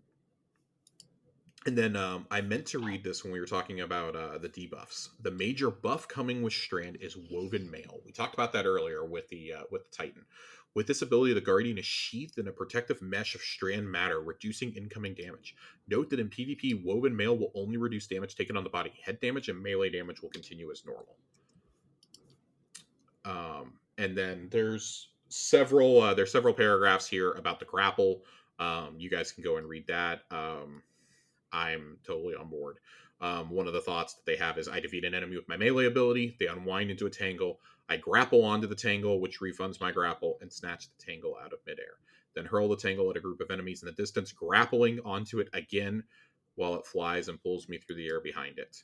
and 1.67 1.77
then 1.77 1.97
um, 1.97 2.27
I 2.31 2.41
meant 2.41 2.67
to 2.69 2.79
read 2.79 3.05
this 3.05 3.23
when 3.23 3.33
we 3.33 3.41
were 3.41 3.47
talking 3.47 3.83
about 3.83 4.17
uh, 4.17 4.39
the 4.39 4.49
debuffs. 4.49 5.11
The 5.21 5.31
major 5.31 5.71
buff 5.71 6.09
coming 6.09 6.41
with 6.41 6.55
Strand 6.55 6.97
is 7.01 7.17
Woven 7.31 7.71
Mail. 7.71 8.01
We 8.07 8.13
talked 8.13 8.33
about 8.33 8.53
that 8.55 8.65
earlier 8.65 9.05
with 9.05 9.29
the 9.29 9.53
uh, 9.53 9.63
with 9.71 9.83
the 9.91 9.97
Titan. 9.97 10.25
With 10.75 10.87
this 10.87 11.03
ability, 11.03 11.35
the 11.35 11.41
Guardian 11.41 11.77
is 11.77 11.85
sheathed 11.85 12.39
in 12.39 12.49
a 12.49 12.53
protective 12.53 13.03
mesh 13.03 13.35
of 13.35 13.41
Strand 13.41 13.91
matter, 13.91 14.21
reducing 14.21 14.73
incoming 14.75 15.15
damage. 15.15 15.57
Note 15.89 16.09
that 16.11 16.21
in 16.21 16.31
PvP, 16.31 16.83
Woven 16.85 17.17
Mail 17.17 17.37
will 17.37 17.53
only 17.55 17.77
reduce 17.77 18.07
damage 18.07 18.35
taken 18.35 18.57
on 18.57 18.65
the 18.65 18.71
body. 18.71 18.93
Head 19.05 19.21
damage 19.21 19.49
and 19.49 19.63
melee 19.63 19.91
damage 19.91 20.23
will 20.23 20.31
continue 20.31 20.71
as 20.71 20.87
normal. 20.87 21.17
Um, 23.29 23.75
and 23.99 24.17
then 24.17 24.49
there's 24.51 25.09
several 25.29 26.01
uh, 26.01 26.15
there's 26.15 26.33
several 26.33 26.55
paragraphs 26.55 27.07
here 27.07 27.33
about 27.33 27.59
the 27.59 27.67
grapple. 27.67 28.23
Um, 28.59 28.97
you 28.99 29.11
guys 29.11 29.31
can 29.33 29.45
go 29.45 29.59
and 29.59 29.69
read 29.69 29.87
that. 29.89 30.23
Um, 30.31 30.83
I'm 31.53 31.99
totally 32.05 32.35
on 32.35 32.49
board. 32.49 32.79
Um, 33.21 33.51
one 33.51 33.67
of 33.67 33.73
the 33.73 33.81
thoughts 33.81 34.15
that 34.15 34.27
they 34.27 34.37
have 34.37 34.59
is 34.59 34.69
I 34.69 34.81
defeat 34.81 35.05
an 35.05 35.15
enemy 35.15 35.37
with 35.37 35.49
my 35.49 35.57
melee 35.57 35.87
ability. 35.87 36.37
They 36.39 36.47
unwind 36.47 36.91
into 36.91 37.07
a 37.07 37.11
tangle. 37.11 37.61
I 37.89 37.97
grapple 37.97 38.45
onto 38.45 38.67
the 38.67 38.75
tangle, 38.75 39.21
which 39.21 39.41
refunds 39.41 39.81
my 39.81 39.93
grapple, 39.93 40.39
and 40.41 40.53
snatch 40.53 40.89
the 40.89 41.05
tangle 41.05 41.37
out 41.43 41.53
of 41.53 41.59
midair. 41.67 41.99
Then 42.35 42.45
hurl 42.45 42.69
the 42.69 42.77
tangle 42.77 43.11
at 43.11 43.17
a 43.17 43.21
group 43.21 43.41
of 43.41 43.51
enemies 43.51 43.83
in 43.83 43.87
the 43.87 43.93
distance, 43.93 44.31
grappling 44.33 45.01
onto 45.05 45.41
it 45.41 45.49
again 45.53 46.05
while 46.55 46.75
it 46.75 46.87
flies 46.87 47.29
and 47.29 47.43
pulls 47.43 47.69
me 47.69 47.79
through 47.79 47.97
the 47.97 48.09
air 48.09 48.21
behind 48.21 48.59
it. 48.59 48.83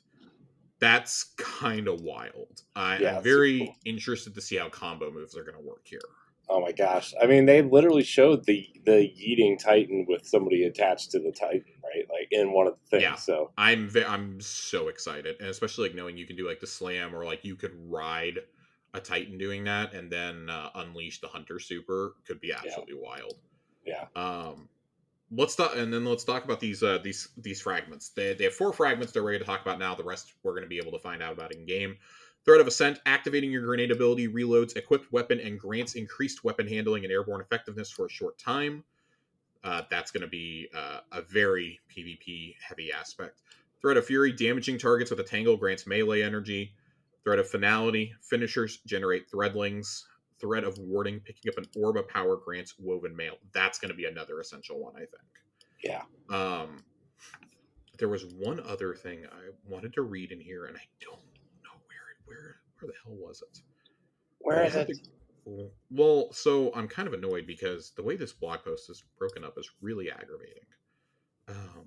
That's 0.79 1.23
kind 1.37 1.87
of 1.87 2.01
wild. 2.01 2.61
I, 2.75 2.97
Yeah, 2.97 3.17
I'm 3.17 3.23
very 3.23 3.59
cool. 3.59 3.75
interested 3.85 4.35
to 4.35 4.41
see 4.41 4.57
how 4.57 4.69
combo 4.69 5.11
moves 5.11 5.35
are 5.37 5.43
going 5.43 5.57
to 5.57 5.63
work 5.63 5.85
here. 5.85 5.99
Oh 6.47 6.61
my 6.61 6.71
gosh! 6.71 7.13
I 7.19 7.25
mean, 7.25 7.45
they 7.45 7.61
literally 7.63 8.03
showed 8.03 8.45
the 8.45 8.67
the 8.85 8.91
yeeting 9.17 9.57
Titan 9.57 10.05
with 10.07 10.27
somebody 10.27 10.63
attached 10.63 11.11
to 11.11 11.19
the 11.19 11.31
Titan, 11.31 11.73
right? 11.83 12.05
Like 12.09 12.27
in 12.29 12.51
one 12.51 12.67
of 12.67 12.75
the 12.83 12.87
things. 12.99 13.03
Yeah. 13.03 13.15
So 13.15 13.51
I'm 13.57 13.89
ve- 13.89 14.03
I'm 14.05 14.39
so 14.41 14.89
excited, 14.89 15.37
and 15.39 15.49
especially 15.49 15.87
like 15.89 15.95
knowing 15.95 16.17
you 16.17 16.27
can 16.27 16.35
do 16.35 16.47
like 16.47 16.59
the 16.59 16.67
slam, 16.67 17.15
or 17.15 17.25
like 17.25 17.43
you 17.45 17.55
could 17.55 17.71
ride 17.75 18.39
a 18.93 18.99
Titan 18.99 19.37
doing 19.39 19.63
that, 19.63 19.93
and 19.93 20.11
then 20.11 20.49
uh, 20.49 20.69
unleash 20.75 21.19
the 21.19 21.27
Hunter 21.27 21.59
Super 21.59 22.15
could 22.27 22.39
be 22.39 22.53
absolutely 22.53 22.95
wild. 22.95 23.39
yeah, 23.85 24.07
Um, 24.15 24.69
let's 25.31 25.55
talk, 25.55 25.75
and 25.75 25.93
then 25.93 26.05
let's 26.05 26.23
talk 26.23 26.43
about 26.43 26.59
these 26.59 26.83
uh, 26.83 26.99
these 27.03 27.29
these 27.37 27.61
fragments. 27.61 28.09
They 28.09 28.33
they 28.33 28.45
have 28.45 28.53
four 28.53 28.73
fragments 28.73 29.13
they're 29.13 29.23
ready 29.23 29.39
to 29.39 29.45
talk 29.45 29.61
about 29.61 29.79
now. 29.79 29.95
The 29.95 30.03
rest 30.03 30.33
we're 30.43 30.51
going 30.51 30.63
to 30.63 30.69
be 30.69 30.77
able 30.77 30.91
to 30.91 30.99
find 30.99 31.21
out 31.21 31.33
about 31.33 31.53
in 31.53 31.65
game. 31.65 31.97
Thread 32.45 32.61
of 32.61 32.67
Ascent, 32.67 32.99
activating 33.07 33.51
your 33.51 33.65
grenade 33.65 33.91
ability, 33.91 34.27
reloads 34.27 34.77
equipped 34.77 35.11
weapon 35.11 35.39
and 35.39 35.59
grants 35.59 35.95
increased 35.95 36.43
weapon 36.43 36.67
handling 36.67 37.03
and 37.03 37.11
airborne 37.11 37.41
effectiveness 37.41 37.89
for 37.89 38.05
a 38.05 38.09
short 38.09 38.37
time. 38.37 38.83
Uh, 39.63 39.81
that's 39.89 40.11
going 40.11 40.21
to 40.21 40.27
be 40.27 40.67
uh, 40.75 40.99
a 41.11 41.23
very 41.23 41.79
PvP 41.89 42.53
heavy 42.61 42.91
aspect. 42.91 43.41
Thread 43.81 43.97
of 43.97 44.05
Fury, 44.05 44.31
damaging 44.31 44.77
targets 44.77 45.09
with 45.09 45.19
a 45.19 45.23
tangle 45.23 45.57
grants 45.57 45.87
melee 45.87 46.21
energy. 46.21 46.75
Thread 47.23 47.39
of 47.39 47.49
Finality, 47.49 48.13
finishers 48.21 48.77
generate 48.85 49.29
threadlings. 49.31 50.03
Thread 50.39 50.63
of 50.63 50.77
Warding, 50.77 51.19
picking 51.21 51.51
up 51.51 51.57
an 51.57 51.65
orb 51.81 51.97
of 51.97 52.07
power 52.07 52.35
grants 52.37 52.75
woven 52.79 53.15
mail. 53.15 53.35
That's 53.53 53.79
going 53.79 53.89
to 53.91 53.95
be 53.95 54.05
another 54.05 54.39
essential 54.39 54.79
one, 54.79 54.93
I 54.95 54.99
think. 54.99 55.11
yeah. 55.83 56.03
Um, 56.29 56.83
there 57.97 58.09
was 58.09 58.25
one 58.25 58.59
other 58.59 58.93
thing 58.93 59.25
I 59.31 59.49
wanted 59.69 59.93
to 59.93 60.01
read 60.01 60.31
in 60.33 60.39
here, 60.41 60.65
and 60.65 60.75
I 60.75 60.81
don't 60.99 61.15
know 61.63 61.71
where 61.87 62.11
it 62.11 62.17
where 62.25 62.55
where 62.79 62.91
the 62.91 62.93
hell 63.03 63.15
was 63.15 63.41
it? 63.41 63.61
Where 64.39 64.63
is 64.65 64.75
it? 64.75 64.87
to- 65.45 65.71
Well, 65.91 66.27
so 66.33 66.73
I'm 66.75 66.87
kind 66.89 67.07
of 67.07 67.13
annoyed 67.13 67.47
because 67.47 67.91
the 67.91 68.03
way 68.03 68.17
this 68.17 68.33
blog 68.33 68.63
post 68.65 68.89
is 68.89 69.03
broken 69.17 69.45
up 69.45 69.57
is 69.57 69.69
really 69.81 70.11
aggravating. 70.11 70.65
Um, 71.47 71.85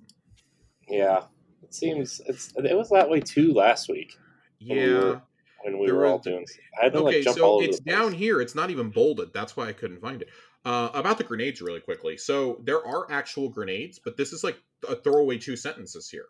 Yeah, 0.87 1.25
it 1.61 1.75
seems 1.75 2.21
it's 2.25 2.53
it 2.57 2.75
was 2.75 2.89
that 2.89 3.07
way 3.09 3.19
too 3.19 3.53
last 3.53 3.87
week 3.89 4.17
we 4.61 4.75
yeah. 4.75 4.93
were- 4.93 5.21
when 5.63 5.79
we 5.79 5.85
There 5.87 5.95
were 5.95 6.05
all 6.05 6.19
doing. 6.19 6.45
I 6.79 6.85
had 6.85 6.93
to 6.93 6.99
Okay, 6.99 7.17
like 7.17 7.23
jump 7.23 7.41
all 7.41 7.59
so 7.59 7.63
over 7.63 7.65
it's 7.65 7.79
down 7.79 8.13
here. 8.13 8.41
It's 8.41 8.55
not 8.55 8.69
even 8.69 8.89
bolded. 8.89 9.33
That's 9.33 9.55
why 9.57 9.67
I 9.67 9.73
couldn't 9.73 10.01
find 10.01 10.21
it. 10.21 10.29
Uh, 10.65 10.89
about 10.93 11.17
the 11.17 11.23
grenades, 11.23 11.61
really 11.61 11.79
quickly. 11.79 12.17
So 12.17 12.61
there 12.63 12.85
are 12.85 13.09
actual 13.11 13.49
grenades, 13.49 13.99
but 13.99 14.17
this 14.17 14.33
is 14.33 14.43
like 14.43 14.61
a 14.87 14.95
throwaway 14.95 15.37
two 15.37 15.55
sentences 15.55 16.09
here. 16.09 16.27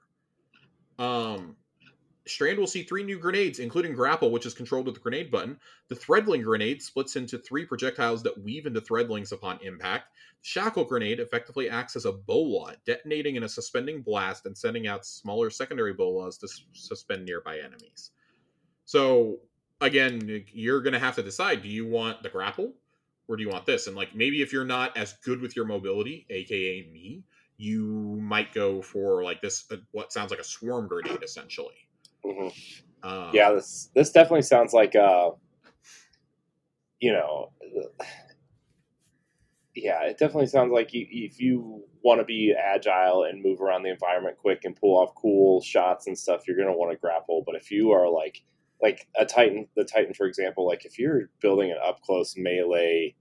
Um, 0.97 1.55
Strand 2.27 2.59
will 2.59 2.67
see 2.67 2.83
three 2.83 3.03
new 3.03 3.17
grenades, 3.17 3.59
including 3.59 3.93
Grapple, 3.93 4.29
which 4.31 4.45
is 4.45 4.53
controlled 4.53 4.85
with 4.85 4.95
the 4.95 5.01
grenade 5.01 5.31
button. 5.31 5.59
The 5.87 5.95
Threadling 5.95 6.43
grenade 6.43 6.81
splits 6.83 7.15
into 7.15 7.39
three 7.39 7.65
projectiles 7.65 8.21
that 8.23 8.37
weave 8.39 8.67
into 8.67 8.81
Threadlings 8.81 9.31
upon 9.31 9.59
impact. 9.63 10.13
Shackle 10.41 10.85
grenade 10.85 11.19
effectively 11.19 11.69
acts 11.69 11.95
as 11.95 12.05
a 12.05 12.11
bola, 12.11 12.75
detonating 12.85 13.35
in 13.35 13.43
a 13.43 13.49
suspending 13.49 14.03
blast 14.03 14.45
and 14.45 14.57
sending 14.57 14.87
out 14.87 15.05
smaller 15.05 15.49
secondary 15.49 15.93
bolas 15.93 16.37
to 16.37 16.45
s- 16.45 16.65
suspend 16.73 17.25
nearby 17.25 17.57
enemies. 17.59 18.11
So 18.89 19.37
again, 19.81 20.43
you're 20.51 20.81
going 20.81 20.93
to 20.93 20.99
have 20.99 21.13
to 21.17 21.21
decide: 21.21 21.61
do 21.61 21.69
you 21.69 21.85
want 21.85 22.23
the 22.23 22.29
grapple, 22.29 22.73
or 23.27 23.37
do 23.37 23.43
you 23.43 23.49
want 23.49 23.67
this? 23.67 23.85
And 23.85 23.95
like 23.95 24.15
maybe 24.15 24.41
if 24.41 24.51
you're 24.51 24.65
not 24.65 24.97
as 24.97 25.13
good 25.23 25.41
with 25.41 25.55
your 25.55 25.65
mobility, 25.65 26.25
aka 26.31 26.89
me, 26.91 27.23
you 27.57 28.17
might 28.19 28.51
go 28.51 28.81
for 28.81 29.23
like 29.23 29.43
this, 29.43 29.65
uh, 29.71 29.75
what 29.91 30.11
sounds 30.11 30.31
like 30.31 30.39
a 30.39 30.43
swarm 30.43 30.87
grenade, 30.87 31.21
essentially. 31.21 31.75
Mhm. 32.25 32.51
Um, 33.03 33.35
Yeah, 33.35 33.51
this 33.51 33.91
this 33.93 34.11
definitely 34.11 34.41
sounds 34.41 34.73
like 34.73 34.95
uh, 34.95 35.33
you 36.99 37.13
know, 37.13 37.51
yeah, 39.75 40.01
it 40.05 40.17
definitely 40.17 40.47
sounds 40.47 40.71
like 40.71 40.95
you, 40.95 41.05
if 41.11 41.39
you 41.39 41.83
want 42.01 42.21
to 42.21 42.25
be 42.25 42.55
agile 42.57 43.25
and 43.25 43.43
move 43.43 43.61
around 43.61 43.83
the 43.83 43.91
environment 43.91 44.39
quick 44.39 44.65
and 44.65 44.75
pull 44.75 44.97
off 44.97 45.13
cool 45.13 45.61
shots 45.61 46.07
and 46.07 46.17
stuff, 46.17 46.47
you're 46.47 46.57
gonna 46.57 46.75
want 46.75 46.91
to 46.91 46.97
grapple. 46.97 47.43
But 47.45 47.53
if 47.53 47.69
you 47.69 47.91
are 47.91 48.09
like 48.09 48.41
like 48.81 49.07
a 49.19 49.25
Titan, 49.25 49.67
the 49.75 49.83
Titan, 49.83 50.13
for 50.13 50.25
example, 50.25 50.65
like 50.65 50.85
if 50.85 50.97
you're 50.97 51.29
building 51.41 51.71
an 51.71 51.77
up 51.85 52.01
close 52.01 52.35
melee 52.37 53.15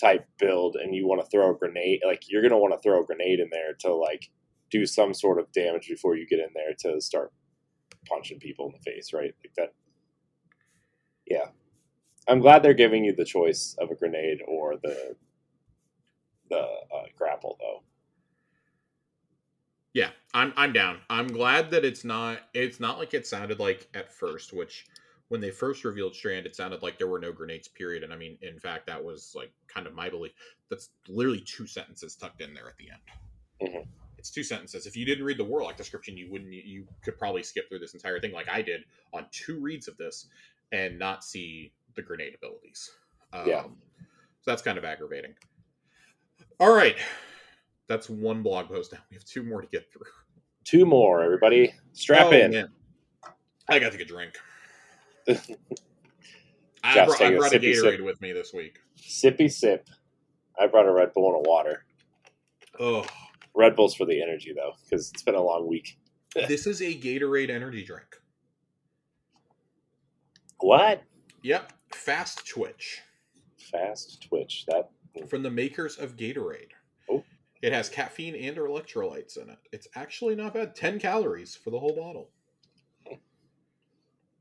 type 0.00 0.26
build 0.38 0.76
and 0.76 0.94
you 0.94 1.06
want 1.06 1.22
to 1.22 1.30
throw 1.30 1.50
a 1.50 1.58
grenade, 1.58 2.00
like 2.06 2.24
you're 2.28 2.42
gonna 2.42 2.58
want 2.58 2.74
to 2.74 2.80
throw 2.80 3.02
a 3.02 3.06
grenade 3.06 3.40
in 3.40 3.48
there 3.50 3.74
to 3.80 3.94
like 3.94 4.30
do 4.70 4.86
some 4.86 5.12
sort 5.12 5.38
of 5.38 5.50
damage 5.52 5.88
before 5.88 6.16
you 6.16 6.26
get 6.26 6.38
in 6.38 6.48
there 6.54 6.74
to 6.78 7.00
start 7.00 7.32
punching 8.08 8.38
people 8.38 8.66
in 8.66 8.72
the 8.72 8.90
face, 8.90 9.12
right? 9.12 9.34
Like 9.44 9.54
that. 9.56 9.74
Yeah, 11.26 11.46
I'm 12.28 12.40
glad 12.40 12.62
they're 12.62 12.74
giving 12.74 13.04
you 13.04 13.14
the 13.14 13.24
choice 13.24 13.76
of 13.78 13.90
a 13.90 13.94
grenade 13.94 14.40
or 14.46 14.76
the 14.82 15.16
the 16.50 16.58
uh, 16.58 17.06
grapple, 17.16 17.56
though. 17.60 17.82
Yeah, 19.92 20.10
I'm 20.34 20.52
I'm 20.56 20.72
down. 20.72 20.98
I'm 21.08 21.26
glad 21.26 21.70
that 21.70 21.84
it's 21.84 22.04
not 22.04 22.40
it's 22.54 22.78
not 22.78 22.98
like 22.98 23.14
it 23.14 23.26
sounded 23.26 23.58
like 23.58 23.88
at 23.94 24.12
first, 24.12 24.52
which 24.52 24.86
when 25.30 25.40
they 25.40 25.50
first 25.50 25.84
revealed 25.84 26.14
Strand, 26.14 26.44
it 26.44 26.54
sounded 26.56 26.82
like 26.82 26.98
there 26.98 27.06
were 27.06 27.20
no 27.20 27.32
grenades, 27.32 27.68
period. 27.68 28.02
And 28.02 28.12
I 28.12 28.16
mean, 28.16 28.36
in 28.42 28.58
fact, 28.58 28.86
that 28.88 29.02
was 29.02 29.32
like 29.34 29.52
kind 29.68 29.86
of 29.86 29.94
my 29.94 30.10
belief. 30.10 30.32
That's 30.68 30.90
literally 31.08 31.40
two 31.40 31.66
sentences 31.66 32.16
tucked 32.16 32.40
in 32.42 32.52
there 32.52 32.68
at 32.68 32.76
the 32.76 32.90
end. 32.90 33.72
Mhm. 33.74 33.86
It's 34.18 34.30
two 34.30 34.42
sentences. 34.42 34.86
If 34.86 34.96
you 34.96 35.06
didn't 35.06 35.24
read 35.24 35.38
the 35.38 35.44
Warlock 35.44 35.76
description, 35.76 36.16
you 36.16 36.28
wouldn't 36.30 36.52
you 36.52 36.84
could 37.02 37.16
probably 37.16 37.42
skip 37.44 37.68
through 37.68 37.78
this 37.78 37.94
entire 37.94 38.18
thing 38.20 38.32
like 38.32 38.48
I 38.48 38.60
did 38.60 38.82
on 39.14 39.26
two 39.30 39.60
reads 39.60 39.86
of 39.88 39.96
this 39.96 40.26
and 40.72 40.98
not 40.98 41.24
see 41.24 41.72
the 41.94 42.02
grenade 42.02 42.34
abilities. 42.34 42.90
Um, 43.32 43.48
Yeah. 43.48 43.62
So 44.42 44.50
that's 44.50 44.62
kind 44.62 44.78
of 44.78 44.84
aggravating. 44.84 45.34
All 46.58 46.74
right. 46.74 46.96
That's 47.86 48.10
one 48.10 48.42
blog 48.42 48.68
post 48.68 48.92
now. 48.92 48.98
We 49.10 49.14
have 49.14 49.24
two 49.24 49.42
more 49.42 49.60
to 49.62 49.68
get 49.68 49.92
through. 49.92 50.06
Two 50.64 50.84
more, 50.86 51.22
everybody. 51.22 51.72
Strap 51.92 52.26
Oh, 52.26 52.32
in. 52.32 52.50
man. 52.50 52.68
I 53.68 53.78
got 53.78 53.92
to 53.92 53.98
take 53.98 54.06
a 54.06 54.08
drink. 54.08 54.34
I 56.84 57.04
brought, 57.04 57.20
I 57.20 57.26
a 57.26 57.36
brought 57.36 57.52
a 57.52 57.58
sippy 57.58 57.74
Gatorade 57.74 57.96
sip. 57.96 58.04
with 58.04 58.20
me 58.20 58.32
this 58.32 58.52
week. 58.52 58.78
Sippy 58.98 59.50
sip. 59.50 59.88
I 60.58 60.66
brought 60.66 60.86
a 60.86 60.92
Red 60.92 61.12
Bull 61.14 61.34
and 61.34 61.46
a 61.46 61.48
water. 61.48 61.84
Oh, 62.78 63.06
Red 63.54 63.76
Bull's 63.76 63.94
for 63.94 64.06
the 64.06 64.22
energy, 64.22 64.52
though, 64.54 64.72
because 64.84 65.10
it's 65.10 65.22
been 65.22 65.34
a 65.34 65.42
long 65.42 65.68
week. 65.68 65.98
this 66.48 66.66
is 66.66 66.80
a 66.80 66.94
Gatorade 66.94 67.50
energy 67.50 67.84
drink. 67.84 68.16
What? 70.60 71.02
Yep, 71.42 71.72
Fast 71.92 72.46
Twitch 72.46 73.02
Fast 73.70 74.22
Twitch. 74.22 74.64
That 74.66 74.90
hmm. 75.16 75.26
from 75.26 75.42
the 75.42 75.50
makers 75.50 75.96
of 75.98 76.16
Gatorade. 76.16 76.72
Oh. 77.10 77.24
It 77.62 77.72
has 77.72 77.88
caffeine 77.88 78.34
and 78.34 78.56
electrolytes 78.56 79.36
in 79.36 79.50
it. 79.50 79.58
It's 79.72 79.88
actually 79.94 80.34
not 80.34 80.54
bad. 80.54 80.74
10 80.74 80.98
calories 80.98 81.54
for 81.54 81.70
the 81.70 81.78
whole 81.78 81.94
bottle. 81.94 82.30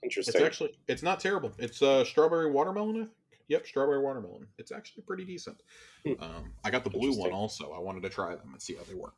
It's 0.02 0.30
actually 0.46 0.78
it's 0.88 1.04
not 1.04 1.20
terrible. 1.20 1.52
It's 1.58 1.82
uh 1.82 2.04
strawberry 2.06 2.52
watermelon. 2.52 2.96
I 2.96 3.00
think. 3.00 3.10
Yep, 3.50 3.68
strawberry 3.68 4.00
watermelon. 4.02 4.48
It's 4.58 4.72
actually 4.72 5.04
pretty 5.04 5.26
decent. 5.26 5.62
Hmm. 6.06 6.14
Um, 6.22 6.54
I 6.64 6.70
got 6.70 6.84
the 6.84 6.90
blue 6.90 7.18
one 7.18 7.32
also. 7.32 7.72
I 7.72 7.80
wanted 7.80 8.04
to 8.04 8.10
try 8.10 8.36
them 8.36 8.50
and 8.52 8.62
see 8.62 8.76
how 8.76 8.84
they 8.84 8.96
were. 8.96 9.14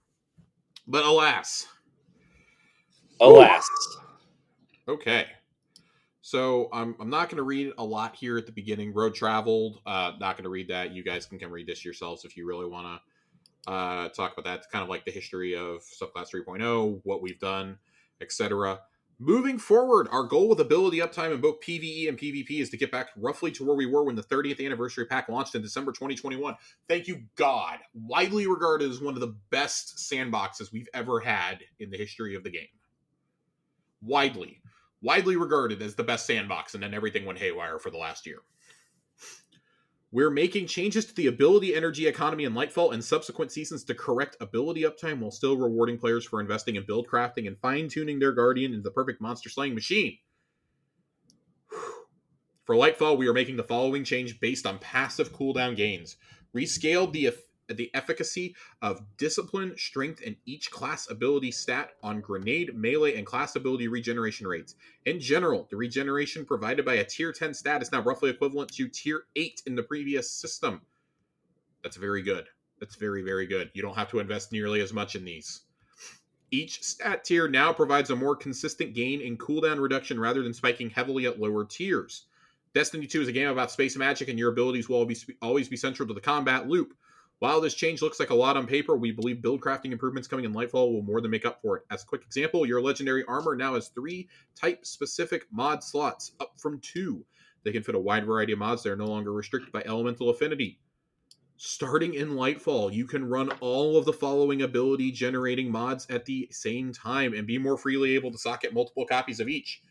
But 0.87 1.05
alas, 1.05 1.67
Alas. 3.19 3.67
okay. 4.87 5.27
So 6.21 6.69
I'm 6.71 6.95
I'm 6.99 7.09
not 7.09 7.29
going 7.29 7.37
to 7.37 7.43
read 7.43 7.73
a 7.77 7.83
lot 7.83 8.15
here 8.15 8.37
at 8.37 8.45
the 8.45 8.51
beginning. 8.51 8.93
Road 8.93 9.13
traveled. 9.13 9.79
Uh, 9.85 10.13
not 10.19 10.37
going 10.37 10.43
to 10.43 10.49
read 10.49 10.67
that. 10.69 10.91
You 10.91 11.03
guys 11.03 11.25
can 11.25 11.39
come 11.39 11.51
read 11.51 11.67
this 11.67 11.83
yourselves 11.83 12.25
if 12.25 12.37
you 12.37 12.47
really 12.47 12.67
want 12.67 12.87
to 12.87 13.71
uh, 13.71 14.09
talk 14.09 14.33
about 14.33 14.45
that. 14.45 14.59
It's 14.59 14.67
kind 14.67 14.83
of 14.83 14.89
like 14.89 15.05
the 15.05 15.11
history 15.11 15.55
of 15.55 15.81
subclass 15.81 16.33
3.0, 16.33 17.01
what 17.03 17.21
we've 17.21 17.39
done, 17.39 17.77
etc. 18.21 18.79
Moving 19.23 19.59
forward, 19.59 20.07
our 20.11 20.23
goal 20.23 20.49
with 20.49 20.61
ability 20.61 20.97
uptime 20.97 21.31
in 21.31 21.41
both 21.41 21.61
PvE 21.61 22.09
and 22.09 22.17
PvP 22.17 22.59
is 22.59 22.71
to 22.71 22.77
get 22.77 22.91
back 22.91 23.09
roughly 23.15 23.51
to 23.51 23.63
where 23.63 23.75
we 23.75 23.85
were 23.85 24.03
when 24.03 24.15
the 24.15 24.23
30th 24.23 24.65
anniversary 24.65 25.05
pack 25.05 25.29
launched 25.29 25.53
in 25.53 25.61
December 25.61 25.91
2021. 25.91 26.55
Thank 26.89 27.07
you, 27.07 27.21
God. 27.35 27.77
Widely 27.93 28.47
regarded 28.47 28.89
as 28.89 28.99
one 28.99 29.13
of 29.13 29.19
the 29.19 29.35
best 29.51 29.97
sandboxes 29.97 30.73
we've 30.73 30.89
ever 30.95 31.19
had 31.19 31.59
in 31.79 31.91
the 31.91 31.97
history 31.97 32.33
of 32.33 32.43
the 32.43 32.49
game. 32.49 32.65
Widely. 34.01 34.59
Widely 35.03 35.35
regarded 35.35 35.83
as 35.83 35.93
the 35.93 36.03
best 36.03 36.25
sandbox, 36.25 36.73
and 36.73 36.81
then 36.81 36.95
everything 36.95 37.23
went 37.23 37.37
haywire 37.37 37.77
for 37.77 37.91
the 37.91 37.99
last 37.99 38.25
year. 38.25 38.39
We're 40.13 40.29
making 40.29 40.67
changes 40.67 41.05
to 41.05 41.15
the 41.15 41.27
ability, 41.27 41.73
energy, 41.73 42.05
economy, 42.05 42.43
and 42.43 42.53
Lightfall 42.53 42.93
in 42.93 43.01
subsequent 43.01 43.51
seasons 43.51 43.85
to 43.85 43.95
correct 43.95 44.35
ability 44.41 44.81
uptime 44.81 45.19
while 45.19 45.31
still 45.31 45.55
rewarding 45.55 45.97
players 45.97 46.25
for 46.25 46.41
investing 46.41 46.75
in 46.75 46.85
build 46.85 47.07
crafting 47.07 47.47
and 47.47 47.57
fine 47.59 47.87
tuning 47.87 48.19
their 48.19 48.33
Guardian 48.33 48.73
into 48.73 48.83
the 48.83 48.91
perfect 48.91 49.21
monster 49.21 49.49
slaying 49.49 49.73
machine. 49.73 50.17
For 52.65 52.75
Lightfall, 52.75 53.17
we 53.17 53.27
are 53.29 53.33
making 53.33 53.55
the 53.55 53.63
following 53.63 54.03
change 54.03 54.39
based 54.41 54.65
on 54.65 54.79
passive 54.79 55.31
cooldown 55.31 55.77
gains. 55.77 56.17
Rescaled 56.53 57.13
the 57.13 57.27
the 57.73 57.89
efficacy 57.93 58.55
of 58.81 59.01
discipline, 59.17 59.73
strength, 59.77 60.21
and 60.25 60.35
each 60.45 60.71
class 60.71 61.09
ability 61.09 61.51
stat 61.51 61.91
on 62.03 62.21
grenade, 62.21 62.75
melee, 62.75 63.15
and 63.15 63.25
class 63.25 63.55
ability 63.55 63.87
regeneration 63.87 64.47
rates. 64.47 64.75
In 65.05 65.19
general, 65.19 65.67
the 65.69 65.77
regeneration 65.77 66.45
provided 66.45 66.85
by 66.85 66.95
a 66.95 67.05
tier 67.05 67.31
10 67.31 67.53
stat 67.53 67.81
is 67.81 67.91
now 67.91 68.01
roughly 68.01 68.29
equivalent 68.29 68.71
to 68.73 68.87
tier 68.87 69.23
8 69.35 69.63
in 69.65 69.75
the 69.75 69.83
previous 69.83 70.29
system. 70.29 70.81
That's 71.83 71.97
very 71.97 72.21
good. 72.21 72.47
That's 72.79 72.95
very, 72.95 73.21
very 73.21 73.45
good. 73.45 73.69
You 73.73 73.81
don't 73.81 73.95
have 73.95 74.09
to 74.09 74.19
invest 74.19 74.51
nearly 74.51 74.81
as 74.81 74.93
much 74.93 75.15
in 75.15 75.23
these. 75.23 75.61
Each 76.49 76.83
stat 76.83 77.23
tier 77.23 77.47
now 77.47 77.71
provides 77.71 78.09
a 78.09 78.15
more 78.15 78.35
consistent 78.35 78.93
gain 78.93 79.21
in 79.21 79.37
cooldown 79.37 79.79
reduction 79.79 80.19
rather 80.19 80.43
than 80.43 80.53
spiking 80.53 80.89
heavily 80.89 81.25
at 81.25 81.39
lower 81.39 81.63
tiers. 81.63 82.25
Destiny 82.73 83.05
2 83.05 83.21
is 83.21 83.27
a 83.27 83.33
game 83.33 83.49
about 83.49 83.71
space 83.71 83.97
magic, 83.97 84.29
and 84.29 84.39
your 84.39 84.51
abilities 84.51 84.87
will 84.87 84.97
always 84.97 85.23
be, 85.23 85.35
always 85.41 85.67
be 85.67 85.77
central 85.77 86.07
to 86.07 86.13
the 86.13 86.21
combat 86.21 86.67
loop. 86.67 86.93
While 87.41 87.59
this 87.59 87.73
change 87.73 88.03
looks 88.03 88.19
like 88.19 88.29
a 88.29 88.35
lot 88.35 88.55
on 88.55 88.67
paper, 88.67 88.95
we 88.95 89.11
believe 89.11 89.41
build 89.41 89.61
crafting 89.61 89.91
improvements 89.91 90.27
coming 90.27 90.45
in 90.45 90.53
Lightfall 90.53 90.93
will 90.93 91.01
more 91.01 91.21
than 91.21 91.31
make 91.31 91.43
up 91.43 91.59
for 91.59 91.75
it. 91.75 91.83
As 91.89 92.03
a 92.03 92.05
quick 92.05 92.21
example, 92.21 92.67
your 92.67 92.79
legendary 92.79 93.23
armor 93.25 93.55
now 93.55 93.73
has 93.73 93.87
three 93.87 94.29
type 94.53 94.85
specific 94.85 95.47
mod 95.51 95.83
slots, 95.83 96.33
up 96.39 96.53
from 96.59 96.79
two. 96.81 97.25
They 97.63 97.71
can 97.71 97.81
fit 97.81 97.95
a 97.95 97.99
wide 97.99 98.27
variety 98.27 98.53
of 98.53 98.59
mods 98.59 98.83
that 98.83 98.91
are 98.91 98.95
no 98.95 99.07
longer 99.07 99.33
restricted 99.33 99.71
by 99.71 99.81
elemental 99.87 100.29
affinity. 100.29 100.81
Starting 101.57 102.13
in 102.13 102.35
Lightfall, 102.35 102.93
you 102.93 103.07
can 103.07 103.27
run 103.27 103.49
all 103.59 103.97
of 103.97 104.05
the 104.05 104.13
following 104.13 104.61
ability 104.61 105.11
generating 105.11 105.71
mods 105.71 106.05
at 106.11 106.25
the 106.25 106.47
same 106.51 106.93
time 106.93 107.33
and 107.33 107.47
be 107.47 107.57
more 107.57 107.75
freely 107.75 108.13
able 108.13 108.31
to 108.31 108.37
socket 108.37 108.71
multiple 108.71 109.07
copies 109.07 109.39
of 109.39 109.49
each. 109.49 109.81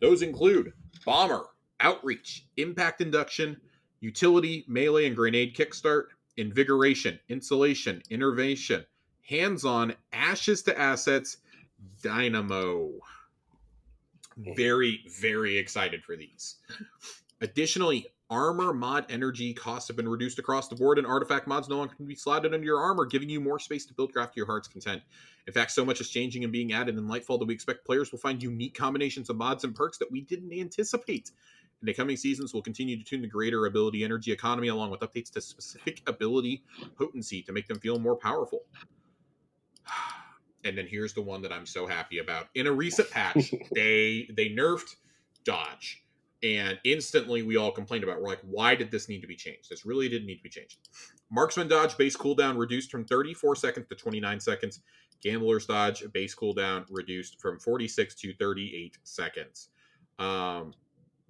Those 0.00 0.22
include 0.22 0.74
Bomber, 1.04 1.46
Outreach, 1.80 2.46
Impact 2.56 3.00
Induction, 3.00 3.56
Utility, 3.98 4.64
Melee, 4.68 5.06
and 5.06 5.16
Grenade 5.16 5.56
Kickstart, 5.56 6.04
Invigoration, 6.40 7.20
Insulation, 7.28 8.02
Innervation, 8.10 8.84
Hands 9.28 9.64
on, 9.64 9.94
Ashes 10.12 10.62
to 10.62 10.76
Assets, 10.78 11.36
Dynamo. 12.02 12.90
Very, 14.56 15.04
very 15.20 15.58
excited 15.58 16.02
for 16.02 16.16
these. 16.16 16.56
Additionally, 17.42 18.06
armor 18.30 18.72
mod 18.72 19.04
energy 19.10 19.52
costs 19.52 19.88
have 19.88 19.96
been 19.96 20.08
reduced 20.08 20.38
across 20.38 20.68
the 20.68 20.76
board, 20.76 20.96
and 20.96 21.06
artifact 21.06 21.46
mods 21.46 21.68
no 21.68 21.76
longer 21.76 21.94
can 21.94 22.06
be 22.06 22.14
slotted 22.14 22.54
under 22.54 22.64
your 22.64 22.80
armor, 22.80 23.04
giving 23.04 23.28
you 23.28 23.40
more 23.40 23.58
space 23.58 23.84
to 23.84 23.92
build 23.92 24.12
craft 24.12 24.32
to 24.32 24.38
your 24.38 24.46
heart's 24.46 24.68
content. 24.68 25.02
In 25.46 25.52
fact, 25.52 25.72
so 25.72 25.84
much 25.84 26.00
is 26.00 26.08
changing 26.08 26.44
and 26.44 26.52
being 26.52 26.72
added 26.72 26.96
in 26.96 27.06
Lightfall 27.06 27.38
that 27.38 27.46
we 27.46 27.54
expect 27.54 27.84
players 27.84 28.12
will 28.12 28.18
find 28.18 28.42
unique 28.42 28.74
combinations 28.74 29.28
of 29.28 29.36
mods 29.36 29.64
and 29.64 29.74
perks 29.74 29.98
that 29.98 30.10
we 30.10 30.22
didn't 30.22 30.52
anticipate. 30.52 31.32
In 31.82 31.86
the 31.86 31.94
coming 31.94 32.16
seasons, 32.16 32.52
we'll 32.52 32.62
continue 32.62 32.96
to 32.98 33.04
tune 33.04 33.22
the 33.22 33.28
greater 33.28 33.66
ability 33.66 34.04
energy 34.04 34.32
economy 34.32 34.68
along 34.68 34.90
with 34.90 35.00
updates 35.00 35.30
to 35.32 35.40
specific 35.40 36.02
ability 36.06 36.62
potency 36.96 37.42
to 37.42 37.52
make 37.52 37.66
them 37.66 37.78
feel 37.78 37.98
more 37.98 38.16
powerful. 38.16 38.60
And 40.62 40.76
then 40.76 40.86
here's 40.86 41.14
the 41.14 41.22
one 41.22 41.40
that 41.40 41.54
I'm 41.54 41.64
so 41.64 41.86
happy 41.86 42.18
about. 42.18 42.48
In 42.54 42.66
a 42.66 42.70
recent 42.70 43.10
patch, 43.10 43.54
they 43.72 44.28
they 44.36 44.50
nerfed 44.50 44.94
dodge. 45.42 46.04
And 46.42 46.78
instantly 46.84 47.42
we 47.42 47.56
all 47.56 47.70
complained 47.70 48.04
about 48.04 48.18
it. 48.18 48.22
we're 48.22 48.28
like, 48.28 48.42
why 48.42 48.74
did 48.74 48.90
this 48.90 49.08
need 49.08 49.22
to 49.22 49.26
be 49.26 49.36
changed? 49.36 49.70
This 49.70 49.86
really 49.86 50.06
didn't 50.10 50.26
need 50.26 50.36
to 50.36 50.42
be 50.42 50.50
changed. 50.50 50.76
Marksman 51.30 51.66
dodge 51.66 51.96
base 51.96 52.14
cooldown 52.14 52.58
reduced 52.58 52.90
from 52.90 53.06
34 53.06 53.56
seconds 53.56 53.86
to 53.88 53.94
29 53.94 54.38
seconds. 54.38 54.80
Gambler's 55.22 55.64
dodge 55.64 56.04
base 56.12 56.34
cooldown 56.34 56.84
reduced 56.90 57.40
from 57.40 57.58
46 57.58 58.14
to 58.16 58.34
38 58.34 58.98
seconds. 59.02 59.70
Um, 60.18 60.74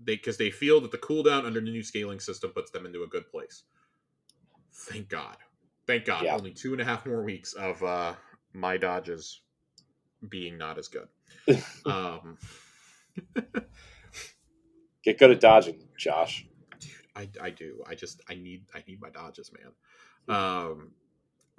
they 0.05 0.17
because 0.17 0.37
they 0.37 0.51
feel 0.51 0.81
that 0.81 0.91
the 0.93 0.99
cooldown 0.99 1.45
under 1.45 1.61
the 1.61 1.71
new 1.71 1.83
scaling 1.83 2.21
system 2.21 2.51
puts 2.51 2.71
them 2.71 2.87
into 2.87 3.03
a 3.03 3.07
good 3.07 3.29
place. 3.31 3.65
Thank 4.73 5.09
God. 5.09 5.37
Thank 5.87 6.05
God. 6.05 6.25
Yeah. 6.25 6.37
Only 6.37 6.53
two 6.53 6.73
and 6.73 6.81
a 6.81 6.85
half 6.85 7.07
more 7.07 7.23
weeks 7.23 7.53
of 7.55 7.83
uh, 7.83 8.15
my 8.53 8.77
dodges 8.77 9.41
being 10.29 10.59
not 10.59 10.79
as 10.79 10.89
good. 10.89 11.09
um, 11.87 12.39
Get 15.03 15.19
good 15.19 15.31
at 15.31 15.41
dodging, 15.41 15.83
Josh. 15.97 16.47
Dude, 16.79 16.91
I, 17.17 17.29
I 17.41 17.51
do. 17.51 17.83
I 17.87 17.95
just 17.95 18.21
I 18.29 18.35
need 18.35 18.67
I 18.75 18.83
need 18.87 19.01
my 19.01 19.11
dodges, 19.11 19.51
man. 19.53 20.37
Um, 20.37 20.93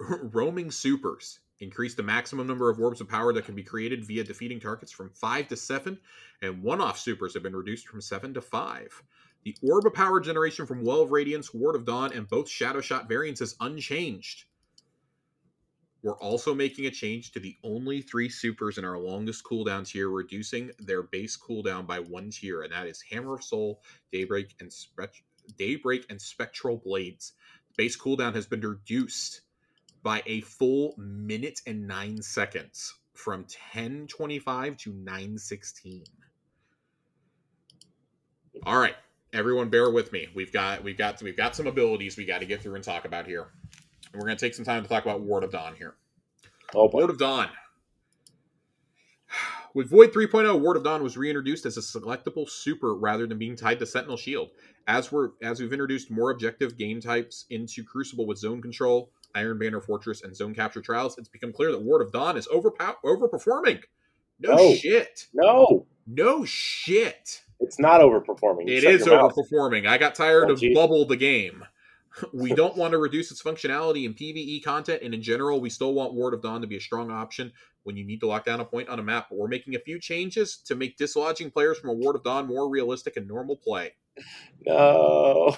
roaming 0.32 0.70
supers 0.70 1.40
increase 1.60 1.94
the 1.94 2.02
maximum 2.02 2.46
number 2.46 2.68
of 2.68 2.80
orbs 2.80 3.00
of 3.00 3.08
power 3.08 3.32
that 3.32 3.44
can 3.44 3.54
be 3.54 3.62
created 3.62 4.04
via 4.04 4.24
defeating 4.24 4.60
targets 4.60 4.92
from 4.92 5.10
five 5.10 5.48
to 5.48 5.56
seven, 5.56 5.98
and 6.42 6.62
one-off 6.62 6.98
supers 6.98 7.34
have 7.34 7.42
been 7.42 7.56
reduced 7.56 7.88
from 7.88 8.00
seven 8.00 8.34
to 8.34 8.40
five. 8.40 9.02
The 9.44 9.56
orb 9.62 9.86
of 9.86 9.94
power 9.94 10.20
generation 10.20 10.66
from 10.66 10.84
Well 10.84 11.02
of 11.02 11.10
Radiance, 11.10 11.52
Ward 11.52 11.76
of 11.76 11.84
Dawn, 11.84 12.12
and 12.12 12.28
both 12.28 12.48
Shadow 12.48 12.80
Shot 12.80 13.08
variants 13.08 13.40
is 13.40 13.56
unchanged. 13.60 14.44
We're 16.02 16.18
also 16.18 16.52
making 16.52 16.86
a 16.86 16.90
change 16.90 17.30
to 17.32 17.40
the 17.40 17.56
only 17.62 18.02
three 18.02 18.28
supers 18.28 18.76
in 18.76 18.84
our 18.84 18.98
longest 18.98 19.44
cooldown 19.44 19.86
tier, 19.86 20.10
reducing 20.10 20.72
their 20.80 21.04
base 21.04 21.36
cooldown 21.36 21.86
by 21.86 22.00
one 22.00 22.30
tier, 22.30 22.62
and 22.62 22.72
that 22.72 22.88
is 22.88 23.00
Hammer 23.02 23.34
of 23.34 23.44
Sol, 23.44 23.80
Daybreak, 24.10 24.56
and 24.58 24.72
Daybreak 25.56 26.06
and 26.10 26.20
Spectral 26.20 26.76
Blades. 26.76 27.34
Base 27.76 27.96
cooldown 27.96 28.34
has 28.34 28.46
been 28.46 28.60
reduced 28.60 29.42
by 30.02 30.22
a 30.26 30.40
full 30.42 30.94
minute 30.98 31.60
and 31.66 31.86
nine 31.86 32.20
seconds 32.22 32.94
from 33.14 33.40
1025 33.40 34.76
to 34.78 34.92
916. 34.92 36.04
All 38.64 38.78
right, 38.78 38.96
everyone 39.32 39.68
bear 39.68 39.90
with 39.90 40.12
me. 40.12 40.28
We've 40.34 40.52
got 40.52 40.82
we've 40.82 40.98
got 40.98 41.22
we've 41.22 41.36
got 41.36 41.56
some 41.56 41.66
abilities 41.66 42.16
we 42.16 42.24
got 42.24 42.40
to 42.40 42.46
get 42.46 42.62
through 42.62 42.74
and 42.74 42.84
talk 42.84 43.04
about 43.04 43.26
here. 43.26 43.48
And 44.12 44.20
we're 44.20 44.26
going 44.26 44.36
to 44.36 44.44
take 44.44 44.54
some 44.54 44.64
time 44.64 44.82
to 44.82 44.88
talk 44.88 45.04
about 45.04 45.20
Ward 45.20 45.44
of 45.44 45.52
Dawn 45.52 45.74
here. 45.76 45.94
Oh 46.74 46.88
boy. 46.88 46.98
Ward 46.98 47.10
of 47.10 47.18
Dawn. 47.18 47.48
With 49.74 49.88
Void 49.88 50.12
3.0, 50.12 50.60
Ward 50.60 50.76
of 50.76 50.84
Dawn 50.84 51.02
was 51.02 51.16
reintroduced 51.16 51.64
as 51.64 51.78
a 51.78 51.80
selectable 51.80 52.48
super 52.48 52.94
rather 52.94 53.26
than 53.26 53.38
being 53.38 53.56
tied 53.56 53.78
to 53.78 53.86
Sentinel 53.86 54.18
Shield. 54.18 54.50
As 54.86 55.10
we're 55.10 55.30
as 55.42 55.60
we've 55.60 55.72
introduced 55.72 56.10
more 56.10 56.30
objective 56.30 56.76
game 56.76 57.00
types 57.00 57.46
into 57.48 57.84
Crucible 57.84 58.26
with 58.26 58.38
zone 58.38 58.60
control, 58.60 59.12
Iron 59.34 59.58
Banner 59.58 59.80
Fortress, 59.80 60.22
and 60.22 60.34
zone 60.36 60.54
capture 60.54 60.80
trials, 60.80 61.16
it's 61.18 61.28
become 61.28 61.52
clear 61.52 61.72
that 61.72 61.82
Ward 61.82 62.02
of 62.02 62.12
Dawn 62.12 62.36
is 62.36 62.46
overpow- 62.48 62.96
overperforming. 63.04 63.82
No 64.40 64.56
No. 64.56 64.74
shit. 64.74 65.26
No, 65.32 65.86
No 66.06 66.44
shit. 66.44 67.42
it's 67.60 67.78
not 67.78 68.00
overperforming. 68.00 68.68
You 68.68 68.76
It 68.78 69.06
mouth. 69.06 69.34
overperforming. 69.36 69.86
I 69.86 69.98
got 69.98 70.14
tired 70.14 70.50
Oh, 70.50 70.54
of 70.54 70.60
geez. 70.60 70.74
bubble 70.74 71.04
the 71.06 71.16
game. 71.16 71.64
We 72.34 72.52
don't 72.54 72.76
want 72.76 72.92
to 72.92 72.98
reduce 72.98 73.30
its 73.30 73.42
functionality 73.42 74.04
in 74.04 74.12
PvE 74.12 74.62
content, 74.62 75.00
and 75.02 75.14
in 75.14 75.22
general, 75.22 75.62
we 75.62 75.70
still 75.70 75.94
want 75.94 76.12
Ward 76.12 76.34
of 76.34 76.42
Dawn 76.42 76.60
to 76.60 76.66
be 76.66 76.76
a 76.76 76.80
strong 76.80 77.10
option 77.10 77.52
when 77.84 77.96
you 77.96 78.04
need 78.04 78.20
to 78.20 78.26
lock 78.26 78.44
down 78.44 78.60
a 78.60 78.66
point 78.66 78.90
on 78.90 78.98
a 78.98 79.02
map. 79.02 79.28
But 79.30 79.38
we're 79.38 79.48
making 79.48 79.76
a 79.76 79.78
few 79.78 79.98
changes 79.98 80.58
to 80.66 80.74
make 80.74 80.98
dislodging 80.98 81.50
players 81.50 81.78
from 81.78 81.88
a 81.88 81.94
Ward 81.94 82.14
of 82.16 82.22
Dawn 82.22 82.46
more 82.46 82.68
realistic 82.68 83.16
and 83.16 83.26
normal 83.26 83.56
play. 83.56 83.94
No. 84.66 85.56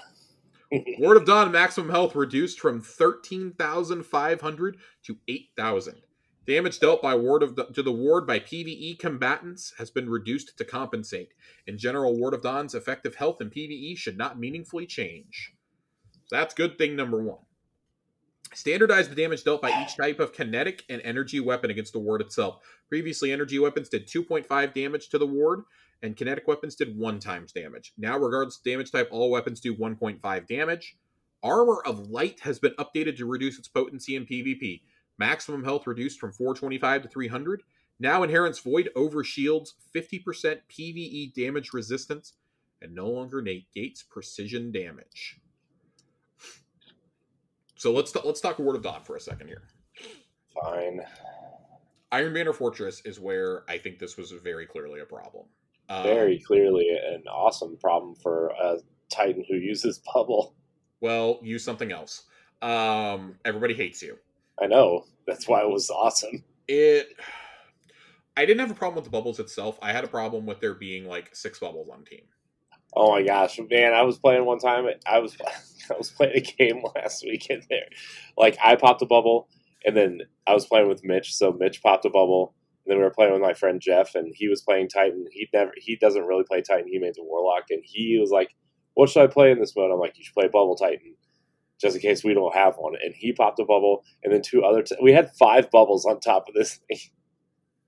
Ward 0.98 1.16
of 1.16 1.24
Dawn 1.24 1.52
maximum 1.52 1.90
health 1.90 2.14
reduced 2.14 2.58
from 2.58 2.80
13,500 2.80 4.76
to 5.04 5.18
8,000. 5.28 6.02
Damage 6.46 6.78
dealt 6.78 7.00
by 7.00 7.14
ward 7.14 7.42
of 7.42 7.58
to 7.72 7.82
the 7.82 7.92
ward 7.92 8.26
by 8.26 8.38
PvE 8.38 8.98
combatants 8.98 9.72
has 9.78 9.90
been 9.90 10.10
reduced 10.10 10.58
to 10.58 10.64
compensate. 10.64 11.32
In 11.66 11.78
general, 11.78 12.18
Ward 12.18 12.34
of 12.34 12.42
Dawn's 12.42 12.74
effective 12.74 13.14
health 13.14 13.40
in 13.40 13.48
PvE 13.50 13.96
should 13.96 14.18
not 14.18 14.38
meaningfully 14.38 14.84
change. 14.86 15.54
So 16.26 16.36
that's 16.36 16.52
good 16.52 16.76
thing 16.76 16.96
number 16.96 17.22
one. 17.22 17.38
Standardize 18.52 19.08
the 19.08 19.14
damage 19.14 19.42
dealt 19.42 19.62
by 19.62 19.82
each 19.82 19.96
type 19.96 20.20
of 20.20 20.32
kinetic 20.32 20.84
and 20.88 21.00
energy 21.02 21.40
weapon 21.40 21.70
against 21.70 21.92
the 21.92 21.98
ward 21.98 22.20
itself. 22.20 22.62
Previously, 22.88 23.32
energy 23.32 23.58
weapons 23.58 23.88
did 23.88 24.06
2.5 24.06 24.74
damage 24.74 25.08
to 25.08 25.18
the 25.18 25.26
ward, 25.26 25.62
and 26.04 26.16
kinetic 26.16 26.46
weapons 26.46 26.74
did 26.74 26.98
1 26.98 27.18
times 27.18 27.50
damage. 27.50 27.94
Now, 27.96 28.18
regardless 28.18 28.58
damage 28.58 28.92
type, 28.92 29.08
all 29.10 29.30
weapons 29.30 29.58
do 29.58 29.74
1.5 29.74 30.46
damage. 30.46 30.98
Armor 31.42 31.82
of 31.86 32.10
Light 32.10 32.40
has 32.40 32.58
been 32.58 32.74
updated 32.78 33.16
to 33.16 33.26
reduce 33.26 33.58
its 33.58 33.68
potency 33.68 34.14
in 34.14 34.26
PvP. 34.26 34.82
Maximum 35.18 35.64
health 35.64 35.86
reduced 35.86 36.20
from 36.20 36.32
425 36.32 37.02
to 37.02 37.08
300. 37.08 37.62
Now 37.98 38.22
inherits 38.22 38.58
Void 38.58 38.90
over 38.94 39.24
shields 39.24 39.74
50% 39.94 40.60
PvE 40.70 41.32
damage 41.32 41.72
resistance 41.72 42.34
and 42.82 42.94
no 42.94 43.08
longer 43.08 43.40
negates 43.40 44.02
precision 44.02 44.70
damage. 44.72 45.40
So 47.76 47.92
let's 47.92 48.14
let's 48.14 48.40
talk 48.40 48.58
Ward 48.58 48.76
of 48.76 48.82
Dawn 48.82 49.02
for 49.04 49.16
a 49.16 49.20
second 49.20 49.48
here. 49.48 49.62
Fine. 50.62 51.00
Iron 52.12 52.34
Banner 52.34 52.52
Fortress 52.52 53.00
is 53.06 53.18
where 53.18 53.64
I 53.68 53.78
think 53.78 53.98
this 53.98 54.16
was 54.18 54.32
very 54.32 54.66
clearly 54.66 55.00
a 55.00 55.06
problem. 55.06 55.46
Um, 55.88 56.02
Very 56.02 56.38
clearly 56.38 56.88
an 56.90 57.24
awesome 57.28 57.76
problem 57.76 58.14
for 58.14 58.48
a 58.60 58.78
Titan 59.10 59.44
who 59.48 59.56
uses 59.56 60.00
bubble. 60.14 60.54
Well, 61.00 61.40
use 61.42 61.64
something 61.64 61.92
else. 61.92 62.24
Um, 62.62 63.36
everybody 63.44 63.74
hates 63.74 64.02
you. 64.02 64.16
I 64.60 64.66
know. 64.66 65.04
That's 65.26 65.48
why 65.48 65.62
it 65.62 65.68
was 65.68 65.90
awesome. 65.90 66.42
It. 66.68 67.08
I 68.36 68.46
didn't 68.46 68.60
have 68.60 68.70
a 68.70 68.74
problem 68.74 68.96
with 68.96 69.04
the 69.04 69.10
bubbles 69.10 69.38
itself. 69.38 69.78
I 69.82 69.92
had 69.92 70.04
a 70.04 70.08
problem 70.08 70.46
with 70.46 70.60
there 70.60 70.74
being 70.74 71.06
like 71.06 71.34
six 71.34 71.58
bubbles 71.58 71.88
on 71.92 72.04
team. 72.04 72.22
Oh 72.96 73.10
my 73.10 73.22
gosh, 73.22 73.58
man! 73.70 73.92
I 73.92 74.02
was 74.02 74.18
playing 74.18 74.44
one 74.44 74.58
time. 74.58 74.86
I 75.06 75.18
was 75.18 75.36
I 75.90 75.94
was 75.96 76.10
playing 76.10 76.36
a 76.36 76.40
game 76.40 76.82
last 76.94 77.24
weekend 77.24 77.64
there. 77.68 77.86
Like 78.36 78.56
I 78.64 78.76
popped 78.76 79.02
a 79.02 79.06
bubble, 79.06 79.48
and 79.84 79.96
then 79.96 80.22
I 80.46 80.54
was 80.54 80.66
playing 80.66 80.88
with 80.88 81.04
Mitch. 81.04 81.34
So 81.34 81.52
Mitch 81.52 81.82
popped 81.82 82.04
a 82.04 82.10
bubble, 82.10 82.54
and 82.84 82.90
then 82.90 82.98
we 82.98 83.04
were 83.04 83.10
playing 83.10 83.32
with 83.32 83.42
my 83.42 83.54
friend 83.54 83.80
Jeff, 83.80 84.14
and 84.14 84.32
he 84.34 84.48
was 84.48 84.62
playing 84.62 84.88
Titan. 84.88 85.26
He 85.32 85.48
never 85.52 85.72
he 85.76 85.96
doesn't 85.96 86.24
really 86.24 86.44
play 86.44 86.62
Titan. 86.62 86.88
He 86.88 86.98
made 86.98 87.14
the 87.14 87.24
Warlock, 87.24 87.64
and 87.70 87.82
he 87.84 88.18
was 88.20 88.30
like, 88.30 88.54
"What 88.94 89.08
should 89.08 89.22
I 89.22 89.26
play 89.26 89.50
in 89.50 89.58
this 89.58 89.74
mode?" 89.74 89.90
I'm 89.90 89.98
like, 89.98 90.18
"You 90.18 90.24
should 90.24 90.34
play 90.34 90.48
Bubble 90.48 90.76
Titan." 90.76 91.16
Just 91.80 91.96
in 91.96 92.02
case 92.02 92.22
we 92.22 92.34
don't 92.34 92.54
have 92.54 92.76
one, 92.76 92.94
and 93.02 93.14
he 93.14 93.32
popped 93.32 93.58
a 93.58 93.64
bubble, 93.64 94.04
and 94.22 94.32
then 94.32 94.42
two 94.42 94.62
other. 94.62 94.82
T- 94.82 94.96
we 95.02 95.12
had 95.12 95.34
five 95.36 95.70
bubbles 95.70 96.04
on 96.04 96.20
top 96.20 96.48
of 96.48 96.54
this 96.54 96.76
thing, 96.88 96.98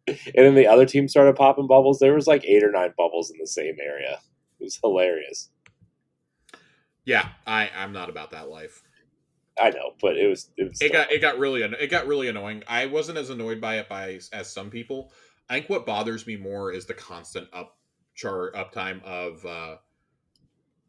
and 0.08 0.46
then 0.46 0.54
the 0.54 0.66
other 0.66 0.86
team 0.86 1.08
started 1.08 1.36
popping 1.36 1.66
bubbles. 1.68 1.98
There 1.98 2.14
was 2.14 2.26
like 2.26 2.44
eight 2.44 2.64
or 2.64 2.70
nine 2.72 2.94
bubbles 2.96 3.30
in 3.30 3.36
the 3.38 3.46
same 3.46 3.76
area. 3.82 4.20
It 4.60 4.64
was 4.64 4.78
hilarious. 4.82 5.50
Yeah, 7.04 7.28
I 7.46 7.70
I'm 7.76 7.92
not 7.92 8.08
about 8.08 8.30
that 8.30 8.48
life. 8.48 8.82
I 9.60 9.70
know, 9.70 9.94
but 10.00 10.16
it 10.16 10.28
was 10.28 10.50
it 10.56 10.64
was. 10.68 10.80
It 10.80 10.92
got 10.92 11.10
it 11.10 11.20
got 11.20 11.38
really 11.38 11.62
it 11.62 11.90
got 11.90 12.06
really 12.06 12.28
annoying. 12.28 12.62
I 12.68 12.86
wasn't 12.86 13.18
as 13.18 13.30
annoyed 13.30 13.60
by 13.60 13.78
it 13.78 13.88
by 13.88 14.20
as 14.32 14.52
some 14.52 14.70
people. 14.70 15.12
I 15.48 15.54
think 15.54 15.70
what 15.70 15.86
bothers 15.86 16.26
me 16.26 16.36
more 16.36 16.72
is 16.72 16.86
the 16.86 16.94
constant 16.94 17.48
up 17.52 17.78
char 18.14 18.52
uptime 18.52 19.02
of 19.04 19.44
uh 19.46 19.76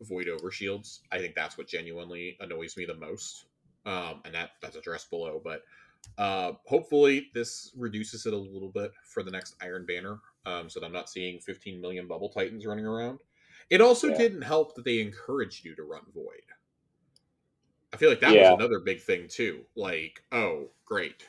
void 0.02 0.28
over 0.28 0.52
shields. 0.52 1.02
I 1.12 1.18
think 1.20 1.36
that's 1.36 1.58
what 1.58 1.68
genuinely 1.68 2.38
annoys 2.40 2.78
me 2.78 2.86
the 2.86 2.96
most. 2.96 3.46
Um 3.86 4.22
and 4.26 4.36
that 4.36 4.52
that's 4.62 4.76
addressed 4.76 5.10
below, 5.10 5.42
but 5.44 5.64
uh 6.18 6.54
hopefully 6.66 7.30
this 7.34 7.72
reduces 7.76 8.26
it 8.26 8.34
a 8.34 8.38
little 8.38 8.70
bit 8.70 8.92
for 9.04 9.24
the 9.24 9.32
next 9.32 9.56
Iron 9.62 9.86
Banner. 9.86 10.20
Um 10.46 10.70
so 10.70 10.80
that 10.80 10.86
I'm 10.86 10.92
not 10.94 11.10
seeing 11.10 11.40
15 11.40 11.80
million 11.82 12.08
bubble 12.08 12.30
titans 12.30 12.66
running 12.66 12.86
around. 12.86 13.20
It 13.70 13.82
also 13.82 14.10
Yeah. 14.10 14.18
didn't 14.18 14.44
help 14.44 14.76
that 14.76 14.86
they 14.86 15.00
encouraged 15.02 15.66
you 15.66 15.76
to 15.76 15.84
run 15.84 16.04
void. 16.14 16.44
I 17.98 18.00
feel 18.00 18.10
like 18.12 18.20
that 18.20 18.36
Yeah. 18.36 18.52
was 18.52 18.60
another 18.60 18.80
big 18.80 19.02
thing 19.02 19.28
too. 19.28 19.66
Like, 19.76 20.24
oh, 20.32 20.70
great. 20.86 21.28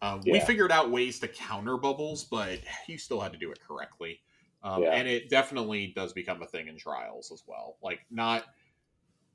Um, 0.00 0.22
We 0.24 0.40
figured 0.40 0.72
out 0.72 0.90
ways 0.90 1.18
to 1.18 1.28
counter 1.28 1.76
bubbles, 1.76 2.24
but 2.24 2.58
you 2.86 2.96
still 2.96 3.20
had 3.20 3.32
to 3.32 3.38
do 3.38 3.52
it 3.52 3.60
correctly. 3.60 4.22
Um, 4.62 4.82
Yeah. 4.82 4.92
And 4.92 5.06
it 5.06 5.28
definitely 5.28 5.88
does 5.88 6.14
become 6.14 6.40
a 6.40 6.46
thing 6.46 6.68
in 6.68 6.78
trials 6.78 7.30
as 7.30 7.42
well. 7.46 7.76
Like, 7.82 8.00
not 8.10 8.46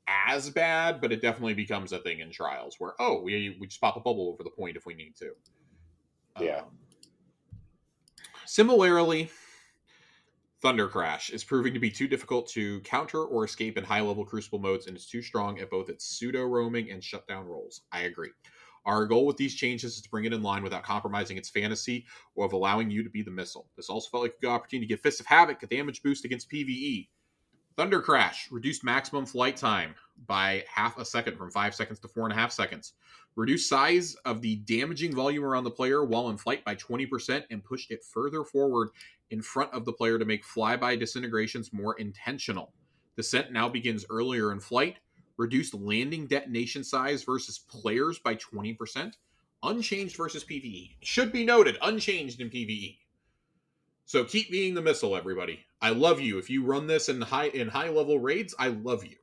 as 0.07 0.49
bad, 0.49 1.01
but 1.01 1.11
it 1.11 1.21
definitely 1.21 1.53
becomes 1.53 1.91
a 1.93 1.99
thing 1.99 2.19
in 2.19 2.31
trials 2.31 2.79
where, 2.79 2.95
oh, 2.97 3.21
we, 3.21 3.55
we 3.59 3.67
just 3.67 3.79
pop 3.79 3.95
a 3.95 3.99
bubble 3.99 4.29
over 4.29 4.41
the 4.41 4.49
point 4.49 4.75
if 4.75 4.87
we 4.87 4.95
need 4.95 5.15
to. 5.17 5.35
Yeah. 6.41 6.61
Um, 6.61 6.79
similarly, 8.47 9.29
Thunder 10.65 10.87
Crash 10.87 11.29
is 11.29 11.43
proving 11.43 11.75
to 11.75 11.79
be 11.79 11.91
too 11.91 12.07
difficult 12.07 12.47
to 12.47 12.79
counter 12.79 13.23
or 13.23 13.45
escape 13.45 13.77
in 13.77 13.83
high 13.83 14.01
level 14.01 14.25
crucible 14.25 14.57
modes 14.57 14.87
and 14.87 14.97
is 14.97 15.05
too 15.05 15.21
strong 15.21 15.59
at 15.59 15.69
both 15.69 15.89
its 15.89 16.07
pseudo 16.07 16.41
roaming 16.41 16.89
and 16.89 17.03
shutdown 17.03 17.45
roles. 17.45 17.81
I 17.91 17.99
agree. 17.99 18.31
Our 18.83 19.05
goal 19.05 19.27
with 19.27 19.37
these 19.37 19.53
changes 19.53 19.97
is 19.97 20.01
to 20.01 20.09
bring 20.09 20.25
it 20.25 20.33
in 20.33 20.41
line 20.41 20.63
without 20.63 20.81
compromising 20.81 21.37
its 21.37 21.51
fantasy 21.51 22.07
or 22.33 22.47
of 22.47 22.53
allowing 22.53 22.89
you 22.89 23.03
to 23.03 23.11
be 23.11 23.21
the 23.21 23.29
missile. 23.29 23.69
This 23.77 23.89
also 23.89 24.09
felt 24.09 24.23
like 24.23 24.33
a 24.39 24.41
good 24.41 24.49
opportunity 24.49 24.87
to 24.87 24.89
give 24.91 25.01
Fist 25.01 25.19
of 25.19 25.27
Havoc 25.27 25.61
a 25.61 25.67
damage 25.67 26.01
boost 26.01 26.25
against 26.25 26.49
PvE. 26.49 27.09
Thunder 27.77 27.99
Crash 27.99 28.49
reduced 28.51 28.85
maximum 28.85 29.25
flight 29.25 29.57
time 29.57 29.95
by 30.27 30.63
half 30.73 30.97
a 30.97 31.03
second 31.03 31.37
from 31.37 31.51
five 31.51 31.75
seconds 31.75 31.99
to 31.99 32.07
four 32.07 32.23
and 32.23 32.31
a 32.31 32.35
half 32.35 32.53
seconds. 32.53 32.93
Reduced 33.35 33.67
size 33.67 34.15
of 34.23 34.41
the 34.41 34.55
damaging 34.57 35.13
volume 35.13 35.43
around 35.43 35.65
the 35.65 35.71
player 35.71 36.05
while 36.05 36.29
in 36.29 36.37
flight 36.37 36.63
by 36.63 36.73
20% 36.75 37.43
and 37.49 37.65
pushed 37.65 37.91
it 37.91 38.01
further 38.01 38.45
forward 38.45 38.91
in 39.29 39.41
front 39.41 39.73
of 39.73 39.83
the 39.83 39.91
player 39.91 40.17
to 40.17 40.23
make 40.23 40.45
flyby 40.45 40.97
disintegrations 40.97 41.73
more 41.73 41.99
intentional. 41.99 42.71
Descent 43.17 43.51
now 43.51 43.67
begins 43.67 44.05
earlier 44.09 44.53
in 44.53 44.61
flight. 44.61 44.99
Reduced 45.35 45.73
landing 45.73 46.27
detonation 46.27 46.81
size 46.81 47.23
versus 47.25 47.59
players 47.59 48.19
by 48.19 48.35
20%. 48.35 49.15
Unchanged 49.63 50.15
versus 50.15 50.45
PvE. 50.45 50.91
Should 51.01 51.33
be 51.33 51.43
noted, 51.43 51.77
unchanged 51.81 52.39
in 52.39 52.49
PvE. 52.49 52.99
So 54.05 54.23
keep 54.23 54.51
being 54.51 54.73
the 54.75 54.81
missile, 54.81 55.15
everybody. 55.15 55.65
I 55.81 55.89
love 55.89 56.19
you. 56.21 56.37
If 56.37 56.49
you 56.49 56.63
run 56.63 56.87
this 56.87 57.09
in 57.09 57.21
high 57.21 57.47
in 57.47 57.67
high 57.67 57.89
level 57.89 58.19
raids, 58.19 58.53
I 58.59 58.67
love 58.67 59.03
you. 59.05 59.15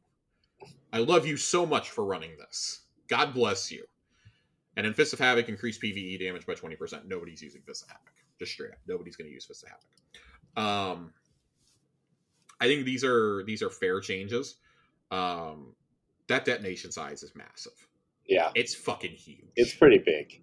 I 0.92 0.98
love 0.98 1.26
you 1.26 1.36
so 1.36 1.64
much 1.64 1.90
for 1.90 2.04
running 2.04 2.32
this. 2.38 2.80
God 3.08 3.32
bless 3.34 3.70
you. 3.70 3.84
And 4.76 4.86
in 4.86 4.94
Fist 4.94 5.12
of 5.12 5.18
Havoc, 5.18 5.48
increase 5.48 5.78
PvE 5.78 6.18
damage 6.18 6.46
by 6.46 6.54
20%. 6.54 7.06
Nobody's 7.06 7.42
using 7.42 7.60
Fist 7.62 7.82
of 7.84 7.88
Havoc. 7.90 8.12
Just 8.38 8.52
straight 8.52 8.70
up. 8.72 8.78
Nobody's 8.88 9.16
going 9.16 9.28
to 9.28 9.32
use 9.34 9.44
Fist 9.44 9.64
of 9.64 9.70
Havoc. 9.70 10.98
Um, 10.98 11.12
I 12.60 12.66
think 12.66 12.84
these 12.84 13.04
are 13.04 13.42
these 13.44 13.62
are 13.62 13.70
fair 13.70 14.00
changes. 14.00 14.56
Um, 15.10 15.74
that 16.28 16.44
detonation 16.44 16.90
size 16.90 17.22
is 17.22 17.32
massive. 17.34 17.72
Yeah, 18.26 18.50
It's 18.54 18.74
fucking 18.74 19.10
huge. 19.12 19.50
it's 19.56 19.74
pretty 19.74 19.98
big. 19.98 20.42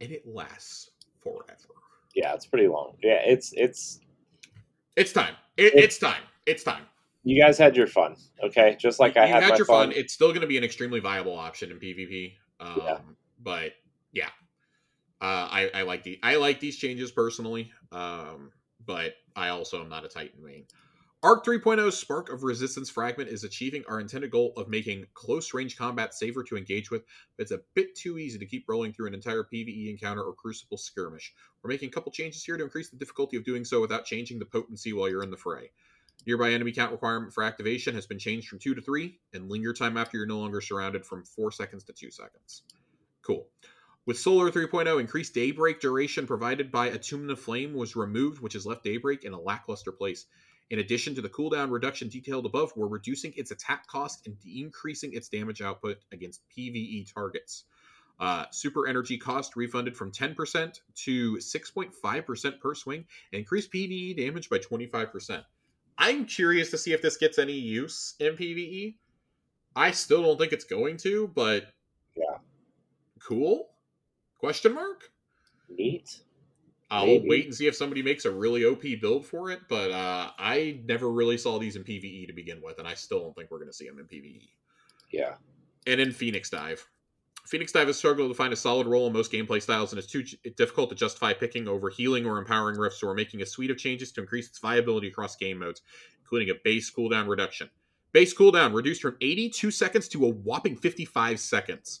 and 0.00 0.10
it 0.10 0.26
lasts 0.26 0.90
forever. 1.22 1.73
Yeah, 2.14 2.34
it's 2.34 2.46
pretty 2.46 2.68
long. 2.68 2.96
Yeah, 3.02 3.20
it's 3.24 3.52
it's. 3.52 4.00
It's 4.96 5.12
time. 5.12 5.34
It, 5.56 5.74
It- 5.74 5.84
it's 5.84 5.98
time. 5.98 6.22
It's 6.46 6.62
time. 6.62 6.84
You 7.26 7.42
guys 7.42 7.56
had 7.56 7.74
your 7.74 7.86
fun, 7.86 8.16
okay? 8.42 8.76
Just 8.78 9.00
like 9.00 9.16
I 9.16 9.26
you 9.26 9.32
had, 9.32 9.48
my 9.48 9.56
your 9.56 9.64
fun. 9.64 9.88
fun. 9.88 9.92
It's 9.96 10.12
still 10.12 10.28
going 10.28 10.42
to 10.42 10.46
be 10.46 10.58
an 10.58 10.64
extremely 10.64 11.00
viable 11.00 11.34
option 11.38 11.70
in 11.70 11.78
PvP. 11.78 12.34
Um, 12.60 12.82
Yeah. 12.84 12.98
But 13.40 13.72
yeah, 14.12 14.28
uh, 15.22 15.48
I, 15.50 15.70
I 15.74 15.82
like 15.82 16.02
the 16.02 16.18
I 16.22 16.36
like 16.36 16.60
these 16.60 16.76
changes 16.76 17.10
personally. 17.10 17.72
Um, 17.92 18.52
but 18.84 19.14
I 19.34 19.48
also 19.48 19.80
am 19.82 19.88
not 19.88 20.04
a 20.04 20.08
Titan 20.08 20.44
main. 20.44 20.66
Arc 21.24 21.42
3.0's 21.42 21.96
Spark 21.96 22.30
of 22.30 22.42
Resistance 22.42 22.90
Fragment 22.90 23.30
is 23.30 23.44
achieving 23.44 23.82
our 23.88 23.98
intended 23.98 24.30
goal 24.30 24.52
of 24.58 24.68
making 24.68 25.06
close 25.14 25.54
range 25.54 25.74
combat 25.74 26.12
safer 26.12 26.42
to 26.42 26.58
engage 26.58 26.90
with, 26.90 27.02
but 27.34 27.44
it's 27.44 27.50
a 27.50 27.62
bit 27.72 27.96
too 27.96 28.18
easy 28.18 28.38
to 28.38 28.44
keep 28.44 28.66
rolling 28.68 28.92
through 28.92 29.06
an 29.06 29.14
entire 29.14 29.42
PvE 29.42 29.88
encounter 29.88 30.22
or 30.22 30.34
Crucible 30.34 30.76
skirmish. 30.76 31.32
We're 31.62 31.70
making 31.70 31.88
a 31.88 31.92
couple 31.92 32.12
changes 32.12 32.44
here 32.44 32.58
to 32.58 32.64
increase 32.64 32.90
the 32.90 32.98
difficulty 32.98 33.38
of 33.38 33.44
doing 33.44 33.64
so 33.64 33.80
without 33.80 34.04
changing 34.04 34.38
the 34.38 34.44
potency 34.44 34.92
while 34.92 35.08
you're 35.08 35.22
in 35.22 35.30
the 35.30 35.38
fray. 35.38 35.70
Nearby 36.26 36.52
enemy 36.52 36.72
count 36.72 36.92
requirement 36.92 37.32
for 37.32 37.42
activation 37.42 37.94
has 37.94 38.04
been 38.04 38.18
changed 38.18 38.48
from 38.48 38.58
2 38.58 38.74
to 38.74 38.82
3, 38.82 39.18
and 39.32 39.48
linger 39.48 39.72
time 39.72 39.96
after 39.96 40.18
you're 40.18 40.26
no 40.26 40.40
longer 40.40 40.60
surrounded 40.60 41.06
from 41.06 41.24
4 41.24 41.50
seconds 41.52 41.84
to 41.84 41.94
2 41.94 42.10
seconds. 42.10 42.64
Cool. 43.22 43.48
With 44.04 44.18
Solar 44.18 44.50
3.0, 44.50 45.00
increased 45.00 45.32
daybreak 45.32 45.80
duration 45.80 46.26
provided 46.26 46.70
by 46.70 46.88
of 46.88 47.40
Flame 47.40 47.72
was 47.72 47.96
removed, 47.96 48.42
which 48.42 48.52
has 48.52 48.66
left 48.66 48.84
daybreak 48.84 49.24
in 49.24 49.32
a 49.32 49.40
lackluster 49.40 49.90
place. 49.90 50.26
In 50.70 50.78
addition 50.78 51.14
to 51.14 51.20
the 51.20 51.28
cooldown 51.28 51.70
reduction 51.70 52.08
detailed 52.08 52.46
above, 52.46 52.72
we're 52.74 52.86
reducing 52.86 53.32
its 53.36 53.50
attack 53.50 53.86
cost 53.86 54.26
and 54.26 54.36
increasing 54.46 55.12
its 55.12 55.28
damage 55.28 55.60
output 55.60 55.98
against 56.12 56.42
PvE 56.56 57.12
targets. 57.12 57.64
Uh, 58.18 58.46
super 58.50 58.86
energy 58.86 59.18
cost 59.18 59.56
refunded 59.56 59.96
from 59.96 60.10
10% 60.10 60.80
to 60.94 61.36
6.5% 61.36 62.60
per 62.60 62.74
swing, 62.74 63.04
increased 63.32 63.72
PvE 63.72 64.16
damage 64.16 64.48
by 64.48 64.58
25%. 64.58 65.44
I'm 65.98 66.24
curious 66.24 66.70
to 66.70 66.78
see 66.78 66.92
if 66.92 67.02
this 67.02 67.16
gets 67.16 67.38
any 67.38 67.52
use 67.52 68.14
in 68.20 68.34
PvE. 68.34 68.96
I 69.76 69.90
still 69.90 70.22
don't 70.22 70.38
think 70.38 70.52
it's 70.52 70.64
going 70.64 70.96
to, 70.98 71.28
but 71.28 71.72
Yeah. 72.16 72.38
cool? 73.20 73.70
Question 74.38 74.74
mark? 74.74 75.10
Neat. 75.68 76.20
I'll 76.90 77.06
Maybe. 77.06 77.28
wait 77.28 77.44
and 77.46 77.54
see 77.54 77.66
if 77.66 77.74
somebody 77.74 78.02
makes 78.02 78.24
a 78.24 78.30
really 78.30 78.64
OP 78.64 78.82
build 79.00 79.26
for 79.26 79.50
it, 79.50 79.60
but 79.68 79.90
uh, 79.90 80.30
I 80.38 80.80
never 80.84 81.10
really 81.10 81.38
saw 81.38 81.58
these 81.58 81.76
in 81.76 81.82
PvE 81.82 82.26
to 82.26 82.32
begin 82.32 82.60
with, 82.62 82.78
and 82.78 82.86
I 82.86 82.94
still 82.94 83.20
don't 83.20 83.34
think 83.34 83.50
we're 83.50 83.58
going 83.58 83.70
to 83.70 83.74
see 83.76 83.88
them 83.88 83.98
in 83.98 84.04
PvE. 84.04 84.48
Yeah. 85.10 85.34
And 85.86 86.00
in 86.00 86.12
Phoenix 86.12 86.50
Dive. 86.50 86.86
Phoenix 87.46 87.72
Dive 87.72 87.88
has 87.88 87.98
struggled 87.98 88.30
to 88.30 88.34
find 88.34 88.52
a 88.52 88.56
solid 88.56 88.86
role 88.86 89.06
in 89.06 89.12
most 89.12 89.30
gameplay 89.30 89.60
styles 89.60 89.92
and 89.92 89.98
is 89.98 90.06
too 90.06 90.24
difficult 90.56 90.88
to 90.90 90.94
justify 90.94 91.32
picking 91.32 91.68
over 91.68 91.90
healing 91.90 92.24
or 92.24 92.38
empowering 92.38 92.78
rifts, 92.78 93.02
we're 93.02 93.14
making 93.14 93.42
a 93.42 93.46
suite 93.46 93.70
of 93.70 93.76
changes 93.76 94.12
to 94.12 94.20
increase 94.20 94.48
its 94.48 94.58
viability 94.58 95.08
across 95.08 95.36
game 95.36 95.58
modes, 95.58 95.82
including 96.22 96.50
a 96.50 96.58
base 96.64 96.90
cooldown 96.90 97.28
reduction. 97.28 97.68
Base 98.12 98.32
cooldown 98.32 98.72
reduced 98.72 99.02
from 99.02 99.16
82 99.20 99.70
seconds 99.72 100.08
to 100.08 100.24
a 100.24 100.28
whopping 100.28 100.76
55 100.76 101.40
seconds. 101.40 102.00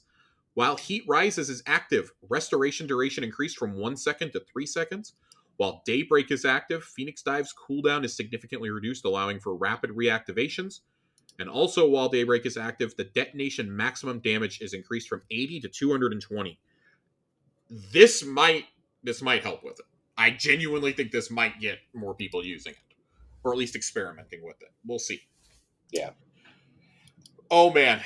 While 0.54 0.76
Heat 0.76 1.04
Rises 1.08 1.50
is 1.50 1.62
active, 1.66 2.12
restoration 2.28 2.86
duration 2.86 3.24
increased 3.24 3.58
from 3.58 3.74
1 3.76 3.96
second 3.96 4.32
to 4.32 4.40
3 4.40 4.66
seconds. 4.66 5.14
While 5.56 5.82
Daybreak 5.84 6.30
is 6.30 6.44
active, 6.44 6.84
Phoenix 6.84 7.22
Dive's 7.22 7.54
cooldown 7.54 8.04
is 8.04 8.16
significantly 8.16 8.70
reduced, 8.70 9.04
allowing 9.04 9.38
for 9.38 9.54
rapid 9.54 9.90
reactivations. 9.90 10.80
And 11.38 11.48
also, 11.48 11.88
while 11.88 12.08
Daybreak 12.08 12.46
is 12.46 12.56
active, 12.56 12.96
the 12.96 13.04
detonation 13.04 13.74
maximum 13.74 14.20
damage 14.20 14.60
is 14.60 14.72
increased 14.72 15.08
from 15.08 15.22
80 15.30 15.60
to 15.60 15.68
220. 15.68 16.58
This 17.92 18.24
might 18.24 18.66
this 19.02 19.20
might 19.20 19.42
help 19.42 19.62
with 19.62 19.78
it. 19.78 19.86
I 20.16 20.30
genuinely 20.30 20.92
think 20.92 21.10
this 21.12 21.30
might 21.30 21.60
get 21.60 21.78
more 21.92 22.14
people 22.14 22.44
using 22.44 22.72
it, 22.72 22.96
or 23.42 23.52
at 23.52 23.58
least 23.58 23.76
experimenting 23.76 24.42
with 24.42 24.62
it. 24.62 24.70
We'll 24.86 24.98
see. 24.98 25.20
Yeah. 25.90 26.10
Oh 27.50 27.70
man, 27.72 28.00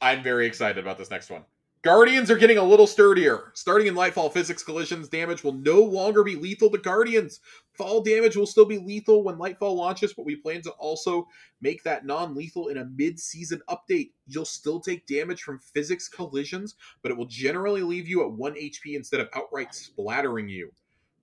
I'm 0.00 0.22
very 0.22 0.46
excited 0.46 0.78
about 0.78 0.98
this 0.98 1.10
next 1.10 1.30
one. 1.30 1.44
Guardians 1.82 2.30
are 2.30 2.36
getting 2.36 2.58
a 2.58 2.62
little 2.62 2.86
sturdier. 2.86 3.50
Starting 3.54 3.88
in 3.88 3.96
Lightfall, 3.96 4.32
physics 4.32 4.62
collisions 4.62 5.08
damage 5.08 5.42
will 5.42 5.54
no 5.54 5.80
longer 5.80 6.22
be 6.22 6.36
lethal 6.36 6.70
to 6.70 6.78
Guardians. 6.78 7.40
Fall 7.76 8.00
damage 8.04 8.36
will 8.36 8.46
still 8.46 8.64
be 8.64 8.78
lethal 8.78 9.24
when 9.24 9.34
Lightfall 9.34 9.74
launches, 9.74 10.14
but 10.14 10.24
we 10.24 10.36
plan 10.36 10.62
to 10.62 10.70
also 10.72 11.26
make 11.60 11.82
that 11.82 12.06
non 12.06 12.36
lethal 12.36 12.68
in 12.68 12.78
a 12.78 12.84
mid 12.84 13.18
season 13.18 13.60
update. 13.68 14.12
You'll 14.28 14.44
still 14.44 14.78
take 14.78 15.08
damage 15.08 15.42
from 15.42 15.58
physics 15.58 16.08
collisions, 16.08 16.76
but 17.02 17.10
it 17.10 17.18
will 17.18 17.26
generally 17.26 17.82
leave 17.82 18.06
you 18.06 18.24
at 18.24 18.30
1 18.30 18.54
HP 18.54 18.94
instead 18.94 19.18
of 19.18 19.28
outright 19.34 19.74
splattering 19.74 20.48
you. 20.48 20.70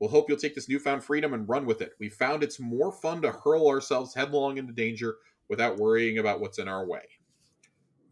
We'll 0.01 0.10
hope 0.10 0.26
you'll 0.28 0.38
take 0.38 0.55
this 0.55 0.68
newfound 0.68 1.05
freedom 1.05 1.34
and 1.34 1.47
run 1.47 1.66
with 1.66 1.82
it. 1.82 1.93
We 1.99 2.10
found 2.10 2.43
it's 2.43 2.60
more 2.60 2.91
fun 2.91 3.22
to 3.22 3.32
hurl 3.32 3.70
ourselves 3.70 4.14
headlong 4.14 4.57
into 4.57 4.74
danger 4.74 5.16
without 5.47 5.78
worrying 5.78 6.18
about 6.18 6.41
what's 6.41 6.60
in 6.60 6.68
our 6.68 6.86
way. 6.86 7.03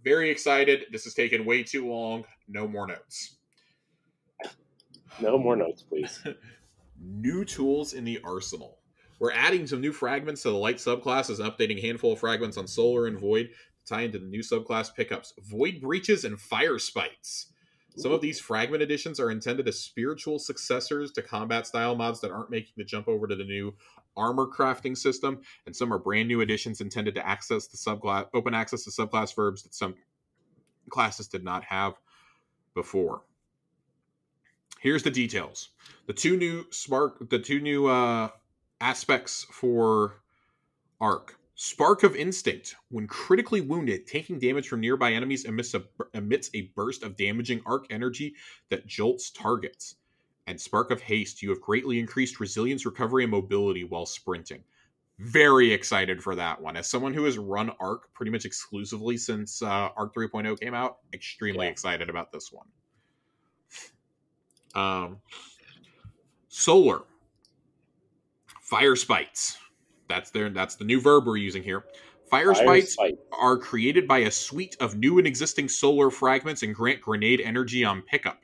Very 0.06 0.30
excited. 0.30 0.86
This 0.93 1.04
has 1.04 1.14
taken 1.14 1.43
way 1.43 1.64
too 1.64 1.86
long. 1.86 2.24
No 2.48 2.68
more 2.68 2.88
notes. 2.88 3.38
No 5.20 5.38
more 5.38 5.56
notes, 5.56 5.82
please. 5.84 6.22
new 7.02 7.45
tools 7.45 7.93
in 7.93 8.04
the 8.04 8.20
arsenal. 8.24 8.80
We're 9.20 9.32
adding 9.32 9.66
some 9.66 9.82
new 9.82 9.93
fragments 9.93 10.43
to 10.43 10.50
the 10.50 10.58
light 10.58 10.78
subclasses 10.78 11.39
and 11.39 11.52
updating 11.52 11.80
a 11.80 11.82
handful 11.82 12.14
of 12.14 12.20
fragments 12.20 12.58
on 12.58 12.68
solar 12.68 13.08
and 13.08 13.20
void 13.20 13.50
to 13.50 13.93
tie 13.93 14.02
into 14.02 14.20
the 14.20 14.28
new 14.28 14.41
subclass 14.41 14.93
pickups 14.93 15.34
void 15.43 15.82
breaches 15.82 16.24
and 16.24 16.39
fire 16.39 16.78
spites. 16.78 17.48
Some 17.98 18.12
of 18.12 18.22
these 18.22 18.39
fragment 18.39 18.84
additions 18.84 19.20
are 19.20 19.32
intended 19.32 19.68
as 19.68 19.80
spiritual 19.80 20.38
successors 20.38 21.12
to 21.14 21.24
combat 21.24 21.66
style 21.66 21.95
mods 21.95 22.22
that 22.22 22.30
aren't 22.30 22.52
making 22.52 22.74
the 22.78 22.84
jump 22.84 23.08
over 23.08 23.26
to 23.26 23.36
the 23.36 23.43
new 23.43 23.74
armor 24.16 24.45
crafting 24.45 24.95
system, 24.95 25.41
and 25.66 25.76
some 25.76 25.91
are 25.91 25.98
brand 25.98 26.28
new 26.28 26.41
additions 26.41 26.80
intended 26.80 27.16
to 27.16 27.28
access 27.28 27.66
the 27.68 27.78
subclass 27.78 28.28
open 28.36 28.54
access 28.54 28.84
to 28.84 28.91
subclass 28.91 29.36
verbs 29.36 29.64
that 29.64 29.74
some 29.74 29.95
classes 30.91 31.28
did 31.28 31.43
not 31.43 31.64
have 31.64 31.93
before. 32.78 33.23
Here's 34.80 35.01
the 35.01 35.09
details. 35.09 35.69
The 36.05 36.13
two 36.13 36.38
new 36.38 36.67
spark 36.69 37.30
the 37.30 37.39
two 37.39 37.59
new 37.59 37.88
uh 37.88 38.30
aspects 38.80 39.47
for 39.51 40.21
arc 41.01 41.38
Spark 41.55 42.03
of 42.03 42.15
Instinct. 42.15 42.75
When 42.89 43.07
critically 43.07 43.61
wounded, 43.61 44.05
taking 44.05 44.38
damage 44.38 44.67
from 44.67 44.80
nearby 44.80 45.13
enemies 45.13 45.45
emits 45.45 45.73
a, 45.73 45.84
emits 46.13 46.51
a 46.53 46.69
burst 46.75 47.01
of 47.01 47.17
damaging 47.17 47.61
arc 47.65 47.88
energy 47.89 48.36
that 48.69 48.86
jolts 48.86 49.32
targets. 49.32 49.95
And 50.45 50.61
Spark 50.61 50.91
of 50.91 51.01
Haste. 51.01 51.41
You 51.41 51.49
have 51.49 51.59
greatly 51.59 51.97
increased 51.97 52.39
resilience, 52.39 52.86
recovery, 52.86 53.23
and 53.23 53.32
mobility 53.32 53.84
while 53.84 54.05
sprinting. 54.05 54.63
Very 55.20 55.72
excited 55.74 56.22
for 56.22 56.36
that 56.36 56.61
one. 56.61 56.78
As 56.78 56.88
someone 56.88 57.13
who 57.13 57.24
has 57.24 57.38
run 57.38 57.72
Arc 57.80 58.13
pretty 58.13 58.32
much 58.32 58.45
exclusively 58.45 59.18
since 59.18 59.61
uh, 59.61 59.89
Arc 59.97 60.13
3.0 60.13 60.59
came 60.59 60.76
out, 60.76 60.97
extremely 61.13 61.65
yeah. 61.65 61.72
excited 61.72 62.09
about 62.09 62.32
this 62.32 62.51
one. 62.51 62.68
Um, 64.76 65.18
Solar. 66.49 67.01
Fire 68.61 68.95
Spites 68.95 69.57
that's 70.07 70.32
their 70.32 70.49
that's 70.49 70.76
the 70.76 70.86
new 70.86 70.99
verb 70.99 71.26
we're 71.26 71.38
using 71.38 71.63
here. 71.63 71.84
Fire, 72.30 72.53
Fire 72.53 72.82
spites 72.82 72.97
are 73.32 73.57
created 73.57 74.07
by 74.07 74.20
a 74.20 74.32
suite 74.32 74.76
of 74.82 74.97
new 74.97 75.18
and 75.18 75.26
existing 75.26 75.70
solar 75.70 76.09
fragments 76.09 76.61
and 76.61 76.76
grant 76.76 77.01
grenade 77.01 77.39
energy 77.39 77.86
on 77.86 78.01
pickup. 78.01 78.39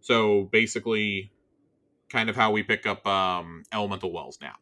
So 0.00 0.48
basically, 0.50 1.30
kind 2.08 2.28
of 2.28 2.36
how 2.36 2.50
we 2.50 2.62
pick 2.62 2.86
up 2.86 3.06
um, 3.06 3.62
elemental 3.72 4.12
wells 4.12 4.38
now. 4.40 4.54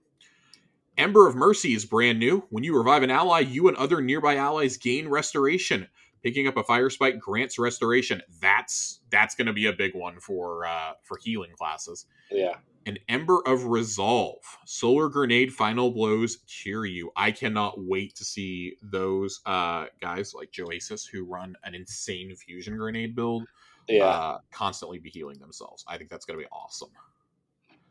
Ember 0.97 1.27
of 1.27 1.35
Mercy 1.35 1.75
is 1.75 1.85
brand 1.85 2.19
new. 2.19 2.45
When 2.51 2.65
you 2.65 2.77
revive 2.77 3.03
an 3.03 3.11
ally, 3.11 3.41
you 3.41 3.69
and 3.69 3.77
other 3.77 4.01
nearby 4.01 4.37
allies 4.37 4.77
gain 4.77 5.09
restoration. 5.09 5.89
Picking 6.23 6.49
up 6.49 6.57
a 6.57 6.65
fire 6.65 6.91
spite 6.91 7.21
grants 7.21 7.59
restoration. 7.59 8.23
That's 8.41 9.01
that's 9.11 9.35
going 9.35 9.47
to 9.47 9.53
be 9.53 9.67
a 9.67 9.73
big 9.73 9.95
one 9.95 10.19
for 10.19 10.67
uh, 10.67 10.93
for 11.03 11.19
healing 11.23 11.53
classes. 11.57 12.07
Yeah 12.31 12.57
an 12.87 12.99
Ember 13.09 13.41
of 13.45 13.67
Resolve. 13.67 14.59
Solar 14.65 15.09
Grenade 15.09 15.53
Final 15.53 15.91
Blows 15.91 16.39
cure 16.47 16.87
you. 16.87 17.11
I 17.17 17.33
cannot 17.33 17.75
wait 17.79 18.15
to 18.15 18.25
see 18.25 18.77
those 18.81 19.41
uh, 19.45 19.87
guys 20.01 20.33
like 20.35 20.53
Joasis 20.53 21.05
who 21.11 21.25
run 21.25 21.57
an 21.65 21.75
insane 21.75 22.35
fusion 22.37 22.77
grenade 22.77 23.17
build 23.17 23.43
yeah. 23.89 24.05
Uh, 24.05 24.39
constantly 24.51 24.99
be 24.99 25.11
healing 25.11 25.39
themselves. 25.39 25.85
I 25.87 25.97
think 25.97 26.11
that's 26.11 26.25
going 26.25 26.39
to 26.39 26.45
be 26.45 26.49
awesome. 26.51 26.91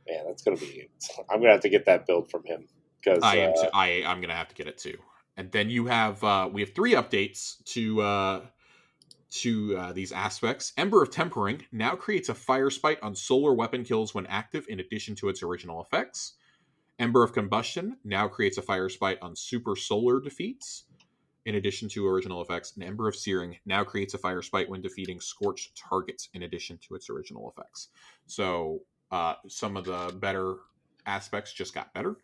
Man, 0.07 0.25
that's 0.27 0.43
going 0.43 0.57
to 0.57 0.65
be. 0.65 0.89
I'm 1.29 1.37
going 1.37 1.47
to 1.47 1.53
have 1.53 1.61
to 1.61 1.69
get 1.69 1.85
that 1.85 2.05
build 2.05 2.29
from 2.29 2.43
him 2.43 2.67
because 3.05 3.23
I 3.23 3.37
am. 3.37 3.51
Uh, 3.51 3.63
too, 3.63 3.69
I 3.73 4.03
I'm 4.05 4.17
going 4.17 4.29
to 4.29 4.35
have 4.35 4.49
to 4.49 4.55
get 4.55 4.67
it 4.67 4.77
too. 4.77 4.97
And 5.37 5.51
then 5.51 5.69
you 5.69 5.85
have 5.85 6.23
uh, 6.23 6.49
we 6.51 6.61
have 6.61 6.73
three 6.73 6.93
updates 6.93 7.63
to 7.65 8.01
uh, 8.01 8.41
to 9.41 9.77
uh, 9.77 9.93
these 9.93 10.11
aspects. 10.11 10.73
Ember 10.77 11.01
of 11.03 11.11
Tempering 11.11 11.65
now 11.71 11.95
creates 11.95 12.29
a 12.29 12.33
fire 12.33 12.69
spite 12.69 13.01
on 13.01 13.15
solar 13.15 13.53
weapon 13.53 13.83
kills 13.83 14.13
when 14.15 14.25
active, 14.27 14.65
in 14.69 14.79
addition 14.79 15.15
to 15.15 15.29
its 15.29 15.43
original 15.43 15.81
effects. 15.81 16.33
Ember 16.97 17.23
of 17.23 17.33
Combustion 17.33 17.97
now 18.05 18.27
creates 18.27 18.57
a 18.57 18.61
fire 18.61 18.87
spite 18.87 19.17
on 19.21 19.35
super 19.35 19.75
solar 19.75 20.21
defeats, 20.21 20.85
in 21.45 21.55
addition 21.55 21.89
to 21.89 22.07
original 22.07 22.41
effects. 22.41 22.73
And 22.75 22.85
Ember 22.85 23.09
of 23.09 23.15
Searing 23.17 23.57
now 23.65 23.83
creates 23.83 24.13
a 24.13 24.17
fire 24.17 24.41
spite 24.41 24.69
when 24.69 24.81
defeating 24.81 25.19
scorched 25.19 25.77
targets, 25.77 26.29
in 26.33 26.43
addition 26.43 26.79
to 26.87 26.95
its 26.95 27.09
original 27.09 27.51
effects. 27.51 27.89
So 28.27 28.83
uh, 29.11 29.35
some 29.49 29.75
of 29.75 29.83
the 29.83 30.15
better 30.17 30.55
aspects 31.05 31.51
just 31.51 31.73
got 31.73 31.93
better. 31.93 32.15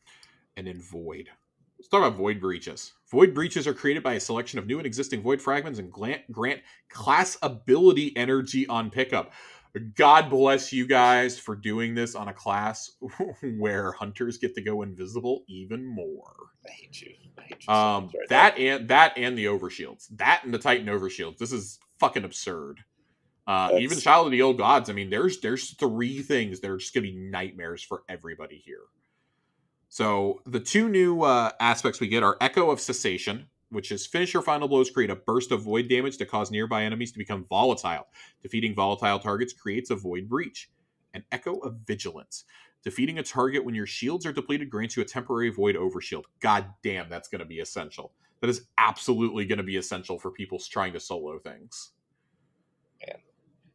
And 0.57 0.67
then 0.67 0.81
Void 0.81 1.29
Let's 1.81 1.89
talk 1.89 2.05
about 2.05 2.15
void 2.15 2.39
breaches. 2.39 2.93
Void 3.09 3.33
breaches 3.33 3.65
are 3.65 3.73
created 3.73 4.03
by 4.03 4.13
a 4.13 4.19
selection 4.19 4.59
of 4.59 4.67
new 4.67 4.77
and 4.77 4.85
existing 4.85 5.23
void 5.23 5.41
fragments 5.41 5.79
and 5.79 5.91
grant, 5.91 6.61
class 6.91 7.39
ability 7.41 8.15
energy 8.15 8.67
on 8.67 8.91
pickup. 8.91 9.33
God 9.95 10.29
bless 10.29 10.71
you 10.71 10.85
guys 10.85 11.39
for 11.39 11.55
doing 11.55 11.95
this 11.95 12.13
on 12.13 12.27
a 12.27 12.33
class 12.33 12.91
where 13.57 13.93
hunters 13.93 14.37
get 14.37 14.53
to 14.53 14.61
go 14.61 14.83
invisible 14.83 15.43
even 15.47 15.83
more. 15.83 16.35
I 16.67 16.71
hate 16.71 17.01
you. 17.01 17.15
I 17.39 17.41
hate 17.41 17.65
you 17.67 17.73
um, 17.73 18.03
right 18.15 18.29
that 18.29 18.59
now. 18.59 18.63
and 18.63 18.87
that 18.89 19.17
and 19.17 19.35
the 19.35 19.45
overshields. 19.45 20.05
That 20.17 20.41
and 20.43 20.53
the 20.53 20.59
Titan 20.59 20.85
overshields. 20.85 21.39
This 21.39 21.51
is 21.51 21.79
fucking 21.99 22.25
absurd. 22.25 22.81
Uh, 23.47 23.71
even 23.79 23.97
Child 23.97 24.27
of 24.27 24.31
the 24.31 24.43
Old 24.43 24.59
Gods. 24.59 24.87
I 24.91 24.93
mean, 24.93 25.09
there's 25.09 25.39
there's 25.39 25.71
three 25.71 26.21
things 26.21 26.59
that 26.59 26.69
are 26.69 26.77
just 26.77 26.93
gonna 26.93 27.07
be 27.07 27.15
nightmares 27.15 27.81
for 27.81 28.03
everybody 28.07 28.61
here. 28.63 28.83
So 29.91 30.41
the 30.45 30.61
two 30.61 30.87
new 30.87 31.23
uh, 31.23 31.51
aspects 31.59 31.99
we 31.99 32.07
get 32.07 32.23
are 32.23 32.37
Echo 32.39 32.71
of 32.71 32.79
Cessation, 32.79 33.47
which 33.71 33.91
is 33.91 34.07
finish 34.07 34.33
your 34.33 34.41
final 34.41 34.69
blows, 34.69 34.89
create 34.89 35.09
a 35.09 35.17
burst 35.17 35.51
of 35.51 35.63
void 35.63 35.89
damage 35.89 36.15
to 36.19 36.25
cause 36.25 36.49
nearby 36.49 36.85
enemies 36.85 37.11
to 37.11 37.17
become 37.17 37.45
volatile. 37.49 38.07
Defeating 38.41 38.73
volatile 38.73 39.19
targets 39.19 39.51
creates 39.51 39.89
a 39.89 39.97
void 39.97 40.29
breach. 40.29 40.69
And 41.13 41.25
Echo 41.33 41.57
of 41.57 41.75
Vigilance. 41.85 42.45
Defeating 42.85 43.19
a 43.19 43.23
target 43.23 43.65
when 43.65 43.75
your 43.75 43.85
shields 43.85 44.25
are 44.25 44.31
depleted 44.31 44.69
grants 44.69 44.95
you 44.95 45.03
a 45.03 45.05
temporary 45.05 45.49
void 45.49 45.75
overshield. 45.75 46.23
God 46.39 46.67
damn, 46.81 47.09
that's 47.09 47.27
going 47.27 47.39
to 47.39 47.45
be 47.45 47.59
essential. 47.59 48.13
That 48.39 48.49
is 48.49 48.67
absolutely 48.77 49.43
going 49.43 49.57
to 49.57 49.63
be 49.63 49.75
essential 49.75 50.17
for 50.17 50.31
people 50.31 50.57
trying 50.57 50.93
to 50.93 51.01
solo 51.01 51.37
things. 51.37 51.91
Man. 53.05 53.17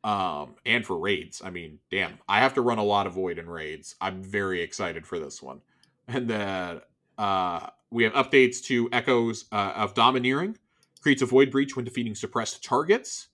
Um, 0.03 0.55
and 0.65 0.87
for 0.87 0.99
raids. 0.99 1.43
I 1.45 1.51
mean, 1.51 1.79
damn, 1.91 2.21
I 2.27 2.41
have 2.41 2.55
to 2.55 2.63
run 2.63 2.79
a 2.79 2.85
lot 2.85 3.07
of 3.07 3.13
void 3.13 3.39
in 3.39 3.51
raids. 3.51 3.97
I'm 4.01 4.23
very 4.23 4.63
excited 4.63 5.07
for 5.07 5.19
this 5.19 5.43
one 5.43 5.61
and 6.09 6.29
then 6.29 6.81
uh, 7.19 7.67
we 7.91 8.05
have 8.05 8.13
updates 8.15 8.63
to 8.65 8.89
Echoes 8.93 9.47
uh, 9.53 9.73
of 9.77 9.95
Domineering. 9.95 10.57
Creates 11.01 11.23
a 11.23 11.27
void 11.27 11.51
breach 11.51 11.77
when 11.77 11.85
defeating 11.85 12.15
suppressed 12.15 12.65
targets. 12.65 13.29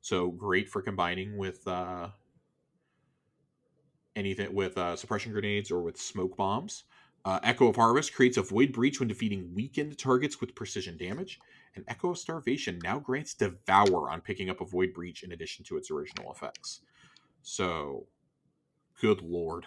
So 0.00 0.30
great 0.30 0.68
for 0.68 0.82
combining 0.82 1.38
with 1.38 1.66
uh, 1.66 2.08
anything 4.14 4.54
with 4.54 4.76
uh, 4.76 4.96
suppression 4.96 5.32
grenades 5.32 5.70
or 5.70 5.82
with 5.82 5.98
smoke 5.98 6.36
bombs. 6.36 6.84
Uh, 7.24 7.40
Echo 7.42 7.68
of 7.68 7.76
Harvest 7.76 8.14
creates 8.14 8.36
a 8.36 8.42
void 8.42 8.72
breach 8.72 9.00
when 9.00 9.08
defeating 9.08 9.50
weakened 9.54 9.96
targets 9.96 10.40
with 10.40 10.54
precision 10.54 10.98
damage. 10.98 11.38
And 11.74 11.84
Echo 11.88 12.10
of 12.10 12.18
Starvation 12.18 12.78
now 12.84 12.98
grants 12.98 13.34
Devour 13.34 14.10
on 14.10 14.20
picking 14.20 14.50
up 14.50 14.60
a 14.60 14.66
void 14.66 14.92
breach 14.92 15.22
in 15.22 15.32
addition 15.32 15.64
to 15.64 15.76
its 15.76 15.90
original 15.90 16.30
effects. 16.30 16.80
So, 17.42 18.06
good 19.00 19.22
lord. 19.22 19.64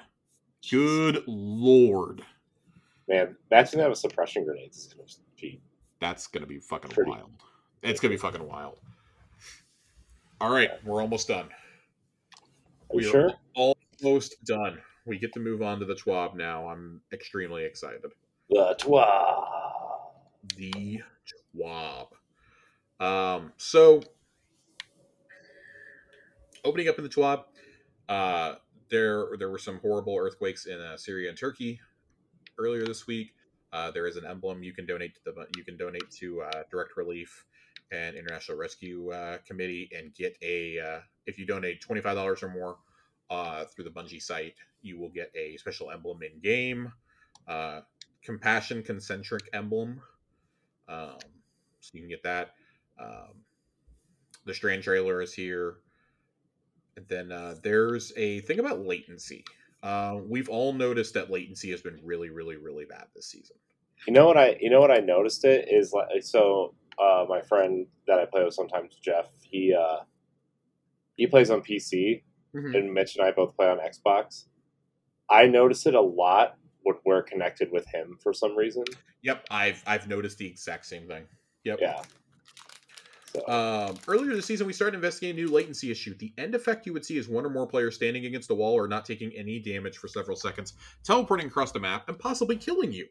Good 0.70 1.24
lord. 1.28 2.24
Man, 3.08 3.36
imagine 3.52 3.80
that 3.80 3.90
with 3.90 4.00
suppression 4.00 4.44
grenades. 4.44 4.94
That's 6.00 6.28
gonna 6.28 6.46
be 6.46 6.60
fucking 6.60 6.92
Pretty. 6.92 7.10
wild. 7.10 7.32
It's 7.82 8.00
gonna 8.00 8.14
be 8.14 8.18
fucking 8.18 8.46
wild. 8.46 8.80
All 10.40 10.52
right, 10.52 10.72
we're 10.84 11.02
almost 11.02 11.28
done. 11.28 11.48
Are 12.90 12.96
we 12.96 13.04
sure? 13.04 13.30
are 13.30 13.34
almost 14.04 14.44
done. 14.46 14.80
We 15.06 15.18
get 15.18 15.34
to 15.34 15.40
move 15.40 15.62
on 15.62 15.80
to 15.80 15.86
the 15.86 15.96
TWAB 15.96 16.36
now. 16.36 16.68
I'm 16.68 17.02
extremely 17.14 17.64
excited. 17.64 18.02
The 18.50 18.76
TWAB. 18.78 19.44
The 20.58 21.02
TWAB. 21.56 22.08
Um, 23.00 23.54
so 23.58 24.02
opening 26.64 26.90
up 26.90 26.98
in 26.98 27.04
the 27.04 27.10
TWAB, 27.10 27.44
uh, 28.10 28.56
there 28.90 29.30
there 29.40 29.50
were 29.50 29.60
some 29.60 29.80
horrible 29.80 30.18
earthquakes 30.20 30.66
in 30.66 30.80
uh, 30.80 30.98
Syria 30.98 31.30
and 31.30 31.38
Turkey 31.38 31.80
earlier 32.58 32.86
this 32.86 33.08
week. 33.08 33.34
Uh, 33.74 33.92
there 33.92 34.08
is 34.08 34.16
an 34.16 34.26
emblem 34.26 34.64
you 34.64 34.74
can 34.74 34.86
donate 34.86 35.14
to 35.16 35.22
the 35.26 35.48
you 35.56 35.64
can 35.64 35.78
donate 35.78 36.10
to 36.10 36.42
uh, 36.42 36.64
direct 36.72 36.96
relief 36.96 37.46
and 37.92 38.16
International 38.16 38.58
Rescue 38.58 39.12
uh, 39.12 39.38
Committee 39.46 39.90
and 39.96 40.14
get 40.14 40.38
a 40.42 40.80
uh, 40.80 41.00
if 41.26 41.38
you 41.38 41.46
donate 41.46 41.82
twenty 41.82 42.02
five 42.02 42.16
dollars 42.16 42.42
or 42.44 42.50
more 42.50 42.78
uh, 43.30 43.66
through 43.66 43.84
the 43.84 43.90
Bungie 43.90 44.22
site, 44.22 44.56
you 44.82 44.98
will 45.00 45.10
get 45.10 45.32
a 45.36 45.58
special 45.58 45.92
emblem 45.92 46.24
in 46.24 46.40
game, 46.42 46.92
uh, 47.48 47.82
compassion 48.24 48.84
concentric 48.84 49.50
emblem. 49.54 50.02
Um, 50.88 51.18
so 51.82 51.92
you 51.94 52.02
can 52.02 52.10
get 52.10 52.24
that. 52.24 52.52
Um, 53.00 53.44
the 54.46 54.54
Strand 54.54 54.84
trailer 54.84 55.22
is 55.22 55.34
here. 55.34 55.76
And 56.96 57.06
then 57.10 57.60
there's 57.62 58.12
a 58.18 58.40
thing 58.42 58.60
about 58.60 58.80
latency. 58.80 59.46
Uh, 59.84 60.18
we've 60.28 60.50
all 60.50 60.74
noticed 60.74 61.14
that 61.14 61.30
latency 61.30 61.70
has 61.72 61.82
been 61.82 62.00
really, 62.04 62.30
really, 62.30 62.58
really 62.58 62.86
bad 62.86 63.06
this 63.16 63.28
season. 63.28 63.56
You 64.08 64.14
know 64.14 64.26
what 64.28 64.38
I? 64.38 64.58
You 64.60 64.70
know 64.70 64.80
what 64.80 64.92
I 64.92 64.98
noticed 65.00 65.44
it 65.46 65.68
is 65.72 65.94
like 65.94 66.08
so. 66.22 66.74
Uh, 67.00 67.26
my 67.30 67.42
friend 67.42 67.86
that 68.08 68.18
I 68.18 68.26
play 68.26 68.44
with 68.44 68.56
sometimes, 68.56 68.96
Jeff. 69.04 69.28
He 69.44 69.74
uh, 69.74 69.98
he 71.16 71.28
plays 71.28 71.50
on 71.52 71.62
PC, 71.62 72.24
Mhm. 72.56 72.76
and 72.76 72.94
Mitch 72.94 73.16
and 73.18 73.26
I 73.26 73.32
both 73.32 73.56
play 73.56 73.68
on 73.68 73.78
Xbox. 73.80 74.46
I 75.30 75.46
notice 75.46 75.86
it 75.86 75.94
a 75.94 76.02
lot 76.02 76.58
when 76.82 76.96
we're 77.06 77.22
connected 77.22 77.72
with 77.72 77.86
him 77.88 78.18
for 78.24 78.34
some 78.34 78.56
reason. 78.56 78.84
Yep, 79.22 79.46
I've 79.52 79.84
I've 79.86 80.08
noticed 80.08 80.38
the 80.40 80.48
exact 80.48 80.86
same 80.88 81.08
thing. 81.08 81.28
Yep. 81.66 81.80
Yeah. 81.82 82.02
Um, 83.46 83.96
earlier 84.08 84.36
this 84.36 84.46
season, 84.46 84.68
we 84.68 84.74
started 84.74 84.96
investigating 84.96 85.38
a 85.38 85.46
new 85.46 85.54
latency 85.54 85.92
issue. 85.92 86.16
The 86.18 86.34
end 86.38 86.56
effect 86.56 86.86
you 86.86 86.94
would 86.94 87.06
see 87.06 87.18
is 87.18 87.28
one 87.28 87.46
or 87.46 87.50
more 87.50 87.68
players 87.68 87.96
standing 87.96 88.26
against 88.26 88.50
a 88.50 88.56
wall 88.56 88.74
or 88.74 88.88
not 88.88 89.06
taking 89.06 89.32
any 89.34 89.60
damage 89.60 89.98
for 89.98 90.08
several 90.08 90.38
seconds, 90.38 90.74
teleporting 91.04 91.48
across 91.48 91.72
the 91.72 91.80
map, 91.80 92.08
and 92.08 92.18
possibly 92.18 92.56
killing 92.56 92.92
you. 92.92 93.08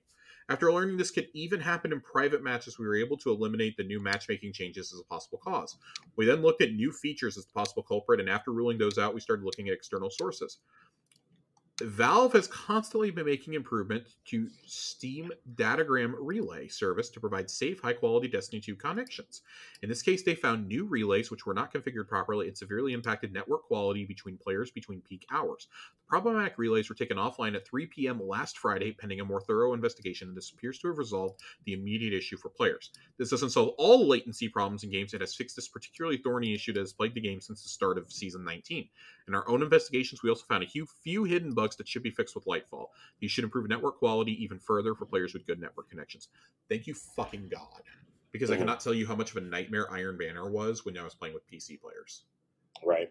After 0.49 0.72
learning 0.72 0.97
this 0.97 1.11
could 1.11 1.27
even 1.35 1.61
happen 1.61 1.93
in 1.93 2.01
private 2.01 2.43
matches, 2.43 2.79
we 2.79 2.87
were 2.87 2.97
able 2.97 3.16
to 3.18 3.31
eliminate 3.31 3.77
the 3.77 3.83
new 3.83 4.01
matchmaking 4.01 4.53
changes 4.53 4.93
as 4.93 5.01
a 5.01 5.05
possible 5.05 5.39
cause. 5.39 5.77
We 6.14 6.24
then 6.24 6.41
looked 6.41 6.62
at 6.62 6.72
new 6.72 6.93
features 6.93 7.37
as 7.37 7.47
the 7.47 7.53
possible 7.53 7.83
culprit, 7.83 8.20
and 8.20 8.29
after 8.29 8.53
ruling 8.53 8.79
those 8.79 8.97
out, 8.97 9.12
we 9.12 9.20
started 9.20 9.45
looking 9.45 9.68
at 9.68 9.74
external 9.74 10.09
sources. 10.09 10.59
Valve 11.83 12.33
has 12.33 12.49
constantly 12.49 13.11
been 13.11 13.27
making 13.27 13.53
improvement 13.53 14.05
to 14.24 14.49
Steam 14.64 15.31
Datagram 15.57 16.14
Relay 16.18 16.68
service 16.68 17.11
to 17.11 17.20
provide 17.20 17.51
safe, 17.51 17.83
high 17.83 17.93
quality 17.93 18.29
Destiny 18.29 18.62
2 18.62 18.77
connections. 18.77 19.43
In 19.83 19.91
this 19.91 20.01
case, 20.01 20.22
they 20.22 20.35
found 20.35 20.66
new 20.66 20.87
relays 20.87 21.31
which 21.31 21.45
were 21.45 21.53
not 21.53 21.74
configured 21.74 22.09
properly 22.09 22.49
and 22.49 22.57
severely 22.57 22.95
impacted 22.95 23.31
network 23.31 23.64
quality 23.64 24.07
between 24.07 24.39
players 24.39 24.70
between 24.70 25.03
peak 25.03 25.27
hours. 25.31 25.68
Problematic 26.09 26.55
relays 26.57 26.89
were 26.89 26.95
taken 26.95 27.18
offline 27.18 27.55
at 27.55 27.68
3 27.68 27.85
p.m. 27.89 28.27
last 28.27 28.57
Friday, 28.57 28.93
pending 28.93 29.20
a 29.20 29.24
more 29.27 29.43
thorough 29.43 29.74
investigation, 29.74 30.29
and 30.29 30.37
this 30.37 30.53
appears 30.53 30.79
to 30.79 30.89
have 30.89 30.97
resolved 30.97 31.43
the 31.66 31.74
immediate 31.74 32.14
issue 32.14 32.39
for 32.39 32.49
players. 32.49 32.91
This 33.18 33.29
doesn't 33.29 33.51
solve 33.51 33.74
all 33.77 34.09
latency 34.09 34.49
problems 34.49 34.83
in 34.83 34.91
games, 34.91 35.12
it 35.12 35.20
has 35.20 35.35
fixed 35.35 35.57
this 35.57 35.68
particularly 35.68 36.16
thorny 36.16 36.55
issue 36.55 36.72
that 36.72 36.81
has 36.81 36.95
plagued 36.95 37.16
the 37.16 37.20
game 37.20 37.43
since 37.43 37.62
the 37.62 37.68
start 37.68 37.99
of 37.99 38.11
Season 38.11 38.43
19. 38.45 38.89
In 39.29 39.35
our 39.35 39.49
own 39.49 39.62
investigations, 39.62 40.22
we 40.22 40.31
also 40.31 40.45
found 40.45 40.62
a 40.62 40.68
few, 40.68 40.87
few 40.87 41.24
hidden 41.24 41.53
bugs 41.53 41.77
that 41.77 41.89
should 41.89 42.03
be 42.03 42.11
fixed 42.11 42.35
with 42.37 42.45
Lightfall. 42.45 42.87
These 43.18 43.33
should 43.33 43.45
improve 43.45 43.68
network 43.68 43.99
quality 43.99 44.33
even 44.43 44.59
further 44.59 44.95
for 44.95 45.05
players 45.05 45.35
with 45.35 45.47
good 45.47 45.61
network 45.61 45.91
connections. 45.91 46.29
Thank 46.68 46.87
you 46.87 46.95
fucking 46.95 47.49
God. 47.49 47.83
Because 48.31 48.51
I 48.51 48.55
Mhm. 48.55 48.59
cannot 48.61 48.81
tell 48.81 48.95
you 48.95 49.07
how 49.07 49.16
much 49.16 49.31
of 49.31 49.39
a 49.39 49.41
nightmare 49.41 49.91
Iron 49.91 50.16
Banner 50.16 50.49
was 50.49 50.85
when 50.85 50.97
I 50.97 51.03
was 51.03 51.14
playing 51.14 51.35
with 51.35 51.47
PC 51.47 51.77
players. 51.77 52.24
right. 52.85 53.11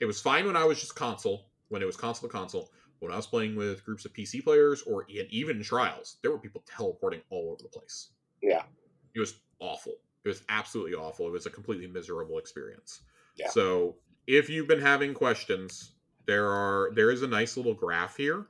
It 0.00 0.04
was 0.04 0.20
fine 0.20 0.44
when 0.46 0.54
I 0.54 0.64
was 0.64 0.78
just 0.78 0.94
console, 0.94 1.50
when 1.68 1.80
it 1.82 1.86
was 1.86 1.96
console 1.96 2.28
to 2.28 2.32
console. 2.32 2.70
When 3.00 3.10
I 3.10 3.16
was 3.16 3.26
playing 3.26 3.56
with 3.56 3.84
groups 3.84 4.04
of 4.04 4.12
PC 4.12 4.40
players 4.42 4.82
or 4.82 5.06
even 5.08 5.62
trials, 5.62 6.18
there 6.20 6.30
were 6.30 6.38
people 6.38 6.62
teleporting 6.66 7.22
all 7.30 7.50
over 7.52 7.62
the 7.62 7.68
place. 7.70 8.10
Yeah. 8.42 8.66
It 9.14 9.20
was 9.20 9.40
awful. 9.60 9.94
It 10.24 10.28
was 10.28 10.42
absolutely 10.50 10.94
awful. 10.94 11.26
It 11.26 11.30
was 11.30 11.46
a 11.46 11.50
completely 11.50 11.86
miserable 11.86 12.38
experience. 12.38 13.00
Yeah. 13.36 13.48
So 13.48 13.98
if 14.28 14.50
you've 14.50 14.68
been 14.68 14.80
having 14.80 15.14
questions, 15.14 15.92
there 16.26 16.46
are 16.46 16.90
there 16.94 17.10
is 17.10 17.22
a 17.22 17.26
nice 17.26 17.56
little 17.56 17.74
graph 17.74 18.16
here. 18.16 18.46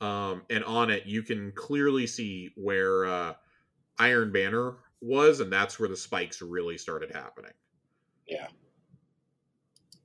Um, 0.00 0.42
and 0.48 0.64
on 0.64 0.90
it 0.90 1.06
you 1.06 1.22
can 1.22 1.52
clearly 1.52 2.06
see 2.06 2.50
where 2.56 3.04
uh, 3.04 3.34
Iron 3.98 4.32
Banner 4.32 4.76
was, 5.00 5.40
and 5.40 5.52
that's 5.52 5.78
where 5.78 5.88
the 5.88 5.96
spikes 5.96 6.40
really 6.40 6.78
started 6.78 7.10
happening. 7.14 7.52
Yeah. 8.26 8.48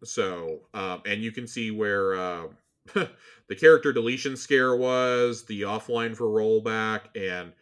So, 0.04 0.62
um, 0.74 1.02
and 1.06 1.22
you 1.22 1.32
can 1.32 1.48
see 1.48 1.72
where 1.72 2.16
uh, 2.16 2.48
the 2.94 3.56
character 3.56 3.94
deletion 3.94 4.36
scare 4.36 4.76
was, 4.76 5.46
the 5.46 5.62
offline 5.62 6.16
for 6.16 6.26
rollback, 6.26 7.02
and 7.16 7.54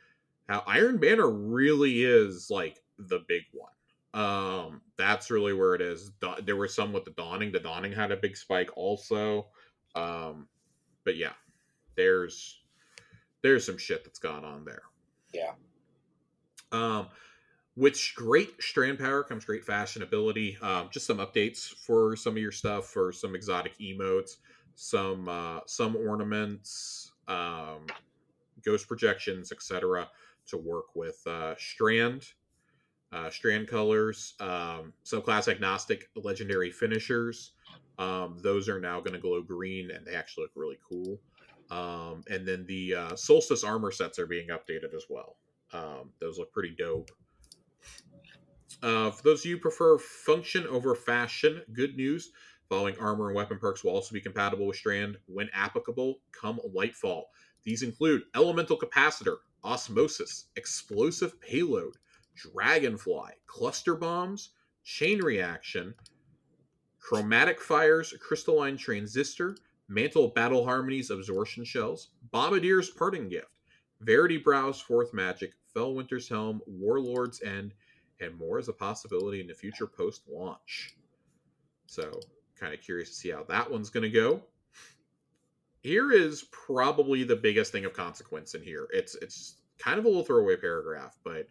how 0.50 0.64
Iron 0.66 0.98
Banner 0.98 1.30
really 1.30 2.04
is 2.04 2.50
like 2.50 2.82
the 2.98 3.20
big 3.28 3.44
one. 3.52 3.72
Um, 4.14 4.82
that's 5.02 5.32
really 5.32 5.54
where 5.54 5.74
it 5.74 5.82
is. 5.82 6.12
There 6.44 6.56
were 6.56 6.68
some 6.68 6.94
with 6.94 7.06
the 7.06 7.12
Dawning. 7.12 7.52
The 7.52 7.60
Dawning 7.60 7.92
had 7.92 8.12
a 8.12 8.18
big 8.18 8.38
spike 8.38 8.70
also. 8.76 9.48
Um, 9.96 10.48
but 11.04 11.18
yeah, 11.18 11.34
there's 11.96 12.60
there's 13.42 13.66
some 13.66 13.78
shit 13.78 14.04
that's 14.04 14.20
gone 14.20 14.46
on 14.46 14.66
there. 14.66 14.84
Yeah. 15.34 15.54
Um, 16.72 17.08
with 17.76 18.00
great 18.16 18.62
strand 18.62 19.00
power 19.00 19.24
comes 19.24 19.46
great 19.46 19.66
fashionability. 19.66 20.62
Um, 20.62 20.90
just 20.92 21.08
some 21.08 21.18
updates 21.18 21.68
for 21.68 22.16
some 22.16 22.34
of 22.34 22.42
your 22.42 22.52
stuff, 22.52 22.88
for 22.88 23.12
some 23.12 23.36
exotic 23.36 23.78
emotes, 23.80 24.38
some 24.76 25.28
uh, 25.28 25.60
some 25.66 25.96
ornaments, 25.96 27.12
um, 27.28 27.88
ghost 28.64 28.88
projections, 28.88 29.52
etc. 29.52 30.10
To 30.48 30.58
work 30.58 30.96
with 30.96 31.22
uh, 31.28 31.56
strand, 31.58 32.26
uh, 33.12 33.30
strand 33.30 33.68
colors, 33.68 34.34
um, 34.40 34.94
subclass 35.06 35.48
agnostic 35.48 36.10
legendary 36.16 36.72
finishers. 36.72 37.52
Um, 38.00 38.38
those 38.42 38.70
are 38.70 38.80
now 38.80 39.00
going 39.00 39.14
to 39.14 39.20
glow 39.20 39.42
green, 39.42 39.92
and 39.92 40.06
they 40.06 40.16
actually 40.16 40.44
look 40.44 40.52
really 40.56 40.80
cool. 40.88 41.20
Um, 41.70 42.24
and 42.30 42.48
then 42.48 42.66
the 42.68 42.96
uh, 42.96 43.16
solstice 43.16 43.64
armor 43.64 43.92
sets 43.92 44.20
are 44.20 44.28
being 44.28 44.50
updated 44.50 44.94
as 44.96 45.06
well. 45.10 45.38
Um, 45.74 46.12
those 46.20 46.38
look 46.38 46.52
pretty 46.52 46.76
dope. 46.78 47.12
Uh, 48.82 49.12
for 49.12 49.24
those 49.24 49.42
of 49.42 49.46
you 49.46 49.56
who 49.56 49.62
prefer 49.62 49.98
function 49.98 50.66
over 50.68 50.96
fashion, 50.96 51.62
good 51.74 51.96
news. 51.96 52.32
Following 52.70 52.98
armor 53.00 53.28
and 53.28 53.36
weapon 53.36 53.60
perks 53.60 53.84
will 53.84 53.92
also 53.92 54.14
be 54.14 54.22
compatible 54.22 54.66
with 54.66 54.78
Strand 54.78 55.18
when 55.28 55.50
applicable 55.54 56.20
come 56.32 56.60
Lightfall. 56.74 57.24
These 57.64 57.84
include 57.84 58.24
Elemental 58.34 58.78
Capacitor, 58.78 59.38
Osmosis, 59.64 60.46
Explosive 60.56 61.40
Payload, 61.42 61.98
Dragonfly, 62.36 63.32
Cluster 63.48 63.96
Bombs, 63.96 64.52
Chain 64.84 65.20
Reaction, 65.20 65.94
Chromatic 67.00 67.60
Fires, 67.60 68.14
Crystalline 68.20 68.78
Transistor, 68.78 69.56
Mantle 69.88 70.30
Battle 70.30 70.64
Harmonies, 70.66 71.10
Absorption 71.10 71.64
Shells, 71.66 72.10
Bombardier's 72.32 72.90
Parting 72.90 73.28
Gift, 73.28 73.50
Verity 74.00 74.38
Brow's 74.38 74.80
Fourth 74.80 75.14
Magic, 75.14 75.52
Fellwinter's 75.76 76.30
Helm, 76.30 76.62
Warlord's 76.66 77.42
End, 77.42 77.74
and 78.20 78.38
more 78.38 78.60
is 78.60 78.70
a 78.70 78.74
possibility 78.74 79.42
in 79.42 79.48
the 79.48 79.54
future 79.54 79.88
post 79.88 80.22
launch. 80.30 80.96
So, 81.88 82.20
kind 82.56 82.74
of 82.74 82.82
curious 82.82 83.10
to 83.10 83.16
see 83.16 83.32
how 83.32 83.44
that 83.50 83.70
one's 83.70 83.90
going 83.90 84.04
to 84.04 84.10
go. 84.10 84.44
Here 85.82 86.12
is 86.12 86.44
probably 86.52 87.24
the 87.24 87.36
biggest 87.36 87.72
thing 87.72 87.86
of 87.86 87.94
consequence 87.94 88.54
in 88.54 88.62
here. 88.62 88.88
It's 88.92 89.16
it's 89.16 89.56
kind 89.80 89.98
of 89.98 90.06
a 90.06 90.08
little 90.08 90.24
throwaway 90.24 90.56
paragraph, 90.56 91.18
but 91.24 91.48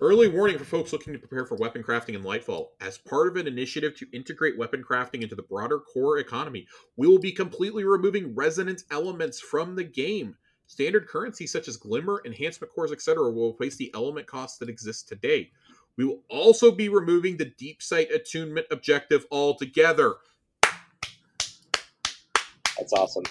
Early 0.00 0.26
warning 0.26 0.58
for 0.58 0.64
folks 0.64 0.92
looking 0.92 1.12
to 1.12 1.18
prepare 1.20 1.46
for 1.46 1.54
weapon 1.54 1.82
crafting 1.84 2.14
in 2.14 2.24
Lightfall. 2.24 2.70
As 2.80 2.98
part 2.98 3.28
of 3.28 3.36
an 3.36 3.46
initiative 3.46 3.96
to 3.98 4.06
integrate 4.12 4.58
weapon 4.58 4.82
crafting 4.82 5.22
into 5.22 5.36
the 5.36 5.44
broader 5.44 5.78
core 5.78 6.18
economy, 6.18 6.66
we 6.96 7.06
will 7.06 7.20
be 7.20 7.30
completely 7.30 7.84
removing 7.84 8.34
resonance 8.34 8.82
elements 8.90 9.38
from 9.38 9.76
the 9.76 9.84
game. 9.84 10.34
Standard 10.66 11.06
currency 11.06 11.46
such 11.46 11.68
as 11.68 11.76
glimmer, 11.76 12.20
enhancement 12.24 12.72
cores, 12.72 12.90
etc., 12.90 13.30
will 13.30 13.50
replace 13.50 13.76
the 13.76 13.92
element 13.94 14.26
costs 14.26 14.58
that 14.58 14.68
exist 14.68 15.06
today. 15.06 15.50
We 15.96 16.04
will 16.04 16.22
also 16.28 16.72
be 16.72 16.88
removing 16.88 17.36
the 17.36 17.52
deep 17.56 17.80
sight 17.80 18.10
attunement 18.10 18.66
objective 18.70 19.26
altogether. 19.30 20.14
That's 22.76 22.92
awesome. 22.92 23.24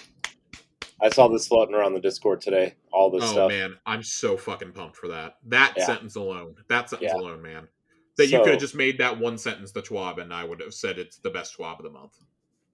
I 1.02 1.08
saw 1.10 1.26
this 1.28 1.48
floating 1.48 1.74
around 1.74 1.94
the 1.94 2.00
Discord 2.00 2.40
today. 2.40 2.74
All 2.92 3.10
this 3.10 3.22
stuff. 3.24 3.30
oh 3.32 3.34
stuff. 3.34 3.48
man, 3.48 3.76
I'm 3.84 4.02
so 4.04 4.36
fucking 4.36 4.72
pumped 4.72 4.96
for 4.96 5.08
that. 5.08 5.38
That 5.46 5.74
Yeah. 5.76 5.86
sentence 5.86 6.14
alone. 6.14 6.54
That 6.68 6.88
sentence 6.90 7.10
Yeah. 7.12 7.20
alone, 7.20 7.42
man. 7.42 7.68
That 8.16 8.26
you 8.28 8.38
could 8.38 8.52
have 8.52 8.60
just 8.60 8.74
made 8.74 8.98
that 8.98 9.18
one 9.18 9.36
sentence 9.38 9.72
the 9.72 9.82
twab, 9.82 10.18
and 10.18 10.32
I 10.32 10.44
would 10.44 10.60
have 10.60 10.74
said 10.74 10.98
it's 10.98 11.16
the 11.16 11.30
best 11.30 11.56
twab 11.56 11.78
of 11.78 11.84
the 11.84 11.90
month. 11.90 12.18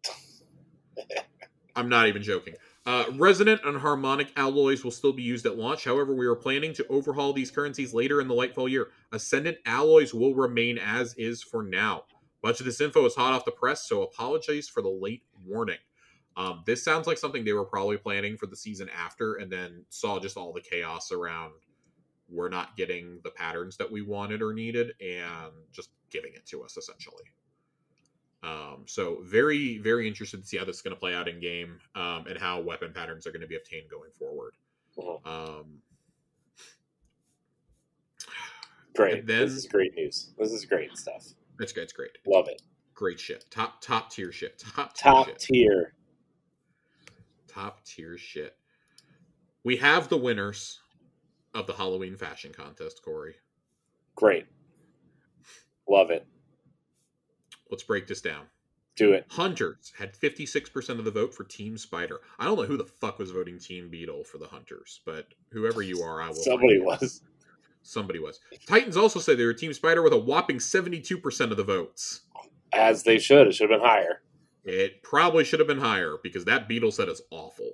I'm 1.76 1.88
not 1.88 2.08
even 2.08 2.22
joking. 2.22 2.54
Uh, 2.84 3.04
resonant 3.14 3.60
and 3.64 3.78
harmonic 3.78 4.32
alloys 4.36 4.82
will 4.82 4.90
still 4.90 5.12
be 5.12 5.22
used 5.22 5.46
at 5.46 5.56
launch. 5.56 5.84
However, 5.84 6.12
we 6.12 6.26
are 6.26 6.34
planning 6.34 6.72
to 6.74 6.86
overhaul 6.88 7.32
these 7.32 7.50
currencies 7.52 7.94
later 7.94 8.20
in 8.20 8.26
the 8.28 8.34
Lightfall 8.34 8.68
year. 8.68 8.90
Ascendant 9.12 9.58
alloys 9.64 10.12
will 10.12 10.34
remain 10.34 10.76
as 10.76 11.14
is 11.14 11.42
for 11.42 11.62
now. 11.62 12.04
Much 12.42 12.60
of 12.60 12.66
this 12.66 12.80
info 12.80 13.04
is 13.06 13.14
hot 13.14 13.32
off 13.32 13.44
the 13.44 13.52
press, 13.52 13.88
so 13.88 14.02
apologies 14.02 14.68
for 14.68 14.82
the 14.82 14.88
late 14.88 15.22
warning. 15.46 15.78
Um, 16.39 16.62
this 16.66 16.82
sounds 16.84 17.07
like 17.07 17.18
something 17.18 17.45
they 17.45 17.53
were 17.53 17.64
probably 17.66 17.97
planning 17.99 18.36
for 18.39 18.47
the 18.47 18.57
season 18.57 18.89
after, 18.97 19.34
and 19.34 19.51
then 19.53 19.84
saw 19.91 20.18
just 20.18 20.36
all 20.39 20.53
the 20.53 20.61
chaos 20.62 21.12
around 21.12 21.53
we're 22.30 22.49
not 22.51 22.76
getting 22.76 23.18
the 23.24 23.30
patterns 23.30 23.76
that 23.78 23.91
we 23.91 24.03
wanted 24.03 24.41
or 24.43 24.53
needed 24.53 24.93
and 25.01 25.51
just 25.72 25.89
giving 26.11 26.32
it 26.34 26.45
to 26.47 26.62
us 26.62 26.76
essentially. 26.76 27.24
Um, 28.43 28.84
so 28.86 29.18
very, 29.24 29.78
very 29.78 30.07
interested 30.07 30.43
to 30.43 30.47
see 30.47 30.59
how 30.59 30.64
this 30.66 30.76
is 30.76 30.82
going 30.82 30.95
to 30.95 31.01
play 31.01 31.14
out 31.14 31.26
in 31.26 31.41
game 31.41 31.78
um, 31.95 32.26
and 32.28 32.39
how 32.39 32.61
weapon 32.61 32.93
patterns 32.93 33.26
are 33.26 33.30
going 33.32 33.41
to 33.41 33.47
be 33.49 33.57
obtained 33.57 33.89
going 33.91 34.11
forward. 34.18 34.53
Mhm. 34.99 35.26
Um, 35.26 35.82
Great. 38.95 39.26
Then- 39.26 39.41
this 39.47 39.53
is 39.55 39.66
great 39.66 39.95
news. 39.95 40.30
This 40.39 40.53
is 40.53 40.64
great 40.64 40.97
stuff. 40.97 41.24
it's 41.61 41.72
great. 41.72 41.84
It's 41.84 41.93
great. 41.93 42.11
Love 42.26 42.49
it. 42.49 42.62
Great 42.95 43.18
shit. 43.18 43.45
Top 43.51 43.80
top 43.80 44.11
tier 44.11 44.32
shit. 44.32 44.59
Top 44.59 44.95
tier 44.95 45.12
Top 45.12 45.26
shit. 45.28 45.39
tier. 45.39 45.95
Top 47.59 47.84
tier 47.84 48.16
shit. 48.16 48.56
We 49.64 49.76
have 49.76 50.09
the 50.09 50.16
winners 50.16 50.80
of 51.54 51.66
the 51.66 51.72
Halloween 51.72 52.16
fashion 52.16 52.52
contest, 52.52 53.02
Corey. 53.04 53.34
Great. 54.14 54.46
Love 55.88 56.11
it. 56.11 56.26
Let's 57.70 57.82
break 57.82 58.06
this 58.06 58.20
down. 58.20 58.46
Do 58.96 59.12
it. 59.12 59.26
Hunters 59.30 59.92
had 59.98 60.14
56% 60.14 60.98
of 60.98 61.04
the 61.04 61.11
vote 61.11 61.34
for 61.34 61.44
Team 61.44 61.76
Spider. 61.78 62.20
I 62.38 62.44
don't 62.44 62.56
know 62.56 62.64
who 62.64 62.76
the 62.76 62.84
fuck 62.84 63.18
was 63.18 63.30
voting 63.30 63.59
Team 63.59 63.88
Beetle 63.88 64.24
for 64.24 64.38
the 64.38 64.46
Hunters, 64.46 65.00
but 65.04 65.26
whoever 65.52 65.82
you 65.82 66.02
are, 66.02 66.20
I 66.20 66.28
will. 66.28 66.34
Somebody 66.34 66.78
was. 66.80 67.22
Somebody 67.82 68.18
was. 68.18 68.40
Titans 68.66 68.96
also 68.96 69.20
said 69.20 69.38
they 69.38 69.44
were 69.44 69.54
Team 69.54 69.72
Spider 69.72 70.02
with 70.02 70.12
a 70.12 70.18
whopping 70.18 70.59
72% 70.59 71.50
of 71.50 71.56
the 71.56 71.64
votes. 71.64 72.22
As 72.72 73.04
they 73.04 73.18
should. 73.18 73.46
It 73.46 73.54
should 73.54 73.70
have 73.70 73.80
been 73.80 73.88
higher. 73.88 74.20
It 74.64 75.02
probably 75.02 75.44
should 75.44 75.61
have 75.61 75.68
been 75.68 75.80
higher 75.80 76.16
because 76.22 76.44
that 76.44 76.68
Beetle 76.68 76.92
set 76.92 77.09
is 77.09 77.22
awful. 77.30 77.70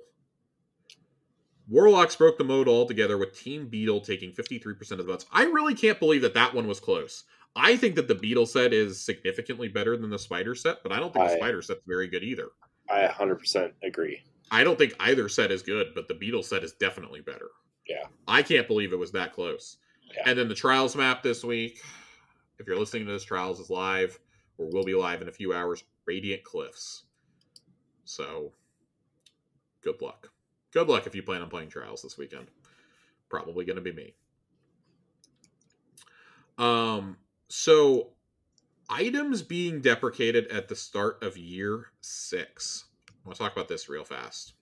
Warlocks 1.67 2.15
broke 2.15 2.37
the 2.37 2.43
mode 2.43 2.67
altogether 2.67 3.17
with 3.17 3.37
Team 3.37 3.67
Beetle 3.67 4.01
taking 4.01 4.31
53% 4.31 4.91
of 4.91 4.97
the 4.99 5.03
votes. 5.03 5.25
I 5.31 5.43
really 5.45 5.73
can't 5.73 5.99
believe 5.99 6.21
that 6.21 6.35
that 6.35 6.53
one 6.53 6.67
was 6.67 6.79
close. 6.79 7.23
I 7.55 7.75
think 7.77 7.95
that 7.95 8.07
the 8.07 8.15
Beetle 8.15 8.45
set 8.45 8.73
is 8.73 9.03
significantly 9.03 9.67
better 9.67 9.97
than 9.97 10.09
the 10.09 10.19
Spider 10.19 10.53
set, 10.55 10.83
but 10.83 10.91
I 10.91 10.99
don't 10.99 11.13
think 11.13 11.27
the 11.27 11.37
Spider 11.37 11.61
set's 11.61 11.81
very 11.87 12.07
good 12.07 12.23
either. 12.23 12.49
I 12.89 13.07
100% 13.07 13.71
agree. 13.83 14.21
I 14.51 14.63
don't 14.63 14.77
think 14.77 14.93
either 14.99 15.27
set 15.27 15.51
is 15.51 15.63
good, 15.63 15.87
but 15.95 16.07
the 16.07 16.13
Beetle 16.13 16.43
set 16.43 16.63
is 16.63 16.73
definitely 16.73 17.21
better. 17.21 17.49
Yeah. 17.87 18.03
I 18.27 18.43
can't 18.43 18.67
believe 18.67 18.93
it 18.93 18.99
was 18.99 19.11
that 19.13 19.33
close. 19.33 19.77
Yeah. 20.15 20.23
And 20.27 20.37
then 20.37 20.47
the 20.47 20.55
Trials 20.55 20.95
map 20.95 21.23
this 21.23 21.43
week. 21.43 21.81
If 22.59 22.67
you're 22.67 22.77
listening 22.77 23.05
to 23.07 23.11
this, 23.11 23.23
Trials 23.23 23.59
is 23.59 23.69
live 23.69 24.19
or 24.57 24.69
will 24.69 24.83
be 24.83 24.93
live 24.93 25.21
in 25.21 25.29
a 25.29 25.31
few 25.31 25.53
hours. 25.53 25.83
Radiant 26.05 26.43
Cliffs. 26.43 27.03
So, 28.03 28.51
good 29.81 30.01
luck. 30.01 30.31
Good 30.71 30.87
luck 30.87 31.07
if 31.07 31.15
you 31.15 31.23
plan 31.23 31.41
on 31.41 31.49
playing 31.49 31.69
Trials 31.69 32.01
this 32.01 32.17
weekend. 32.17 32.47
Probably 33.29 33.65
going 33.65 33.77
to 33.77 33.81
be 33.81 33.93
me. 33.93 34.13
Um. 36.57 37.17
So, 37.47 38.09
items 38.89 39.41
being 39.41 39.81
deprecated 39.81 40.47
at 40.47 40.67
the 40.67 40.75
start 40.75 41.23
of 41.23 41.37
year 41.37 41.87
six. 42.01 42.85
I 43.09 43.11
want 43.27 43.37
to 43.37 43.43
talk 43.43 43.53
about 43.53 43.67
this 43.67 43.87
real 43.89 44.03
fast. 44.03 44.53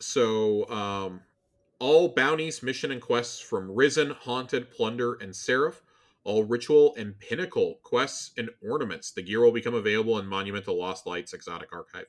So, 0.00 0.68
um, 0.68 1.20
all 1.78 2.08
bounties, 2.08 2.62
mission, 2.62 2.90
and 2.92 3.00
quests 3.00 3.40
from 3.40 3.70
Risen, 3.70 4.10
Haunted, 4.10 4.70
Plunder, 4.70 5.14
and 5.14 5.34
Seraph, 5.34 5.82
all 6.26 6.42
ritual 6.42 6.94
and 6.96 7.18
pinnacle 7.20 7.78
quests 7.84 8.32
and 8.36 8.50
ornaments. 8.60 9.12
The 9.12 9.22
gear 9.22 9.40
will 9.40 9.52
become 9.52 9.74
available 9.74 10.18
in 10.18 10.26
Monumental 10.26 10.76
Lost 10.76 11.06
Lights 11.06 11.32
Exotic 11.32 11.72
Archive. 11.72 12.06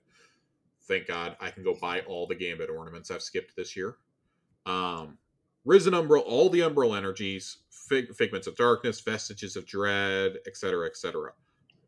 Thank 0.87 1.07
God 1.07 1.37
I 1.39 1.51
can 1.51 1.63
go 1.63 1.75
buy 1.79 2.01
all 2.01 2.25
the 2.25 2.35
Gambit 2.35 2.69
ornaments 2.69 3.11
I've 3.11 3.21
skipped 3.21 3.55
this 3.55 3.75
year. 3.75 3.97
Um, 4.65 5.19
Risen 5.65 5.93
Umbral, 5.93 6.23
all 6.25 6.49
the 6.49 6.61
Umbral 6.61 6.97
energies, 6.97 7.57
fig- 7.69 8.15
Figments 8.15 8.47
of 8.47 8.55
Darkness, 8.55 9.01
Vestiges 9.01 9.55
of 9.55 9.67
Dread, 9.67 10.37
etc., 10.47 10.87
etc., 10.87 11.33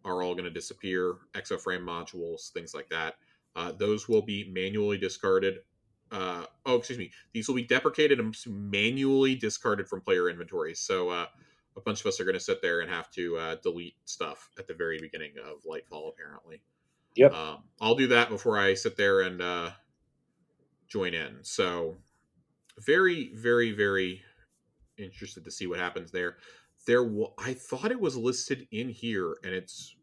are 0.05 0.21
all 0.21 0.33
going 0.33 0.45
to 0.45 0.51
disappear. 0.51 1.15
Exoframe 1.33 1.83
modules, 1.83 2.51
things 2.51 2.75
like 2.75 2.89
that. 2.89 3.15
Uh, 3.55 3.71
those 3.71 4.07
will 4.07 4.21
be 4.21 4.51
manually 4.53 4.97
discarded 4.97 5.59
uh, 6.11 6.43
oh, 6.65 6.75
excuse 6.75 6.97
me, 6.97 7.11
these 7.33 7.47
will 7.47 7.55
be 7.55 7.63
deprecated 7.63 8.19
and 8.19 8.35
manually 8.47 9.35
discarded 9.35 9.87
from 9.87 10.01
player 10.01 10.27
inventories. 10.29 10.79
So 10.79 11.09
uh, 11.09 11.27
a 11.79 11.83
bunch 11.83 12.01
of 12.01 12.05
us 12.07 12.19
are 12.19 12.25
going 12.25 12.35
to 12.35 12.39
sit 12.39 12.61
there 12.61 12.81
and 12.81 12.89
have 12.89 13.09
to 13.11 13.37
uh, 13.37 13.55
delete 13.63 13.95
stuff 14.05 14.49
at 14.59 14.67
the 14.67 14.73
very 14.73 14.99
beginning 14.99 15.31
of 15.39 15.63
Lightfall, 15.63 16.09
apparently. 16.09 16.61
Yep. 17.15 17.33
Um, 17.33 17.63
I'll 17.81 17.95
do 17.95 18.07
that 18.07 18.29
before 18.29 18.57
I 18.57 18.73
sit 18.73 18.97
there 18.97 19.21
and 19.21 19.41
uh, 19.41 19.71
join 20.87 21.13
in. 21.13 21.39
So 21.43 21.97
very, 22.79 23.31
very, 23.33 23.71
very 23.71 24.21
interested 24.97 25.45
to 25.45 25.51
see 25.51 25.67
what 25.67 25.79
happens 25.79 26.11
there. 26.11 26.37
There, 26.85 27.03
wa- 27.03 27.33
I 27.37 27.53
thought 27.53 27.91
it 27.91 27.99
was 27.99 28.15
listed 28.15 28.67
in 28.71 28.89
here, 28.89 29.37
and 29.43 29.53
it's 29.53 29.95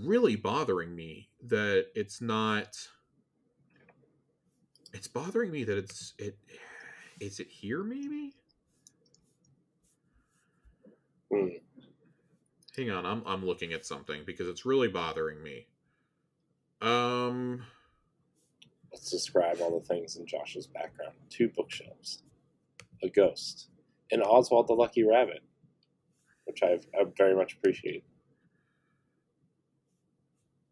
really 0.00 0.36
bothering 0.36 0.94
me 0.94 1.28
that 1.46 1.86
it's 1.94 2.20
not 2.20 2.76
it's 4.92 5.08
bothering 5.08 5.50
me 5.50 5.64
that 5.64 5.78
it's 5.78 6.14
it 6.18 6.36
is 7.20 7.38
it 7.40 7.48
here 7.48 7.82
maybe 7.84 8.34
Hang 12.76 12.90
on 12.90 13.06
i'm 13.06 13.22
i'm 13.26 13.44
looking 13.44 13.72
at 13.72 13.86
something 13.86 14.22
because 14.26 14.48
it's 14.48 14.66
really 14.66 14.88
bothering 14.88 15.42
me 15.42 15.66
um 16.80 17.62
Let's 18.94 19.10
describe 19.10 19.56
all 19.60 19.80
the 19.80 19.84
things 19.84 20.14
in 20.14 20.24
Josh's 20.24 20.68
background 20.68 21.14
two 21.28 21.48
bookshelves, 21.48 22.22
a 23.02 23.08
ghost, 23.08 23.68
and 24.12 24.22
Oswald 24.22 24.68
the 24.68 24.72
Lucky 24.72 25.02
Rabbit, 25.02 25.42
which 26.44 26.62
I've, 26.62 26.86
I 26.94 27.02
very 27.18 27.34
much 27.34 27.54
appreciate. 27.54 28.04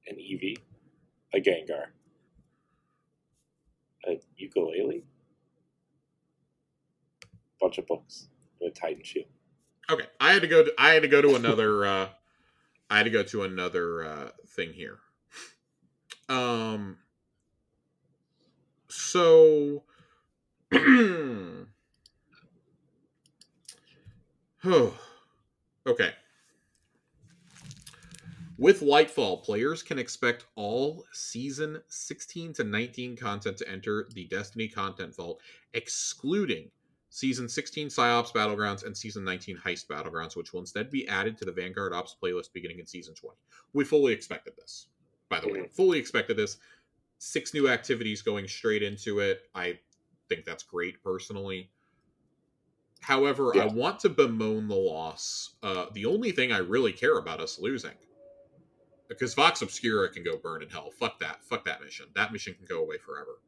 An 0.06 0.16
Eevee, 0.18 0.56
a 1.34 1.40
Gengar, 1.40 1.86
a 4.06 4.20
ukulele, 4.36 5.02
bunch 7.60 7.78
of 7.78 7.88
books, 7.88 8.28
and 8.60 8.70
a 8.70 8.72
Titan 8.72 9.02
shield. 9.02 9.26
Okay 9.90 10.06
i 10.20 10.32
had 10.32 10.42
to 10.42 10.48
go 10.48 10.64
to, 10.64 10.72
i 10.78 10.90
had 10.90 11.02
to 11.02 11.08
go 11.08 11.20
to 11.22 11.34
another 11.34 11.84
uh 11.86 12.08
i 12.90 12.98
had 12.98 13.04
to 13.04 13.10
go 13.10 13.22
to 13.22 13.42
another 13.42 14.04
uh 14.04 14.28
thing 14.54 14.72
here. 14.72 14.98
Um 16.28 16.98
so 18.88 19.84
oh 24.64 24.94
okay. 25.86 26.10
With 28.58 28.80
Lightfall, 28.80 29.42
players 29.42 29.82
can 29.82 29.98
expect 29.98 30.44
all 30.54 31.04
season 31.12 31.82
16 31.88 32.52
to 32.54 32.64
19 32.64 33.16
content 33.16 33.56
to 33.56 33.68
enter 33.68 34.06
the 34.14 34.26
Destiny 34.26 34.68
content 34.68 35.16
vault, 35.16 35.40
excluding 35.74 36.70
season 37.12 37.46
16 37.46 37.88
PsyOps 37.88 38.32
Battlegrounds 38.32 38.86
and 38.86 38.96
season 38.96 39.22
19 39.22 39.58
Heist 39.58 39.86
Battlegrounds, 39.86 40.34
which 40.34 40.52
will 40.52 40.60
instead 40.60 40.90
be 40.90 41.06
added 41.08 41.36
to 41.36 41.44
the 41.44 41.52
Vanguard 41.52 41.92
Ops 41.92 42.16
playlist 42.20 42.54
beginning 42.54 42.78
in 42.78 42.86
season 42.86 43.14
20. 43.14 43.36
We 43.74 43.84
fully 43.84 44.14
expected 44.14 44.54
this, 44.56 44.86
by 45.28 45.38
the 45.38 45.48
way. 45.48 45.68
Fully 45.70 45.98
expected 45.98 46.38
this. 46.38 46.56
Six 47.18 47.52
new 47.52 47.68
activities 47.68 48.22
going 48.22 48.48
straight 48.48 48.82
into 48.82 49.20
it. 49.20 49.42
I 49.54 49.78
think 50.30 50.46
that's 50.46 50.62
great 50.62 51.04
personally. 51.04 51.70
However, 53.02 53.60
I 53.60 53.66
want 53.66 54.00
to 54.00 54.08
bemoan 54.08 54.68
the 54.68 54.74
loss. 54.74 55.56
Uh, 55.62 55.86
the 55.92 56.06
only 56.06 56.32
thing 56.32 56.50
I 56.50 56.58
really 56.58 56.92
care 56.92 57.18
about 57.18 57.40
us 57.40 57.58
losing 57.58 57.92
because 59.08 59.34
Vox 59.34 59.60
Obscura 59.60 60.08
can 60.08 60.24
go 60.24 60.38
burn 60.38 60.62
in 60.62 60.70
hell. 60.70 60.90
Fuck 60.98 61.18
that. 61.20 61.44
Fuck 61.44 61.66
that 61.66 61.82
mission. 61.82 62.06
That 62.14 62.32
mission 62.32 62.54
can 62.54 62.64
go 62.64 62.82
away 62.82 62.96
forever. 62.96 63.40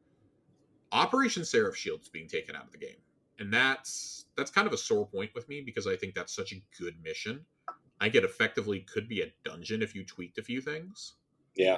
Operation 0.91 1.43
Seraph 1.43 1.75
Shield's 1.75 2.09
being 2.09 2.27
taken 2.27 2.55
out 2.55 2.65
of 2.65 2.71
the 2.71 2.77
game, 2.77 2.97
and 3.39 3.53
that's 3.53 4.25
that's 4.37 4.51
kind 4.51 4.67
of 4.67 4.73
a 4.73 4.77
sore 4.77 5.07
point 5.07 5.31
with 5.33 5.47
me 5.49 5.61
because 5.61 5.87
I 5.87 5.95
think 5.95 6.13
that's 6.15 6.35
such 6.35 6.51
a 6.53 6.61
good 6.79 6.95
mission. 7.03 7.45
I 7.99 8.05
think 8.05 8.15
it 8.15 8.23
effectively 8.25 8.81
could 8.81 9.07
be 9.07 9.21
a 9.21 9.33
dungeon 9.45 9.81
if 9.81 9.95
you 9.95 10.05
tweaked 10.05 10.37
a 10.37 10.43
few 10.43 10.59
things. 10.61 11.13
Yeah. 11.55 11.77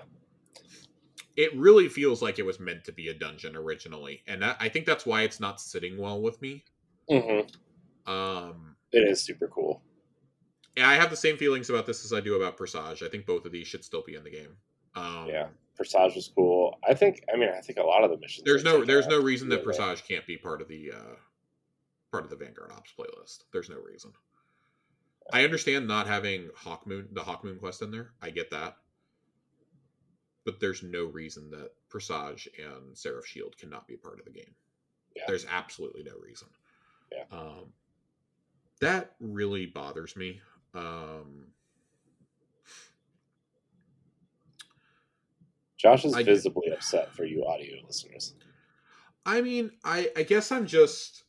It 1.35 1.55
really 1.55 1.87
feels 1.87 2.21
like 2.23 2.39
it 2.39 2.45
was 2.45 2.59
meant 2.59 2.83
to 2.85 2.91
be 2.91 3.09
a 3.09 3.13
dungeon 3.13 3.55
originally, 3.55 4.23
and 4.27 4.41
that, 4.41 4.57
I 4.59 4.69
think 4.69 4.87
that's 4.87 5.05
why 5.05 5.21
it's 5.21 5.39
not 5.39 5.61
sitting 5.61 5.97
well 5.97 6.19
with 6.21 6.41
me. 6.41 6.63
hmm 7.09 7.41
Um, 8.11 8.75
It 8.91 9.07
is 9.07 9.23
super 9.23 9.47
cool. 9.47 9.83
yeah, 10.75 10.89
I 10.89 10.95
have 10.95 11.11
the 11.11 11.15
same 11.17 11.37
feelings 11.37 11.69
about 11.69 11.85
this 11.85 12.03
as 12.03 12.11
I 12.11 12.21
do 12.21 12.35
about 12.41 12.57
Presage. 12.57 13.03
I 13.03 13.07
think 13.09 13.27
both 13.27 13.45
of 13.45 13.51
these 13.51 13.67
should 13.67 13.83
still 13.85 14.01
be 14.03 14.15
in 14.15 14.23
the 14.23 14.31
game. 14.31 14.57
Um, 14.95 15.27
Yeah. 15.29 15.49
Presage 15.75 16.15
was 16.15 16.31
cool. 16.33 16.79
I 16.87 16.95
think. 16.95 17.23
I 17.31 17.37
mean, 17.37 17.49
I 17.49 17.61
think 17.61 17.77
a 17.77 17.83
lot 17.83 18.03
of 18.03 18.09
the 18.09 18.17
missions. 18.17 18.43
There's 18.43 18.63
no 18.63 18.83
there's 18.83 19.05
no 19.05 19.21
reason 19.21 19.47
that. 19.49 19.63
Presage 19.63 20.07
can't 20.07 20.25
be 20.25 20.37
part 20.37 20.59
of 20.59 20.67
the 20.67 20.91
uh 20.91 21.15
part 22.11 22.23
of 22.23 22.29
the 22.29 22.35
Vanguard 22.35 22.71
Ops 22.71 22.93
playlist. 22.97 23.43
There's 23.51 23.69
no 23.69 23.79
reason. 23.79 24.11
I 25.31 25.43
understand 25.43 25.87
not 25.87 26.07
having 26.07 26.49
Hawkmoon 26.63 27.13
the 27.13 27.21
Hawkmoon 27.21 27.59
quest 27.59 27.81
in 27.81 27.91
there. 27.91 28.11
I 28.21 28.29
get 28.29 28.51
that. 28.51 28.77
But 30.45 30.61
there's 30.61 30.81
no 30.81 31.03
reason 31.05 31.49
that 31.51 31.71
Presage 31.89 32.47
and 32.57 32.97
Seraph 32.97 33.25
Shield 33.25 33.57
cannot 33.57 33.87
be 33.87 33.97
part 33.97 34.19
of 34.19 34.25
the 34.25 34.31
game. 34.31 34.55
Yeah. 35.15 35.23
There's 35.27 35.45
absolutely 35.49 36.03
no 36.03 36.13
reason. 36.23 36.47
Yeah. 37.11 37.23
Um, 37.37 37.73
that 38.79 39.15
really 39.19 39.65
bothers 39.65 40.15
me. 40.15 40.39
Um, 40.73 41.47
Josh 45.77 46.05
is 46.05 46.13
I- 46.13 46.23
visibly 46.23 46.69
upset 46.71 47.13
for 47.13 47.25
you 47.25 47.45
audio 47.45 47.85
listeners. 47.85 48.33
I 49.25 49.41
mean, 49.41 49.71
I 49.83 50.09
I 50.15 50.23
guess 50.23 50.51
I'm 50.53 50.65
just 50.65 51.23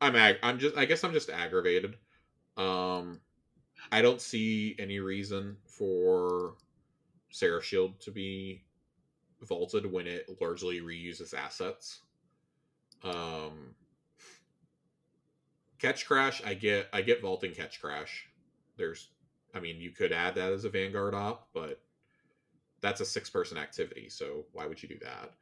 I'm 0.00 0.16
ag- 0.16 0.38
I'm 0.42 0.58
just 0.58 0.76
I 0.76 0.84
guess 0.84 1.04
I'm 1.04 1.12
just 1.12 1.30
aggravated. 1.30 1.96
Um 2.56 3.20
I 3.92 4.02
don't 4.02 4.20
see 4.20 4.74
any 4.78 5.00
reason 5.00 5.56
for 5.66 6.54
Seraph 7.30 7.64
Shield 7.64 8.00
to 8.00 8.10
be 8.10 8.64
vaulted 9.42 9.90
when 9.90 10.06
it 10.06 10.28
largely 10.40 10.80
reuses 10.80 11.34
assets. 11.34 12.00
Um 13.02 13.74
Ketchcrash, 15.78 16.44
I 16.44 16.54
get 16.54 16.88
I 16.92 17.02
get 17.02 17.20
vaulting 17.20 17.52
Ketchcrash. 17.52 18.24
There's 18.76 19.08
I 19.54 19.60
mean, 19.60 19.80
you 19.80 19.90
could 19.90 20.12
add 20.12 20.34
that 20.34 20.52
as 20.52 20.64
a 20.64 20.70
Vanguard 20.70 21.14
op, 21.14 21.48
but 21.54 21.80
that's 22.80 23.00
a 23.00 23.06
six 23.06 23.30
person 23.30 23.56
activity, 23.58 24.08
so 24.08 24.44
why 24.52 24.66
would 24.66 24.82
you 24.82 24.88
do 24.88 24.98
that? 25.02 25.32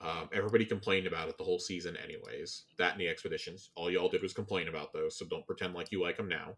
Um, 0.00 0.30
everybody 0.32 0.64
complained 0.64 1.06
about 1.06 1.28
it 1.28 1.36
the 1.36 1.44
whole 1.44 1.58
season, 1.58 1.96
anyways. 1.96 2.64
That 2.78 2.92
and 2.92 3.00
the 3.00 3.08
expeditions. 3.08 3.70
All 3.74 3.90
y'all 3.90 4.08
did 4.08 4.22
was 4.22 4.32
complain 4.32 4.68
about 4.68 4.92
those, 4.92 5.18
so 5.18 5.26
don't 5.26 5.46
pretend 5.46 5.74
like 5.74 5.92
you 5.92 6.02
like 6.02 6.16
them 6.16 6.28
now. 6.28 6.56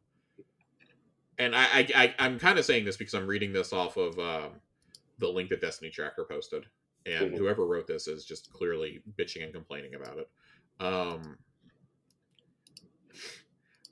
And 1.39 1.57
I, 1.57 1.65
I, 1.65 1.89
I 1.95 2.15
I'm 2.19 2.39
kind 2.39 2.59
of 2.59 2.65
saying 2.65 2.85
this 2.85 2.97
because 2.97 3.15
I'm 3.15 3.27
reading 3.27 3.53
this 3.53 3.73
off 3.73 3.97
of 3.97 4.19
um, 4.19 4.61
the 5.19 5.29
link 5.29 5.51
that 5.51 5.61
Destiny 5.61 5.91
Tracker 5.91 6.25
posted, 6.25 6.67
and 7.07 7.33
Mhm. 7.33 7.39
whoever 7.39 7.67
wrote 7.67 7.87
this 7.87 8.07
is 8.07 8.25
just 8.25 8.53
clearly 8.53 9.03
bitching 9.19 9.43
and 9.43 9.53
complaining 9.53 9.95
about 9.95 10.19
it. 10.19 10.31
Um, 10.79 11.39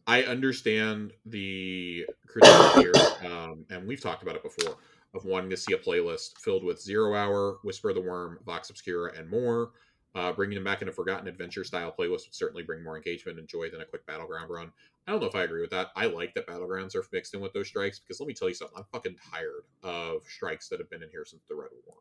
I 0.07 0.25
understand 0.25 1.13
the 1.25 2.07
critique 2.27 2.69
here, 2.69 3.11
um, 3.25 3.65
and 3.71 3.87
we've 3.87 4.01
talked 4.01 4.23
about 4.23 4.37
it 4.37 4.43
before, 4.43 4.79
of 5.15 5.25
wanting 5.25 5.51
to 5.51 5.57
see 5.57 5.73
a 5.73 5.79
playlist 5.79 6.39
filled 6.39 6.65
with 6.65 6.81
Zero 6.81 7.15
Hour, 7.15 7.59
Whisper 7.63 7.91
of 7.91 7.97
the 7.97 8.01
Worm, 8.01 8.39
Vox 8.45 8.71
Obscura, 8.71 9.13
and 9.17 9.29
more. 9.29 9.71
Uh, 10.17 10.33
bringing 10.33 10.57
them 10.57 10.65
back 10.65 10.83
in 10.83 10.89
a 10.89 10.93
Forgotten 10.93 11.29
Adventure 11.29 11.63
style 11.63 11.95
playlist 11.97 12.27
would 12.27 12.35
certainly 12.35 12.65
bring 12.65 12.83
more 12.83 12.97
engagement 12.97 13.39
and 13.39 13.47
joy 13.47 13.71
than 13.71 13.81
a 13.81 13.85
quick 13.85 14.05
Battleground 14.07 14.51
run. 14.51 14.73
I 15.07 15.13
don't 15.13 15.21
know 15.21 15.29
if 15.29 15.37
I 15.37 15.45
agree 15.45 15.61
with 15.61 15.71
that. 15.71 15.89
I 15.95 16.07
like 16.07 16.35
that 16.35 16.49
Battlegrounds 16.49 16.97
are 16.97 17.05
mixed 17.13 17.33
in 17.35 17.41
with 17.41 17.53
those 17.53 17.69
strikes 17.69 18.01
because 18.01 18.19
let 18.19 18.27
me 18.27 18.35
tell 18.35 18.49
you 18.49 18.55
something. 18.55 18.77
I'm 18.77 18.85
fucking 18.93 19.17
tired 19.33 19.63
of 19.85 20.23
strikes 20.27 20.69
that 20.69 20.81
have 20.81 20.91
been 20.91 21.05
in 21.05 21.11
here 21.11 21.25
since 21.25 21.43
the 21.49 21.55
Red 21.55 21.71
War. 21.87 21.97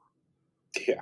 Yeah. 0.87 1.01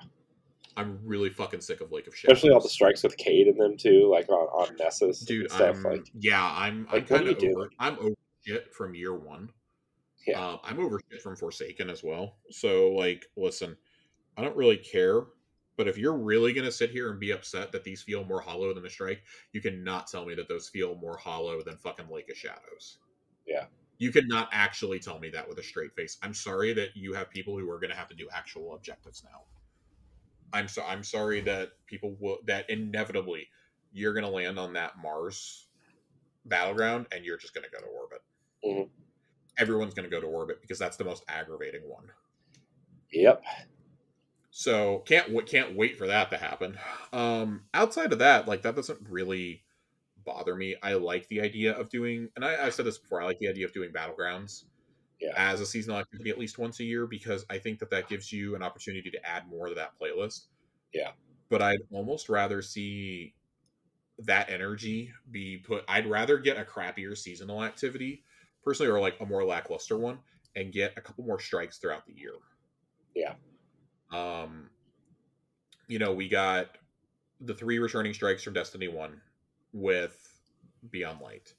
I'm 0.75 0.99
really 1.03 1.29
fucking 1.29 1.61
sick 1.61 1.81
of 1.81 1.91
Lake 1.91 2.07
of 2.07 2.15
Shadows. 2.15 2.38
Especially 2.38 2.53
all 2.53 2.61
the 2.61 2.69
strikes 2.69 3.03
with 3.03 3.17
Cayde 3.17 3.47
in 3.47 3.57
them 3.57 3.77
too, 3.77 4.09
like 4.11 4.29
on, 4.29 4.47
on 4.47 4.75
Nessus 4.77 5.21
dude 5.21 5.49
stuff. 5.49 5.77
I'm, 5.77 5.84
like 5.84 6.07
yeah 6.13 6.43
i'm 6.43 6.88
i'm 6.91 7.03
kind 7.03 7.27
of 7.27 7.43
over 7.43 7.69
i'm 7.79 7.97
over 7.99 8.15
shit 8.45 8.73
from 8.73 8.93
year 8.93 9.15
one 9.15 9.49
Yeah. 10.27 10.39
uh, 10.39 10.57
i'm 10.63 10.79
over 10.79 10.99
shit 11.11 11.21
from 11.21 11.35
forsaken 11.35 11.89
as 11.89 12.03
well 12.03 12.39
so 12.51 12.91
like 12.91 13.25
listen 13.37 13.77
i 14.37 14.41
don't 14.43 14.57
really 14.57 14.77
care 14.77 15.23
but 15.77 15.87
if 15.87 15.97
you're 15.97 16.17
really 16.17 16.53
going 16.53 16.65
to 16.65 16.71
sit 16.71 16.89
here 16.91 17.11
and 17.11 17.19
be 17.19 17.31
upset 17.31 17.71
that 17.71 17.83
these 17.83 18.01
feel 18.03 18.25
more 18.25 18.41
hollow 18.41 18.73
than 18.73 18.83
the 18.83 18.89
strike 18.89 19.23
you 19.53 19.61
cannot 19.61 20.07
tell 20.07 20.25
me 20.25 20.35
that 20.35 20.47
those 20.49 20.69
feel 20.69 20.95
more 20.95 21.17
hollow 21.17 21.61
than 21.63 21.77
fucking 21.77 22.09
lake 22.09 22.29
of 22.29 22.37
shadows 22.37 22.99
Yeah. 23.45 23.67
you 23.99 24.11
cannot 24.11 24.49
actually 24.51 24.99
tell 24.99 25.19
me 25.19 25.29
that 25.29 25.47
with 25.47 25.59
a 25.59 25.63
straight 25.63 25.93
face 25.95 26.17
i'm 26.23 26.33
sorry 26.33 26.73
that 26.73 26.95
you 26.95 27.13
have 27.13 27.29
people 27.29 27.57
who 27.57 27.69
are 27.69 27.79
going 27.79 27.91
to 27.91 27.97
have 27.97 28.09
to 28.09 28.15
do 28.15 28.27
actual 28.33 28.75
objectives 28.75 29.23
now 29.23 29.43
i'm 30.53 30.67
so 30.67 30.83
i'm 30.83 31.03
sorry 31.03 31.41
that 31.41 31.71
people 31.85 32.15
will 32.19 32.39
that 32.45 32.69
inevitably 32.69 33.47
you're 33.91 34.13
going 34.13 34.25
to 34.25 34.31
land 34.31 34.59
on 34.59 34.73
that 34.73 34.97
mars 34.97 35.67
battleground 36.45 37.07
and 37.11 37.25
you're 37.25 37.37
just 37.37 37.53
going 37.53 37.63
to 37.65 37.71
go 37.71 37.79
to 37.79 37.87
orbit 37.87 38.21
Mhm. 38.63 38.89
Everyone's 39.57 39.93
going 39.93 40.09
to 40.09 40.09
go 40.15 40.21
to 40.21 40.27
orbit 40.27 40.61
because 40.61 40.79
that's 40.79 40.97
the 40.97 41.03
most 41.03 41.23
aggravating 41.27 41.88
one 41.89 42.11
Yep. 43.11 43.43
so 44.49 44.99
can't 44.99 45.27
w- 45.27 45.45
can't 45.45 45.75
wait 45.75 45.97
for 45.97 46.07
that 46.07 46.29
to 46.31 46.38
happen 46.38 46.77
um 47.13 47.65
outside 47.73 48.13
of 48.13 48.19
that 48.19 48.47
like 48.47 48.61
that 48.61 48.75
doesn't 48.75 48.99
really 49.09 49.63
bother 50.23 50.55
me 50.55 50.75
i 50.84 50.93
like 50.93 51.27
the 51.29 51.41
idea 51.41 51.73
of 51.77 51.89
doing 51.89 52.29
and 52.35 52.45
I, 52.45 52.65
i've 52.65 52.73
said 52.73 52.85
this 52.85 52.97
before 52.97 53.21
i 53.21 53.25
like 53.25 53.39
the 53.39 53.47
idea 53.49 53.65
of 53.65 53.73
doing 53.73 53.91
battlegrounds 53.91 54.65
Yeah. 55.19 55.35
as 55.35 55.61
a 55.61 55.65
seasonal 55.65 55.99
activity 55.99 56.29
at 56.31 56.39
least 56.39 56.57
once 56.59 56.79
a 56.79 56.85
year 56.85 57.07
because 57.07 57.45
i 57.49 57.57
think 57.59 57.79
that 57.79 57.91
that 57.91 58.09
gives 58.09 58.31
you 58.31 58.55
an 58.55 58.63
opportunity 58.63 59.11
to 59.11 59.25
add 59.27 59.47
more 59.49 59.67
to 59.69 59.75
that 59.75 59.93
playlist 60.01 60.47
Yeah. 60.93 61.11
but 61.49 61.61
i'd 61.61 61.79
almost 61.91 62.29
rather 62.29 62.61
see 62.61 63.35
that 64.19 64.49
energy 64.49 65.11
be 65.31 65.57
put 65.57 65.84
i'd 65.89 66.07
rather 66.07 66.38
get 66.39 66.57
a 66.57 66.63
crappier 66.63 67.15
seasonal 67.17 67.63
activity 67.63 68.23
personally 68.68 68.91
or 68.91 68.99
like 68.99 69.15
a 69.22 69.26
more 69.26 69.45
lackluster 69.45 69.98
one 69.98 70.19
and 70.57 70.73
get 70.73 70.91
a 70.98 71.02
couple 71.02 71.23
more 71.23 71.39
strikes 71.39 71.77
throughout 71.77 72.06
the 72.06 72.11
year. 72.11 72.34
Yeah. 73.15 73.35
um 74.11 74.69
you 75.88 75.99
know 75.99 76.11
we 76.11 76.27
got 76.27 76.77
the 77.39 77.53
three 77.53 77.80
returning 77.80 78.14
strikes 78.14 78.44
from 78.44 78.53
destiny 78.53 78.89
1 78.89 79.22
with 79.72 80.18
beyond 80.91 81.22
light. 81.22 81.53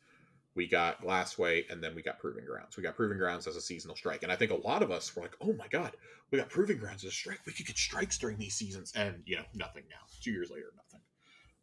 We 0.55 0.67
got 0.67 1.01
glassway 1.01 1.65
and 1.71 1.83
then 1.83 1.95
we 1.95 2.03
got 2.03 2.19
proving 2.19 2.45
grounds. 2.45 2.77
We 2.77 2.83
got 2.83 2.95
proving 2.95 3.17
grounds 3.17 3.47
as 3.47 3.57
a 3.57 3.61
seasonal 3.63 3.97
strike 3.97 4.23
and 4.23 4.31
i 4.31 4.37
think 4.37 4.51
a 4.51 4.67
lot 4.69 4.83
of 4.83 4.91
us 4.91 5.17
were 5.17 5.23
like 5.23 5.37
oh 5.41 5.55
my 5.55 5.67
god 5.69 5.93
we 6.31 6.39
got 6.39 6.51
proving 6.51 6.77
grounds 6.77 7.05
as 7.05 7.09
a 7.09 7.15
strike. 7.15 7.41
We 7.47 7.55
could 7.55 7.65
get 7.65 7.79
strikes 7.79 8.19
during 8.19 8.37
these 8.37 8.55
seasons. 8.55 8.93
And 8.95 9.23
you 9.25 9.37
know 9.37 9.45
nothing 9.55 9.85
now. 9.89 10.05
Two 10.21 10.31
years 10.31 10.51
later 10.51 10.75
nothing. 10.77 11.01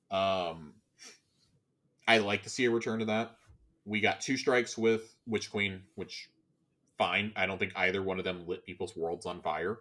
Um 0.09 0.73
i 2.07 2.17
like 2.17 2.41
to 2.43 2.49
see 2.49 2.65
a 2.65 2.71
return 2.71 2.97
to 2.97 3.05
that 3.05 3.37
we 3.85 4.01
got 4.01 4.19
two 4.19 4.35
strikes 4.37 4.77
with 4.77 5.15
witch 5.27 5.51
queen 5.51 5.81
which 5.95 6.29
fine. 6.97 7.31
I 7.35 7.45
don't 7.45 7.57
think 7.57 7.73
either 7.75 8.01
one 8.01 8.19
of 8.19 8.25
them 8.25 8.47
lit 8.47 8.65
people's 8.65 8.95
worlds 8.95 9.25
on 9.25 9.41
fire 9.41 9.79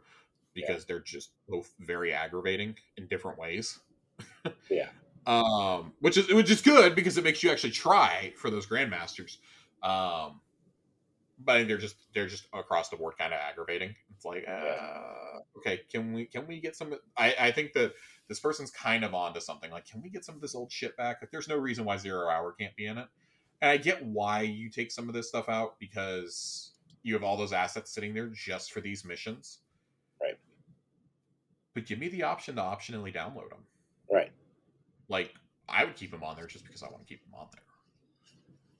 because 0.55 0.85
they're 0.85 1.01
just 1.01 1.31
both 1.49 1.73
very 1.81 2.13
aggravating 2.13 2.77
in 2.97 3.07
different 3.09 3.39
ways. 3.39 3.79
Yeah. 4.71 4.89
um 5.27 5.95
which 6.01 6.17
is 6.19 6.33
which 6.33 6.51
is 6.51 6.61
good 6.61 6.95
because 6.95 7.17
it 7.17 7.25
makes 7.25 7.43
you 7.43 7.51
actually 7.51 7.71
try 7.71 8.33
for 8.37 8.51
those 8.51 8.67
grandmasters. 8.67 9.39
Um 9.83 10.41
but 11.39 11.57
I 11.57 11.59
think 11.59 11.69
they're 11.69 11.79
just 11.79 11.97
they're 12.15 12.29
just 12.29 12.47
across 12.53 12.91
the 12.91 12.97
board 12.97 13.15
kind 13.19 13.33
of 13.33 13.41
aggravating. 13.41 13.95
It's 14.15 14.25
like 14.25 14.45
uh 14.47 15.41
okay 15.59 15.81
can 15.91 16.13
we 16.13 16.27
can 16.27 16.47
we 16.47 16.61
get 16.61 16.77
some 16.77 16.95
i 17.17 17.35
i 17.39 17.51
think 17.51 17.73
that 17.73 17.95
this 18.29 18.39
person's 18.39 18.71
kind 18.71 19.05
of 19.05 19.15
onto 19.15 19.41
something. 19.41 19.71
Like 19.71 19.87
can 19.87 20.03
we 20.03 20.11
get 20.11 20.25
some 20.25 20.35
of 20.35 20.41
this 20.41 20.55
old 20.55 20.71
shit 20.71 20.97
back? 20.97 21.19
Like 21.23 21.31
there's 21.31 21.49
no 21.49 21.57
reason 21.57 21.85
why 21.85 21.97
zero 21.97 22.29
hour 22.29 22.53
can't 22.53 22.77
be 22.77 22.87
in 22.87 22.99
it 22.99 23.09
and 23.65 23.71
i 23.71 23.77
get 23.79 24.05
why 24.05 24.43
you 24.43 24.69
take 24.69 24.93
some 24.93 25.09
of 25.09 25.15
this 25.15 25.29
stuff 25.29 25.49
out 25.49 25.79
because 25.81 26.73
you 27.03 27.15
have 27.15 27.25
all 27.25 27.37
those 27.37 27.53
assets 27.53 27.91
sitting 27.91 28.13
there 28.13 28.29
just 28.29 28.73
for 28.73 28.81
these 28.81 29.05
missions 29.05 29.61
Right. 30.21 30.39
but 31.75 31.87
give 31.87 31.99
me 31.99 32.09
the 32.09 32.23
option 32.23 32.57
to 32.57 32.63
optionally 32.63 33.15
download 33.15 33.49
them 33.49 33.65
Right. 34.11 34.31
like 35.09 35.33
I 35.69 35.85
would 35.85 35.97
keep 35.97 36.11
them 36.11 36.23
on 36.23 36.37
there 36.37 36.47
just 36.47 36.65
because 36.65 36.83
I 36.83 36.91
want 36.91 37.07
to 37.07 37.09
keep 37.09 37.25
them 37.25 37.35
on 37.35 37.47
there. 37.53 37.63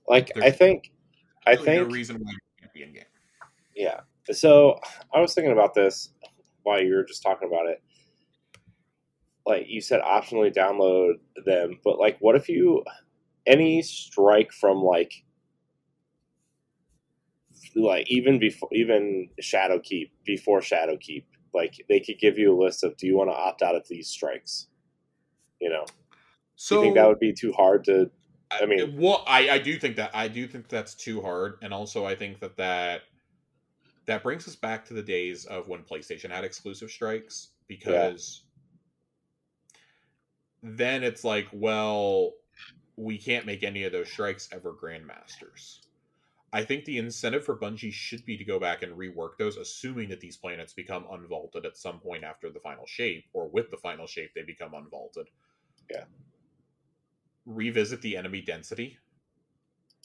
Like 0.07 0.33
There's 0.35 0.45
I 0.45 0.51
think 0.51 0.93
I 1.47 1.57
think 1.57 1.89
no 1.89 1.95
reason 1.95 2.17
why 2.17 2.33
you 2.33 2.39
can't 2.61 2.73
be 2.75 2.83
in 2.83 2.93
game. 2.93 3.05
Yeah. 3.75 4.01
So 4.31 4.79
I 5.15 5.21
was 5.21 5.33
thinking 5.35 5.53
about 5.53 5.73
this 5.75 6.11
while 6.63 6.83
you 6.83 6.95
were 6.95 7.05
just 7.05 7.23
talking 7.23 7.49
about 7.49 7.67
it. 7.69 7.83
Like 9.47 9.67
you 9.69 9.81
said, 9.81 10.03
optionally 10.03 10.55
download 10.55 11.15
them, 11.45 11.79
but 11.85 11.99
like, 11.99 12.19
what 12.21 12.35
if 12.37 12.49
you 12.49 12.85
any 13.47 13.83
strike 13.83 14.53
from 14.53 14.83
like 14.83 15.25
like 17.77 18.11
even 18.11 18.39
before 18.39 18.69
even 18.73 19.29
Shadowkeep 19.43 20.11
before 20.25 20.61
Shadowkeep, 20.61 21.25
like 21.53 21.85
they 21.89 22.01
could 22.01 22.19
give 22.19 22.39
you 22.39 22.55
a 22.55 22.59
list 22.61 22.85
of 22.85 22.97
do 22.97 23.07
you 23.07 23.17
want 23.17 23.31
to 23.31 23.35
opt 23.35 23.63
out 23.63 23.75
of 23.75 23.87
these 23.89 24.09
strikes? 24.09 24.69
You 25.61 25.71
know, 25.71 25.85
So 26.57 26.77
do 26.77 26.79
you 26.81 26.87
think 26.87 26.97
that 26.97 27.09
would 27.09 27.21
be 27.21 27.33
too 27.33 27.53
hard 27.53 27.85
to? 27.85 28.11
I 28.51 28.67
mean- 28.67 28.97
well, 29.01 29.25
I, 29.27 29.51
I 29.51 29.59
do 29.59 29.79
think 29.79 29.97
that 29.97 30.11
I 30.15 30.29
do 30.29 30.47
think 30.47 30.69
that's 30.69 30.95
too 30.95 31.21
hard, 31.23 31.59
and 31.63 31.73
also 31.73 32.05
I 32.05 32.15
think 32.15 32.41
that 32.41 32.57
that 32.57 33.03
that 34.07 34.23
brings 34.23 34.47
us 34.47 34.55
back 34.55 34.85
to 34.87 34.95
the 34.95 35.03
days 35.03 35.47
of 35.47 35.69
when 35.69 35.83
PlayStation 35.83 36.31
had 36.31 36.45
exclusive 36.45 36.91
strikes 36.91 37.49
because 37.69 38.45
then 40.63 41.03
it's 41.03 41.25
like, 41.25 41.49
well, 41.53 42.33
we 42.97 43.19
can't 43.19 43.47
make 43.47 43.63
any 43.63 43.85
of 43.85 43.93
those 43.93 44.11
strikes 44.11 44.49
ever 44.53 44.73
grandmasters. 44.73 45.81
I 46.53 46.63
think 46.65 46.85
the 46.85 46.99
incentive 46.99 47.45
for 47.45 47.57
Bungie 47.57 47.93
should 47.93 48.25
be 48.25 48.37
to 48.37 48.45
go 48.45 48.61
back 48.61 48.83
and 48.83 48.97
rework 48.97 49.37
those, 49.39 49.57
assuming 49.57 50.09
that 50.11 50.21
these 50.21 50.37
planets 50.37 50.73
become 50.73 51.05
unvaulted 51.05 51.65
at 51.65 51.77
some 51.77 51.99
point 51.99 52.23
after 52.23 52.49
the 52.51 52.61
final 52.61 52.87
shape, 52.87 53.25
or 53.33 53.49
with 53.49 53.71
the 53.73 53.77
final 53.77 54.07
shape, 54.07 54.31
they 54.35 54.43
become 54.43 54.73
unvaulted. 54.73 55.27
Yeah. 55.91 56.05
Revisit 57.45 58.03
the 58.03 58.17
enemy 58.17 58.41
density 58.41 58.99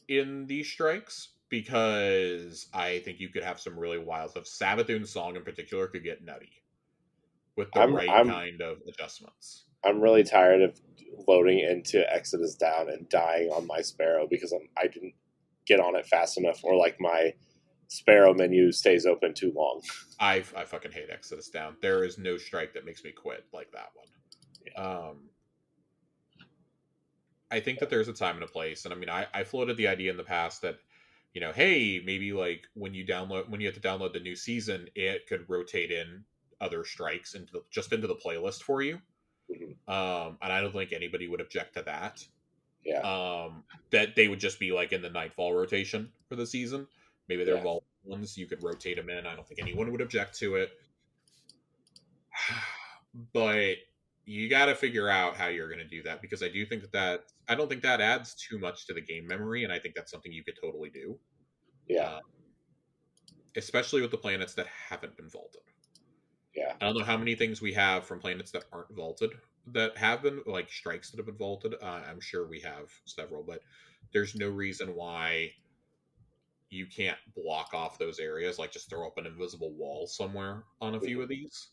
in 0.07 0.47
these 0.47 0.67
strikes 0.67 1.29
because 1.49 2.67
I 2.73 2.99
think 2.99 3.19
you 3.19 3.29
could 3.29 3.43
have 3.43 3.59
some 3.59 3.77
really 3.77 3.99
wild 3.99 4.31
stuff. 4.31 4.45
Savathun's 4.45 5.11
song 5.11 5.35
in 5.35 5.43
particular 5.43 5.87
could 5.87 6.03
get 6.03 6.23
nutty 6.23 6.63
with 7.55 7.71
the 7.73 7.79
I'm- 7.81 7.95
right 7.95 8.09
I'm- 8.09 8.27
kind 8.27 8.61
of 8.61 8.81
adjustments. 8.87 9.65
I'm 9.83 10.01
really 10.01 10.23
tired 10.23 10.61
of 10.61 10.79
loading 11.27 11.59
into 11.59 12.03
Exodus 12.13 12.55
down 12.55 12.89
and 12.89 13.07
dying 13.09 13.49
on 13.49 13.67
my 13.67 13.81
Sparrow 13.81 14.27
because 14.29 14.51
I'm 14.51 14.67
I 14.77 14.87
didn't 14.87 15.13
get 15.65 15.79
on 15.79 15.95
it 15.95 16.07
fast 16.07 16.37
enough, 16.37 16.61
or 16.63 16.75
like 16.75 16.97
my 16.99 17.33
Sparrow 17.87 18.33
menu 18.33 18.71
stays 18.71 19.05
open 19.05 19.33
too 19.33 19.51
long. 19.55 19.81
I 20.19 20.43
I 20.55 20.65
fucking 20.65 20.91
hate 20.91 21.09
Exodus 21.11 21.49
down. 21.49 21.77
There 21.81 22.03
is 22.03 22.17
no 22.17 22.37
strike 22.37 22.73
that 22.73 22.85
makes 22.85 23.03
me 23.03 23.11
quit 23.11 23.45
like 23.53 23.71
that 23.71 23.89
one. 23.95 24.85
Um, 24.85 25.29
I 27.51 27.59
think 27.59 27.79
that 27.79 27.89
there's 27.89 28.07
a 28.07 28.13
time 28.13 28.35
and 28.35 28.43
a 28.43 28.47
place, 28.47 28.85
and 28.85 28.93
I 28.93 28.97
mean, 28.97 29.09
I 29.09 29.27
I 29.33 29.43
floated 29.43 29.77
the 29.77 29.87
idea 29.87 30.11
in 30.11 30.17
the 30.17 30.23
past 30.23 30.61
that 30.61 30.79
you 31.33 31.41
know, 31.41 31.51
hey, 31.51 32.01
maybe 32.03 32.33
like 32.33 32.65
when 32.73 32.93
you 32.93 33.05
download 33.05 33.49
when 33.49 33.61
you 33.61 33.67
have 33.67 33.75
to 33.75 33.81
download 33.81 34.13
the 34.13 34.19
new 34.19 34.35
season, 34.35 34.87
it 34.95 35.27
could 35.27 35.49
rotate 35.49 35.91
in 35.91 36.23
other 36.61 36.83
strikes 36.83 37.35
into 37.35 37.53
the, 37.53 37.61
just 37.71 37.93
into 37.93 38.07
the 38.07 38.15
playlist 38.15 38.63
for 38.63 38.81
you. 38.81 38.99
Mhm. 39.49 39.77
Um, 39.87 40.37
and 40.41 40.53
I 40.53 40.61
don't 40.61 40.71
think 40.71 40.93
anybody 40.93 41.27
would 41.27 41.41
object 41.41 41.73
to 41.75 41.81
that. 41.83 42.27
Yeah, 42.83 43.01
Um, 43.01 43.65
that 43.91 44.15
they 44.15 44.27
would 44.27 44.39
just 44.39 44.59
be 44.59 44.71
like 44.71 44.93
in 44.93 45.01
the 45.01 45.09
nightfall 45.09 45.53
rotation 45.53 46.13
for 46.27 46.35
the 46.35 46.45
season. 46.47 46.87
Maybe 47.27 47.43
they're 47.43 47.57
Yeah. 47.57 47.63
vault 47.63 47.85
ones. 48.03 48.37
You 48.37 48.47
could 48.47 48.63
rotate 48.63 48.97
them 48.97 49.09
in. 49.09 49.25
I 49.25 49.35
don't 49.35 49.47
think 49.47 49.59
anyone 49.59 49.91
would 49.91 50.01
object 50.01 50.37
to 50.39 50.55
it. 50.55 50.71
But 53.33 53.77
you 54.25 54.49
got 54.49 54.65
to 54.67 54.75
figure 54.75 55.09
out 55.09 55.35
how 55.35 55.47
you're 55.47 55.67
going 55.67 55.79
to 55.79 55.87
do 55.87 56.03
that 56.03 56.21
because 56.21 56.43
I 56.43 56.49
do 56.49 56.65
think 56.65 56.83
that 56.83 56.91
that 56.91 57.31
I 57.47 57.55
don't 57.55 57.67
think 57.67 57.81
that 57.81 58.01
adds 58.01 58.35
too 58.35 58.59
much 58.59 58.85
to 58.87 58.93
the 58.93 59.01
game 59.01 59.25
memory, 59.25 59.63
and 59.63 59.73
I 59.73 59.79
think 59.79 59.95
that's 59.95 60.11
something 60.11 60.31
you 60.31 60.43
could 60.43 60.57
totally 60.61 60.91
do. 60.91 61.19
yeah, 61.87 62.17
Um, 62.17 62.21
especially 63.55 64.01
with 64.01 64.11
the 64.11 64.17
planets 64.17 64.53
that 64.55 64.67
haven't 64.67 65.15
been 65.17 65.29
vaulted. 65.29 65.61
Yeah, 66.59 66.73
I 66.81 66.85
don't 66.85 66.97
know 66.97 67.05
how 67.05 67.17
many 67.17 67.35
things 67.35 67.61
we 67.61 67.73
have 67.73 68.05
from 68.05 68.19
planets 68.19 68.51
that 68.51 68.65
aren't 68.73 68.93
vaulted 68.93 69.31
that 69.67 69.95
have 69.97 70.21
been 70.21 70.41
like 70.45 70.69
strikes 70.69 71.09
that 71.09 71.17
have 71.17 71.25
been 71.25 71.37
vaulted. 71.37 71.75
Uh, 71.81 72.01
I'm 72.09 72.19
sure 72.19 72.45
we 72.47 72.59
have 72.61 72.91
several, 73.05 73.43
but 73.43 73.61
there's 74.11 74.35
no 74.35 74.49
reason 74.49 74.93
why 74.93 75.51
you 76.69 76.85
can't 76.85 77.17
block 77.35 77.73
off 77.73 77.97
those 77.97 78.19
areas. 78.19 78.59
Like 78.59 78.73
just 78.73 78.89
throw 78.89 79.07
up 79.07 79.17
an 79.17 79.25
invisible 79.25 79.71
wall 79.73 80.05
somewhere 80.05 80.63
on 80.81 80.95
a 80.95 80.99
few 80.99 81.21
of 81.21 81.29
these. 81.29 81.69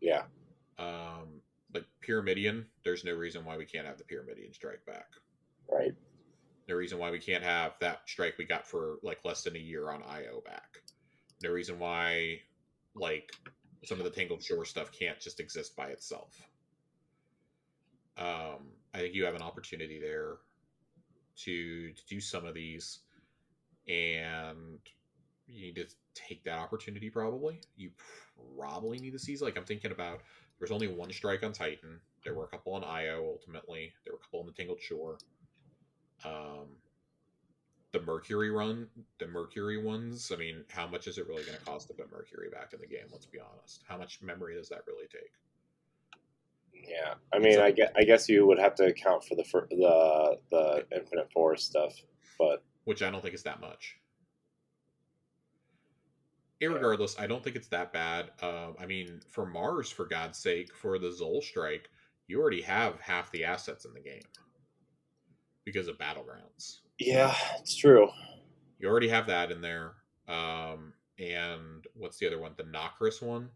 yeah, 0.00 0.22
Um, 0.78 1.40
like 1.72 1.84
Pyramidion, 2.06 2.64
there's 2.84 3.04
no 3.04 3.12
reason 3.12 3.44
why 3.44 3.56
we 3.56 3.66
can't 3.66 3.86
have 3.86 3.98
the 3.98 4.04
Pyramidion 4.04 4.52
strike 4.52 4.84
back. 4.84 5.06
right. 5.70 5.94
No 6.68 6.74
reason 6.74 6.98
why 6.98 7.10
we 7.10 7.18
can't 7.18 7.44
have 7.44 7.72
that 7.80 8.00
strike 8.06 8.36
we 8.38 8.46
got 8.46 8.66
for 8.66 8.96
like 9.02 9.18
less 9.24 9.42
than 9.42 9.54
a 9.54 9.60
year 9.60 9.90
on 9.90 10.02
IO 10.02 10.40
back. 10.44 10.78
No 11.42 11.50
reason 11.50 11.78
why 11.78 12.40
like 12.94 13.30
some 13.86 13.98
of 13.98 14.04
the 14.04 14.10
Tangled 14.10 14.42
Shore 14.42 14.64
stuff 14.64 14.90
can't 14.92 15.18
just 15.20 15.40
exist 15.40 15.76
by 15.76 15.88
itself. 15.88 16.40
Um, 18.16 18.68
I 18.92 18.98
think 18.98 19.14
you 19.14 19.24
have 19.24 19.34
an 19.34 19.42
opportunity 19.42 20.00
there 20.00 20.36
to 21.44 21.92
to 21.92 22.06
do 22.08 22.20
some 22.20 22.46
of 22.46 22.54
these, 22.54 23.00
and 23.88 24.78
you 25.46 25.62
need 25.62 25.76
to 25.76 25.86
take 26.14 26.44
that 26.44 26.58
opportunity. 26.58 27.10
Probably, 27.10 27.60
you 27.76 27.90
probably 28.56 28.98
need 28.98 29.12
to 29.12 29.18
seize. 29.18 29.42
Like 29.42 29.56
I'm 29.56 29.64
thinking 29.64 29.90
about, 29.90 30.20
there's 30.58 30.70
only 30.70 30.88
one 30.88 31.12
strike 31.12 31.42
on 31.42 31.52
Titan. 31.52 32.00
There 32.24 32.34
were 32.34 32.44
a 32.44 32.48
couple 32.48 32.74
on 32.74 32.84
IO. 32.84 33.24
Ultimately, 33.26 33.92
there 34.04 34.12
were 34.12 34.18
a 34.18 34.22
couple 34.22 34.40
on 34.40 34.46
the 34.46 34.52
Tangled 34.52 34.80
Shore. 34.80 35.18
Um, 36.24 36.68
the 37.94 38.02
Mercury 38.02 38.50
run, 38.50 38.88
the 39.20 39.28
Mercury 39.28 39.80
ones. 39.80 40.32
I 40.34 40.36
mean, 40.36 40.64
how 40.68 40.88
much 40.88 41.06
is 41.06 41.16
it 41.16 41.28
really 41.28 41.44
going 41.44 41.56
to 41.56 41.64
cost 41.64 41.86
to 41.88 41.94
put 41.94 42.10
Mercury 42.10 42.48
back 42.50 42.72
in 42.74 42.80
the 42.80 42.88
game? 42.88 43.06
Let's 43.12 43.24
be 43.24 43.38
honest. 43.38 43.84
How 43.88 43.96
much 43.96 44.20
memory 44.20 44.56
does 44.56 44.68
that 44.70 44.80
really 44.88 45.06
take? 45.06 45.30
Yeah, 46.74 47.14
I 47.32 47.38
mean, 47.38 47.60
I 47.60 47.70
guess, 47.70 47.92
I 47.96 48.02
guess 48.02 48.28
you 48.28 48.46
would 48.48 48.58
have 48.58 48.74
to 48.74 48.86
account 48.86 49.24
for 49.24 49.36
the 49.36 49.44
fir- 49.44 49.68
the 49.70 50.38
the 50.50 50.84
Infinite 50.94 51.30
Forest 51.32 51.66
stuff, 51.66 51.94
but 52.36 52.64
Which 52.82 53.00
I 53.00 53.10
don't 53.10 53.22
think 53.22 53.34
is 53.34 53.44
that 53.44 53.60
much. 53.60 53.96
Irregardless, 56.60 57.18
I 57.18 57.28
don't 57.28 57.44
think 57.44 57.54
it's 57.54 57.68
that 57.68 57.92
bad. 57.92 58.32
Um, 58.42 58.74
I 58.80 58.86
mean, 58.86 59.20
for 59.30 59.46
Mars, 59.46 59.88
for 59.88 60.04
God's 60.04 60.38
sake, 60.38 60.74
for 60.74 60.98
the 60.98 61.08
Xol 61.08 61.42
strike, 61.42 61.88
you 62.26 62.40
already 62.40 62.62
have 62.62 63.00
half 63.00 63.30
the 63.30 63.44
assets 63.44 63.84
in 63.84 63.94
the 63.94 64.00
game 64.00 64.22
because 65.64 65.86
of 65.86 65.96
battlegrounds. 65.96 66.80
Yeah, 66.98 67.34
it's 67.58 67.76
true. 67.76 68.08
You 68.78 68.88
already 68.88 69.08
have 69.08 69.26
that 69.26 69.50
in 69.50 69.60
there. 69.60 69.94
Um, 70.28 70.92
and 71.18 71.84
what's 71.94 72.18
the 72.18 72.26
other 72.26 72.40
one? 72.40 72.52
The 72.56 72.64
Nokris 72.64 73.22
one. 73.22 73.50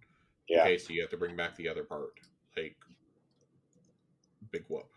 Yeah, 0.48 0.62
Okay, 0.62 0.78
so 0.78 0.92
you 0.92 1.00
have 1.00 1.10
to 1.10 1.16
bring 1.16 1.36
back 1.36 1.56
the 1.56 1.68
other 1.68 1.84
part. 1.84 2.12
Like, 2.56 2.76
big 4.50 4.64
whoop. 4.68 4.88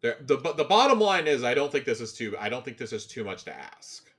The, 0.00 0.16
the 0.20 0.36
the 0.52 0.64
bottom 0.64 1.00
line 1.00 1.26
is, 1.26 1.42
I 1.42 1.54
don't 1.54 1.72
think 1.72 1.84
this 1.84 2.00
is 2.00 2.12
too. 2.12 2.36
I 2.38 2.48
don't 2.48 2.64
think 2.64 2.76
this 2.76 2.92
is 2.92 3.06
too 3.06 3.24
much 3.24 3.44
to 3.44 3.56
ask. 3.56 4.10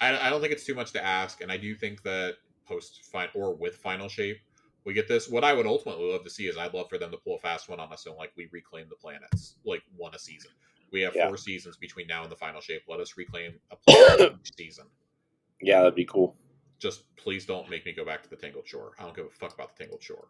I, 0.00 0.26
I 0.26 0.30
don't 0.30 0.40
think 0.40 0.52
it's 0.52 0.64
too 0.64 0.74
much 0.74 0.92
to 0.92 1.04
ask, 1.04 1.40
and 1.40 1.50
I 1.50 1.56
do 1.56 1.74
think 1.74 2.02
that 2.02 2.36
post 2.66 3.00
fine 3.10 3.28
or 3.34 3.54
with 3.54 3.76
final 3.76 4.08
shape, 4.08 4.38
we 4.84 4.94
get 4.94 5.08
this. 5.08 5.28
What 5.28 5.44
I 5.44 5.52
would 5.52 5.66
ultimately 5.66 6.10
love 6.10 6.24
to 6.24 6.30
see 6.30 6.46
is 6.46 6.56
I'd 6.56 6.72
love 6.72 6.88
for 6.88 6.98
them 6.98 7.10
to 7.10 7.18
pull 7.18 7.36
a 7.36 7.38
fast 7.38 7.68
one 7.68 7.80
on 7.80 7.92
us 7.92 8.06
and 8.06 8.16
like 8.16 8.32
we 8.36 8.48
reclaim 8.52 8.86
the 8.88 8.96
planets, 8.96 9.56
like 9.64 9.82
one 9.96 10.14
a 10.14 10.18
season. 10.18 10.52
We 10.92 11.02
have 11.02 11.14
Yeah. 11.14 11.28
four 11.28 11.36
seasons 11.36 11.76
between 11.76 12.06
now 12.06 12.22
and 12.22 12.30
the 12.32 12.36
final 12.36 12.60
shape. 12.60 12.82
Let 12.88 13.00
us 13.00 13.16
reclaim 13.16 13.60
a 13.70 13.76
each 14.40 14.56
season. 14.56 14.86
yeah, 15.60 15.78
that'd 15.80 15.94
be 15.94 16.04
cool. 16.04 16.36
Just 16.78 17.14
please 17.16 17.44
don't 17.44 17.68
make 17.68 17.84
me 17.84 17.92
go 17.92 18.04
back 18.04 18.22
to 18.22 18.30
the 18.30 18.36
Tangled 18.36 18.66
Shore. 18.66 18.92
I 18.98 19.02
don't 19.04 19.14
give 19.14 19.26
a 19.26 19.30
fuck 19.30 19.54
about 19.54 19.76
the 19.76 19.84
Tangled 19.84 20.02
Shore. 20.02 20.28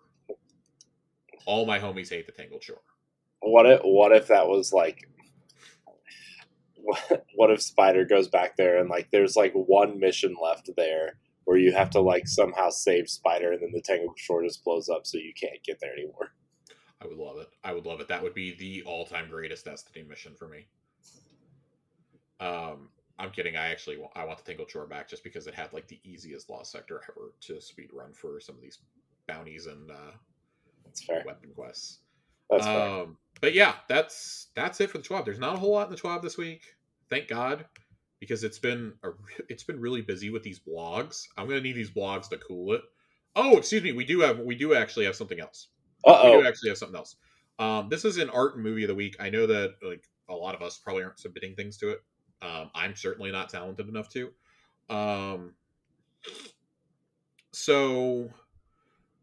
All 1.47 1.65
my 1.65 1.78
homies 1.78 2.11
hate 2.11 2.27
the 2.27 2.32
Tangled 2.32 2.62
Shore. 2.62 2.82
What 3.41 3.66
if 3.66 3.81
what 3.85 4.12
if 4.12 4.27
that 4.28 4.49
was 4.49 4.73
like 4.73 5.09
what, 6.77 7.24
what 7.35 7.51
if 7.51 7.62
Spider 7.62 8.05
goes 8.05 8.28
back 8.28 8.57
there 8.57 8.78
and 8.78 8.91
like 8.91 9.09
there's 9.11 9.37
like 9.37 9.53
one 9.55 9.99
mission 9.99 10.35
left 10.43 10.69
there 10.77 11.19
where 11.45 11.57
you 11.57 11.73
have 11.73 11.91
to 11.91 12.01
like 12.01 12.27
somehow 12.28 12.69
save 12.70 13.09
Spider 13.09 13.53
and 13.53 13.62
then 13.62 13.73
the 13.73 13.81
Tangled 13.81 14.19
Shore 14.19 14.43
just 14.43 14.65
blows 14.65 14.89
up 14.89 15.07
so 15.07 15.19
you 15.19 15.32
can't 15.41 15.62
get 15.65 15.78
there 15.81 15.93
anymore. 15.93 16.32
I 17.02 17.06
would 17.06 17.16
love 17.16 17.39
it. 17.39 17.48
I 17.64 17.72
would 17.72 17.86
love 17.86 18.01
it. 18.01 18.09
That 18.09 18.22
would 18.22 18.35
be 18.35 18.55
the 18.55 18.82
all-time 18.82 19.28
greatest 19.31 19.64
Destiny 19.64 20.05
mission 20.06 20.35
for 20.35 20.48
me. 20.48 20.66
Um, 22.40 22.89
I'm 23.18 23.31
kidding. 23.31 23.56
I 23.56 23.68
actually 23.68 23.98
want, 23.98 24.12
I 24.16 24.24
want 24.24 24.39
the 24.39 24.44
Tangled 24.44 24.70
Shore 24.70 24.86
back 24.86 25.09
just 25.09 25.24
because 25.24 25.47
it 25.47 25.55
had 25.55 25.72
like 25.72 25.89
the 25.89 26.01
easiest 26.05 26.51
lost 26.51 26.72
sector 26.72 27.01
ever 27.09 27.32
to 27.43 27.60
speed 27.60 27.90
run 27.93 28.12
for 28.12 28.40
some 28.40 28.55
of 28.55 28.62
these 28.62 28.78
bounties 29.27 29.66
and 29.66 29.90
uh, 29.90 30.12
That's 30.85 31.05
fair. 31.05 31.22
weapon 31.27 31.51
quests. 31.55 31.98
That's 32.51 32.66
fair. 32.66 32.89
Um, 32.89 33.16
but 33.40 33.55
yeah, 33.55 33.74
that's 33.89 34.48
that's 34.55 34.81
it 34.81 34.90
for 34.90 34.98
the 34.98 35.05
twab. 35.05 35.24
There's 35.24 35.39
not 35.39 35.55
a 35.55 35.59
whole 35.59 35.72
lot 35.72 35.86
in 35.86 35.94
the 35.94 36.01
twab 36.01 36.22
this 36.22 36.36
week, 36.36 36.62
thank 37.09 37.28
God, 37.28 37.64
because 38.18 38.43
it's 38.44 38.59
been 38.59 38.94
a, 39.05 39.10
it's 39.48 39.62
been 39.62 39.81
really 39.81 40.02
busy 40.02 40.31
with 40.31 40.43
these 40.43 40.59
blogs. 40.59 41.27
I'm 41.36 41.47
gonna 41.47 41.60
need 41.60 41.77
these 41.77 41.90
blogs 41.90 42.28
to 42.31 42.39
cool 42.39 42.74
it. 42.74 42.82
Oh, 43.36 43.56
excuse 43.56 43.82
me, 43.82 43.93
we 43.93 44.05
do 44.05 44.20
have 44.20 44.40
we 44.40 44.55
do 44.55 44.74
actually 44.74 45.05
have 45.05 45.16
something 45.16 45.40
else. 45.40 45.68
Uh 46.05 46.20
We 46.24 46.43
do 46.43 46.47
actually 46.47 46.70
have 46.70 46.78
something 46.78 46.97
else. 46.97 47.16
Um, 47.59 47.89
this 47.89 48.05
is 48.05 48.18
an 48.18 48.31
art 48.31 48.59
movie 48.59 48.85
of 48.85 48.89
the 48.89 48.94
week. 48.94 49.16
I 49.20 49.31
know 49.31 49.47
that 49.47 49.74
like 49.82 50.09
a 50.28 50.35
lot 50.35 50.55
of 50.55 50.62
us 50.62 50.78
probably 50.78 51.02
aren't 51.02 51.18
submitting 51.18 51.55
things 51.55 51.77
to 51.78 51.90
it. 51.90 52.01
Um, 52.43 52.70
I'm 52.74 52.97
certainly 52.97 53.31
not 53.31 53.51
talented 53.51 53.89
enough 53.89 54.09
to. 54.10 54.31
Um, 54.89 55.55
so 57.52 58.31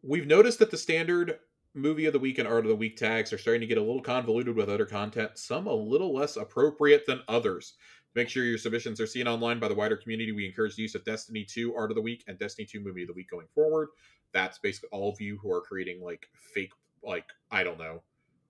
we've 0.04 0.28
noticed 0.28 0.60
that 0.60 0.72
the 0.72 0.78
standard 0.78 1.40
movie 1.74 2.06
of 2.06 2.14
the 2.14 2.20
week 2.20 2.40
and 2.40 2.48
art 2.48 2.66
of 2.66 2.70
the 2.70 2.76
week 2.76 2.98
tags 2.98 3.32
are 3.32 3.38
starting 3.38 3.62
to 3.62 3.68
get 3.68 3.78
a 3.78 3.82
little 3.82 4.02
convoluted 4.02 4.56
with 4.56 4.70
other 4.70 4.86
content, 4.86 5.32
some 5.36 5.68
a 5.68 5.74
little 5.74 6.14
less 6.14 6.36
appropriate 6.36 7.06
than 7.06 7.22
others. 7.28 7.74
Make 8.18 8.30
sure 8.30 8.44
your 8.46 8.58
submissions 8.58 9.00
are 9.00 9.06
seen 9.06 9.28
online 9.28 9.60
by 9.60 9.68
the 9.68 9.76
wider 9.76 9.96
community. 9.96 10.32
We 10.32 10.48
encourage 10.48 10.76
the 10.76 10.82
use 10.82 10.96
of 10.96 11.06
Destiny 11.06 11.44
2 11.44 11.76
Art 11.76 11.92
of 11.92 11.96
the 11.96 12.02
Week 12.02 12.24
and 12.28 12.36
Destiny 12.40 12.66
2 12.66 12.80
Movie 12.80 13.04
of 13.04 13.10
the 13.10 13.14
Week 13.14 13.30
going 13.30 13.46
forward. 13.54 13.90
That's 14.34 14.58
basically 14.58 14.90
all 14.92 15.12
of 15.14 15.22
you 15.22 15.38
who 15.38 15.52
are 15.54 15.62
creating 15.62 16.02
like 16.02 16.26
fake, 16.34 16.72
like, 17.04 17.26
I 17.52 17.64
don't 17.64 17.78
know, 17.78 18.02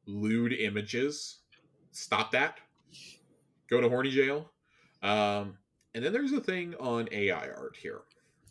lewd 0.05 0.53
images. 0.53 1.39
Stop 1.91 2.31
that. 2.31 2.59
Go 3.69 3.81
to 3.81 3.89
horny 3.89 4.09
jail. 4.09 4.49
Um, 5.03 5.57
and 5.93 6.05
then 6.05 6.13
there's 6.13 6.31
a 6.31 6.39
thing 6.39 6.73
on 6.79 7.09
AI 7.11 7.49
art 7.49 7.75
here. 7.75 8.03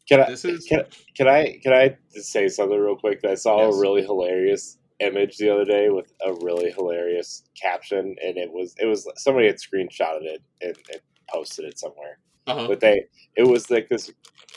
Can 0.07 0.21
I 0.21 0.27
This 0.27 0.45
is 0.45 0.67
can, 0.69 0.85
can 1.17 1.29
I 1.29 1.59
can 1.63 1.73
I 1.73 1.97
just 2.13 2.31
say 2.31 2.47
something 2.49 2.79
real 2.79 2.95
quick? 2.97 3.23
that 3.23 3.31
I 3.31 3.35
saw 3.37 3.63
Yes. 3.63 3.75
a 3.75 3.81
really 3.81 4.03
hilarious 4.03 4.77
image 5.01 5.37
the 5.37 5.51
other 5.51 5.65
day 5.65 5.91
with 5.91 6.13
a 6.25 6.33
really 6.33 6.71
hilarious 6.71 7.45
caption, 7.61 8.17
and 8.23 8.37
it 8.37 8.51
was 8.51 8.75
it 8.79 8.87
was 8.87 9.09
somebody 9.17 9.47
had 9.47 9.57
screenshotted 9.57 10.23
it 10.23 10.43
and, 10.63 10.77
and 10.93 11.01
posted 11.33 11.65
it 11.65 11.79
somewhere. 11.79 12.19
uh-huh. 12.47 12.67
But 12.69 12.81
they 12.81 13.05
it 13.37 13.45
was 13.45 13.71
like 13.71 13.89
this 13.89 14.11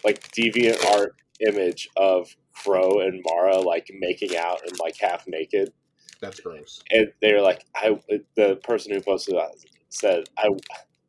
like 0.03 0.29
deviant 0.31 0.83
art 0.91 1.15
image 1.47 1.89
of 1.97 2.33
Crow 2.53 2.99
and 2.99 3.21
Mara 3.25 3.57
like 3.57 3.89
making 3.99 4.35
out 4.37 4.61
and 4.67 4.77
like 4.79 4.97
half 4.99 5.25
naked, 5.27 5.71
that's 6.21 6.39
gross. 6.39 6.81
and 6.91 7.11
they're 7.21 7.41
like 7.41 7.65
I 7.75 7.99
the 8.35 8.57
person 8.63 8.93
who 8.93 9.01
posted 9.01 9.35
that 9.35 9.51
said 9.89 10.25
I 10.37 10.49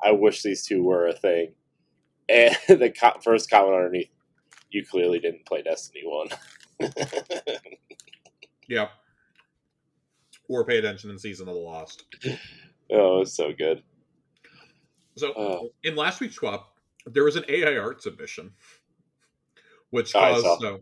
I 0.02 0.12
wish 0.12 0.43
these 0.43 0.65
two 0.65 0.82
were 0.82 1.07
a 1.09 1.12
thing, 1.12 1.52
and 2.28 2.57
the 2.69 2.90
co- 2.90 3.20
first 3.23 3.51
comment 3.51 3.74
underneath. 3.74 4.11
You 4.73 4.85
clearly 4.86 5.19
didn't 5.19 5.47
play 5.47 5.62
Destiny 5.62 6.02
One. 6.05 6.28
Yep. 8.69 8.90
Or 10.51 10.64
pay 10.64 10.78
attention 10.78 11.10
in 11.10 11.18
season 11.18 11.47
of 11.48 11.55
the 11.55 11.60
Lost. 11.60 12.05
oh, 12.90 13.20
it's 13.20 13.35
so 13.36 13.52
good. 13.56 13.85
So 15.16 15.32
Oh. 15.36 15.70
in 15.85 15.94
last 15.94 16.20
week's 16.20 16.36
twab, 16.36 16.64
there 17.06 17.22
was 17.22 17.36
an 17.36 17.44
AI 17.48 17.78
art 17.78 18.02
submission, 18.02 18.52
which 19.90 20.12
caused 20.12 20.64
uh, 20.64 20.78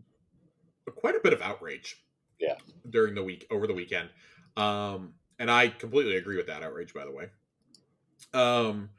quite 0.95 1.15
a 1.15 1.19
bit 1.23 1.33
of 1.33 1.41
outrage. 1.43 2.03
Yeah. 2.39 2.55
during 2.89 3.13
the 3.15 3.23
week 3.23 3.45
over 3.51 3.67
the 3.67 3.73
weekend, 3.73 4.09
um, 4.55 5.13
and 5.39 5.51
I 5.51 5.67
completely 5.67 6.15
agree 6.15 6.37
with 6.37 6.47
that 6.47 6.63
outrage. 6.63 6.93
By 6.93 7.03
the 7.05 7.11
way, 7.11 7.25
um, 8.33 8.89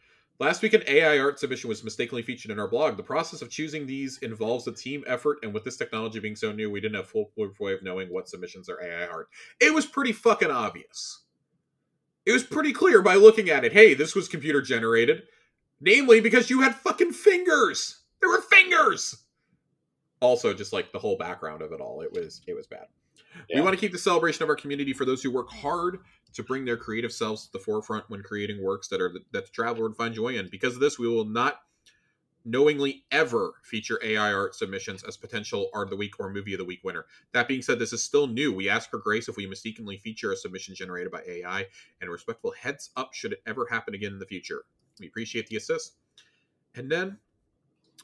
last 0.40 0.62
week 0.62 0.72
an 0.72 0.82
AI 0.88 1.18
art 1.18 1.38
submission 1.38 1.68
was 1.68 1.84
mistakenly 1.84 2.22
featured 2.22 2.50
in 2.50 2.58
our 2.58 2.66
blog. 2.66 2.96
The 2.96 3.02
process 3.02 3.42
of 3.42 3.50
choosing 3.50 3.86
these 3.86 4.18
involves 4.18 4.66
a 4.66 4.72
team 4.72 5.04
effort, 5.06 5.38
and 5.42 5.54
with 5.54 5.62
this 5.62 5.76
technology 5.76 6.18
being 6.18 6.34
so 6.34 6.50
new, 6.50 6.70
we 6.70 6.80
didn't 6.80 6.96
have 6.96 7.08
full 7.08 7.30
way 7.36 7.72
of 7.72 7.82
knowing 7.82 8.08
what 8.08 8.28
submissions 8.28 8.68
are 8.68 8.82
AI 8.82 9.06
art. 9.06 9.28
It 9.60 9.72
was 9.72 9.86
pretty 9.86 10.12
fucking 10.12 10.50
obvious. 10.50 11.20
It 12.26 12.32
was 12.32 12.42
pretty 12.42 12.72
clear 12.72 13.02
by 13.02 13.14
looking 13.14 13.50
at 13.50 13.64
it. 13.64 13.72
Hey, 13.72 13.94
this 13.94 14.14
was 14.14 14.28
computer 14.28 14.60
generated. 14.62 15.22
Namely, 15.80 16.20
because 16.20 16.50
you 16.50 16.60
had 16.60 16.74
fucking 16.74 17.12
fingers. 17.12 18.02
There 18.20 18.28
were 18.28 18.42
fingers. 18.42 19.16
Also, 20.20 20.52
just 20.52 20.72
like 20.72 20.92
the 20.92 20.98
whole 20.98 21.16
background 21.16 21.62
of 21.62 21.72
it 21.72 21.80
all, 21.80 22.02
it 22.02 22.12
was 22.12 22.42
it 22.46 22.54
was 22.54 22.66
bad. 22.66 22.86
We 23.54 23.60
want 23.60 23.74
to 23.74 23.80
keep 23.80 23.92
the 23.92 23.98
celebration 23.98 24.42
of 24.42 24.48
our 24.48 24.56
community 24.56 24.92
for 24.92 25.04
those 25.04 25.22
who 25.22 25.30
work 25.30 25.50
hard 25.50 25.98
to 26.32 26.42
bring 26.42 26.64
their 26.64 26.76
creative 26.76 27.12
selves 27.12 27.46
to 27.46 27.52
the 27.52 27.58
forefront 27.58 28.08
when 28.08 28.22
creating 28.22 28.62
works 28.62 28.88
that 28.88 29.00
are 29.00 29.12
that 29.32 29.46
the 29.46 29.52
traveler 29.52 29.82
would 29.84 29.96
find 29.96 30.14
joy 30.14 30.36
in. 30.36 30.48
Because 30.48 30.74
of 30.74 30.80
this, 30.80 30.98
we 30.98 31.08
will 31.08 31.24
not 31.24 31.60
knowingly 32.44 33.04
ever 33.10 33.54
feature 33.62 34.00
AI 34.02 34.32
art 34.32 34.54
submissions 34.54 35.02
as 35.04 35.16
potential 35.16 35.68
art 35.74 35.86
of 35.86 35.90
the 35.90 35.96
week 35.96 36.14
or 36.18 36.30
movie 36.30 36.54
of 36.54 36.58
the 36.58 36.64
week 36.64 36.80
winner. 36.82 37.06
That 37.32 37.48
being 37.48 37.62
said, 37.62 37.78
this 37.78 37.92
is 37.92 38.02
still 38.02 38.26
new. 38.26 38.52
We 38.52 38.68
ask 38.68 38.90
for 38.90 38.98
grace 38.98 39.28
if 39.28 39.36
we 39.36 39.46
mistakenly 39.46 39.98
feature 39.98 40.32
a 40.32 40.36
submission 40.36 40.74
generated 40.74 41.12
by 41.12 41.22
AI, 41.26 41.66
and 42.00 42.08
a 42.08 42.12
respectful 42.12 42.52
heads 42.52 42.90
up 42.96 43.12
should 43.12 43.32
it 43.32 43.42
ever 43.46 43.66
happen 43.70 43.94
again 43.94 44.12
in 44.12 44.18
the 44.18 44.26
future. 44.26 44.64
We 44.98 45.08
appreciate 45.08 45.48
the 45.48 45.56
assist. 45.56 45.96
And 46.74 46.90
then, 46.90 47.18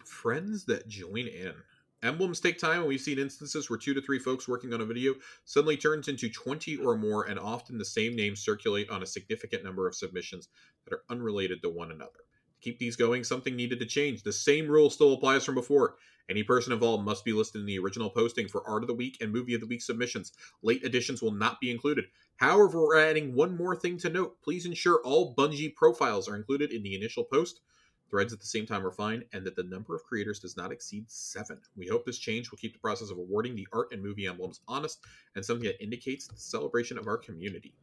friends 0.05 0.65
that 0.66 0.89
join 0.89 1.27
in. 1.28 1.55
Emblems 2.02 2.40
take 2.40 2.59
time, 2.59 2.81
and 2.81 2.89
we've 2.89 3.01
seen 3.01 3.18
instances 3.18 3.70
where 3.70 3.78
two 3.78 3.94
to 3.94 4.02
three 4.02 4.18
folks 4.18 4.47
working 4.47 4.74
on 4.74 4.82
a 4.82 4.86
video 4.86 5.14
suddenly 5.44 5.77
turns 5.77 6.09
into 6.09 6.28
20 6.28 6.77
or 6.77 6.97
more, 6.97 7.24
and 7.24 7.39
often 7.39 7.78
the 7.78 7.85
same 7.85 8.14
names 8.14 8.44
circulate 8.44 8.90
on 8.90 9.02
a 9.02 9.06
significant 9.06 9.64
number 9.64 9.86
of 9.86 9.94
submissions 9.94 10.48
that 10.85 10.94
are 10.94 11.02
unrelated 11.09 11.62
to 11.62 11.70
one 11.70 11.90
another. 11.90 12.10
To 12.10 12.60
keep 12.60 12.78
these 12.78 12.97
going, 12.97 13.24
something 13.24 13.56
needed 13.56 13.78
to 13.81 13.86
change. 13.86 14.23
The 14.23 14.32
same 14.32 14.68
rule 14.68 14.90
still 14.90 15.14
applies 15.14 15.44
from 15.44 15.55
before. 15.55 15.97
Any 16.28 16.43
person 16.43 16.73
involved 16.73 17.05
must 17.05 17.24
be 17.24 17.32
listed 17.32 17.60
in 17.60 17.66
the 17.66 17.78
original 17.78 18.10
posting 18.10 18.48
for 18.48 18.68
Art 18.68 18.82
of 18.82 18.89
the 18.89 18.94
Week 18.94 19.16
and 19.20 19.32
Movie 19.32 19.55
of 19.55 19.60
the 19.60 19.66
Week 19.66 19.81
submissions. 19.81 20.32
Late 20.62 20.85
additions 20.85 21.23
will 21.23 21.32
not 21.32 21.60
be 21.60 21.70
included. 21.70 22.06
However, 22.36 22.81
we're 22.81 22.98
adding 22.98 23.35
one 23.35 23.56
more 23.56 23.77
thing 23.77 23.97
to 23.98 24.10
note. 24.10 24.43
Please 24.43 24.66
ensure 24.66 25.01
all 25.02 25.35
Bungie 25.35 25.74
profiles 25.74 26.28
are 26.28 26.36
included 26.36 26.73
in 26.73 26.82
the 26.82 26.94
initial 26.94 27.24
post. 27.24 27.60
Threads 28.09 28.33
at 28.33 28.39
the 28.41 28.47
same 28.47 28.66
time 28.66 28.87
are 28.87 28.93
fine, 28.93 29.24
and 29.33 29.45
that 29.45 29.57
the 29.57 29.65
number 29.65 29.95
of 29.95 30.05
creators 30.05 30.39
does 30.39 30.57
not 30.57 30.70
exceed 30.70 31.11
seven. 31.11 31.59
We 31.77 31.89
hope 31.89 32.07
this 32.07 32.19
change 32.19 32.51
will 32.51 32.59
keep 32.59 32.73
the 32.73 32.78
process 32.78 33.11
of 33.11 33.19
awarding 33.19 33.57
the 33.57 33.66
art 33.73 33.89
and 33.93 34.03
movie 34.03 34.27
emblems 34.27 34.61
honest 34.69 35.01
and 35.35 35.45
something 35.45 35.66
that 35.66 35.83
indicates 35.83 36.28
the 36.28 36.39
celebration 36.39 36.99
of 36.99 37.09
our 37.09 37.16
community. 37.16 37.74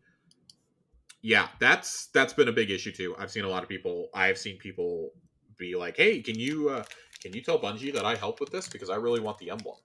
Yeah, 1.22 1.48
that's 1.60 2.08
that's 2.08 2.34
been 2.34 2.48
a 2.48 2.54
big 2.54 2.72
issue 2.72 2.92
too. 2.92 3.16
I've 3.18 3.32
seen 3.32 3.44
a 3.44 3.50
lot 3.50 3.64
of 3.64 3.70
people. 3.70 4.10
I've 4.14 4.38
seen 4.38 4.58
people 4.58 5.12
be 5.58 5.76
like, 5.76 5.98
"Hey, 5.98 6.22
can 6.22 6.40
you 6.40 6.70
uh, 6.70 6.84
can 7.22 7.34
you 7.34 7.42
tell 7.42 7.60
Bungie 7.60 7.94
that 7.94 8.06
I 8.06 8.16
help 8.16 8.40
with 8.40 8.52
this 8.52 8.68
because 8.68 8.90
I 8.90 8.96
really 8.96 9.20
want 9.20 9.38
the 9.38 9.50
emblem?" 9.50 9.78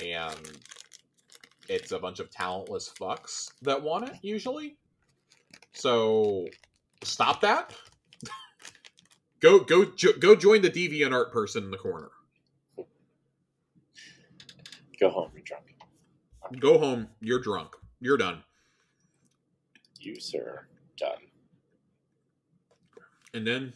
And 0.00 0.58
it's 1.68 1.92
a 1.92 1.98
bunch 1.98 2.20
of 2.20 2.30
talentless 2.30 2.92
fucks 2.98 3.52
that 3.62 3.82
want 3.82 4.08
it 4.08 4.16
usually. 4.22 4.76
So 5.72 6.46
stop 7.02 7.40
that. 7.42 7.74
Go 9.40 9.60
go 9.60 9.84
go 10.18 10.34
join 10.34 10.62
the 10.62 10.70
deviant 10.70 11.12
art 11.12 11.32
person 11.32 11.64
in 11.64 11.70
the 11.70 11.76
corner. 11.78 12.10
Go 14.98 15.10
home, 15.10 15.30
you're 15.34 15.42
drunk. 15.44 15.64
Go 16.60 16.78
home. 16.78 17.08
You're 17.20 17.40
drunk. 17.40 17.72
You're 18.00 18.16
done. 18.16 18.42
You, 20.00 20.18
sir, 20.20 20.66
done. 20.96 21.18
And 23.34 23.46
then 23.46 23.72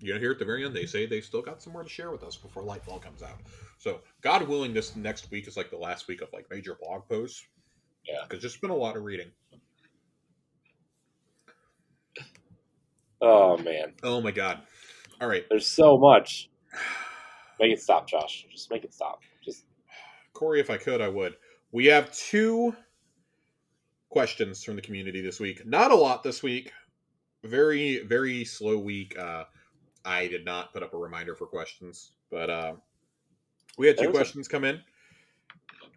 you 0.00 0.12
know 0.12 0.18
here 0.20 0.32
at 0.32 0.38
the 0.38 0.44
very 0.44 0.64
end 0.64 0.74
they 0.74 0.86
say 0.86 1.06
they 1.06 1.20
still 1.20 1.40
got 1.40 1.62
some 1.62 1.72
more 1.72 1.82
to 1.82 1.88
share 1.88 2.10
with 2.10 2.22
us 2.22 2.36
before 2.36 2.62
Lightfall 2.62 3.00
comes 3.00 3.22
out. 3.22 3.38
So 3.78 4.00
God 4.20 4.46
willing, 4.46 4.74
this 4.74 4.94
next 4.96 5.30
week 5.30 5.48
is 5.48 5.56
like 5.56 5.70
the 5.70 5.78
last 5.78 6.08
week 6.08 6.20
of 6.20 6.28
like 6.32 6.46
major 6.50 6.76
blog 6.80 7.08
posts. 7.08 7.44
Yeah. 8.06 8.22
because 8.28 8.42
there's 8.42 8.56
been 8.56 8.70
a 8.70 8.76
lot 8.76 8.96
of 8.96 9.04
reading. 9.04 9.30
Oh 13.22 13.56
man, 13.58 13.92
Oh 14.02 14.20
my 14.20 14.30
God! 14.30 14.60
All 15.20 15.28
right, 15.28 15.44
there's 15.50 15.68
so 15.68 15.98
much. 15.98 16.48
Make 17.58 17.72
it 17.72 17.80
stop, 17.80 18.08
Josh. 18.08 18.46
Just 18.50 18.70
make 18.70 18.84
it 18.84 18.94
stop. 18.94 19.20
Just 19.44 19.64
Corey, 20.32 20.60
if 20.60 20.70
I 20.70 20.78
could, 20.78 21.00
I 21.02 21.08
would. 21.08 21.36
We 21.72 21.86
have 21.86 22.10
two 22.12 22.74
questions 24.08 24.64
from 24.64 24.76
the 24.76 24.82
community 24.82 25.20
this 25.20 25.38
week. 25.38 25.66
Not 25.66 25.90
a 25.90 25.94
lot 25.94 26.22
this 26.22 26.42
week. 26.42 26.72
Very, 27.44 28.02
very 28.04 28.44
slow 28.44 28.78
week. 28.78 29.18
Uh, 29.18 29.44
I 30.04 30.26
did 30.28 30.44
not 30.44 30.72
put 30.72 30.82
up 30.82 30.94
a 30.94 30.98
reminder 30.98 31.34
for 31.34 31.46
questions, 31.46 32.12
but 32.30 32.48
uh, 32.48 32.72
we 33.76 33.86
had 33.86 33.98
two 33.98 34.06
was 34.06 34.14
a- 34.14 34.18
questions 34.18 34.48
come 34.48 34.64
in. 34.64 34.80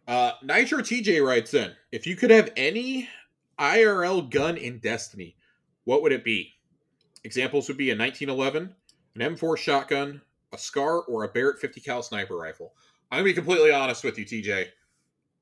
Uh, 0.06 0.34
Nitro 0.44 0.80
TJ 0.80 1.26
writes 1.26 1.54
in 1.54 1.72
If 1.94 2.06
you 2.06 2.18
could 2.18 2.30
have 2.30 2.52
any 2.58 3.08
IRL 3.58 4.30
gun 4.30 4.58
in 4.58 4.80
Destiny, 4.80 5.38
what 5.86 6.02
would 6.02 6.12
it 6.12 6.26
be? 6.26 6.52
Examples 7.24 7.70
would 7.70 7.78
be 7.78 7.90
a 7.90 7.95
1911, 7.98 8.76
an 9.15 9.35
M4 9.35 9.57
shotgun, 9.57 10.22
a 10.52 10.57
SCAR, 10.57 11.02
or 11.03 11.23
a 11.23 11.27
Barrett 11.27 11.60
50 11.60 11.81
cal 11.81 12.03
sniper 12.03 12.35
rifle. 12.35 12.73
I'm 13.11 13.19
gonna 13.19 13.26
be 13.26 13.34
completely 13.34 13.72
honest 13.72 14.03
with 14.03 14.18
you, 14.18 14.26
TJ. 14.26 14.68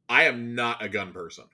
I 0.10 0.24
am 0.24 0.56
not 0.56 0.84
a 0.84 0.90
gun 0.90 1.14
person. 1.14 1.46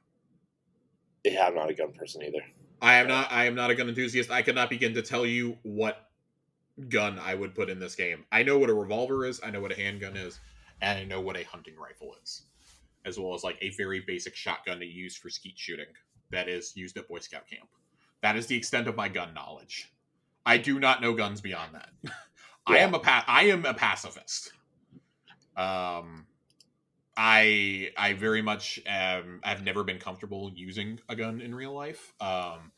yeah, 1.23 1.45
I'm 1.45 1.55
not 1.55 1.69
a 1.69 1.73
gun 1.73 1.93
person 1.93 2.23
either. 2.23 2.43
I 2.81 2.95
am 2.95 3.07
not. 3.07 3.31
I 3.31 3.45
am 3.45 3.55
not 3.55 3.69
a 3.69 3.75
gun 3.75 3.89
enthusiast. 3.89 4.31
I 4.31 4.41
cannot 4.41 4.69
begin 4.69 4.93
to 4.95 5.01
tell 5.01 5.25
you 5.25 5.57
what 5.63 6.09
gun 6.89 7.19
I 7.19 7.35
would 7.35 7.55
put 7.55 7.69
in 7.69 7.79
this 7.79 7.95
game. 7.95 8.23
I 8.31 8.43
know 8.43 8.57
what 8.57 8.69
a 8.69 8.73
revolver 8.73 9.25
is. 9.25 9.39
I 9.43 9.49
know 9.49 9.61
what 9.61 9.71
a 9.71 9.75
handgun 9.75 10.15
is, 10.15 10.39
and 10.81 10.99
I 10.99 11.03
know 11.03 11.21
what 11.21 11.37
a 11.37 11.43
hunting 11.43 11.75
rifle 11.75 12.15
is, 12.23 12.43
as 13.05 13.19
well 13.19 13.33
as 13.33 13.43
like 13.43 13.57
a 13.61 13.71
very 13.71 14.01
basic 14.01 14.35
shotgun 14.35 14.79
to 14.79 14.85
use 14.85 15.15
for 15.15 15.29
skeet 15.29 15.57
shooting 15.57 15.87
that 16.29 16.47
is 16.47 16.75
used 16.75 16.97
at 16.97 17.07
Boy 17.07 17.19
Scout 17.19 17.47
camp. 17.47 17.67
That 18.21 18.35
is 18.35 18.47
the 18.47 18.57
extent 18.57 18.87
of 18.87 18.95
my 18.95 19.09
gun 19.09 19.33
knowledge. 19.33 19.91
I 20.47 20.57
do 20.57 20.79
not 20.79 21.01
know 21.01 21.13
guns 21.13 21.41
beyond 21.41 21.75
that. 21.75 21.89
I 22.65 22.77
am 22.79 22.93
a 22.93 22.99
pa- 22.99 23.25
I 23.27 23.43
am 23.49 23.65
a 23.65 23.73
pacifist. 23.73 24.53
Um, 25.57 26.25
I 27.17 27.91
I 27.97 28.13
very 28.13 28.41
much 28.41 28.79
um 28.87 29.41
I've 29.43 29.63
never 29.63 29.83
been 29.83 29.99
comfortable 29.99 30.51
using 30.55 30.99
a 31.09 31.17
gun 31.17 31.41
in 31.41 31.53
real 31.53 31.73
life. 31.73 32.13
Um, 32.21 32.71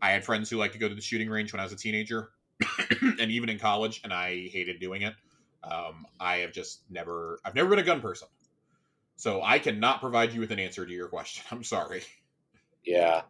I 0.00 0.12
had 0.12 0.24
friends 0.24 0.48
who 0.48 0.56
liked 0.56 0.74
to 0.74 0.78
go 0.78 0.88
to 0.88 0.94
the 0.94 1.00
shooting 1.00 1.28
range 1.28 1.52
when 1.52 1.58
I 1.58 1.64
was 1.64 1.72
a 1.72 1.76
teenager, 1.76 2.30
and 3.02 3.30
even 3.30 3.48
in 3.48 3.58
college, 3.58 4.00
and 4.04 4.12
I 4.12 4.46
hated 4.48 4.78
doing 4.78 5.02
it. 5.02 5.14
Um, 5.64 6.06
I 6.20 6.38
have 6.38 6.52
just 6.52 6.82
never 6.90 7.40
I've 7.44 7.56
never 7.56 7.70
been 7.70 7.80
a 7.80 7.84
gun 7.84 8.00
person, 8.00 8.28
so 9.16 9.42
I 9.42 9.58
cannot 9.58 10.00
provide 10.00 10.32
you 10.32 10.38
with 10.38 10.52
an 10.52 10.60
answer 10.60 10.86
to 10.86 10.92
your 10.92 11.08
question. 11.08 11.44
I'm 11.50 11.64
sorry. 11.64 12.02
Yeah. 12.84 13.22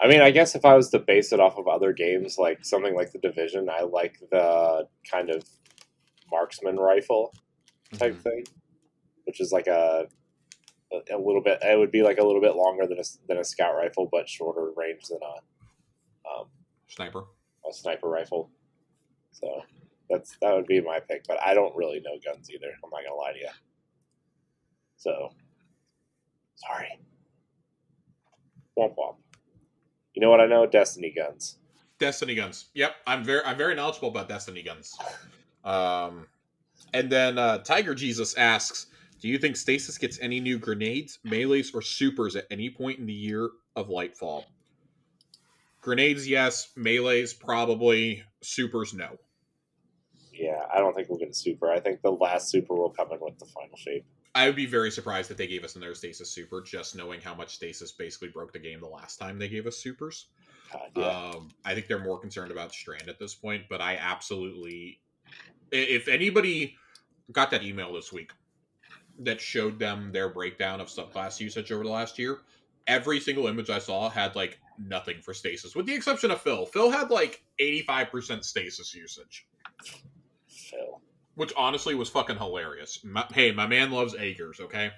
I 0.00 0.06
mean, 0.08 0.20
I 0.20 0.30
guess 0.30 0.54
if 0.54 0.64
I 0.64 0.74
was 0.74 0.90
to 0.90 0.98
base 1.00 1.32
it 1.32 1.40
off 1.40 1.58
of 1.58 1.66
other 1.66 1.92
games, 1.92 2.38
like 2.38 2.64
something 2.64 2.94
like 2.94 3.10
the 3.12 3.18
Division, 3.18 3.68
I 3.68 3.82
like 3.82 4.18
the 4.30 4.86
kind 5.10 5.28
of 5.30 5.42
marksman 6.30 6.76
rifle 6.76 7.34
type 7.94 8.14
Mhm. 8.14 8.22
thing, 8.22 8.44
which 9.24 9.40
is 9.40 9.50
like 9.50 9.66
a, 9.66 10.06
a 10.92 11.16
a 11.16 11.18
little 11.18 11.42
bit. 11.42 11.58
It 11.62 11.78
would 11.78 11.90
be 11.90 12.02
like 12.02 12.18
a 12.18 12.24
little 12.24 12.40
bit 12.40 12.54
longer 12.54 12.86
than 12.86 12.98
a 12.98 13.02
than 13.26 13.38
a 13.38 13.44
scout 13.44 13.74
rifle, 13.74 14.06
but 14.10 14.28
shorter 14.28 14.70
range 14.76 15.06
than 15.08 15.18
a 15.22 16.30
um, 16.30 16.50
Sniper. 16.88 17.24
a 17.68 17.72
sniper 17.72 18.08
rifle. 18.08 18.50
So 19.32 19.62
that's 20.08 20.36
that 20.42 20.54
would 20.54 20.66
be 20.66 20.80
my 20.80 21.00
pick. 21.00 21.24
But 21.26 21.42
I 21.42 21.54
don't 21.54 21.74
really 21.74 22.00
know 22.00 22.18
guns 22.24 22.50
either. 22.50 22.72
I'm 22.84 22.90
not 22.90 23.02
gonna 23.04 23.16
lie 23.16 23.32
to 23.32 23.38
you. 23.38 23.50
So 24.96 25.30
sorry. 26.56 26.88
Womp 28.78 28.94
womp. 28.96 29.16
You 30.18 30.22
know 30.22 30.30
what 30.30 30.40
I 30.40 30.46
know? 30.46 30.66
Destiny 30.66 31.12
guns. 31.14 31.58
Destiny 32.00 32.34
guns. 32.34 32.70
Yep, 32.74 32.92
I'm 33.06 33.22
very 33.22 33.40
I'm 33.44 33.56
very 33.56 33.76
knowledgeable 33.76 34.08
about 34.08 34.28
Destiny 34.28 34.64
guns. 34.64 34.98
Um, 35.64 36.26
and 36.92 37.08
then 37.08 37.38
uh, 37.38 37.58
Tiger 37.58 37.94
Jesus 37.94 38.34
asks, 38.34 38.86
"Do 39.20 39.28
you 39.28 39.38
think 39.38 39.56
Stasis 39.56 39.96
gets 39.96 40.18
any 40.18 40.40
new 40.40 40.58
grenades, 40.58 41.20
melees, 41.24 41.72
or 41.72 41.82
supers 41.82 42.34
at 42.34 42.46
any 42.50 42.68
point 42.68 42.98
in 42.98 43.06
the 43.06 43.12
year 43.12 43.50
of 43.76 43.90
Lightfall?" 43.90 44.42
Grenades, 45.82 46.28
yes. 46.28 46.72
Melees, 46.76 47.32
probably. 47.32 48.24
Supers, 48.42 48.94
no. 48.94 49.18
Yeah, 50.32 50.66
I 50.74 50.78
don't 50.80 50.96
think 50.96 51.08
we'll 51.08 51.20
get 51.20 51.30
a 51.30 51.34
super. 51.34 51.70
I 51.70 51.78
think 51.78 52.02
the 52.02 52.10
last 52.10 52.48
super 52.48 52.74
will 52.74 52.90
come 52.90 53.12
in 53.12 53.20
with 53.20 53.38
the 53.38 53.46
final 53.46 53.76
shape. 53.76 54.04
I 54.34 54.46
would 54.46 54.56
be 54.56 54.66
very 54.66 54.90
surprised 54.90 55.30
if 55.30 55.36
they 55.36 55.46
gave 55.46 55.64
us 55.64 55.76
another 55.76 55.94
Stasis 55.94 56.30
Super, 56.30 56.60
just 56.60 56.94
knowing 56.94 57.20
how 57.20 57.34
much 57.34 57.54
Stasis 57.54 57.92
basically 57.92 58.28
broke 58.28 58.52
the 58.52 58.58
game 58.58 58.80
the 58.80 58.86
last 58.86 59.16
time 59.16 59.38
they 59.38 59.48
gave 59.48 59.66
us 59.66 59.76
Supers. 59.76 60.26
God, 60.72 60.90
yeah. 60.96 61.30
Um, 61.34 61.48
I 61.64 61.74
think 61.74 61.86
they're 61.86 61.98
more 61.98 62.18
concerned 62.18 62.50
about 62.50 62.72
Strand 62.72 63.08
at 63.08 63.18
this 63.18 63.34
point, 63.34 63.64
but 63.68 63.80
I 63.80 63.96
absolutely, 63.96 65.00
if 65.72 66.08
anybody 66.08 66.76
got 67.32 67.50
that 67.50 67.62
email 67.62 67.92
this 67.92 68.12
week 68.12 68.32
that 69.20 69.40
showed 69.40 69.78
them 69.78 70.12
their 70.12 70.28
breakdown 70.28 70.80
of 70.80 70.88
subclass 70.88 71.40
usage 71.40 71.72
over 71.72 71.84
the 71.84 71.90
last 71.90 72.18
year, 72.18 72.38
every 72.86 73.20
single 73.20 73.46
image 73.46 73.70
I 73.70 73.78
saw 73.78 74.08
had 74.08 74.36
like 74.36 74.60
nothing 74.78 75.20
for 75.20 75.34
stasis, 75.34 75.74
with 75.74 75.86
the 75.86 75.94
exception 75.94 76.30
of 76.30 76.40
Phil. 76.40 76.66
Phil 76.66 76.90
had 76.90 77.10
like 77.10 77.42
85% 77.60 78.44
stasis 78.44 78.94
usage, 78.94 79.46
Phil. 80.46 81.00
Which 81.38 81.52
honestly 81.56 81.94
was 81.94 82.08
fucking 82.08 82.36
hilarious. 82.36 82.98
My, 83.04 83.24
hey, 83.32 83.52
my 83.52 83.66
man 83.66 83.92
loves 83.92 84.14
Agers, 84.16 84.58
okay? 84.60 84.90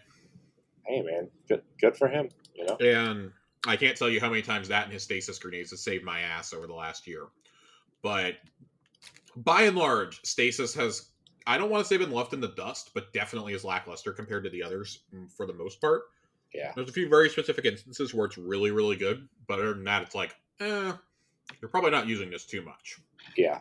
Hey 0.87 1.03
man, 1.03 1.29
good 1.47 1.63
good 1.81 1.97
for 1.97 2.09
him. 2.09 2.31
You 2.55 2.65
know. 2.65 2.77
And 2.77 3.31
I 3.67 3.77
can't 3.77 3.97
tell 3.97 4.09
you 4.09 4.21
how 4.21 4.31
many 4.31 4.41
times 4.41 4.69
that 4.69 4.85
and 4.85 4.93
his 4.93 5.03
stasis 5.03 5.39
grenades 5.39 5.71
has 5.71 5.85
saved 5.85 6.03
my 6.03 6.21
ass 6.21 6.55
over 6.55 6.67
the 6.67 6.75
last 6.75 7.07
year. 7.07 7.27
But 8.03 8.37
by 9.37 9.63
and 9.63 9.77
large, 9.77 10.21
stasis 10.25 10.75
has 10.75 11.11
I 11.47 11.59
don't 11.59 11.71
want 11.71 11.85
to 11.85 11.89
say 11.89 11.99
been 11.99 12.11
left 12.11 12.33
in 12.33 12.41
the 12.41 12.49
dust, 12.49 12.91
but 12.95 13.13
definitely 13.13 13.53
is 13.53 13.63
lackluster 13.63 14.13
compared 14.13 14.45
to 14.45 14.51
the 14.51 14.63
others 14.63 15.01
mm, 15.15 15.31
for 15.31 15.47
the 15.47 15.53
most 15.53 15.79
part. 15.79 16.05
Yeah. 16.55 16.73
There's 16.75 16.89
a 16.89 16.93
few 16.93 17.09
very 17.09 17.29
specific 17.29 17.67
instances 17.67 18.15
where 18.15 18.27
it's 18.27 18.39
really, 18.39 18.71
really 18.71 18.97
good, 18.97 19.29
but 19.47 19.59
other 19.59 19.75
than 19.75 19.85
that, 19.85 20.03
it's 20.03 20.15
like, 20.15 20.35
eh, 20.61 20.93
you're 21.61 21.69
probably 21.69 21.91
not 21.91 22.09
using 22.09 22.31
this 22.31 22.47
too 22.47 22.63
much. 22.63 22.99
Yeah. 23.37 23.59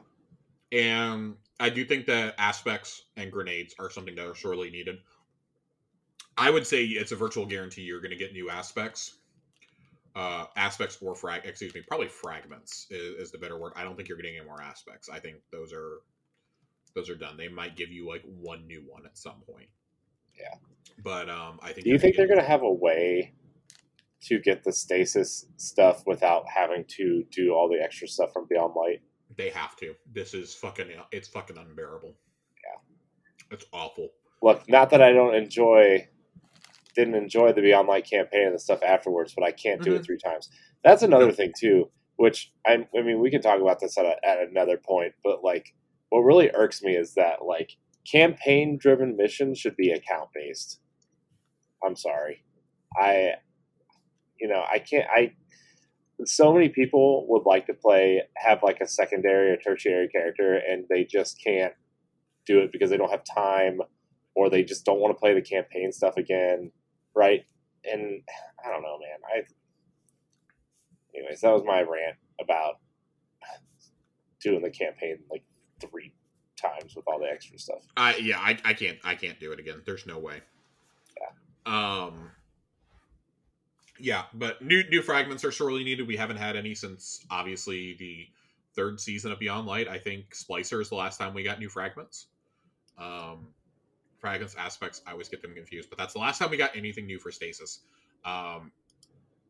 And 0.71 1.35
I 1.59 1.69
do 1.69 1.83
think 1.85 2.05
that 2.05 2.35
aspects 2.37 3.03
and 3.17 3.31
grenades 3.31 3.75
are 3.79 3.89
something 3.89 4.15
that 4.15 4.25
are 4.25 4.35
sorely 4.35 4.69
needed. 4.69 4.97
I 6.37 6.49
would 6.49 6.65
say 6.65 6.85
it's 6.85 7.11
a 7.11 7.17
virtual 7.17 7.45
guarantee 7.45 7.81
you're 7.81 7.99
going 7.99 8.11
to 8.11 8.17
get 8.17 8.31
new 8.31 8.49
aspects. 8.49 9.15
Uh, 10.15 10.45
aspects 10.55 10.97
or 11.01 11.13
frag, 11.13 11.41
excuse 11.45 11.73
me, 11.73 11.81
probably 11.87 12.07
fragments 12.07 12.87
is, 12.89 13.27
is 13.27 13.31
the 13.31 13.37
better 13.37 13.59
word. 13.59 13.73
I 13.75 13.83
don't 13.83 13.95
think 13.95 14.09
you're 14.09 14.17
getting 14.17 14.37
any 14.37 14.45
more 14.45 14.61
aspects. 14.61 15.09
I 15.09 15.19
think 15.19 15.37
those 15.51 15.71
are 15.71 15.99
those 16.95 17.09
are 17.09 17.15
done. 17.15 17.37
They 17.37 17.47
might 17.47 17.75
give 17.75 17.89
you 17.89 18.07
like 18.07 18.23
one 18.23 18.65
new 18.65 18.83
one 18.87 19.05
at 19.05 19.17
some 19.17 19.41
point. 19.45 19.67
Yeah. 20.37 20.55
But 21.03 21.29
um, 21.29 21.59
I 21.61 21.73
think. 21.73 21.85
Do 21.85 21.91
you 21.91 21.99
think 21.99 22.15
they're 22.15 22.27
going 22.27 22.39
to 22.39 22.45
have 22.45 22.63
a 22.63 22.71
way 22.71 23.33
to 24.23 24.39
get 24.39 24.63
the 24.63 24.73
stasis 24.73 25.45
stuff 25.57 26.03
without 26.05 26.45
having 26.53 26.85
to 26.97 27.23
do 27.31 27.53
all 27.53 27.69
the 27.69 27.81
extra 27.81 28.07
stuff 28.07 28.33
from 28.33 28.47
Beyond 28.49 28.73
Light? 28.75 29.01
They 29.39 29.49
have 29.51 29.77
to. 29.77 29.95
This 30.13 30.33
is 30.33 30.53
fucking. 30.53 30.87
It's 31.13 31.29
fucking 31.29 31.57
unbearable. 31.57 32.13
Yeah. 32.65 33.55
It's 33.55 33.65
awful. 33.71 34.09
Look, 34.41 34.67
not 34.67 34.89
that 34.89 35.01
I 35.01 35.13
don't 35.13 35.33
enjoy, 35.33 36.05
didn't 36.93 37.15
enjoy 37.15 37.53
the 37.53 37.61
Beyond 37.61 37.87
Light 37.87 38.05
campaign 38.05 38.47
and 38.47 38.55
the 38.55 38.59
stuff 38.59 38.83
afterwards, 38.83 39.33
but 39.33 39.45
I 39.45 39.53
can't 39.53 39.81
do 39.81 39.95
it 39.95 40.01
Mhm. 40.01 40.05
three 40.05 40.17
times. 40.17 40.49
That's 40.83 41.03
another 41.03 41.31
thing 41.31 41.53
too, 41.57 41.89
which 42.17 42.51
I, 42.67 42.85
I 42.97 43.01
mean, 43.01 43.21
we 43.21 43.31
can 43.31 43.41
talk 43.41 43.61
about 43.61 43.79
this 43.79 43.97
at, 43.97 44.05
a, 44.05 44.17
at 44.27 44.39
another 44.39 44.75
point, 44.75 45.13
but 45.23 45.41
like, 45.41 45.73
what 46.09 46.19
really 46.19 46.51
irks 46.53 46.81
me 46.83 46.97
is 46.97 47.13
that 47.13 47.45
like 47.45 47.71
campaign-driven 48.11 49.15
missions 49.15 49.57
should 49.57 49.77
be 49.77 49.91
account-based. 49.91 50.81
I'm 51.81 51.95
sorry, 51.95 52.43
I, 52.97 53.35
you 54.37 54.49
know, 54.49 54.65
I 54.69 54.79
can't. 54.79 55.07
I 55.09 55.31
so 56.25 56.53
many 56.53 56.69
people 56.69 57.25
would 57.29 57.43
like 57.45 57.65
to 57.67 57.73
play 57.73 58.21
have 58.37 58.61
like 58.63 58.79
a 58.81 58.87
secondary 58.87 59.51
or 59.51 59.57
tertiary 59.57 60.07
character, 60.09 60.55
and 60.55 60.85
they 60.89 61.03
just 61.03 61.41
can't 61.43 61.73
do 62.45 62.59
it 62.59 62.71
because 62.71 62.89
they 62.89 62.97
don't 62.97 63.11
have 63.11 63.23
time 63.23 63.79
or 64.35 64.49
they 64.49 64.63
just 64.63 64.85
don't 64.85 64.99
want 64.99 65.15
to 65.15 65.19
play 65.19 65.33
the 65.33 65.41
campaign 65.41 65.91
stuff 65.91 66.17
again, 66.17 66.71
right? 67.15 67.45
And 67.85 68.21
I 68.65 68.69
don't 68.69 68.81
know, 68.81 68.97
man. 68.99 69.19
I, 69.33 71.17
anyways, 71.17 71.41
that 71.41 71.53
was 71.53 71.63
my 71.65 71.81
rant 71.81 72.17
about 72.41 72.75
doing 74.41 74.61
the 74.61 74.69
campaign 74.69 75.19
like 75.29 75.43
three 75.79 76.13
times 76.55 76.95
with 76.95 77.05
all 77.07 77.19
the 77.19 77.27
extra 77.27 77.57
stuff. 77.57 77.81
I 77.97 78.15
yeah, 78.17 78.39
I, 78.39 78.57
I 78.63 78.73
can't 78.73 78.97
I 79.03 79.15
can't 79.15 79.39
do 79.39 79.51
it 79.51 79.59
again. 79.59 79.81
There's 79.85 80.05
no 80.05 80.19
way. 80.19 80.41
Yeah. 81.19 82.03
Um. 82.03 82.31
Yeah, 83.99 84.23
but 84.33 84.61
new 84.61 84.83
new 84.89 85.01
fragments 85.01 85.43
are 85.43 85.51
sorely 85.51 85.83
needed. 85.83 86.07
We 86.07 86.15
haven't 86.15 86.37
had 86.37 86.55
any 86.55 86.73
since 86.73 87.25
obviously 87.29 87.95
the 87.99 88.27
third 88.75 88.99
season 88.99 89.31
of 89.31 89.39
Beyond 89.39 89.67
Light. 89.67 89.87
I 89.87 89.97
think 89.97 90.33
Splicer 90.33 90.81
is 90.81 90.89
the 90.89 90.95
last 90.95 91.17
time 91.17 91.33
we 91.33 91.43
got 91.43 91.59
new 91.59 91.69
fragments. 91.69 92.27
Um, 92.97 93.47
fragments 94.19 94.55
aspects, 94.57 95.01
I 95.05 95.11
always 95.11 95.27
get 95.29 95.41
them 95.41 95.53
confused, 95.53 95.89
but 95.89 95.97
that's 95.97 96.13
the 96.13 96.19
last 96.19 96.39
time 96.39 96.49
we 96.49 96.57
got 96.57 96.75
anything 96.75 97.05
new 97.05 97.19
for 97.19 97.31
Stasis. 97.31 97.79
Um, 98.25 98.71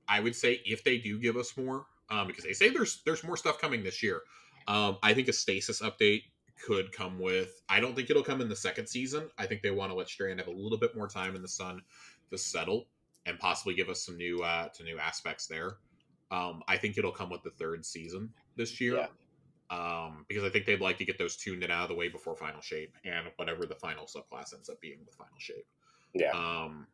I 0.07 0.19
would 0.19 0.35
say 0.35 0.61
if 0.65 0.84
they 0.84 0.97
do 0.97 1.19
give 1.19 1.38
us 1.38 1.55
more, 1.55 1.85
um, 2.09 2.27
because 2.27 2.43
they 2.43 2.53
say 2.53 2.69
there's 2.69 3.01
there's 3.05 3.23
more 3.23 3.38
stuff 3.38 3.59
coming 3.59 3.84
this 3.84 4.01
year. 4.01 4.21
Um, 4.67 4.97
I 5.03 5.13
think 5.13 5.27
a 5.27 5.34
Stasis 5.34 5.81
update 5.81 6.23
could 6.65 6.91
come 6.91 7.19
with. 7.19 7.61
I 7.69 7.80
don't 7.80 7.95
think 7.95 8.09
it'll 8.09 8.23
come 8.23 8.41
in 8.41 8.49
the 8.49 8.55
second 8.55 8.88
season. 8.88 9.30
I 9.38 9.45
think 9.45 9.61
they 9.61 9.71
want 9.71 9.91
to 9.91 9.95
let 9.95 10.09
Strand 10.09 10.39
have 10.39 10.47
a 10.47 10.51
little 10.51 10.77
bit 10.77 10.95
more 10.95 11.07
time 11.07 11.35
in 11.35 11.41
the 11.41 11.47
sun 11.47 11.81
to 12.31 12.38
settle 12.38 12.88
and 13.26 13.38
possibly 13.40 13.74
give 13.74 13.90
us 13.90 14.06
some 14.06 14.18
new 14.18 14.41
uh 14.44 14.70
to 14.70 14.84
new 14.84 14.98
aspects 14.98 15.48
there. 15.48 15.78
Um, 16.32 16.62
I 16.68 16.78
think 16.78 16.98
it'll 16.98 17.12
come 17.12 17.30
with 17.30 17.44
the 17.44 17.52
third 17.52 17.86
season 17.86 18.30
this 18.56 18.80
year. 18.80 18.96
Yeah. 18.98 19.08
Um, 19.72 20.26
because 20.28 20.44
I 20.44 20.50
think 20.50 20.66
they'd 20.66 20.82
like 20.82 20.98
to 20.98 21.06
get 21.06 21.18
those 21.20 21.36
tuned 21.36 21.64
in 21.64 21.70
out 21.70 21.84
of 21.84 21.90
the 21.90 21.96
way 21.96 22.08
before 22.08 22.36
final 22.36 22.62
shape 22.62 22.96
and 23.06 23.28
whatever 23.36 23.66
the 23.68 23.76
final 23.76 24.06
subclass 24.06 24.54
ends 24.54 24.68
up 24.70 24.82
being 24.82 24.98
with 25.06 25.14
final 25.16 25.38
shape. 25.38 25.66
Yeah, 26.14 26.32
Um, 26.32 26.88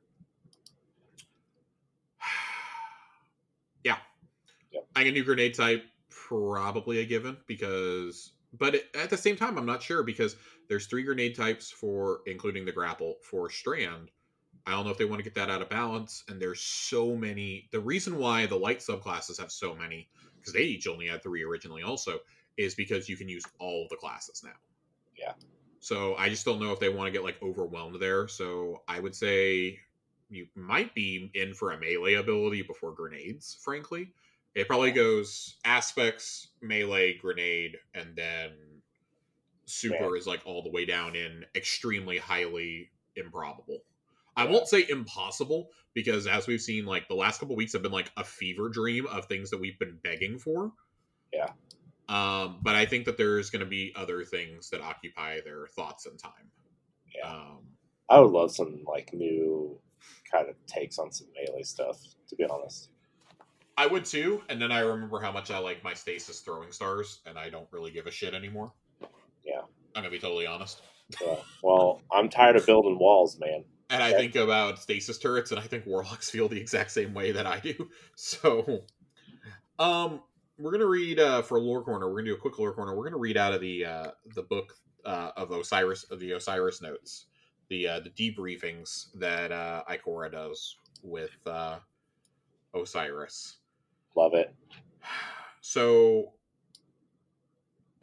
yeah. 3.83 3.97
Yep. 4.71 4.87
I 4.95 5.03
get 5.03 5.13
new 5.13 5.23
grenade 5.23 5.53
type, 5.53 5.85
probably 6.09 6.99
a 6.99 7.05
given 7.05 7.37
because, 7.47 8.33
but 8.57 8.75
it, 8.75 8.89
at 8.93 9.09
the 9.09 9.17
same 9.17 9.37
time, 9.37 9.57
I'm 9.57 9.65
not 9.65 9.81
sure 9.81 10.03
because 10.03 10.35
there's 10.67 10.87
three 10.87 11.03
grenade 11.03 11.35
types 11.35 11.71
for 11.71 12.21
including 12.25 12.65
the 12.65 12.71
grapple 12.71 13.15
for 13.23 13.49
Strand. 13.49 14.11
I 14.67 14.71
don't 14.71 14.85
know 14.85 14.91
if 14.91 14.97
they 14.97 15.05
want 15.05 15.19
to 15.19 15.23
get 15.23 15.35
that 15.35 15.49
out 15.49 15.61
of 15.61 15.69
balance, 15.69 16.23
and 16.27 16.41
there's 16.41 16.61
so 16.61 17.15
many. 17.15 17.67
The 17.71 17.79
reason 17.79 18.17
why 18.17 18.45
the 18.45 18.55
light 18.55 18.79
subclasses 18.79 19.39
have 19.39 19.51
so 19.51 19.75
many, 19.75 20.09
because 20.37 20.53
they 20.53 20.63
each 20.63 20.87
only 20.87 21.07
had 21.07 21.21
three 21.21 21.43
originally, 21.43 21.83
also, 21.83 22.19
is 22.57 22.73
because 22.73 23.07
you 23.07 23.17
can 23.17 23.29
use 23.29 23.43
all 23.59 23.87
the 23.89 23.95
classes 23.95 24.41
now. 24.43 24.55
Yeah. 25.17 25.33
So 25.79 26.15
I 26.15 26.29
just 26.29 26.45
don't 26.45 26.59
know 26.59 26.71
if 26.71 26.79
they 26.79 26.89
want 26.89 27.07
to 27.07 27.11
get 27.11 27.23
like 27.23 27.41
overwhelmed 27.43 27.99
there. 27.99 28.27
So 28.27 28.81
I 28.87 28.99
would 28.99 29.15
say 29.15 29.79
you 30.29 30.47
might 30.55 30.95
be 30.95 31.29
in 31.35 31.53
for 31.53 31.71
a 31.71 31.79
melee 31.79 32.15
ability 32.15 32.63
before 32.63 32.91
grenades, 32.91 33.57
frankly. 33.61 34.11
It 34.55 34.67
probably 34.67 34.91
goes 34.91 35.57
aspects, 35.63 36.47
melee, 36.61 37.17
grenade, 37.17 37.77
and 37.93 38.15
then 38.15 38.51
super 39.65 40.15
is 40.15 40.25
like 40.25 40.41
all 40.45 40.63
the 40.63 40.71
way 40.71 40.85
down 40.85 41.15
in 41.15 41.45
extremely 41.55 42.17
highly 42.17 42.89
improbable. 43.15 43.79
I 44.35 44.45
won't 44.45 44.67
say 44.67 44.85
impossible 44.89 45.69
because 45.93 46.27
as 46.27 46.47
we've 46.47 46.61
seen, 46.61 46.85
like 46.85 47.07
the 47.07 47.15
last 47.15 47.39
couple 47.39 47.55
weeks 47.55 47.73
have 47.73 47.81
been 47.81 47.91
like 47.91 48.11
a 48.17 48.23
fever 48.23 48.69
dream 48.69 49.07
of 49.07 49.25
things 49.25 49.49
that 49.51 49.59
we've 49.59 49.79
been 49.79 49.97
begging 50.03 50.37
for. 50.37 50.71
Yeah. 51.33 51.49
Um, 52.07 52.59
but 52.61 52.75
I 52.75 52.85
think 52.85 53.05
that 53.05 53.17
there's 53.17 53.49
going 53.49 53.61
to 53.61 53.65
be 53.65 53.93
other 53.95 54.23
things 54.23 54.69
that 54.69 54.81
occupy 54.81 55.39
their 55.41 55.67
thoughts 55.67 56.05
and 56.05 56.19
time. 56.19 56.51
Yeah. 57.15 57.29
Um, 57.29 57.59
I 58.09 58.19
would 58.19 58.31
love 58.31 58.51
some 58.51 58.83
like 58.85 59.13
new 59.13 59.79
kind 60.31 60.49
of 60.49 60.55
takes 60.67 60.99
on 60.99 61.11
some 61.11 61.27
melee 61.33 61.63
stuff. 61.63 61.97
To 62.29 62.35
be 62.35 62.45
honest, 62.45 62.89
I 63.77 63.87
would 63.87 64.05
too, 64.05 64.41
and 64.49 64.61
then 64.61 64.71
I 64.71 64.79
remember 64.79 65.19
how 65.19 65.31
much 65.31 65.51
I 65.51 65.57
like 65.59 65.83
my 65.83 65.93
stasis 65.93 66.39
throwing 66.39 66.71
stars, 66.71 67.21
and 67.25 67.37
I 67.37 67.49
don't 67.49 67.67
really 67.71 67.91
give 67.91 68.05
a 68.05 68.11
shit 68.11 68.33
anymore. 68.33 68.71
Yeah. 69.43 69.61
I'm 69.95 70.03
gonna 70.03 70.09
be 70.09 70.19
totally 70.19 70.45
honest. 70.45 70.81
yeah. 71.21 71.35
Well, 71.63 72.01
I'm 72.11 72.29
tired 72.29 72.55
of 72.55 72.65
building 72.65 72.97
walls, 72.99 73.39
man. 73.39 73.63
And 73.89 74.01
I 74.01 74.13
think 74.13 74.35
about 74.35 74.79
stasis 74.79 75.17
turrets, 75.17 75.51
and 75.51 75.59
I 75.59 75.63
think 75.63 75.85
warlocks 75.85 76.29
feel 76.31 76.47
the 76.47 76.59
exact 76.59 76.91
same 76.91 77.13
way 77.13 77.31
that 77.31 77.45
I 77.45 77.59
do. 77.59 77.89
So, 78.15 78.83
um, 79.77 80.21
we're 80.57 80.71
gonna 80.71 80.85
read 80.85 81.19
uh, 81.19 81.41
for 81.41 81.59
lore 81.59 81.83
corner. 81.83 82.07
We're 82.07 82.17
gonna 82.19 82.29
do 82.29 82.35
a 82.35 82.39
quick 82.39 82.57
lore 82.57 82.73
corner. 82.73 82.95
We're 82.95 83.03
gonna 83.03 83.17
read 83.17 83.37
out 83.37 83.53
of 83.53 83.61
the 83.61 83.85
uh, 83.85 84.11
the 84.33 84.43
book 84.43 84.73
uh, 85.05 85.31
of 85.35 85.51
Osiris 85.51 86.05
of 86.05 86.19
the 86.19 86.31
Osiris 86.31 86.81
notes, 86.81 87.25
the 87.69 87.87
uh, 87.87 87.99
the 87.99 88.09
debriefings 88.09 89.07
that 89.15 89.51
uh, 89.51 89.83
Ikora 89.89 90.31
does 90.31 90.77
with 91.03 91.37
uh, 91.45 91.79
Osiris. 92.73 93.57
Love 94.15 94.33
it. 94.33 94.53
So 95.67 96.33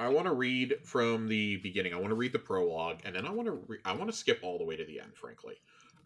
I 0.00 0.08
want 0.08 0.26
to 0.26 0.34
read 0.34 0.74
from 0.82 1.28
the 1.28 1.58
beginning. 1.58 1.94
I 1.94 1.96
want 1.96 2.08
to 2.08 2.16
read 2.16 2.32
the 2.32 2.40
prologue, 2.40 2.98
and 3.04 3.14
then 3.14 3.24
I 3.24 3.30
want 3.30 3.46
to 3.46 3.52
re- 3.52 3.78
I 3.84 3.92
want 3.92 4.10
to 4.10 4.16
skip 4.16 4.40
all 4.42 4.58
the 4.58 4.64
way 4.64 4.74
to 4.74 4.84
the 4.84 4.98
end. 4.98 5.12
Frankly, 5.14 5.54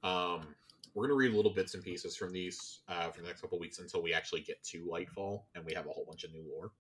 um, 0.03 0.55
we're 0.95 1.07
going 1.07 1.11
to 1.11 1.17
read 1.17 1.35
little 1.35 1.53
bits 1.53 1.75
and 1.75 1.85
pieces 1.85 2.17
from 2.17 2.33
these 2.33 2.81
uh, 2.89 3.11
for 3.11 3.21
the 3.21 3.27
next 3.27 3.43
couple 3.43 3.59
weeks 3.59 3.79
until 3.79 4.03
we 4.03 4.15
actually 4.15 4.41
get 4.41 4.63
to 4.65 4.85
Lightfall, 4.87 5.43
and 5.55 5.65
we 5.65 5.75
have 5.75 5.87
a 5.87 5.91
whole 5.91 6.05
bunch 6.07 6.25
of 6.25 6.33
new 6.33 6.45
lore. 6.51 6.71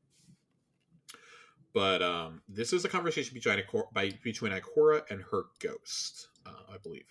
But 1.74 2.00
um, 2.00 2.40
this 2.48 2.72
is 2.72 2.86
a 2.86 2.88
conversation 2.88 3.34
between 3.34 3.58
Ikora, 3.58 3.92
by, 3.92 4.10
between 4.24 4.52
Ikora 4.52 5.02
and 5.10 5.22
her 5.30 5.44
ghost, 5.60 6.28
uh, 6.46 6.72
I 6.72 6.78
believe. 6.78 7.04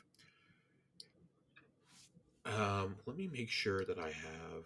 Um, 2.46 2.96
let 3.06 3.16
me 3.18 3.30
make 3.32 3.50
sure 3.50 3.86
that 3.86 4.00
I 4.00 4.08
have 4.08 4.66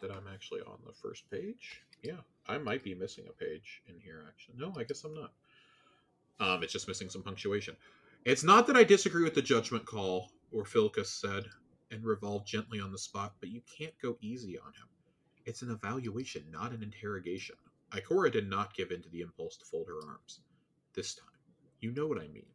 that 0.00 0.10
I'm 0.10 0.26
actually 0.32 0.60
on 0.62 0.78
the 0.86 0.92
first 0.92 1.30
page. 1.30 1.82
Yeah, 2.02 2.18
I 2.48 2.58
might 2.58 2.82
be 2.82 2.94
missing 2.94 3.24
a 3.28 3.32
page 3.32 3.82
in 3.88 3.98
here. 4.00 4.24
Actually, 4.28 4.56
no, 4.58 4.72
I 4.76 4.84
guess 4.84 5.04
I'm 5.04 5.14
not. 5.14 5.32
Um, 6.38 6.62
it's 6.62 6.72
just 6.72 6.88
missing 6.88 7.08
some 7.08 7.22
punctuation. 7.22 7.76
It's 8.26 8.42
not 8.42 8.66
that 8.66 8.76
I 8.76 8.82
disagree 8.82 9.22
with 9.22 9.34
the 9.34 9.40
judgment 9.40 9.84
call, 9.84 10.32
Ophiuchus 10.52 11.12
said, 11.12 11.44
and 11.92 12.04
revolved 12.04 12.44
gently 12.44 12.80
on 12.80 12.90
the 12.90 12.98
spot, 12.98 13.34
but 13.38 13.50
you 13.50 13.60
can't 13.78 13.94
go 14.02 14.18
easy 14.20 14.58
on 14.58 14.66
him. 14.66 14.88
It's 15.44 15.62
an 15.62 15.70
evaluation, 15.70 16.42
not 16.50 16.72
an 16.72 16.82
interrogation. 16.82 17.54
Ikora 17.92 18.32
did 18.32 18.50
not 18.50 18.74
give 18.74 18.90
in 18.90 19.00
to 19.02 19.08
the 19.10 19.20
impulse 19.20 19.56
to 19.58 19.64
fold 19.64 19.86
her 19.86 20.10
arms. 20.10 20.40
This 20.92 21.14
time. 21.14 21.28
You 21.78 21.92
know 21.92 22.08
what 22.08 22.18
I 22.18 22.26
mean. 22.26 22.48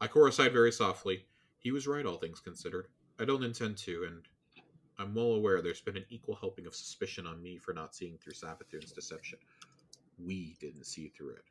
Ikora 0.00 0.32
sighed 0.32 0.52
very 0.52 0.70
softly. 0.70 1.26
He 1.58 1.72
was 1.72 1.88
right, 1.88 2.06
all 2.06 2.18
things 2.18 2.38
considered. 2.38 2.86
I 3.18 3.24
don't 3.24 3.42
intend 3.42 3.78
to, 3.78 4.04
and 4.04 4.22
I'm 4.96 5.12
well 5.12 5.32
aware 5.32 5.60
there's 5.60 5.80
been 5.80 5.96
an 5.96 6.06
equal 6.08 6.36
helping 6.36 6.66
of 6.66 6.74
suspicion 6.76 7.26
on 7.26 7.42
me 7.42 7.58
for 7.58 7.74
not 7.74 7.96
seeing 7.96 8.16
through 8.18 8.34
Savathun's 8.34 8.92
deception. 8.92 9.40
We 10.24 10.56
didn't 10.60 10.86
see 10.86 11.08
through 11.08 11.30
it. 11.30 11.44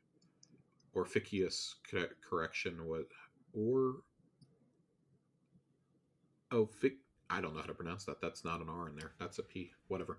Ophiuchus 0.95 1.76
correction 2.22 2.86
was, 2.86 3.06
or 3.53 3.95
oh, 6.51 6.69
I 7.30 7.41
don't 7.41 7.53
know 7.53 7.61
how 7.61 7.67
to 7.67 7.73
pronounce 7.73 8.05
that. 8.05 8.21
That's 8.21 8.43
not 8.43 8.61
an 8.61 8.69
R 8.69 8.89
in 8.89 8.95
there. 8.95 9.11
That's 9.19 9.39
a 9.39 9.43
P. 9.43 9.71
Whatever. 9.88 10.17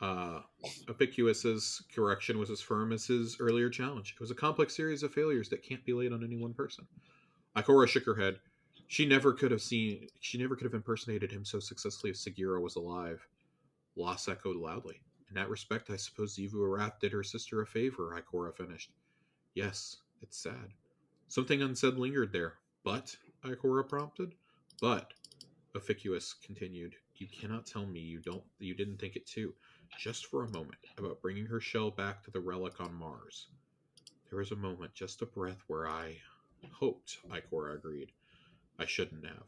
Uh, 0.00 0.40
Ophiuchus's 0.88 1.82
correction 1.94 2.38
was 2.38 2.50
as 2.50 2.60
firm 2.60 2.92
as 2.92 3.06
his 3.06 3.36
earlier 3.40 3.68
challenge. 3.68 4.14
It 4.14 4.20
was 4.20 4.30
a 4.30 4.34
complex 4.34 4.76
series 4.76 5.02
of 5.02 5.12
failures 5.12 5.48
that 5.48 5.62
can't 5.62 5.84
be 5.84 5.92
laid 5.92 6.12
on 6.12 6.24
any 6.24 6.36
one 6.36 6.54
person. 6.54 6.86
Ikora 7.56 7.88
shook 7.88 8.04
her 8.04 8.14
head. 8.14 8.38
She 8.86 9.06
never 9.06 9.32
could 9.32 9.50
have 9.50 9.60
seen. 9.60 10.06
She 10.20 10.38
never 10.38 10.56
could 10.56 10.64
have 10.64 10.74
impersonated 10.74 11.30
him 11.30 11.44
so 11.44 11.58
successfully 11.58 12.10
if 12.10 12.16
Sagira 12.16 12.60
was 12.60 12.76
alive. 12.76 13.26
Loss 13.96 14.28
echoed 14.28 14.56
loudly. 14.56 15.00
In 15.28 15.34
that 15.34 15.50
respect, 15.50 15.90
I 15.90 15.96
suppose 15.96 16.36
Xivu 16.36 16.54
Arath 16.54 17.00
did 17.00 17.12
her 17.12 17.24
sister 17.24 17.60
a 17.60 17.66
favor. 17.66 18.18
Ikora 18.18 18.56
finished. 18.56 18.92
Yes, 19.54 19.98
it's 20.22 20.38
sad. 20.38 20.72
Something 21.26 21.60
unsaid 21.60 21.94
lingered 21.94 22.32
there. 22.32 22.54
But 22.84 23.16
Ikora 23.44 23.88
prompted. 23.88 24.34
But 24.80 25.12
Ophiuchus 25.74 26.34
continued. 26.44 26.94
You 27.16 27.26
cannot 27.26 27.66
tell 27.66 27.86
me 27.86 28.00
you 28.00 28.20
don't. 28.20 28.44
You 28.58 28.74
didn't 28.74 28.98
think 28.98 29.16
it 29.16 29.26
too 29.26 29.54
just 29.96 30.26
for 30.26 30.44
a 30.44 30.50
moment, 30.50 30.78
about 30.96 31.20
bringing 31.22 31.46
her 31.46 31.60
shell 31.60 31.90
back 31.90 32.22
to 32.22 32.30
the 32.30 32.40
relic 32.40 32.80
on 32.80 32.94
Mars. 32.94 33.48
There 34.28 34.38
was 34.38 34.52
a 34.52 34.56
moment, 34.56 34.94
just 34.94 35.22
a 35.22 35.26
breath, 35.26 35.62
where 35.66 35.88
I 35.88 36.20
hoped, 36.72 37.18
Ikora 37.30 37.74
agreed. 37.74 38.12
I 38.78 38.84
shouldn't 38.86 39.24
have. 39.24 39.46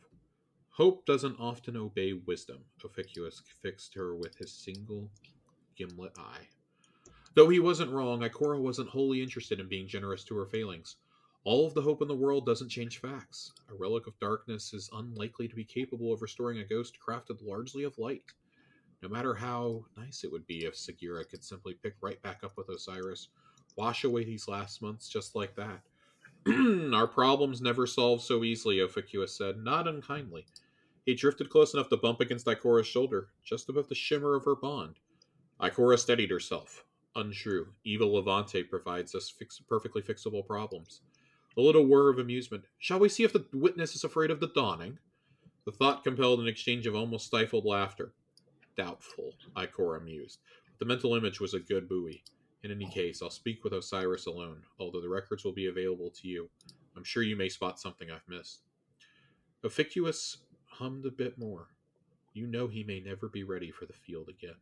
Hope 0.70 1.04
doesn't 1.04 1.38
often 1.38 1.76
obey 1.76 2.14
wisdom, 2.14 2.64
Ophiuchus 2.82 3.42
fixed 3.62 3.94
her 3.94 4.16
with 4.16 4.36
his 4.36 4.52
single 4.52 5.10
gimlet 5.76 6.12
eye. 6.18 6.48
Though 7.34 7.48
he 7.48 7.60
wasn't 7.60 7.92
wrong, 7.92 8.20
Ikora 8.20 8.60
wasn't 8.60 8.88
wholly 8.88 9.22
interested 9.22 9.60
in 9.60 9.68
being 9.68 9.86
generous 9.86 10.24
to 10.24 10.36
her 10.36 10.46
failings. 10.46 10.96
All 11.44 11.66
of 11.66 11.72
the 11.72 11.80
hope 11.80 12.02
in 12.02 12.08
the 12.08 12.14
world 12.14 12.44
doesn't 12.44 12.68
change 12.68 12.98
facts. 12.98 13.52
A 13.70 13.74
relic 13.74 14.06
of 14.06 14.18
darkness 14.20 14.74
is 14.74 14.90
unlikely 14.92 15.48
to 15.48 15.56
be 15.56 15.64
capable 15.64 16.12
of 16.12 16.20
restoring 16.20 16.58
a 16.58 16.64
ghost 16.64 16.98
crafted 17.00 17.42
largely 17.42 17.84
of 17.84 17.96
light. 17.96 18.24
No 19.02 19.08
matter 19.08 19.34
how 19.34 19.86
nice 19.96 20.22
it 20.22 20.30
would 20.30 20.46
be 20.46 20.66
if 20.66 20.74
Sagira 20.74 21.26
could 21.26 21.42
simply 21.42 21.72
pick 21.72 21.94
right 22.02 22.20
back 22.20 22.44
up 22.44 22.58
with 22.58 22.68
Osiris, 22.68 23.28
wash 23.76 24.04
away 24.04 24.24
these 24.24 24.48
last 24.48 24.82
months 24.82 25.08
just 25.08 25.34
like 25.34 25.56
that. 25.56 25.80
Our 26.94 27.06
problems 27.06 27.62
never 27.62 27.86
solve 27.86 28.22
so 28.22 28.44
easily, 28.44 28.78
Ophiuchus 28.78 29.34
said, 29.34 29.56
not 29.56 29.88
unkindly. 29.88 30.44
He 31.06 31.14
drifted 31.14 31.48
close 31.48 31.72
enough 31.72 31.88
to 31.88 31.96
bump 31.96 32.20
against 32.20 32.46
Ikora's 32.46 32.86
shoulder, 32.86 33.28
just 33.42 33.70
above 33.70 33.88
the 33.88 33.94
shimmer 33.94 34.34
of 34.34 34.44
her 34.44 34.54
bond. 34.54 34.96
Ikora 35.58 35.98
steadied 35.98 36.30
herself. 36.30 36.84
Untrue. 37.16 37.68
Eva 37.84 38.04
Levante 38.04 38.62
provides 38.62 39.14
us 39.14 39.30
fix- 39.30 39.58
perfectly 39.58 40.02
fixable 40.02 40.46
problems. 40.46 41.00
A 41.56 41.60
little 41.60 41.86
whir 41.86 42.10
of 42.10 42.18
amusement. 42.18 42.64
Shall 42.78 43.00
we 43.00 43.08
see 43.08 43.24
if 43.24 43.32
the 43.32 43.44
witness 43.52 43.94
is 43.94 44.04
afraid 44.04 44.30
of 44.30 44.40
the 44.40 44.48
dawning? 44.48 44.98
The 45.64 45.72
thought 45.72 46.04
compelled 46.04 46.40
an 46.40 46.46
exchange 46.46 46.86
of 46.86 46.94
almost 46.94 47.26
stifled 47.26 47.64
laughter. 47.64 48.12
Doubtful, 48.76 49.34
Ikora 49.56 50.02
mused. 50.02 50.38
The 50.78 50.84
mental 50.84 51.14
image 51.14 51.40
was 51.40 51.54
a 51.54 51.60
good 51.60 51.88
buoy. 51.88 52.22
In 52.62 52.70
any 52.70 52.86
case, 52.86 53.22
I'll 53.22 53.30
speak 53.30 53.64
with 53.64 53.72
Osiris 53.72 54.26
alone, 54.26 54.62
although 54.78 55.00
the 55.00 55.08
records 55.08 55.44
will 55.44 55.52
be 55.52 55.66
available 55.66 56.10
to 56.10 56.28
you. 56.28 56.48
I'm 56.96 57.04
sure 57.04 57.22
you 57.22 57.36
may 57.36 57.48
spot 57.48 57.80
something 57.80 58.10
I've 58.10 58.28
missed. 58.28 58.62
Ophiuchus 59.64 60.38
hummed 60.66 61.04
a 61.06 61.10
bit 61.10 61.38
more. 61.38 61.68
You 62.32 62.46
know 62.46 62.68
he 62.68 62.84
may 62.84 63.00
never 63.00 63.28
be 63.28 63.44
ready 63.44 63.70
for 63.70 63.86
the 63.86 63.92
field 63.92 64.28
again. 64.28 64.56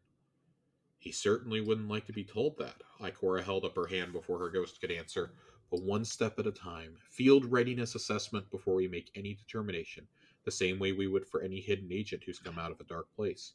He 0.98 1.12
certainly 1.12 1.60
wouldn't 1.60 1.88
like 1.88 2.06
to 2.06 2.12
be 2.12 2.24
told 2.24 2.58
that. 2.58 2.82
Ikora 3.00 3.44
held 3.44 3.64
up 3.64 3.76
her 3.76 3.86
hand 3.86 4.12
before 4.12 4.38
her 4.38 4.50
ghost 4.50 4.80
could 4.80 4.90
answer. 4.90 5.32
But 5.70 5.82
one 5.82 6.04
step 6.04 6.38
at 6.38 6.46
a 6.46 6.52
time. 6.52 6.96
Field 7.10 7.44
readiness 7.44 7.94
assessment 7.94 8.50
before 8.50 8.74
we 8.74 8.88
make 8.88 9.10
any 9.14 9.34
determination, 9.34 10.06
the 10.44 10.50
same 10.50 10.78
way 10.78 10.92
we 10.92 11.06
would 11.06 11.26
for 11.26 11.42
any 11.42 11.60
hidden 11.60 11.92
agent 11.92 12.22
who's 12.24 12.38
come 12.38 12.58
out 12.58 12.70
of 12.70 12.80
a 12.80 12.84
dark 12.84 13.06
place. 13.14 13.52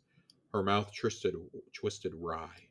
Her 0.51 0.61
mouth 0.61 0.93
twisted, 0.95 1.35
twisted 1.73 2.13
wry. 2.13 2.67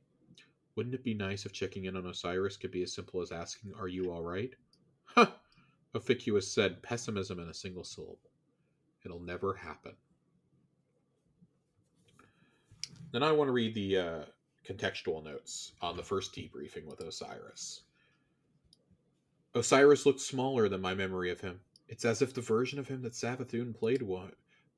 Wouldn't 0.77 0.94
it 0.94 1.02
be 1.02 1.14
nice 1.14 1.44
if 1.44 1.52
checking 1.52 1.86
in 1.86 1.97
on 1.97 2.06
Osiris 2.06 2.56
could 2.56 2.70
be 2.70 2.82
as 2.82 2.94
simple 2.94 3.20
as 3.20 3.32
asking, 3.32 3.74
Are 3.74 3.89
you 3.89 4.12
all 4.12 4.23
right? 4.23 4.55
Huh! 5.05 5.32
Ophiuchus 5.94 6.51
said, 6.51 6.82
pessimism 6.82 7.39
in 7.39 7.48
a 7.48 7.55
single 7.55 7.85
syllable. 7.85 8.31
It'll 9.05 9.20
never 9.20 9.52
happen. 9.55 9.93
Then 13.10 13.23
I 13.23 13.32
want 13.32 13.48
to 13.48 13.52
read 13.52 13.74
the 13.74 13.98
uh, 13.98 14.24
contextual 14.66 15.23
notes 15.23 15.73
on 15.82 15.97
the 15.97 16.02
first 16.02 16.35
debriefing 16.35 16.86
with 16.86 17.01
Osiris. 17.01 17.82
Osiris 19.55 20.07
looked 20.07 20.20
smaller 20.20 20.66
than 20.66 20.81
my 20.81 20.95
memory 20.95 21.31
of 21.31 21.43
him. 21.43 21.61
It's 21.87 22.07
as 22.07 22.23
if 22.23 22.33
the 22.33 22.41
version 22.41 22.79
of 22.79 22.89
him 22.89 23.03
that 23.03 23.12
Savathun 23.12 23.74
played 23.74 24.03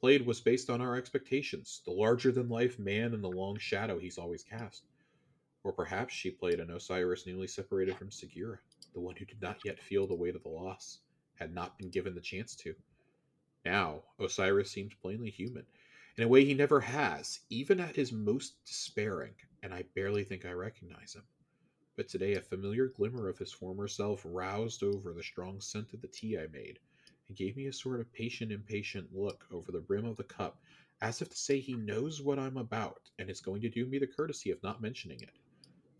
played 0.01 0.27
was 0.27 0.41
based 0.41 0.69
on 0.69 0.81
our 0.81 0.97
expectations, 0.97 1.81
the 1.85 1.93
larger 1.93 2.33
than 2.33 2.49
life 2.49 2.77
man 2.77 3.15
in 3.15 3.23
the 3.23 3.31
long 3.31 3.57
shadow 3.57 4.01
he's 4.01 4.19
always 4.19 4.43
cast. 4.43 4.83
Or 5.63 5.73
perhaps 5.73 6.13
she 6.13 6.31
played 6.33 6.59
an 6.59 6.71
Osiris 6.71 7.25
newly 7.25 7.47
separated 7.47 7.97
from 7.97 8.11
Sagira, 8.11 8.59
the 8.93 9.01
one 9.01 9.15
who 9.15 9.25
did 9.25 9.41
not 9.41 9.61
yet 9.65 9.81
feel 9.81 10.09
the 10.09 10.15
weight 10.15 10.35
of 10.35 10.43
the 10.43 10.49
loss, 10.49 10.99
had 11.37 11.55
not 11.55 11.79
been 11.79 11.91
given 11.91 12.17
the 12.17 12.21
chance 12.21 12.57
to. 12.57 12.75
Now, 13.65 14.03
Osiris 14.19 14.73
seems 14.73 14.93
plainly 14.95 15.31
human, 15.31 15.67
in 16.17 16.25
a 16.25 16.29
way 16.29 16.45
he 16.45 16.53
never 16.53 16.81
has, 16.81 17.41
even 17.49 17.79
at 17.79 17.95
his 17.95 18.13
most 18.13 18.55
despairing, 18.67 19.35
and 19.63 19.73
I 19.73 19.85
barely 19.95 20.25
think 20.25 20.45
I 20.45 20.51
recognize 20.51 21.15
him. 21.15 21.23
But 21.97 22.09
today, 22.09 22.35
a 22.35 22.41
familiar 22.41 22.89
glimmer 22.89 23.29
of 23.29 23.39
his 23.39 23.53
former 23.53 23.87
self 23.87 24.23
roused 24.25 24.83
over 24.83 25.13
the 25.13 25.23
strong 25.23 25.61
scent 25.61 25.93
of 25.93 26.01
the 26.01 26.09
tea 26.09 26.37
I 26.37 26.49
made, 26.49 26.81
and 27.29 27.37
gave 27.37 27.57
me 27.57 27.67
a 27.67 27.73
sort 27.73 28.01
of 28.01 28.13
patient, 28.13 28.51
impatient 28.51 29.15
look 29.15 29.47
over 29.53 29.71
the 29.71 29.81
brim 29.81 30.05
of 30.05 30.17
the 30.17 30.25
cup, 30.25 30.61
as 31.01 31.23
if 31.23 31.29
to 31.29 31.37
say 31.37 31.61
he 31.61 31.75
knows 31.75 32.21
what 32.21 32.39
I'm 32.39 32.57
about 32.57 33.11
and 33.19 33.31
is 33.31 33.41
going 33.41 33.63
to 33.63 33.69
do 33.69 33.87
me 33.87 33.99
the 33.99 34.09
courtesy 34.09 34.51
of 34.51 34.63
not 34.63 34.83
mentioning 34.83 35.21
it. 35.21 35.39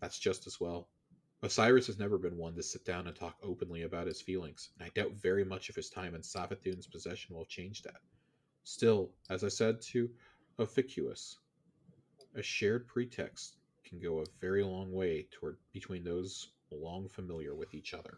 That's 0.01 0.19
just 0.19 0.47
as 0.47 0.59
well. 0.59 0.89
Osiris 1.41 1.87
has 1.87 1.97
never 1.97 2.17
been 2.17 2.37
one 2.37 2.55
to 2.55 2.63
sit 2.63 2.83
down 2.83 3.07
and 3.07 3.15
talk 3.15 3.37
openly 3.41 3.83
about 3.83 4.07
his 4.07 4.21
feelings, 4.21 4.71
and 4.77 4.85
I 4.85 4.89
doubt 4.89 5.13
very 5.13 5.45
much 5.45 5.69
if 5.69 5.75
his 5.75 5.89
time 5.89 6.13
in 6.13 6.21
Savathun's 6.21 6.87
possession 6.87 7.35
will 7.35 7.45
change 7.45 7.83
that. 7.83 8.01
Still, 8.63 9.11
as 9.29 9.43
I 9.43 9.47
said 9.47 9.79
to 9.93 10.09
Ophiuchus, 10.59 11.37
a 12.33 12.41
shared 12.41 12.87
pretext 12.87 13.57
can 13.87 13.99
go 13.99 14.19
a 14.19 14.25
very 14.41 14.63
long 14.63 14.91
way 14.91 15.27
toward 15.31 15.57
between 15.73 16.03
those 16.03 16.49
long 16.71 17.07
familiar 17.07 17.55
with 17.55 17.73
each 17.73 17.93
other. 17.93 18.17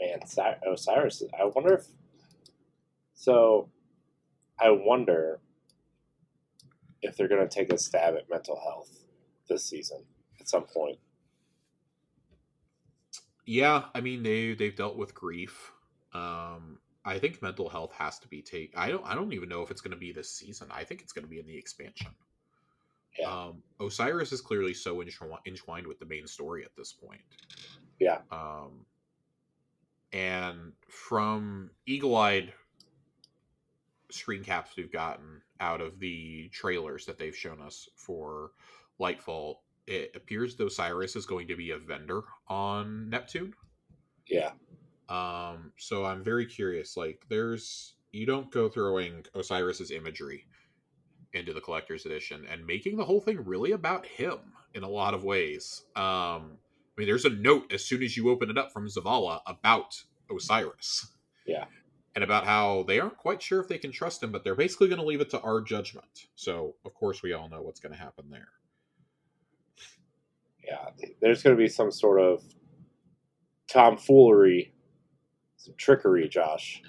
man, 0.00 0.20
Osiris. 0.66 1.22
I 1.38 1.44
wonder 1.44 1.74
if. 1.74 1.86
So, 3.14 3.68
I 4.58 4.70
wonder 4.70 5.40
if 7.02 7.16
they're 7.16 7.28
going 7.28 7.46
to 7.46 7.54
take 7.54 7.72
a 7.72 7.78
stab 7.78 8.14
at 8.14 8.30
mental 8.30 8.58
health 8.62 9.04
this 9.48 9.64
season 9.64 10.04
at 10.40 10.48
some 10.48 10.64
point. 10.64 10.98
Yeah, 13.46 13.84
I 13.94 14.00
mean 14.00 14.22
they 14.22 14.54
they've 14.54 14.76
dealt 14.76 14.96
with 14.96 15.14
grief. 15.14 15.72
Um, 16.14 16.78
I 17.04 17.18
think 17.18 17.40
mental 17.40 17.68
health 17.68 17.92
has 17.92 18.18
to 18.20 18.28
be 18.28 18.42
take. 18.42 18.72
I 18.76 18.90
don't. 18.90 19.04
I 19.06 19.14
don't 19.14 19.32
even 19.32 19.48
know 19.48 19.62
if 19.62 19.70
it's 19.70 19.80
going 19.80 19.92
to 19.92 19.96
be 19.96 20.12
this 20.12 20.30
season. 20.30 20.68
I 20.70 20.84
think 20.84 21.00
it's 21.00 21.12
going 21.12 21.24
to 21.24 21.30
be 21.30 21.38
in 21.38 21.46
the 21.46 21.56
expansion. 21.56 22.10
Yeah. 23.18 23.28
Um, 23.28 23.62
Osiris 23.80 24.32
is 24.32 24.40
clearly 24.40 24.74
so 24.74 25.02
entwined 25.02 25.86
with 25.86 25.98
the 25.98 26.06
main 26.06 26.26
story 26.26 26.64
at 26.64 26.76
this 26.76 26.92
point. 26.92 27.20
Yeah. 27.98 28.18
Um, 28.30 28.86
and 30.12 30.72
from 30.88 31.70
eagle-eyed 31.86 32.52
screen 34.10 34.42
caps 34.42 34.76
we've 34.76 34.92
gotten 34.92 35.40
out 35.60 35.80
of 35.80 36.00
the 36.00 36.48
trailers 36.48 37.06
that 37.06 37.18
they've 37.18 37.36
shown 37.36 37.60
us 37.60 37.88
for 37.94 38.52
Lightfall, 39.00 39.56
it 39.86 40.12
appears 40.14 40.56
though 40.56 40.66
Osiris 40.66 41.16
is 41.16 41.26
going 41.26 41.48
to 41.48 41.56
be 41.56 41.70
a 41.70 41.78
vendor 41.78 42.22
on 42.48 43.08
Neptune. 43.10 43.54
Yeah. 44.26 44.50
Um, 45.10 45.72
so 45.76 46.04
I'm 46.04 46.22
very 46.22 46.46
curious. 46.46 46.96
Like, 46.96 47.26
there's 47.28 47.94
you 48.12 48.26
don't 48.26 48.50
go 48.50 48.68
throwing 48.68 49.24
Osiris's 49.34 49.90
imagery 49.90 50.46
into 51.32 51.52
the 51.52 51.60
collector's 51.60 52.06
edition 52.06 52.46
and 52.50 52.66
making 52.66 52.96
the 52.96 53.04
whole 53.04 53.20
thing 53.20 53.44
really 53.44 53.72
about 53.72 54.06
him 54.06 54.38
in 54.74 54.82
a 54.82 54.88
lot 54.88 55.14
of 55.14 55.24
ways. 55.24 55.84
Um, 55.94 56.58
I 56.96 56.96
mean, 56.96 57.06
there's 57.06 57.24
a 57.24 57.30
note 57.30 57.72
as 57.72 57.84
soon 57.84 58.02
as 58.02 58.16
you 58.16 58.30
open 58.30 58.50
it 58.50 58.58
up 58.58 58.72
from 58.72 58.88
Zavala 58.88 59.40
about 59.46 60.02
Osiris. 60.30 61.06
Yeah. 61.46 61.66
And 62.16 62.24
about 62.24 62.44
how 62.44 62.84
they 62.88 62.98
aren't 62.98 63.16
quite 63.16 63.40
sure 63.40 63.60
if 63.60 63.68
they 63.68 63.78
can 63.78 63.92
trust 63.92 64.22
him, 64.22 64.32
but 64.32 64.42
they're 64.42 64.56
basically 64.56 64.88
going 64.88 65.00
to 65.00 65.06
leave 65.06 65.20
it 65.20 65.30
to 65.30 65.40
our 65.40 65.60
judgment. 65.60 66.26
So, 66.34 66.74
of 66.84 66.92
course, 66.94 67.22
we 67.22 67.32
all 67.32 67.48
know 67.48 67.62
what's 67.62 67.78
going 67.78 67.92
to 67.92 67.98
happen 67.98 68.30
there. 68.30 68.48
Yeah, 70.66 70.90
there's 71.20 71.42
going 71.44 71.56
to 71.56 71.62
be 71.62 71.68
some 71.68 71.92
sort 71.92 72.20
of 72.20 72.42
tomfoolery, 73.68 74.74
some 75.60 75.74
trickery, 75.76 76.26
Josh. 76.28 76.82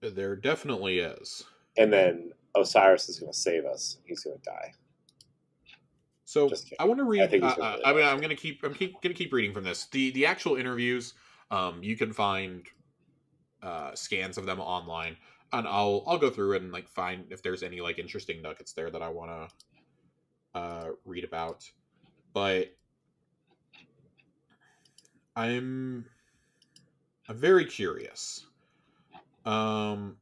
There 0.00 0.34
definitely 0.34 0.98
is. 0.98 1.44
And 1.78 1.92
then 1.92 2.32
Osiris 2.56 3.08
is 3.08 3.20
going 3.20 3.32
to 3.32 3.38
save 3.38 3.64
us. 3.64 3.98
He's 4.04 4.24
going 4.24 4.36
to 4.36 4.42
die. 4.44 4.72
So 6.24 6.50
I 6.80 6.84
want 6.84 6.98
to 6.98 7.04
read. 7.04 7.22
I, 7.22 7.26
think 7.28 7.44
uh, 7.44 7.48
uh, 7.48 7.78
I 7.84 7.92
mean, 7.92 8.04
I'm 8.04 8.16
going 8.16 8.30
to 8.30 8.36
keep. 8.36 8.64
I'm 8.64 8.74
keep, 8.74 8.94
going 9.02 9.14
to 9.14 9.18
keep 9.18 9.32
reading 9.32 9.52
from 9.52 9.64
this. 9.64 9.86
The 9.86 10.10
the 10.12 10.26
actual 10.26 10.56
interviews. 10.56 11.14
Um, 11.50 11.82
you 11.82 11.96
can 11.96 12.12
find 12.12 12.66
uh, 13.62 13.94
scans 13.94 14.38
of 14.38 14.46
them 14.46 14.58
online, 14.58 15.16
and 15.52 15.68
I'll 15.68 16.02
I'll 16.06 16.18
go 16.18 16.30
through 16.30 16.56
and 16.56 16.72
like 16.72 16.88
find 16.88 17.26
if 17.30 17.42
there's 17.42 17.62
any 17.62 17.80
like 17.82 17.98
interesting 17.98 18.40
nuggets 18.40 18.72
there 18.72 18.90
that 18.90 19.02
I 19.02 19.10
want 19.10 19.30
to 19.30 20.58
uh, 20.58 20.88
read 21.04 21.24
about. 21.24 21.70
But 22.32 22.74
I'm 25.36 26.06
I'm 27.28 27.36
very 27.36 27.64
curious. 27.64 28.46
Um, 29.44 30.16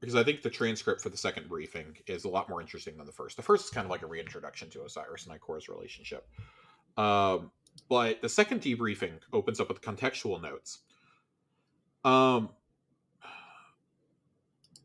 because 0.00 0.14
I 0.14 0.22
think 0.22 0.42
the 0.42 0.50
transcript 0.50 1.00
for 1.00 1.08
the 1.08 1.16
second 1.16 1.48
briefing 1.48 1.96
is 2.06 2.24
a 2.24 2.28
lot 2.28 2.48
more 2.48 2.60
interesting 2.60 2.96
than 2.96 3.06
the 3.06 3.12
first. 3.12 3.36
The 3.36 3.42
first 3.42 3.64
is 3.64 3.70
kind 3.70 3.84
of 3.84 3.90
like 3.90 4.02
a 4.02 4.06
reintroduction 4.06 4.68
to 4.70 4.84
Osiris 4.84 5.26
and 5.26 5.40
Ikora's 5.40 5.68
relationship. 5.68 6.28
Um, 6.96 7.50
but 7.88 8.22
the 8.22 8.28
second 8.28 8.60
debriefing 8.60 9.18
opens 9.32 9.58
up 9.60 9.68
with 9.68 9.80
contextual 9.80 10.40
notes. 10.40 10.78
Um, 12.04 12.50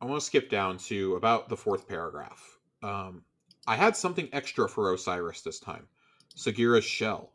I 0.01 0.05
want 0.05 0.19
to 0.19 0.25
skip 0.25 0.49
down 0.49 0.77
to 0.79 1.15
about 1.15 1.49
the 1.49 1.57
fourth 1.57 1.87
paragraph. 1.87 2.57
Um, 2.81 3.23
I 3.67 3.75
had 3.75 3.95
something 3.95 4.27
extra 4.33 4.67
for 4.67 4.93
Osiris 4.93 5.41
this 5.41 5.59
time 5.59 5.87
Sagira's 6.35 6.85
shell. 6.85 7.31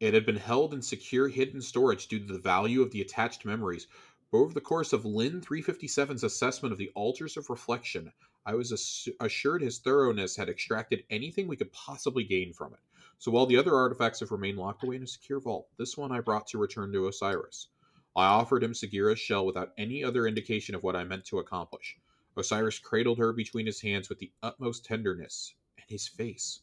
It 0.00 0.14
had 0.14 0.24
been 0.24 0.36
held 0.36 0.72
in 0.72 0.80
secure 0.80 1.28
hidden 1.28 1.60
storage 1.60 2.08
due 2.08 2.20
to 2.20 2.32
the 2.32 2.38
value 2.38 2.80
of 2.80 2.90
the 2.90 3.02
attached 3.02 3.44
memories, 3.44 3.86
But 4.30 4.38
over 4.38 4.54
the 4.54 4.60
course 4.62 4.94
of 4.94 5.04
Lin 5.04 5.42
357's 5.42 6.24
assessment 6.24 6.72
of 6.72 6.78
the 6.78 6.90
altars 6.94 7.36
of 7.36 7.50
reflection, 7.50 8.12
I 8.46 8.54
was 8.54 8.72
assured 9.20 9.60
his 9.60 9.78
thoroughness 9.78 10.36
had 10.36 10.48
extracted 10.48 11.04
anything 11.10 11.46
we 11.48 11.56
could 11.56 11.72
possibly 11.72 12.24
gain 12.24 12.54
from 12.54 12.72
it. 12.72 12.80
So 13.18 13.30
while 13.30 13.44
the 13.44 13.58
other 13.58 13.74
artifacts 13.74 14.20
have 14.20 14.30
remained 14.30 14.56
locked 14.56 14.84
away 14.84 14.96
in 14.96 15.02
a 15.02 15.06
secure 15.06 15.40
vault, 15.40 15.68
this 15.76 15.98
one 15.98 16.12
I 16.12 16.20
brought 16.20 16.46
to 16.48 16.58
return 16.58 16.92
to 16.92 17.06
Osiris. 17.06 17.68
I 18.16 18.24
offered 18.24 18.62
him 18.62 18.72
Sagira's 18.72 19.20
shell 19.20 19.44
without 19.44 19.74
any 19.76 20.02
other 20.02 20.26
indication 20.26 20.74
of 20.74 20.82
what 20.82 20.96
I 20.96 21.04
meant 21.04 21.26
to 21.26 21.40
accomplish. 21.40 21.98
Osiris 22.38 22.78
cradled 22.78 23.18
her 23.18 23.34
between 23.34 23.66
his 23.66 23.82
hands 23.82 24.08
with 24.08 24.18
the 24.18 24.32
utmost 24.42 24.86
tenderness, 24.86 25.52
and 25.76 25.84
his 25.90 26.08
face. 26.08 26.62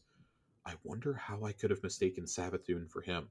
I 0.68 0.76
wonder 0.84 1.14
how 1.14 1.44
I 1.44 1.52
could 1.52 1.70
have 1.70 1.82
mistaken 1.82 2.26
Savathun 2.26 2.90
for 2.90 3.00
him. 3.00 3.30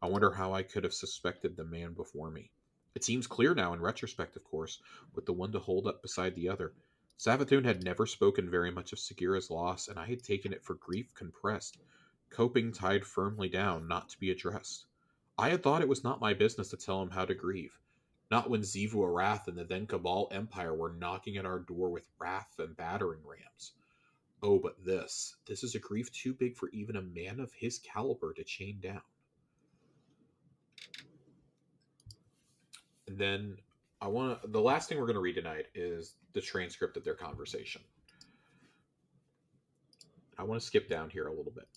I 0.00 0.06
wonder 0.06 0.30
how 0.30 0.54
I 0.54 0.62
could 0.62 0.84
have 0.84 0.94
suspected 0.94 1.54
the 1.54 1.64
man 1.66 1.92
before 1.92 2.30
me. 2.30 2.50
It 2.94 3.04
seems 3.04 3.26
clear 3.26 3.54
now, 3.54 3.74
in 3.74 3.82
retrospect, 3.82 4.36
of 4.36 4.44
course, 4.44 4.80
with 5.14 5.26
the 5.26 5.34
one 5.34 5.52
to 5.52 5.58
hold 5.58 5.86
up 5.86 6.00
beside 6.00 6.34
the 6.34 6.48
other. 6.48 6.72
Savathun 7.18 7.66
had 7.66 7.84
never 7.84 8.06
spoken 8.06 8.48
very 8.48 8.70
much 8.70 8.94
of 8.94 8.98
Sagira's 8.98 9.50
loss, 9.50 9.86
and 9.86 9.98
I 9.98 10.06
had 10.06 10.22
taken 10.22 10.54
it 10.54 10.64
for 10.64 10.76
grief 10.76 11.12
compressed, 11.14 11.76
coping 12.30 12.72
tied 12.72 13.04
firmly 13.04 13.50
down, 13.50 13.86
not 13.86 14.08
to 14.08 14.18
be 14.18 14.30
addressed. 14.30 14.86
I 15.36 15.50
had 15.50 15.62
thought 15.62 15.82
it 15.82 15.88
was 15.88 16.02
not 16.02 16.22
my 16.22 16.32
business 16.32 16.70
to 16.70 16.78
tell 16.78 17.02
him 17.02 17.10
how 17.10 17.26
to 17.26 17.34
grieve. 17.34 17.78
Not 18.30 18.48
when 18.48 18.62
Xivu 18.62 18.94
Arath 18.94 19.46
and 19.46 19.58
the 19.58 19.64
then 19.64 19.86
Cabal 19.86 20.28
Empire 20.30 20.74
were 20.74 20.94
knocking 20.94 21.36
at 21.36 21.44
our 21.44 21.58
door 21.58 21.90
with 21.90 22.08
wrath 22.18 22.58
and 22.58 22.74
battering 22.74 23.20
rams. 23.26 23.72
Oh, 24.42 24.58
but 24.58 24.84
this, 24.84 25.36
this 25.46 25.64
is 25.64 25.74
a 25.74 25.80
grief 25.80 26.12
too 26.12 26.32
big 26.32 26.56
for 26.56 26.68
even 26.70 26.96
a 26.96 27.02
man 27.02 27.40
of 27.40 27.52
his 27.52 27.78
caliber 27.78 28.32
to 28.34 28.44
chain 28.44 28.78
down. 28.80 29.00
And 33.08 33.18
then 33.18 33.56
I 34.00 34.08
want 34.08 34.42
to. 34.42 34.48
The 34.48 34.60
last 34.60 34.88
thing 34.88 34.98
we're 34.98 35.06
going 35.06 35.14
to 35.14 35.20
read 35.20 35.34
tonight 35.34 35.66
is 35.74 36.14
the 36.34 36.40
transcript 36.40 36.96
of 36.96 37.04
their 37.04 37.14
conversation. 37.14 37.82
I 40.38 40.44
want 40.44 40.60
to 40.60 40.66
skip 40.66 40.88
down 40.88 41.10
here 41.10 41.26
a 41.26 41.32
little 41.32 41.52
bit. 41.52 41.68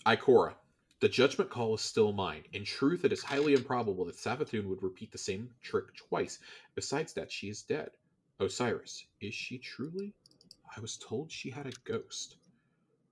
Ikora, 0.06 0.52
the 1.00 1.08
judgment 1.08 1.48
call 1.50 1.74
is 1.74 1.80
still 1.80 2.12
mine. 2.12 2.42
In 2.52 2.64
truth, 2.64 3.04
it 3.06 3.12
is 3.12 3.22
highly 3.22 3.54
improbable 3.54 4.04
that 4.04 4.16
Savathun 4.16 4.66
would 4.66 4.82
repeat 4.82 5.12
the 5.12 5.18
same 5.18 5.48
trick 5.62 5.94
twice. 5.96 6.38
Besides 6.74 7.14
that, 7.14 7.32
she 7.32 7.48
is 7.48 7.62
dead. 7.62 7.90
Osiris, 8.42 9.06
is 9.20 9.32
she 9.34 9.56
truly? 9.56 10.12
I 10.76 10.80
was 10.80 10.96
told 10.96 11.30
she 11.30 11.48
had 11.48 11.68
a 11.68 11.72
ghost. 11.84 12.38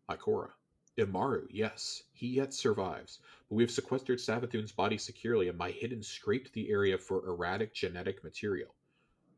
Ikora, 0.08 0.50
Immaru, 0.98 1.46
yes, 1.50 2.02
he 2.12 2.26
yet 2.26 2.52
survives, 2.52 3.20
but 3.48 3.54
we 3.54 3.62
have 3.62 3.70
sequestered 3.70 4.18
Savathun's 4.18 4.72
body 4.72 4.98
securely, 4.98 5.48
and 5.48 5.56
my 5.56 5.70
hidden 5.70 6.02
scraped 6.02 6.52
the 6.52 6.68
area 6.68 6.98
for 6.98 7.28
erratic 7.28 7.72
genetic 7.72 8.24
material. 8.24 8.74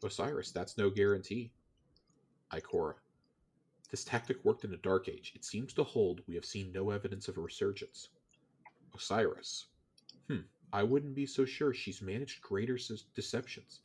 Osiris, 0.03 0.51
that's 0.51 0.79
no 0.79 0.89
guarantee. 0.89 1.53
Ikora. 2.51 2.95
This 3.91 4.03
tactic 4.03 4.43
worked 4.47 4.65
in 4.65 4.71
the 4.71 4.79
Dark 4.79 5.11
Age. 5.11 5.33
It 5.35 5.45
seems 5.45 5.75
to 5.75 5.85
hold. 5.85 6.23
We 6.27 6.35
have 6.37 6.47
seen 6.47 6.73
no 6.73 6.89
evidence 6.89 7.29
of 7.29 7.37
a 7.37 7.43
resurgence. 7.43 8.09
Osiris. 8.95 9.67
Hmm, 10.31 10.47
I 10.73 10.85
wouldn't 10.85 11.15
be 11.15 11.27
so 11.27 11.45
sure. 11.45 11.75
She's 11.75 12.01
managed 12.01 12.41
greater 12.41 12.79
deceptions. 13.15 13.81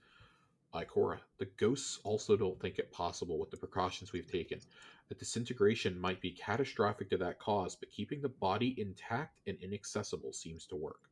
Ikora. 0.73 1.19
The 1.38 1.49
ghosts 1.57 1.99
also 2.03 2.35
don't 2.35 2.60
think 2.60 2.77
it 2.77 2.91
possible 2.91 3.39
with 3.39 3.52
the 3.52 3.57
precautions 3.57 4.11
we've 4.11 4.31
taken. 4.31 4.60
The 5.10 5.15
disintegration 5.15 5.99
might 5.99 6.22
be 6.22 6.31
catastrophic 6.31 7.10
to 7.10 7.18
that 7.18 7.39
cause, 7.39 7.76
but 7.76 7.89
keeping 7.89 8.22
the 8.22 8.30
body 8.30 8.76
intact 8.77 9.39
and 9.48 9.57
inaccessible 9.61 10.34
seems 10.34 10.65
to 10.68 10.76
work. 10.76 11.10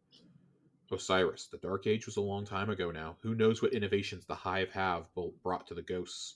Osiris, 0.92 1.48
the 1.48 1.58
Dark 1.58 1.88
Age 1.88 2.06
was 2.06 2.18
a 2.18 2.22
long 2.22 2.46
time 2.46 2.70
ago 2.70 2.92
now. 2.92 3.18
Who 3.22 3.34
knows 3.34 3.62
what 3.62 3.74
innovations 3.74 4.26
the 4.26 4.36
Hive 4.36 4.72
have 4.72 5.10
brought 5.42 5.66
to 5.68 5.74
the 5.74 5.82
ghosts? 5.82 6.36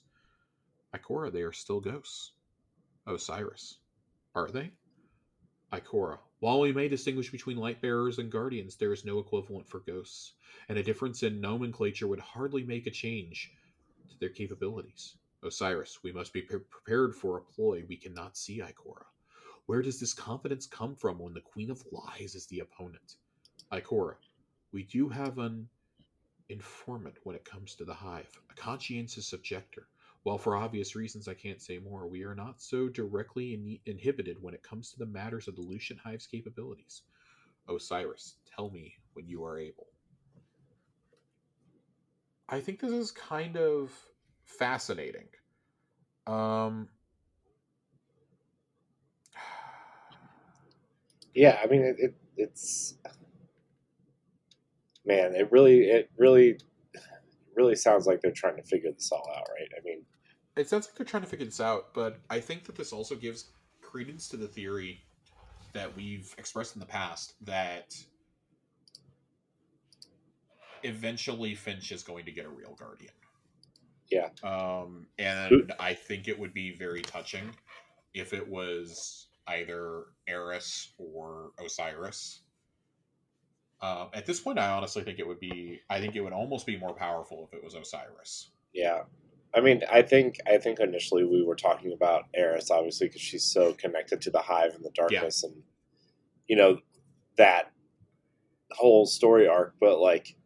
Ikora, 0.94 1.30
they 1.32 1.42
are 1.42 1.52
still 1.52 1.80
ghosts. 1.80 2.32
Osiris, 3.06 3.78
are 4.34 4.50
they? 4.50 4.72
Ikora, 5.72 6.18
while 6.40 6.60
we 6.60 6.72
may 6.72 6.88
distinguish 6.88 7.30
between 7.30 7.58
light 7.58 7.80
bearers 7.82 8.18
and 8.18 8.30
guardians, 8.30 8.76
there 8.76 8.92
is 8.92 9.04
no 9.04 9.18
equivalent 9.18 9.68
for 9.68 9.80
ghosts, 9.80 10.32
and 10.68 10.78
a 10.78 10.82
difference 10.82 11.22
in 11.22 11.40
nomenclature 11.40 12.06
would 12.06 12.18
hardly 12.18 12.64
make 12.64 12.86
a 12.86 12.90
change 12.90 13.52
to 14.10 14.18
their 14.18 14.30
capabilities. 14.30 15.16
Osiris, 15.42 16.02
we 16.02 16.12
must 16.12 16.32
be 16.32 16.42
pre- 16.42 16.58
prepared 16.58 17.14
for 17.14 17.36
a 17.36 17.42
ploy 17.42 17.84
we 17.88 17.96
cannot 17.96 18.36
see, 18.36 18.60
Ikora. 18.60 19.04
Where 19.66 19.82
does 19.82 20.00
this 20.00 20.14
confidence 20.14 20.66
come 20.66 20.94
from 20.94 21.18
when 21.18 21.34
the 21.34 21.40
Queen 21.40 21.70
of 21.70 21.84
Lies 21.92 22.34
is 22.34 22.46
the 22.46 22.60
opponent? 22.60 23.16
Ikora, 23.72 24.16
we 24.72 24.82
do 24.84 25.08
have 25.08 25.38
an 25.38 25.68
informant 26.48 27.16
when 27.24 27.36
it 27.36 27.44
comes 27.44 27.74
to 27.74 27.84
the 27.84 27.94
Hive, 27.94 28.40
a 28.50 28.54
conscientious 28.54 29.32
objector. 29.32 29.88
While 30.22 30.38
for 30.38 30.56
obvious 30.56 30.94
reasons 30.94 31.28
I 31.28 31.34
can't 31.34 31.62
say 31.62 31.78
more, 31.78 32.06
we 32.06 32.24
are 32.24 32.34
not 32.34 32.60
so 32.60 32.88
directly 32.88 33.54
in- 33.54 33.78
inhibited 33.86 34.36
when 34.40 34.54
it 34.54 34.62
comes 34.62 34.90
to 34.90 34.98
the 34.98 35.06
matters 35.06 35.48
of 35.48 35.56
the 35.56 35.62
Lucent 35.62 35.98
Hive's 35.98 36.26
capabilities. 36.26 37.02
Osiris, 37.68 38.36
tell 38.54 38.70
me 38.70 38.94
when 39.14 39.26
you 39.26 39.44
are 39.44 39.58
able. 39.58 39.86
I 42.48 42.60
think 42.60 42.80
this 42.80 42.92
is 42.92 43.12
kind 43.12 43.56
of 43.56 43.92
fascinating. 44.44 45.28
Um, 46.26 46.88
yeah, 51.34 51.60
I 51.62 51.66
mean, 51.66 51.82
it, 51.82 51.96
it, 51.98 52.14
it's 52.36 52.94
man, 55.06 55.34
it 55.34 55.50
really, 55.50 55.82
it 55.84 56.10
really, 56.18 56.58
really 57.54 57.76
sounds 57.76 58.06
like 58.06 58.20
they're 58.20 58.32
trying 58.32 58.56
to 58.56 58.62
figure 58.62 58.90
this 58.92 59.10
all 59.12 59.28
out, 59.36 59.48
right? 59.58 59.68
I 59.78 59.84
mean, 59.84 60.04
it 60.60 60.68
sounds 60.68 60.86
like 60.86 60.94
they're 60.94 61.06
trying 61.06 61.22
to 61.22 61.28
figure 61.28 61.46
this 61.46 61.60
out, 61.60 61.94
but 61.94 62.18
I 62.28 62.40
think 62.40 62.64
that 62.64 62.76
this 62.76 62.92
also 62.92 63.14
gives 63.14 63.46
credence 63.80 64.28
to 64.28 64.36
the 64.36 64.46
theory 64.46 65.00
that 65.72 65.96
we've 65.96 66.34
expressed 66.36 66.76
in 66.76 66.80
the 66.80 66.86
past 66.86 67.34
that 67.46 67.96
eventually 70.82 71.54
Finch 71.54 71.92
is 71.92 72.02
going 72.02 72.26
to 72.26 72.32
get 72.32 72.44
a 72.44 72.48
real 72.48 72.76
guardian. 72.78 73.12
Yeah. 74.10 74.28
Um, 74.42 75.06
and 75.18 75.72
I 75.80 75.94
think 75.94 76.28
it 76.28 76.38
would 76.38 76.52
be 76.52 76.72
very 76.72 77.00
touching 77.00 77.54
if 78.12 78.34
it 78.34 78.46
was 78.46 79.28
either 79.46 80.04
Eris 80.26 80.92
or 80.98 81.52
Osiris. 81.64 82.40
Um, 83.80 84.08
at 84.12 84.26
this 84.26 84.40
point, 84.40 84.58
I 84.58 84.70
honestly 84.70 85.02
think 85.04 85.18
it 85.20 85.26
would 85.26 85.40
be. 85.40 85.80
I 85.88 86.00
think 86.00 86.16
it 86.16 86.20
would 86.20 86.34
almost 86.34 86.66
be 86.66 86.76
more 86.76 86.92
powerful 86.92 87.48
if 87.50 87.56
it 87.56 87.64
was 87.64 87.74
Osiris. 87.74 88.50
Yeah, 88.74 89.04
I 89.54 89.60
mean, 89.60 89.82
I 89.90 90.02
think 90.02 90.36
I 90.46 90.58
think 90.58 90.78
initially 90.78 91.24
we 91.24 91.42
were 91.42 91.56
talking 91.56 91.92
about 91.92 92.24
Eris, 92.34 92.70
obviously, 92.70 93.08
because 93.08 93.20
she's 93.22 93.44
so 93.44 93.72
connected 93.72 94.20
to 94.22 94.30
the 94.30 94.40
Hive 94.40 94.74
and 94.74 94.84
the 94.84 94.92
darkness, 94.94 95.42
and 95.42 95.62
you 96.46 96.56
know 96.56 96.78
that 97.36 97.72
whole 98.72 99.06
story 99.06 99.48
arc. 99.48 99.74
But 99.80 99.98
like, 99.98 100.36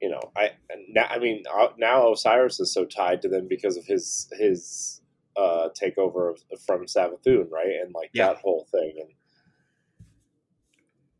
you 0.00 0.08
know, 0.08 0.32
I 0.36 0.52
now 0.88 1.06
I 1.10 1.18
mean 1.18 1.44
uh, 1.52 1.68
now 1.78 2.12
Osiris 2.12 2.58
is 2.60 2.72
so 2.72 2.86
tied 2.86 3.20
to 3.22 3.28
them 3.28 3.48
because 3.48 3.76
of 3.76 3.84
his 3.84 4.28
his 4.32 5.02
uh, 5.36 5.68
takeover 5.78 6.30
of, 6.30 6.40
from 6.66 6.86
Savathun, 6.86 7.50
right? 7.50 7.80
And 7.82 7.94
like 7.94 8.10
Yeah. 8.14 8.28
that 8.28 8.38
whole 8.38 8.66
thing. 8.70 8.94
And 9.00 9.10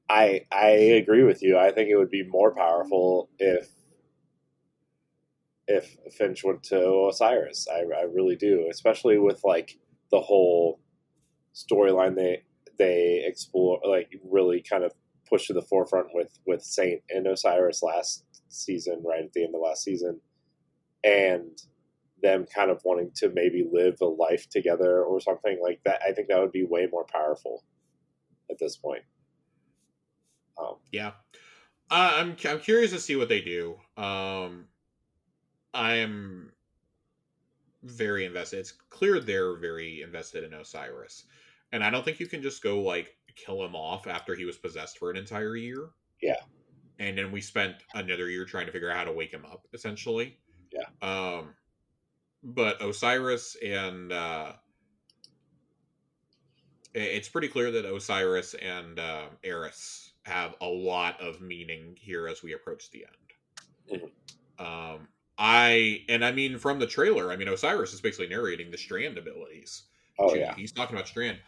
I 0.08 0.46
I 0.50 0.68
agree 0.70 1.24
with 1.24 1.42
you. 1.42 1.58
I 1.58 1.72
think 1.72 1.90
it 1.90 1.96
would 1.96 2.10
be 2.10 2.24
more 2.26 2.54
powerful 2.54 3.28
if 3.38 3.68
if 5.66 5.96
Finch 6.16 6.44
went 6.44 6.62
to 6.64 7.08
Osiris. 7.10 7.66
I, 7.72 7.80
I 7.96 8.02
really 8.02 8.36
do, 8.36 8.68
especially 8.70 9.18
with 9.18 9.42
like 9.44 9.78
the 10.10 10.20
whole 10.20 10.80
storyline 11.54 12.16
they 12.16 12.42
they 12.78 13.22
explore, 13.24 13.80
like 13.86 14.12
really 14.24 14.62
kind 14.62 14.84
of 14.84 14.92
push 15.28 15.46
to 15.46 15.52
the 15.52 15.62
forefront 15.62 16.08
with 16.12 16.38
with 16.46 16.62
Saint 16.62 17.02
and 17.08 17.26
Osiris 17.26 17.82
last 17.82 18.24
season, 18.48 19.02
right 19.04 19.24
at 19.24 19.32
the 19.32 19.44
end 19.44 19.54
of 19.54 19.60
last 19.62 19.82
season, 19.82 20.20
and 21.02 21.62
them 22.22 22.46
kind 22.52 22.70
of 22.70 22.80
wanting 22.84 23.10
to 23.16 23.30
maybe 23.30 23.68
live 23.70 23.96
a 24.00 24.06
life 24.06 24.48
together 24.48 25.02
or 25.02 25.20
something 25.20 25.60
like 25.62 25.80
that. 25.84 26.00
I 26.06 26.12
think 26.12 26.28
that 26.28 26.40
would 26.40 26.52
be 26.52 26.64
way 26.64 26.88
more 26.90 27.04
powerful 27.04 27.64
at 28.50 28.58
this 28.58 28.76
point. 28.76 29.02
Um, 30.58 30.76
Yeah, 30.92 31.12
uh, 31.90 32.12
I'm 32.16 32.36
I'm 32.46 32.60
curious 32.60 32.92
to 32.92 33.00
see 33.00 33.16
what 33.16 33.28
they 33.28 33.40
do. 33.40 33.76
Um, 33.96 34.66
I 35.74 35.94
am 35.96 36.52
very 37.82 38.24
invested. 38.24 38.60
It's 38.60 38.72
clear 38.72 39.20
they're 39.20 39.56
very 39.56 40.02
invested 40.02 40.44
in 40.44 40.54
Osiris, 40.54 41.24
and 41.72 41.84
I 41.84 41.90
don't 41.90 42.04
think 42.04 42.20
you 42.20 42.26
can 42.26 42.40
just 42.42 42.62
go 42.62 42.80
like 42.80 43.16
kill 43.36 43.64
him 43.64 43.74
off 43.74 44.06
after 44.06 44.34
he 44.34 44.44
was 44.44 44.56
possessed 44.56 44.98
for 44.98 45.10
an 45.10 45.16
entire 45.16 45.56
year. 45.56 45.90
Yeah. 46.22 46.36
and 46.98 47.18
then 47.18 47.32
we 47.32 47.40
spent 47.40 47.74
another 47.94 48.30
year 48.30 48.44
trying 48.44 48.66
to 48.66 48.72
figure 48.72 48.90
out 48.90 48.96
how 48.96 49.04
to 49.04 49.12
wake 49.12 49.30
him 49.32 49.44
up, 49.44 49.66
essentially. 49.74 50.38
Yeah. 50.72 50.86
Um, 51.02 51.54
but 52.42 52.80
Osiris 52.82 53.56
and 53.64 54.12
uh, 54.12 54.52
it's 56.94 57.28
pretty 57.28 57.48
clear 57.48 57.70
that 57.72 57.84
Osiris 57.84 58.54
and 58.54 58.98
uh, 58.98 59.26
Eris 59.42 60.12
have 60.22 60.54
a 60.60 60.66
lot 60.66 61.20
of 61.20 61.40
meaning 61.40 61.96
here 62.00 62.28
as 62.28 62.42
we 62.42 62.52
approach 62.54 62.90
the 62.90 63.06
end. 63.90 64.02
Um, 64.58 65.08
I 65.38 66.04
and 66.08 66.24
I 66.24 66.32
mean 66.32 66.58
from 66.58 66.78
the 66.78 66.86
trailer, 66.86 67.32
I 67.32 67.36
mean 67.36 67.48
Osiris 67.48 67.92
is 67.92 68.00
basically 68.00 68.28
narrating 68.28 68.70
the 68.70 68.78
Strand 68.78 69.18
abilities. 69.18 69.84
oh 70.18 70.32
too. 70.32 70.38
yeah, 70.40 70.54
he's 70.54 70.72
talking 70.72 70.94
about 70.96 71.08
Strand. 71.08 71.38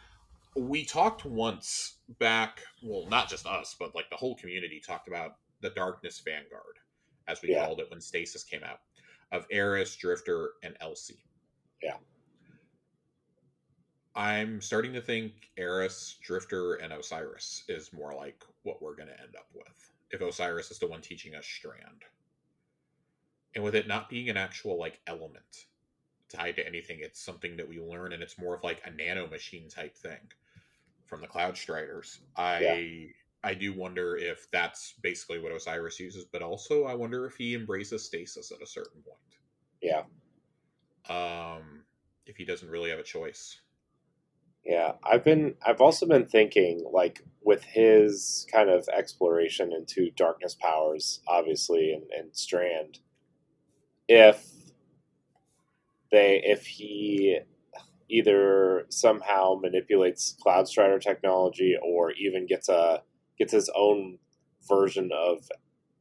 We 0.55 0.83
talked 0.85 1.23
once 1.23 1.97
back, 2.19 2.61
well, 2.83 3.05
not 3.09 3.29
just 3.29 3.45
us, 3.45 3.75
but 3.79 3.93
like 3.95 4.09
the 4.09 4.15
whole 4.17 4.35
community 4.35 4.81
talked 4.85 5.07
about 5.07 5.35
the 5.61 5.69
Darkness 5.69 6.19
Vanguard, 6.25 6.79
as 7.27 7.41
we 7.41 7.51
Yeah. 7.51 7.65
called 7.65 7.79
it 7.79 7.89
when 7.91 8.01
Stasis 8.01 8.43
came 8.43 8.63
out, 8.63 8.79
of 9.31 9.45
Eris, 9.51 9.95
Drifter, 9.95 10.51
and 10.63 10.75
Elsie. 10.81 11.23
Yeah. 11.81 11.97
I'm 14.15 14.59
starting 14.61 14.93
to 14.93 15.01
think 15.01 15.51
Eris, 15.57 16.17
Drifter, 16.23 16.75
and 16.75 16.91
Osiris 16.91 17.63
is 17.67 17.93
more 17.93 18.15
like 18.15 18.43
what 18.63 18.81
we're 18.81 18.95
going 18.95 19.09
to 19.09 19.21
end 19.21 19.35
up 19.37 19.47
with. 19.53 19.91
If 20.09 20.21
Osiris 20.21 20.71
is 20.71 20.79
the 20.79 20.87
one 20.87 21.01
teaching 21.01 21.35
us 21.35 21.45
Strand. 21.45 22.03
And 23.55 23.63
with 23.63 23.75
it 23.75 23.87
not 23.87 24.09
being 24.09 24.29
an 24.29 24.37
actual 24.37 24.77
like 24.79 25.01
element 25.07 25.67
tied 26.29 26.55
to 26.57 26.67
anything, 26.67 26.99
it's 27.01 27.21
something 27.23 27.57
that 27.57 27.67
we 27.69 27.79
learn 27.79 28.13
and 28.13 28.23
it's 28.23 28.37
more 28.39 28.55
of 28.55 28.63
like 28.63 28.81
a 28.85 28.91
nano 28.91 29.27
machine 29.27 29.69
type 29.69 29.97
thing 29.97 30.31
from 31.05 31.21
the 31.21 31.27
Cloud 31.27 31.57
Striders. 31.57 32.19
I 32.37 33.13
I 33.43 33.53
do 33.55 33.73
wonder 33.73 34.17
if 34.17 34.49
that's 34.51 34.93
basically 35.01 35.39
what 35.39 35.51
Osiris 35.53 35.99
uses, 35.99 36.25
but 36.25 36.41
also 36.43 36.85
I 36.85 36.95
wonder 36.95 37.25
if 37.25 37.35
he 37.37 37.55
embraces 37.55 38.05
stasis 38.05 38.51
at 38.51 38.61
a 38.61 38.67
certain 38.67 39.03
point. 39.03 39.19
yeah, 39.81 40.03
Um 41.09 41.85
if 42.25 42.37
he 42.37 42.45
doesn't 42.45 42.69
really 42.69 42.89
have 42.91 42.99
a 42.99 43.03
choice. 43.03 43.59
yeah. 44.65 44.93
I've 45.03 45.23
been, 45.23 45.55
I've 45.65 45.81
also 45.81 46.05
been 46.05 46.25
thinking 46.25 46.85
like 46.91 47.23
with 47.43 47.63
his 47.63 48.45
kind 48.51 48.69
of 48.69 48.87
exploration 48.89 49.71
into 49.71 50.11
darkness 50.11 50.55
powers, 50.55 51.21
obviously, 51.27 51.93
and, 51.93 52.03
and 52.11 52.35
Strand, 52.35 52.99
if 54.07 54.45
they, 56.11 56.41
if 56.43 56.65
he 56.65 57.39
either 58.09 58.85
somehow 58.89 59.59
manipulates 59.61 60.35
Cloud 60.41 60.67
Strider 60.67 60.99
technology 60.99 61.75
or 61.81 62.11
even 62.11 62.45
gets 62.45 62.69
a 62.69 63.03
gets 63.37 63.51
his 63.51 63.69
own 63.75 64.17
version 64.67 65.09
of 65.13 65.49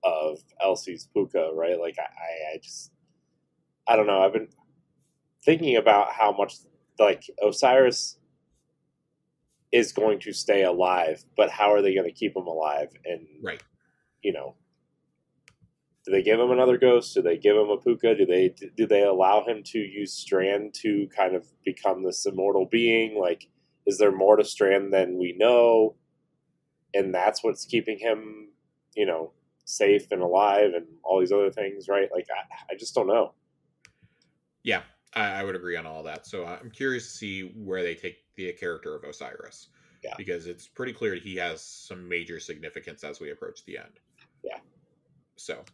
of 0.05 0.39
Elsie's 0.63 1.09
Puka, 1.13 1.51
right? 1.55 1.79
Like 1.81 1.97
I, 1.99 2.55
I, 2.55 2.59
just 2.63 2.93
I 3.89 3.97
don't 3.97 4.07
know. 4.07 4.21
I've 4.21 4.33
been 4.33 4.49
thinking 5.45 5.77
about 5.77 6.13
how 6.13 6.33
much 6.33 6.57
like 6.99 7.25
Osiris 7.43 8.19
is 9.73 9.93
going 9.93 10.21
to 10.21 10.33
stay 10.33 10.63
alive, 10.63 11.25
but 11.37 11.51
how 11.51 11.73
are 11.73 11.83
they 11.83 11.95
going 11.95 12.07
to 12.07 12.13
keep 12.13 12.37
him 12.37 12.47
alive? 12.47 12.91
And 13.05 13.27
Right. 13.43 13.63
you 14.23 14.33
know, 14.33 14.55
do 16.07 16.13
they 16.13 16.23
give 16.23 16.39
him 16.39 16.53
another 16.53 16.79
ghost? 16.79 17.15
Do 17.15 17.23
they 17.23 17.37
give 17.37 17.57
him 17.57 17.69
a 17.69 17.77
puka? 17.77 18.15
Do 18.15 18.25
they 18.25 18.55
do 18.77 18.87
they 18.87 19.03
allow 19.03 19.45
him 19.45 19.63
to 19.65 19.79
use 19.79 20.13
Strand 20.13 20.73
to 20.83 21.09
kind 21.15 21.35
of 21.35 21.45
become 21.65 22.05
this 22.05 22.25
immortal 22.25 22.67
being? 22.71 23.19
Like, 23.19 23.49
is 23.87 23.99
there 23.99 24.13
more 24.13 24.37
to 24.37 24.45
Strand 24.45 24.93
than 24.93 25.19
we 25.19 25.35
know? 25.37 25.97
And 26.95 27.13
that's 27.13 27.43
what's 27.43 27.65
keeping 27.65 27.99
him, 27.99 28.51
you 28.95 29.05
know, 29.05 29.33
safe 29.65 30.07
and 30.13 30.23
alive, 30.23 30.73
and 30.75 30.87
all 31.03 31.19
these 31.19 31.33
other 31.33 31.51
things, 31.51 31.89
right? 31.89 32.09
Like, 32.15 32.29
I, 32.31 32.75
I 32.75 32.77
just 32.79 32.95
don't 32.95 33.09
know. 33.09 33.35
Yeah, 34.63 34.83
I, 35.13 35.41
I 35.41 35.43
would 35.43 35.57
agree 35.57 35.77
on 35.77 35.87
all 35.87 36.05
that. 36.05 36.25
So 36.25 36.45
uh, 36.45 36.57
I'm 36.61 36.71
curious 36.71 37.11
to 37.11 37.19
see 37.19 37.41
where 37.43 37.83
they 37.83 37.97
take 37.97 38.19
the 38.37 38.53
character 38.53 38.95
of 38.95 39.03
Osiris. 39.03 39.69
Yeah. 40.05 40.15
Because 40.17 40.47
it's 40.47 40.69
pretty 40.69 40.93
clear 40.93 41.17
he 41.17 41.35
has 41.37 41.63
some 41.63 42.09
major 42.09 42.39
significance 42.39 43.03
as 43.03 43.19
we 43.19 43.33
approach 43.33 43.65
the 43.65 43.79
end. 43.79 43.99
Yeah. 44.45 44.59
So, 45.35 45.65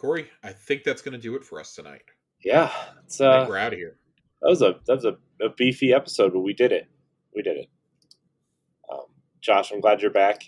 Corey, 0.00 0.30
I 0.42 0.52
think 0.52 0.82
that's 0.84 1.02
going 1.02 1.12
to 1.12 1.18
do 1.18 1.36
it 1.36 1.44
for 1.44 1.60
us 1.60 1.74
tonight. 1.74 2.02
Yeah, 2.42 2.72
it's 3.04 3.20
I 3.20 3.26
uh, 3.26 3.38
think 3.40 3.50
we're 3.50 3.58
out 3.58 3.72
of 3.74 3.78
here. 3.78 3.96
that 4.40 4.48
was 4.48 4.62
a 4.62 4.76
that 4.86 4.94
was 4.94 5.04
a, 5.04 5.16
a 5.44 5.50
beefy 5.56 5.92
episode, 5.92 6.32
but 6.32 6.40
we 6.40 6.54
did 6.54 6.72
it. 6.72 6.88
We 7.36 7.42
did 7.42 7.58
it. 7.58 7.68
Um, 8.90 9.04
Josh, 9.42 9.70
I'm 9.72 9.80
glad 9.80 10.00
you're 10.00 10.10
back. 10.10 10.42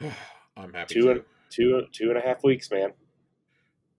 I'm 0.56 0.72
happy 0.72 0.94
Two 0.94 1.10
and- 1.10 1.22
Two 1.50 1.86
two 1.92 2.10
and 2.10 2.18
a 2.18 2.20
half 2.20 2.44
weeks, 2.44 2.70
man. 2.70 2.92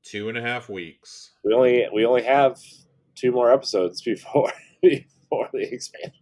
Two 0.03 0.29
and 0.29 0.37
a 0.37 0.41
half 0.41 0.69
weeks. 0.69 1.31
We 1.43 1.53
only 1.53 1.87
we 1.93 2.05
only 2.05 2.23
have 2.23 2.59
two 3.15 3.31
more 3.31 3.51
episodes 3.51 4.01
before 4.03 4.53
before 4.81 5.49
the 5.51 5.73
expansion. 5.73 6.13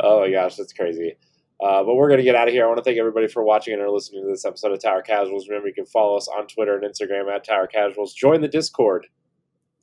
Oh 0.00 0.20
my 0.20 0.30
gosh, 0.30 0.56
that's 0.56 0.72
crazy. 0.72 1.16
Uh, 1.64 1.82
but 1.82 1.94
we're 1.94 2.08
going 2.08 2.18
to 2.18 2.24
get 2.24 2.34
out 2.34 2.46
of 2.46 2.52
here. 2.52 2.64
I 2.64 2.66
want 2.66 2.76
to 2.76 2.84
thank 2.84 2.98
everybody 2.98 3.26
for 3.26 3.42
watching 3.42 3.72
and 3.72 3.90
listening 3.90 4.22
to 4.24 4.28
this 4.30 4.44
episode 4.44 4.72
of 4.72 4.82
Tower 4.82 5.00
Casuals. 5.00 5.48
Remember, 5.48 5.68
you 5.68 5.74
can 5.74 5.86
follow 5.86 6.14
us 6.18 6.28
on 6.28 6.46
Twitter 6.46 6.76
and 6.76 6.84
Instagram 6.84 7.34
at 7.34 7.42
Tower 7.42 7.66
Casuals. 7.66 8.12
Join 8.12 8.42
the 8.42 8.48
Discord. 8.48 9.06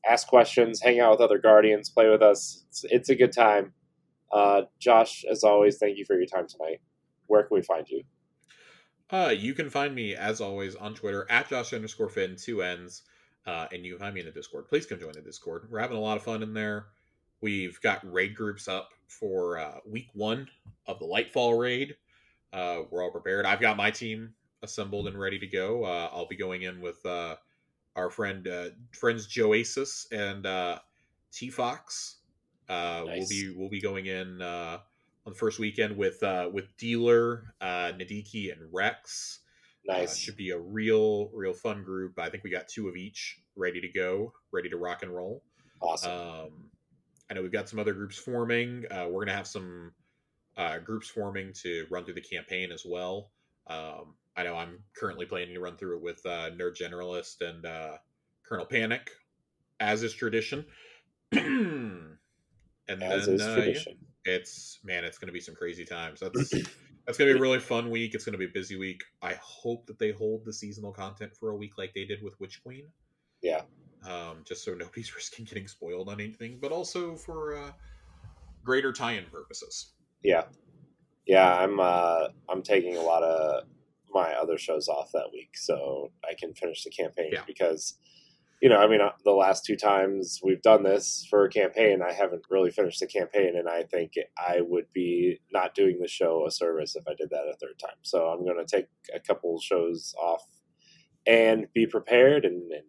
Ask 0.07 0.27
questions, 0.27 0.79
hang 0.79 0.99
out 0.99 1.11
with 1.11 1.21
other 1.21 1.39
Guardians, 1.39 1.89
play 1.89 2.07
with 2.07 2.21
us. 2.21 2.65
It's, 2.69 2.85
it's 2.89 3.09
a 3.09 3.15
good 3.15 3.31
time. 3.31 3.73
Uh, 4.31 4.63
Josh, 4.79 5.25
as 5.29 5.43
always, 5.43 5.77
thank 5.79 5.97
you 5.97 6.05
for 6.05 6.15
your 6.15 6.27
time 6.27 6.45
tonight. 6.47 6.81
Where 7.25 7.41
can 7.43 7.55
we 7.55 7.63
find 7.63 7.87
you? 7.89 8.03
Uh, 9.09 9.33
you 9.35 9.55
can 9.55 9.69
find 9.69 9.95
me 9.95 10.15
as 10.15 10.39
always 10.39 10.75
on 10.75 10.93
Twitter 10.93 11.25
at 11.31 11.49
Josh 11.49 11.73
underscore 11.73 12.09
Finn 12.09 12.35
two 12.35 12.61
N's, 12.61 13.01
uh, 13.47 13.65
and 13.73 13.83
you 13.83 13.93
can 13.93 13.99
find 13.99 14.13
me 14.13 14.21
in 14.21 14.27
the 14.27 14.31
Discord. 14.31 14.67
Please 14.67 14.85
come 14.85 14.99
join 14.99 15.13
the 15.13 15.21
Discord. 15.21 15.67
We're 15.71 15.79
having 15.79 15.97
a 15.97 16.01
lot 16.01 16.17
of 16.17 16.23
fun 16.23 16.43
in 16.43 16.53
there. 16.53 16.85
We've 17.41 17.81
got 17.81 17.99
raid 18.11 18.35
groups 18.35 18.67
up 18.67 18.89
for 19.19 19.57
uh, 19.59 19.77
week 19.85 20.09
one 20.13 20.47
of 20.87 20.99
the 20.99 21.05
Lightfall 21.05 21.59
raid. 21.59 21.95
Uh, 22.53 22.81
we're 22.89 23.03
all 23.03 23.11
prepared. 23.11 23.45
I've 23.45 23.61
got 23.61 23.77
my 23.77 23.91
team 23.91 24.33
assembled 24.63 25.07
and 25.07 25.19
ready 25.19 25.39
to 25.39 25.47
go. 25.47 25.83
Uh, 25.85 26.09
I'll 26.11 26.27
be 26.27 26.35
going 26.37 26.63
in 26.63 26.81
with 26.81 27.05
uh, 27.05 27.35
our 27.95 28.09
friend 28.09 28.47
uh, 28.47 28.69
friends 28.93 29.27
Joasis 29.27 30.05
and 30.11 30.45
uh, 30.45 30.79
T 31.31 31.49
Fox. 31.49 32.17
Uh, 32.69 33.03
We'll 33.05 33.27
be 33.27 33.53
we'll 33.55 33.69
be 33.69 33.81
going 33.81 34.05
in 34.05 34.41
uh, 34.41 34.79
on 35.25 35.33
the 35.33 35.37
first 35.39 35.59
weekend 35.59 35.97
with 35.97 36.21
uh, 36.23 36.49
with 36.51 36.75
Dealer, 36.77 37.53
uh, 37.59 37.91
Nadiki, 37.97 38.51
and 38.51 38.61
Rex. 38.73 39.39
Uh, 39.89 39.93
Nice. 39.93 40.15
should 40.17 40.37
be 40.37 40.51
a 40.51 40.59
real 40.59 41.29
real 41.33 41.53
fun 41.53 41.83
group. 41.83 42.19
I 42.19 42.29
think 42.29 42.43
we 42.43 42.49
got 42.49 42.67
two 42.67 42.87
of 42.87 42.95
each 42.95 43.39
ready 43.55 43.81
to 43.81 43.89
go, 43.89 44.31
ready 44.51 44.69
to 44.69 44.77
rock 44.77 45.03
and 45.03 45.13
roll. 45.13 45.43
awesome. 45.81 46.11
Um, 46.11 46.51
I 47.31 47.33
know 47.33 47.41
we've 47.41 47.51
got 47.51 47.69
some 47.69 47.79
other 47.79 47.93
groups 47.93 48.17
forming. 48.17 48.83
Uh, 48.91 49.07
we're 49.09 49.23
gonna 49.23 49.37
have 49.37 49.47
some 49.47 49.93
uh, 50.57 50.79
groups 50.79 51.07
forming 51.07 51.53
to 51.53 51.87
run 51.89 52.03
through 52.03 52.15
the 52.15 52.21
campaign 52.21 52.73
as 52.73 52.85
well. 52.85 53.31
Um, 53.67 54.15
I 54.35 54.43
know 54.43 54.55
I'm 54.57 54.79
currently 54.97 55.25
planning 55.25 55.53
to 55.53 55.61
run 55.61 55.77
through 55.77 55.97
it 55.97 56.03
with 56.03 56.25
uh, 56.25 56.51
Nerd 56.51 56.75
Generalist 56.77 57.39
and 57.39 57.65
uh, 57.65 57.97
Colonel 58.43 58.65
Panic, 58.65 59.11
as 59.79 60.03
is 60.03 60.13
tradition. 60.13 60.65
and 61.31 62.17
As 62.89 63.25
then 63.25 63.35
is 63.35 63.41
uh, 63.41 63.47
yeah, 63.47 63.55
tradition. 63.55 63.97
it's 64.25 64.79
man, 64.83 65.05
it's 65.05 65.17
going 65.17 65.27
to 65.27 65.33
be 65.33 65.39
some 65.39 65.55
crazy 65.55 65.85
times. 65.85 66.19
That's 66.19 66.51
that's 67.05 67.17
going 67.17 67.29
to 67.29 67.33
be 67.33 67.39
a 67.39 67.41
really 67.41 67.59
fun 67.59 67.89
week. 67.89 68.13
It's 68.13 68.25
going 68.25 68.33
to 68.33 68.39
be 68.39 68.45
a 68.45 68.53
busy 68.53 68.77
week. 68.77 69.03
I 69.21 69.35
hope 69.41 69.85
that 69.87 69.99
they 69.99 70.11
hold 70.11 70.43
the 70.43 70.51
seasonal 70.51 70.91
content 70.91 71.31
for 71.39 71.51
a 71.51 71.55
week 71.55 71.77
like 71.77 71.93
they 71.93 72.03
did 72.03 72.21
with 72.21 72.37
Witch 72.41 72.61
Queen. 72.61 72.87
Yeah. 73.41 73.61
Um, 74.05 74.43
just 74.45 74.63
so 74.63 74.73
nobody's 74.77 75.13
risking 75.15 75.45
getting 75.45 75.67
spoiled 75.67 76.09
on 76.09 76.19
anything, 76.19 76.57
but 76.61 76.71
also 76.71 77.15
for 77.15 77.55
uh, 77.57 77.71
greater 78.63 78.91
tie-in 78.91 79.25
purposes. 79.25 79.93
Yeah, 80.23 80.43
yeah. 81.25 81.53
I'm 81.55 81.79
uh, 81.79 82.27
I'm 82.49 82.61
taking 82.63 82.97
a 82.97 83.01
lot 83.01 83.23
of 83.23 83.63
my 84.13 84.33
other 84.33 84.57
shows 84.57 84.87
off 84.87 85.11
that 85.13 85.29
week, 85.31 85.55
so 85.55 86.11
I 86.29 86.33
can 86.37 86.53
finish 86.53 86.83
the 86.83 86.89
campaign 86.89 87.29
Yeah. 87.31 87.43
because, 87.47 87.97
you 88.61 88.67
know, 88.69 88.75
I 88.77 88.87
mean, 88.87 88.99
uh, 89.01 89.11
the 89.23 89.31
last 89.31 89.65
two 89.65 89.77
times 89.77 90.41
we've 90.43 90.61
done 90.61 90.83
this 90.83 91.25
for 91.29 91.45
a 91.45 91.49
campaign, 91.49 92.01
I 92.01 92.11
haven't 92.11 92.43
really 92.49 92.71
finished 92.71 92.99
the 92.99 93.07
campaign, 93.07 93.55
and 93.55 93.69
I 93.69 93.83
think 93.83 94.13
I 94.37 94.59
would 94.61 94.91
be 94.93 95.39
not 95.53 95.75
doing 95.75 95.99
the 96.01 96.07
show 96.09 96.45
a 96.45 96.51
service 96.51 96.95
if 96.95 97.07
I 97.07 97.13
did 97.13 97.29
that 97.29 97.47
a 97.49 97.55
third 97.55 97.79
time. 97.79 97.95
So 98.01 98.25
I'm 98.27 98.43
going 98.43 98.57
to 98.63 98.65
take 98.77 98.87
a 99.15 99.19
couple 99.19 99.59
shows 99.61 100.13
off 100.21 100.43
and 101.25 101.67
be 101.73 101.85
prepared 101.87 102.45
and, 102.45 102.69
and 102.71 102.83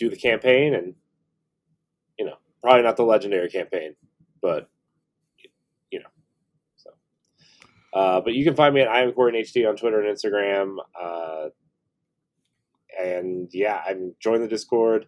do 0.00 0.10
the 0.10 0.16
campaign, 0.16 0.74
and 0.74 0.94
you 2.18 2.24
know, 2.24 2.36
probably 2.62 2.82
not 2.82 2.96
the 2.96 3.04
legendary 3.04 3.50
campaign, 3.50 3.94
but 4.42 4.68
you 5.92 6.00
know, 6.00 6.08
so. 6.76 6.90
Uh, 7.92 8.20
but 8.20 8.32
you 8.32 8.44
can 8.44 8.56
find 8.56 8.74
me 8.74 8.80
at 8.80 8.88
I 8.88 9.02
am 9.02 9.12
Corey 9.12 9.32
HD 9.32 9.68
on 9.68 9.76
Twitter 9.76 10.00
and 10.00 10.16
Instagram. 10.16 10.76
Uh, 11.00 11.50
and 12.98 13.48
yeah, 13.52 13.82
I'm 13.86 14.14
join 14.18 14.40
the 14.40 14.48
Discord. 14.48 15.06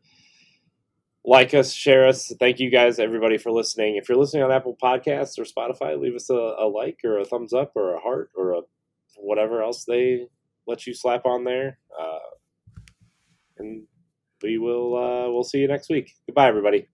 Like 1.24 1.55
us, 1.55 1.73
share 1.73 2.06
us. 2.06 2.32
Thank 2.40 2.59
you 2.59 2.69
guys, 2.69 2.98
everybody, 2.98 3.39
for 3.39 3.52
listening. 3.52 3.97
If 3.97 4.09
you're 4.09 4.19
listening 4.19 4.43
on 4.43 4.51
Apple 4.51 4.77
Podcasts 4.82 5.39
or 5.39 5.44
Spotify, 5.44 5.98
leave 5.98 6.16
us 6.16 6.28
a, 6.31 6.35
a 6.35 6.66
like 6.66 6.98
or 7.05 7.19
a 7.19 7.24
thumbs 7.24 7.52
up 7.52 7.73
or 7.77 7.94
a 7.94 8.01
heart 8.01 8.31
or 8.35 8.52
a 8.52 8.60
whatever 9.16 9.62
else 9.62 9.85
they 9.85 10.27
let 10.66 10.85
you 10.86 10.94
slap 10.94 11.24
on 11.24 11.44
there. 11.44 11.78
Uh, 11.98 12.19
and 13.59 13.85
we 14.43 14.59
will 14.59 14.97
uh, 14.97 15.31
we'll 15.31 15.44
see 15.44 15.59
you 15.59 15.69
next 15.69 15.89
week. 15.89 16.12
Goodbye, 16.27 16.48
everybody. 16.48 16.89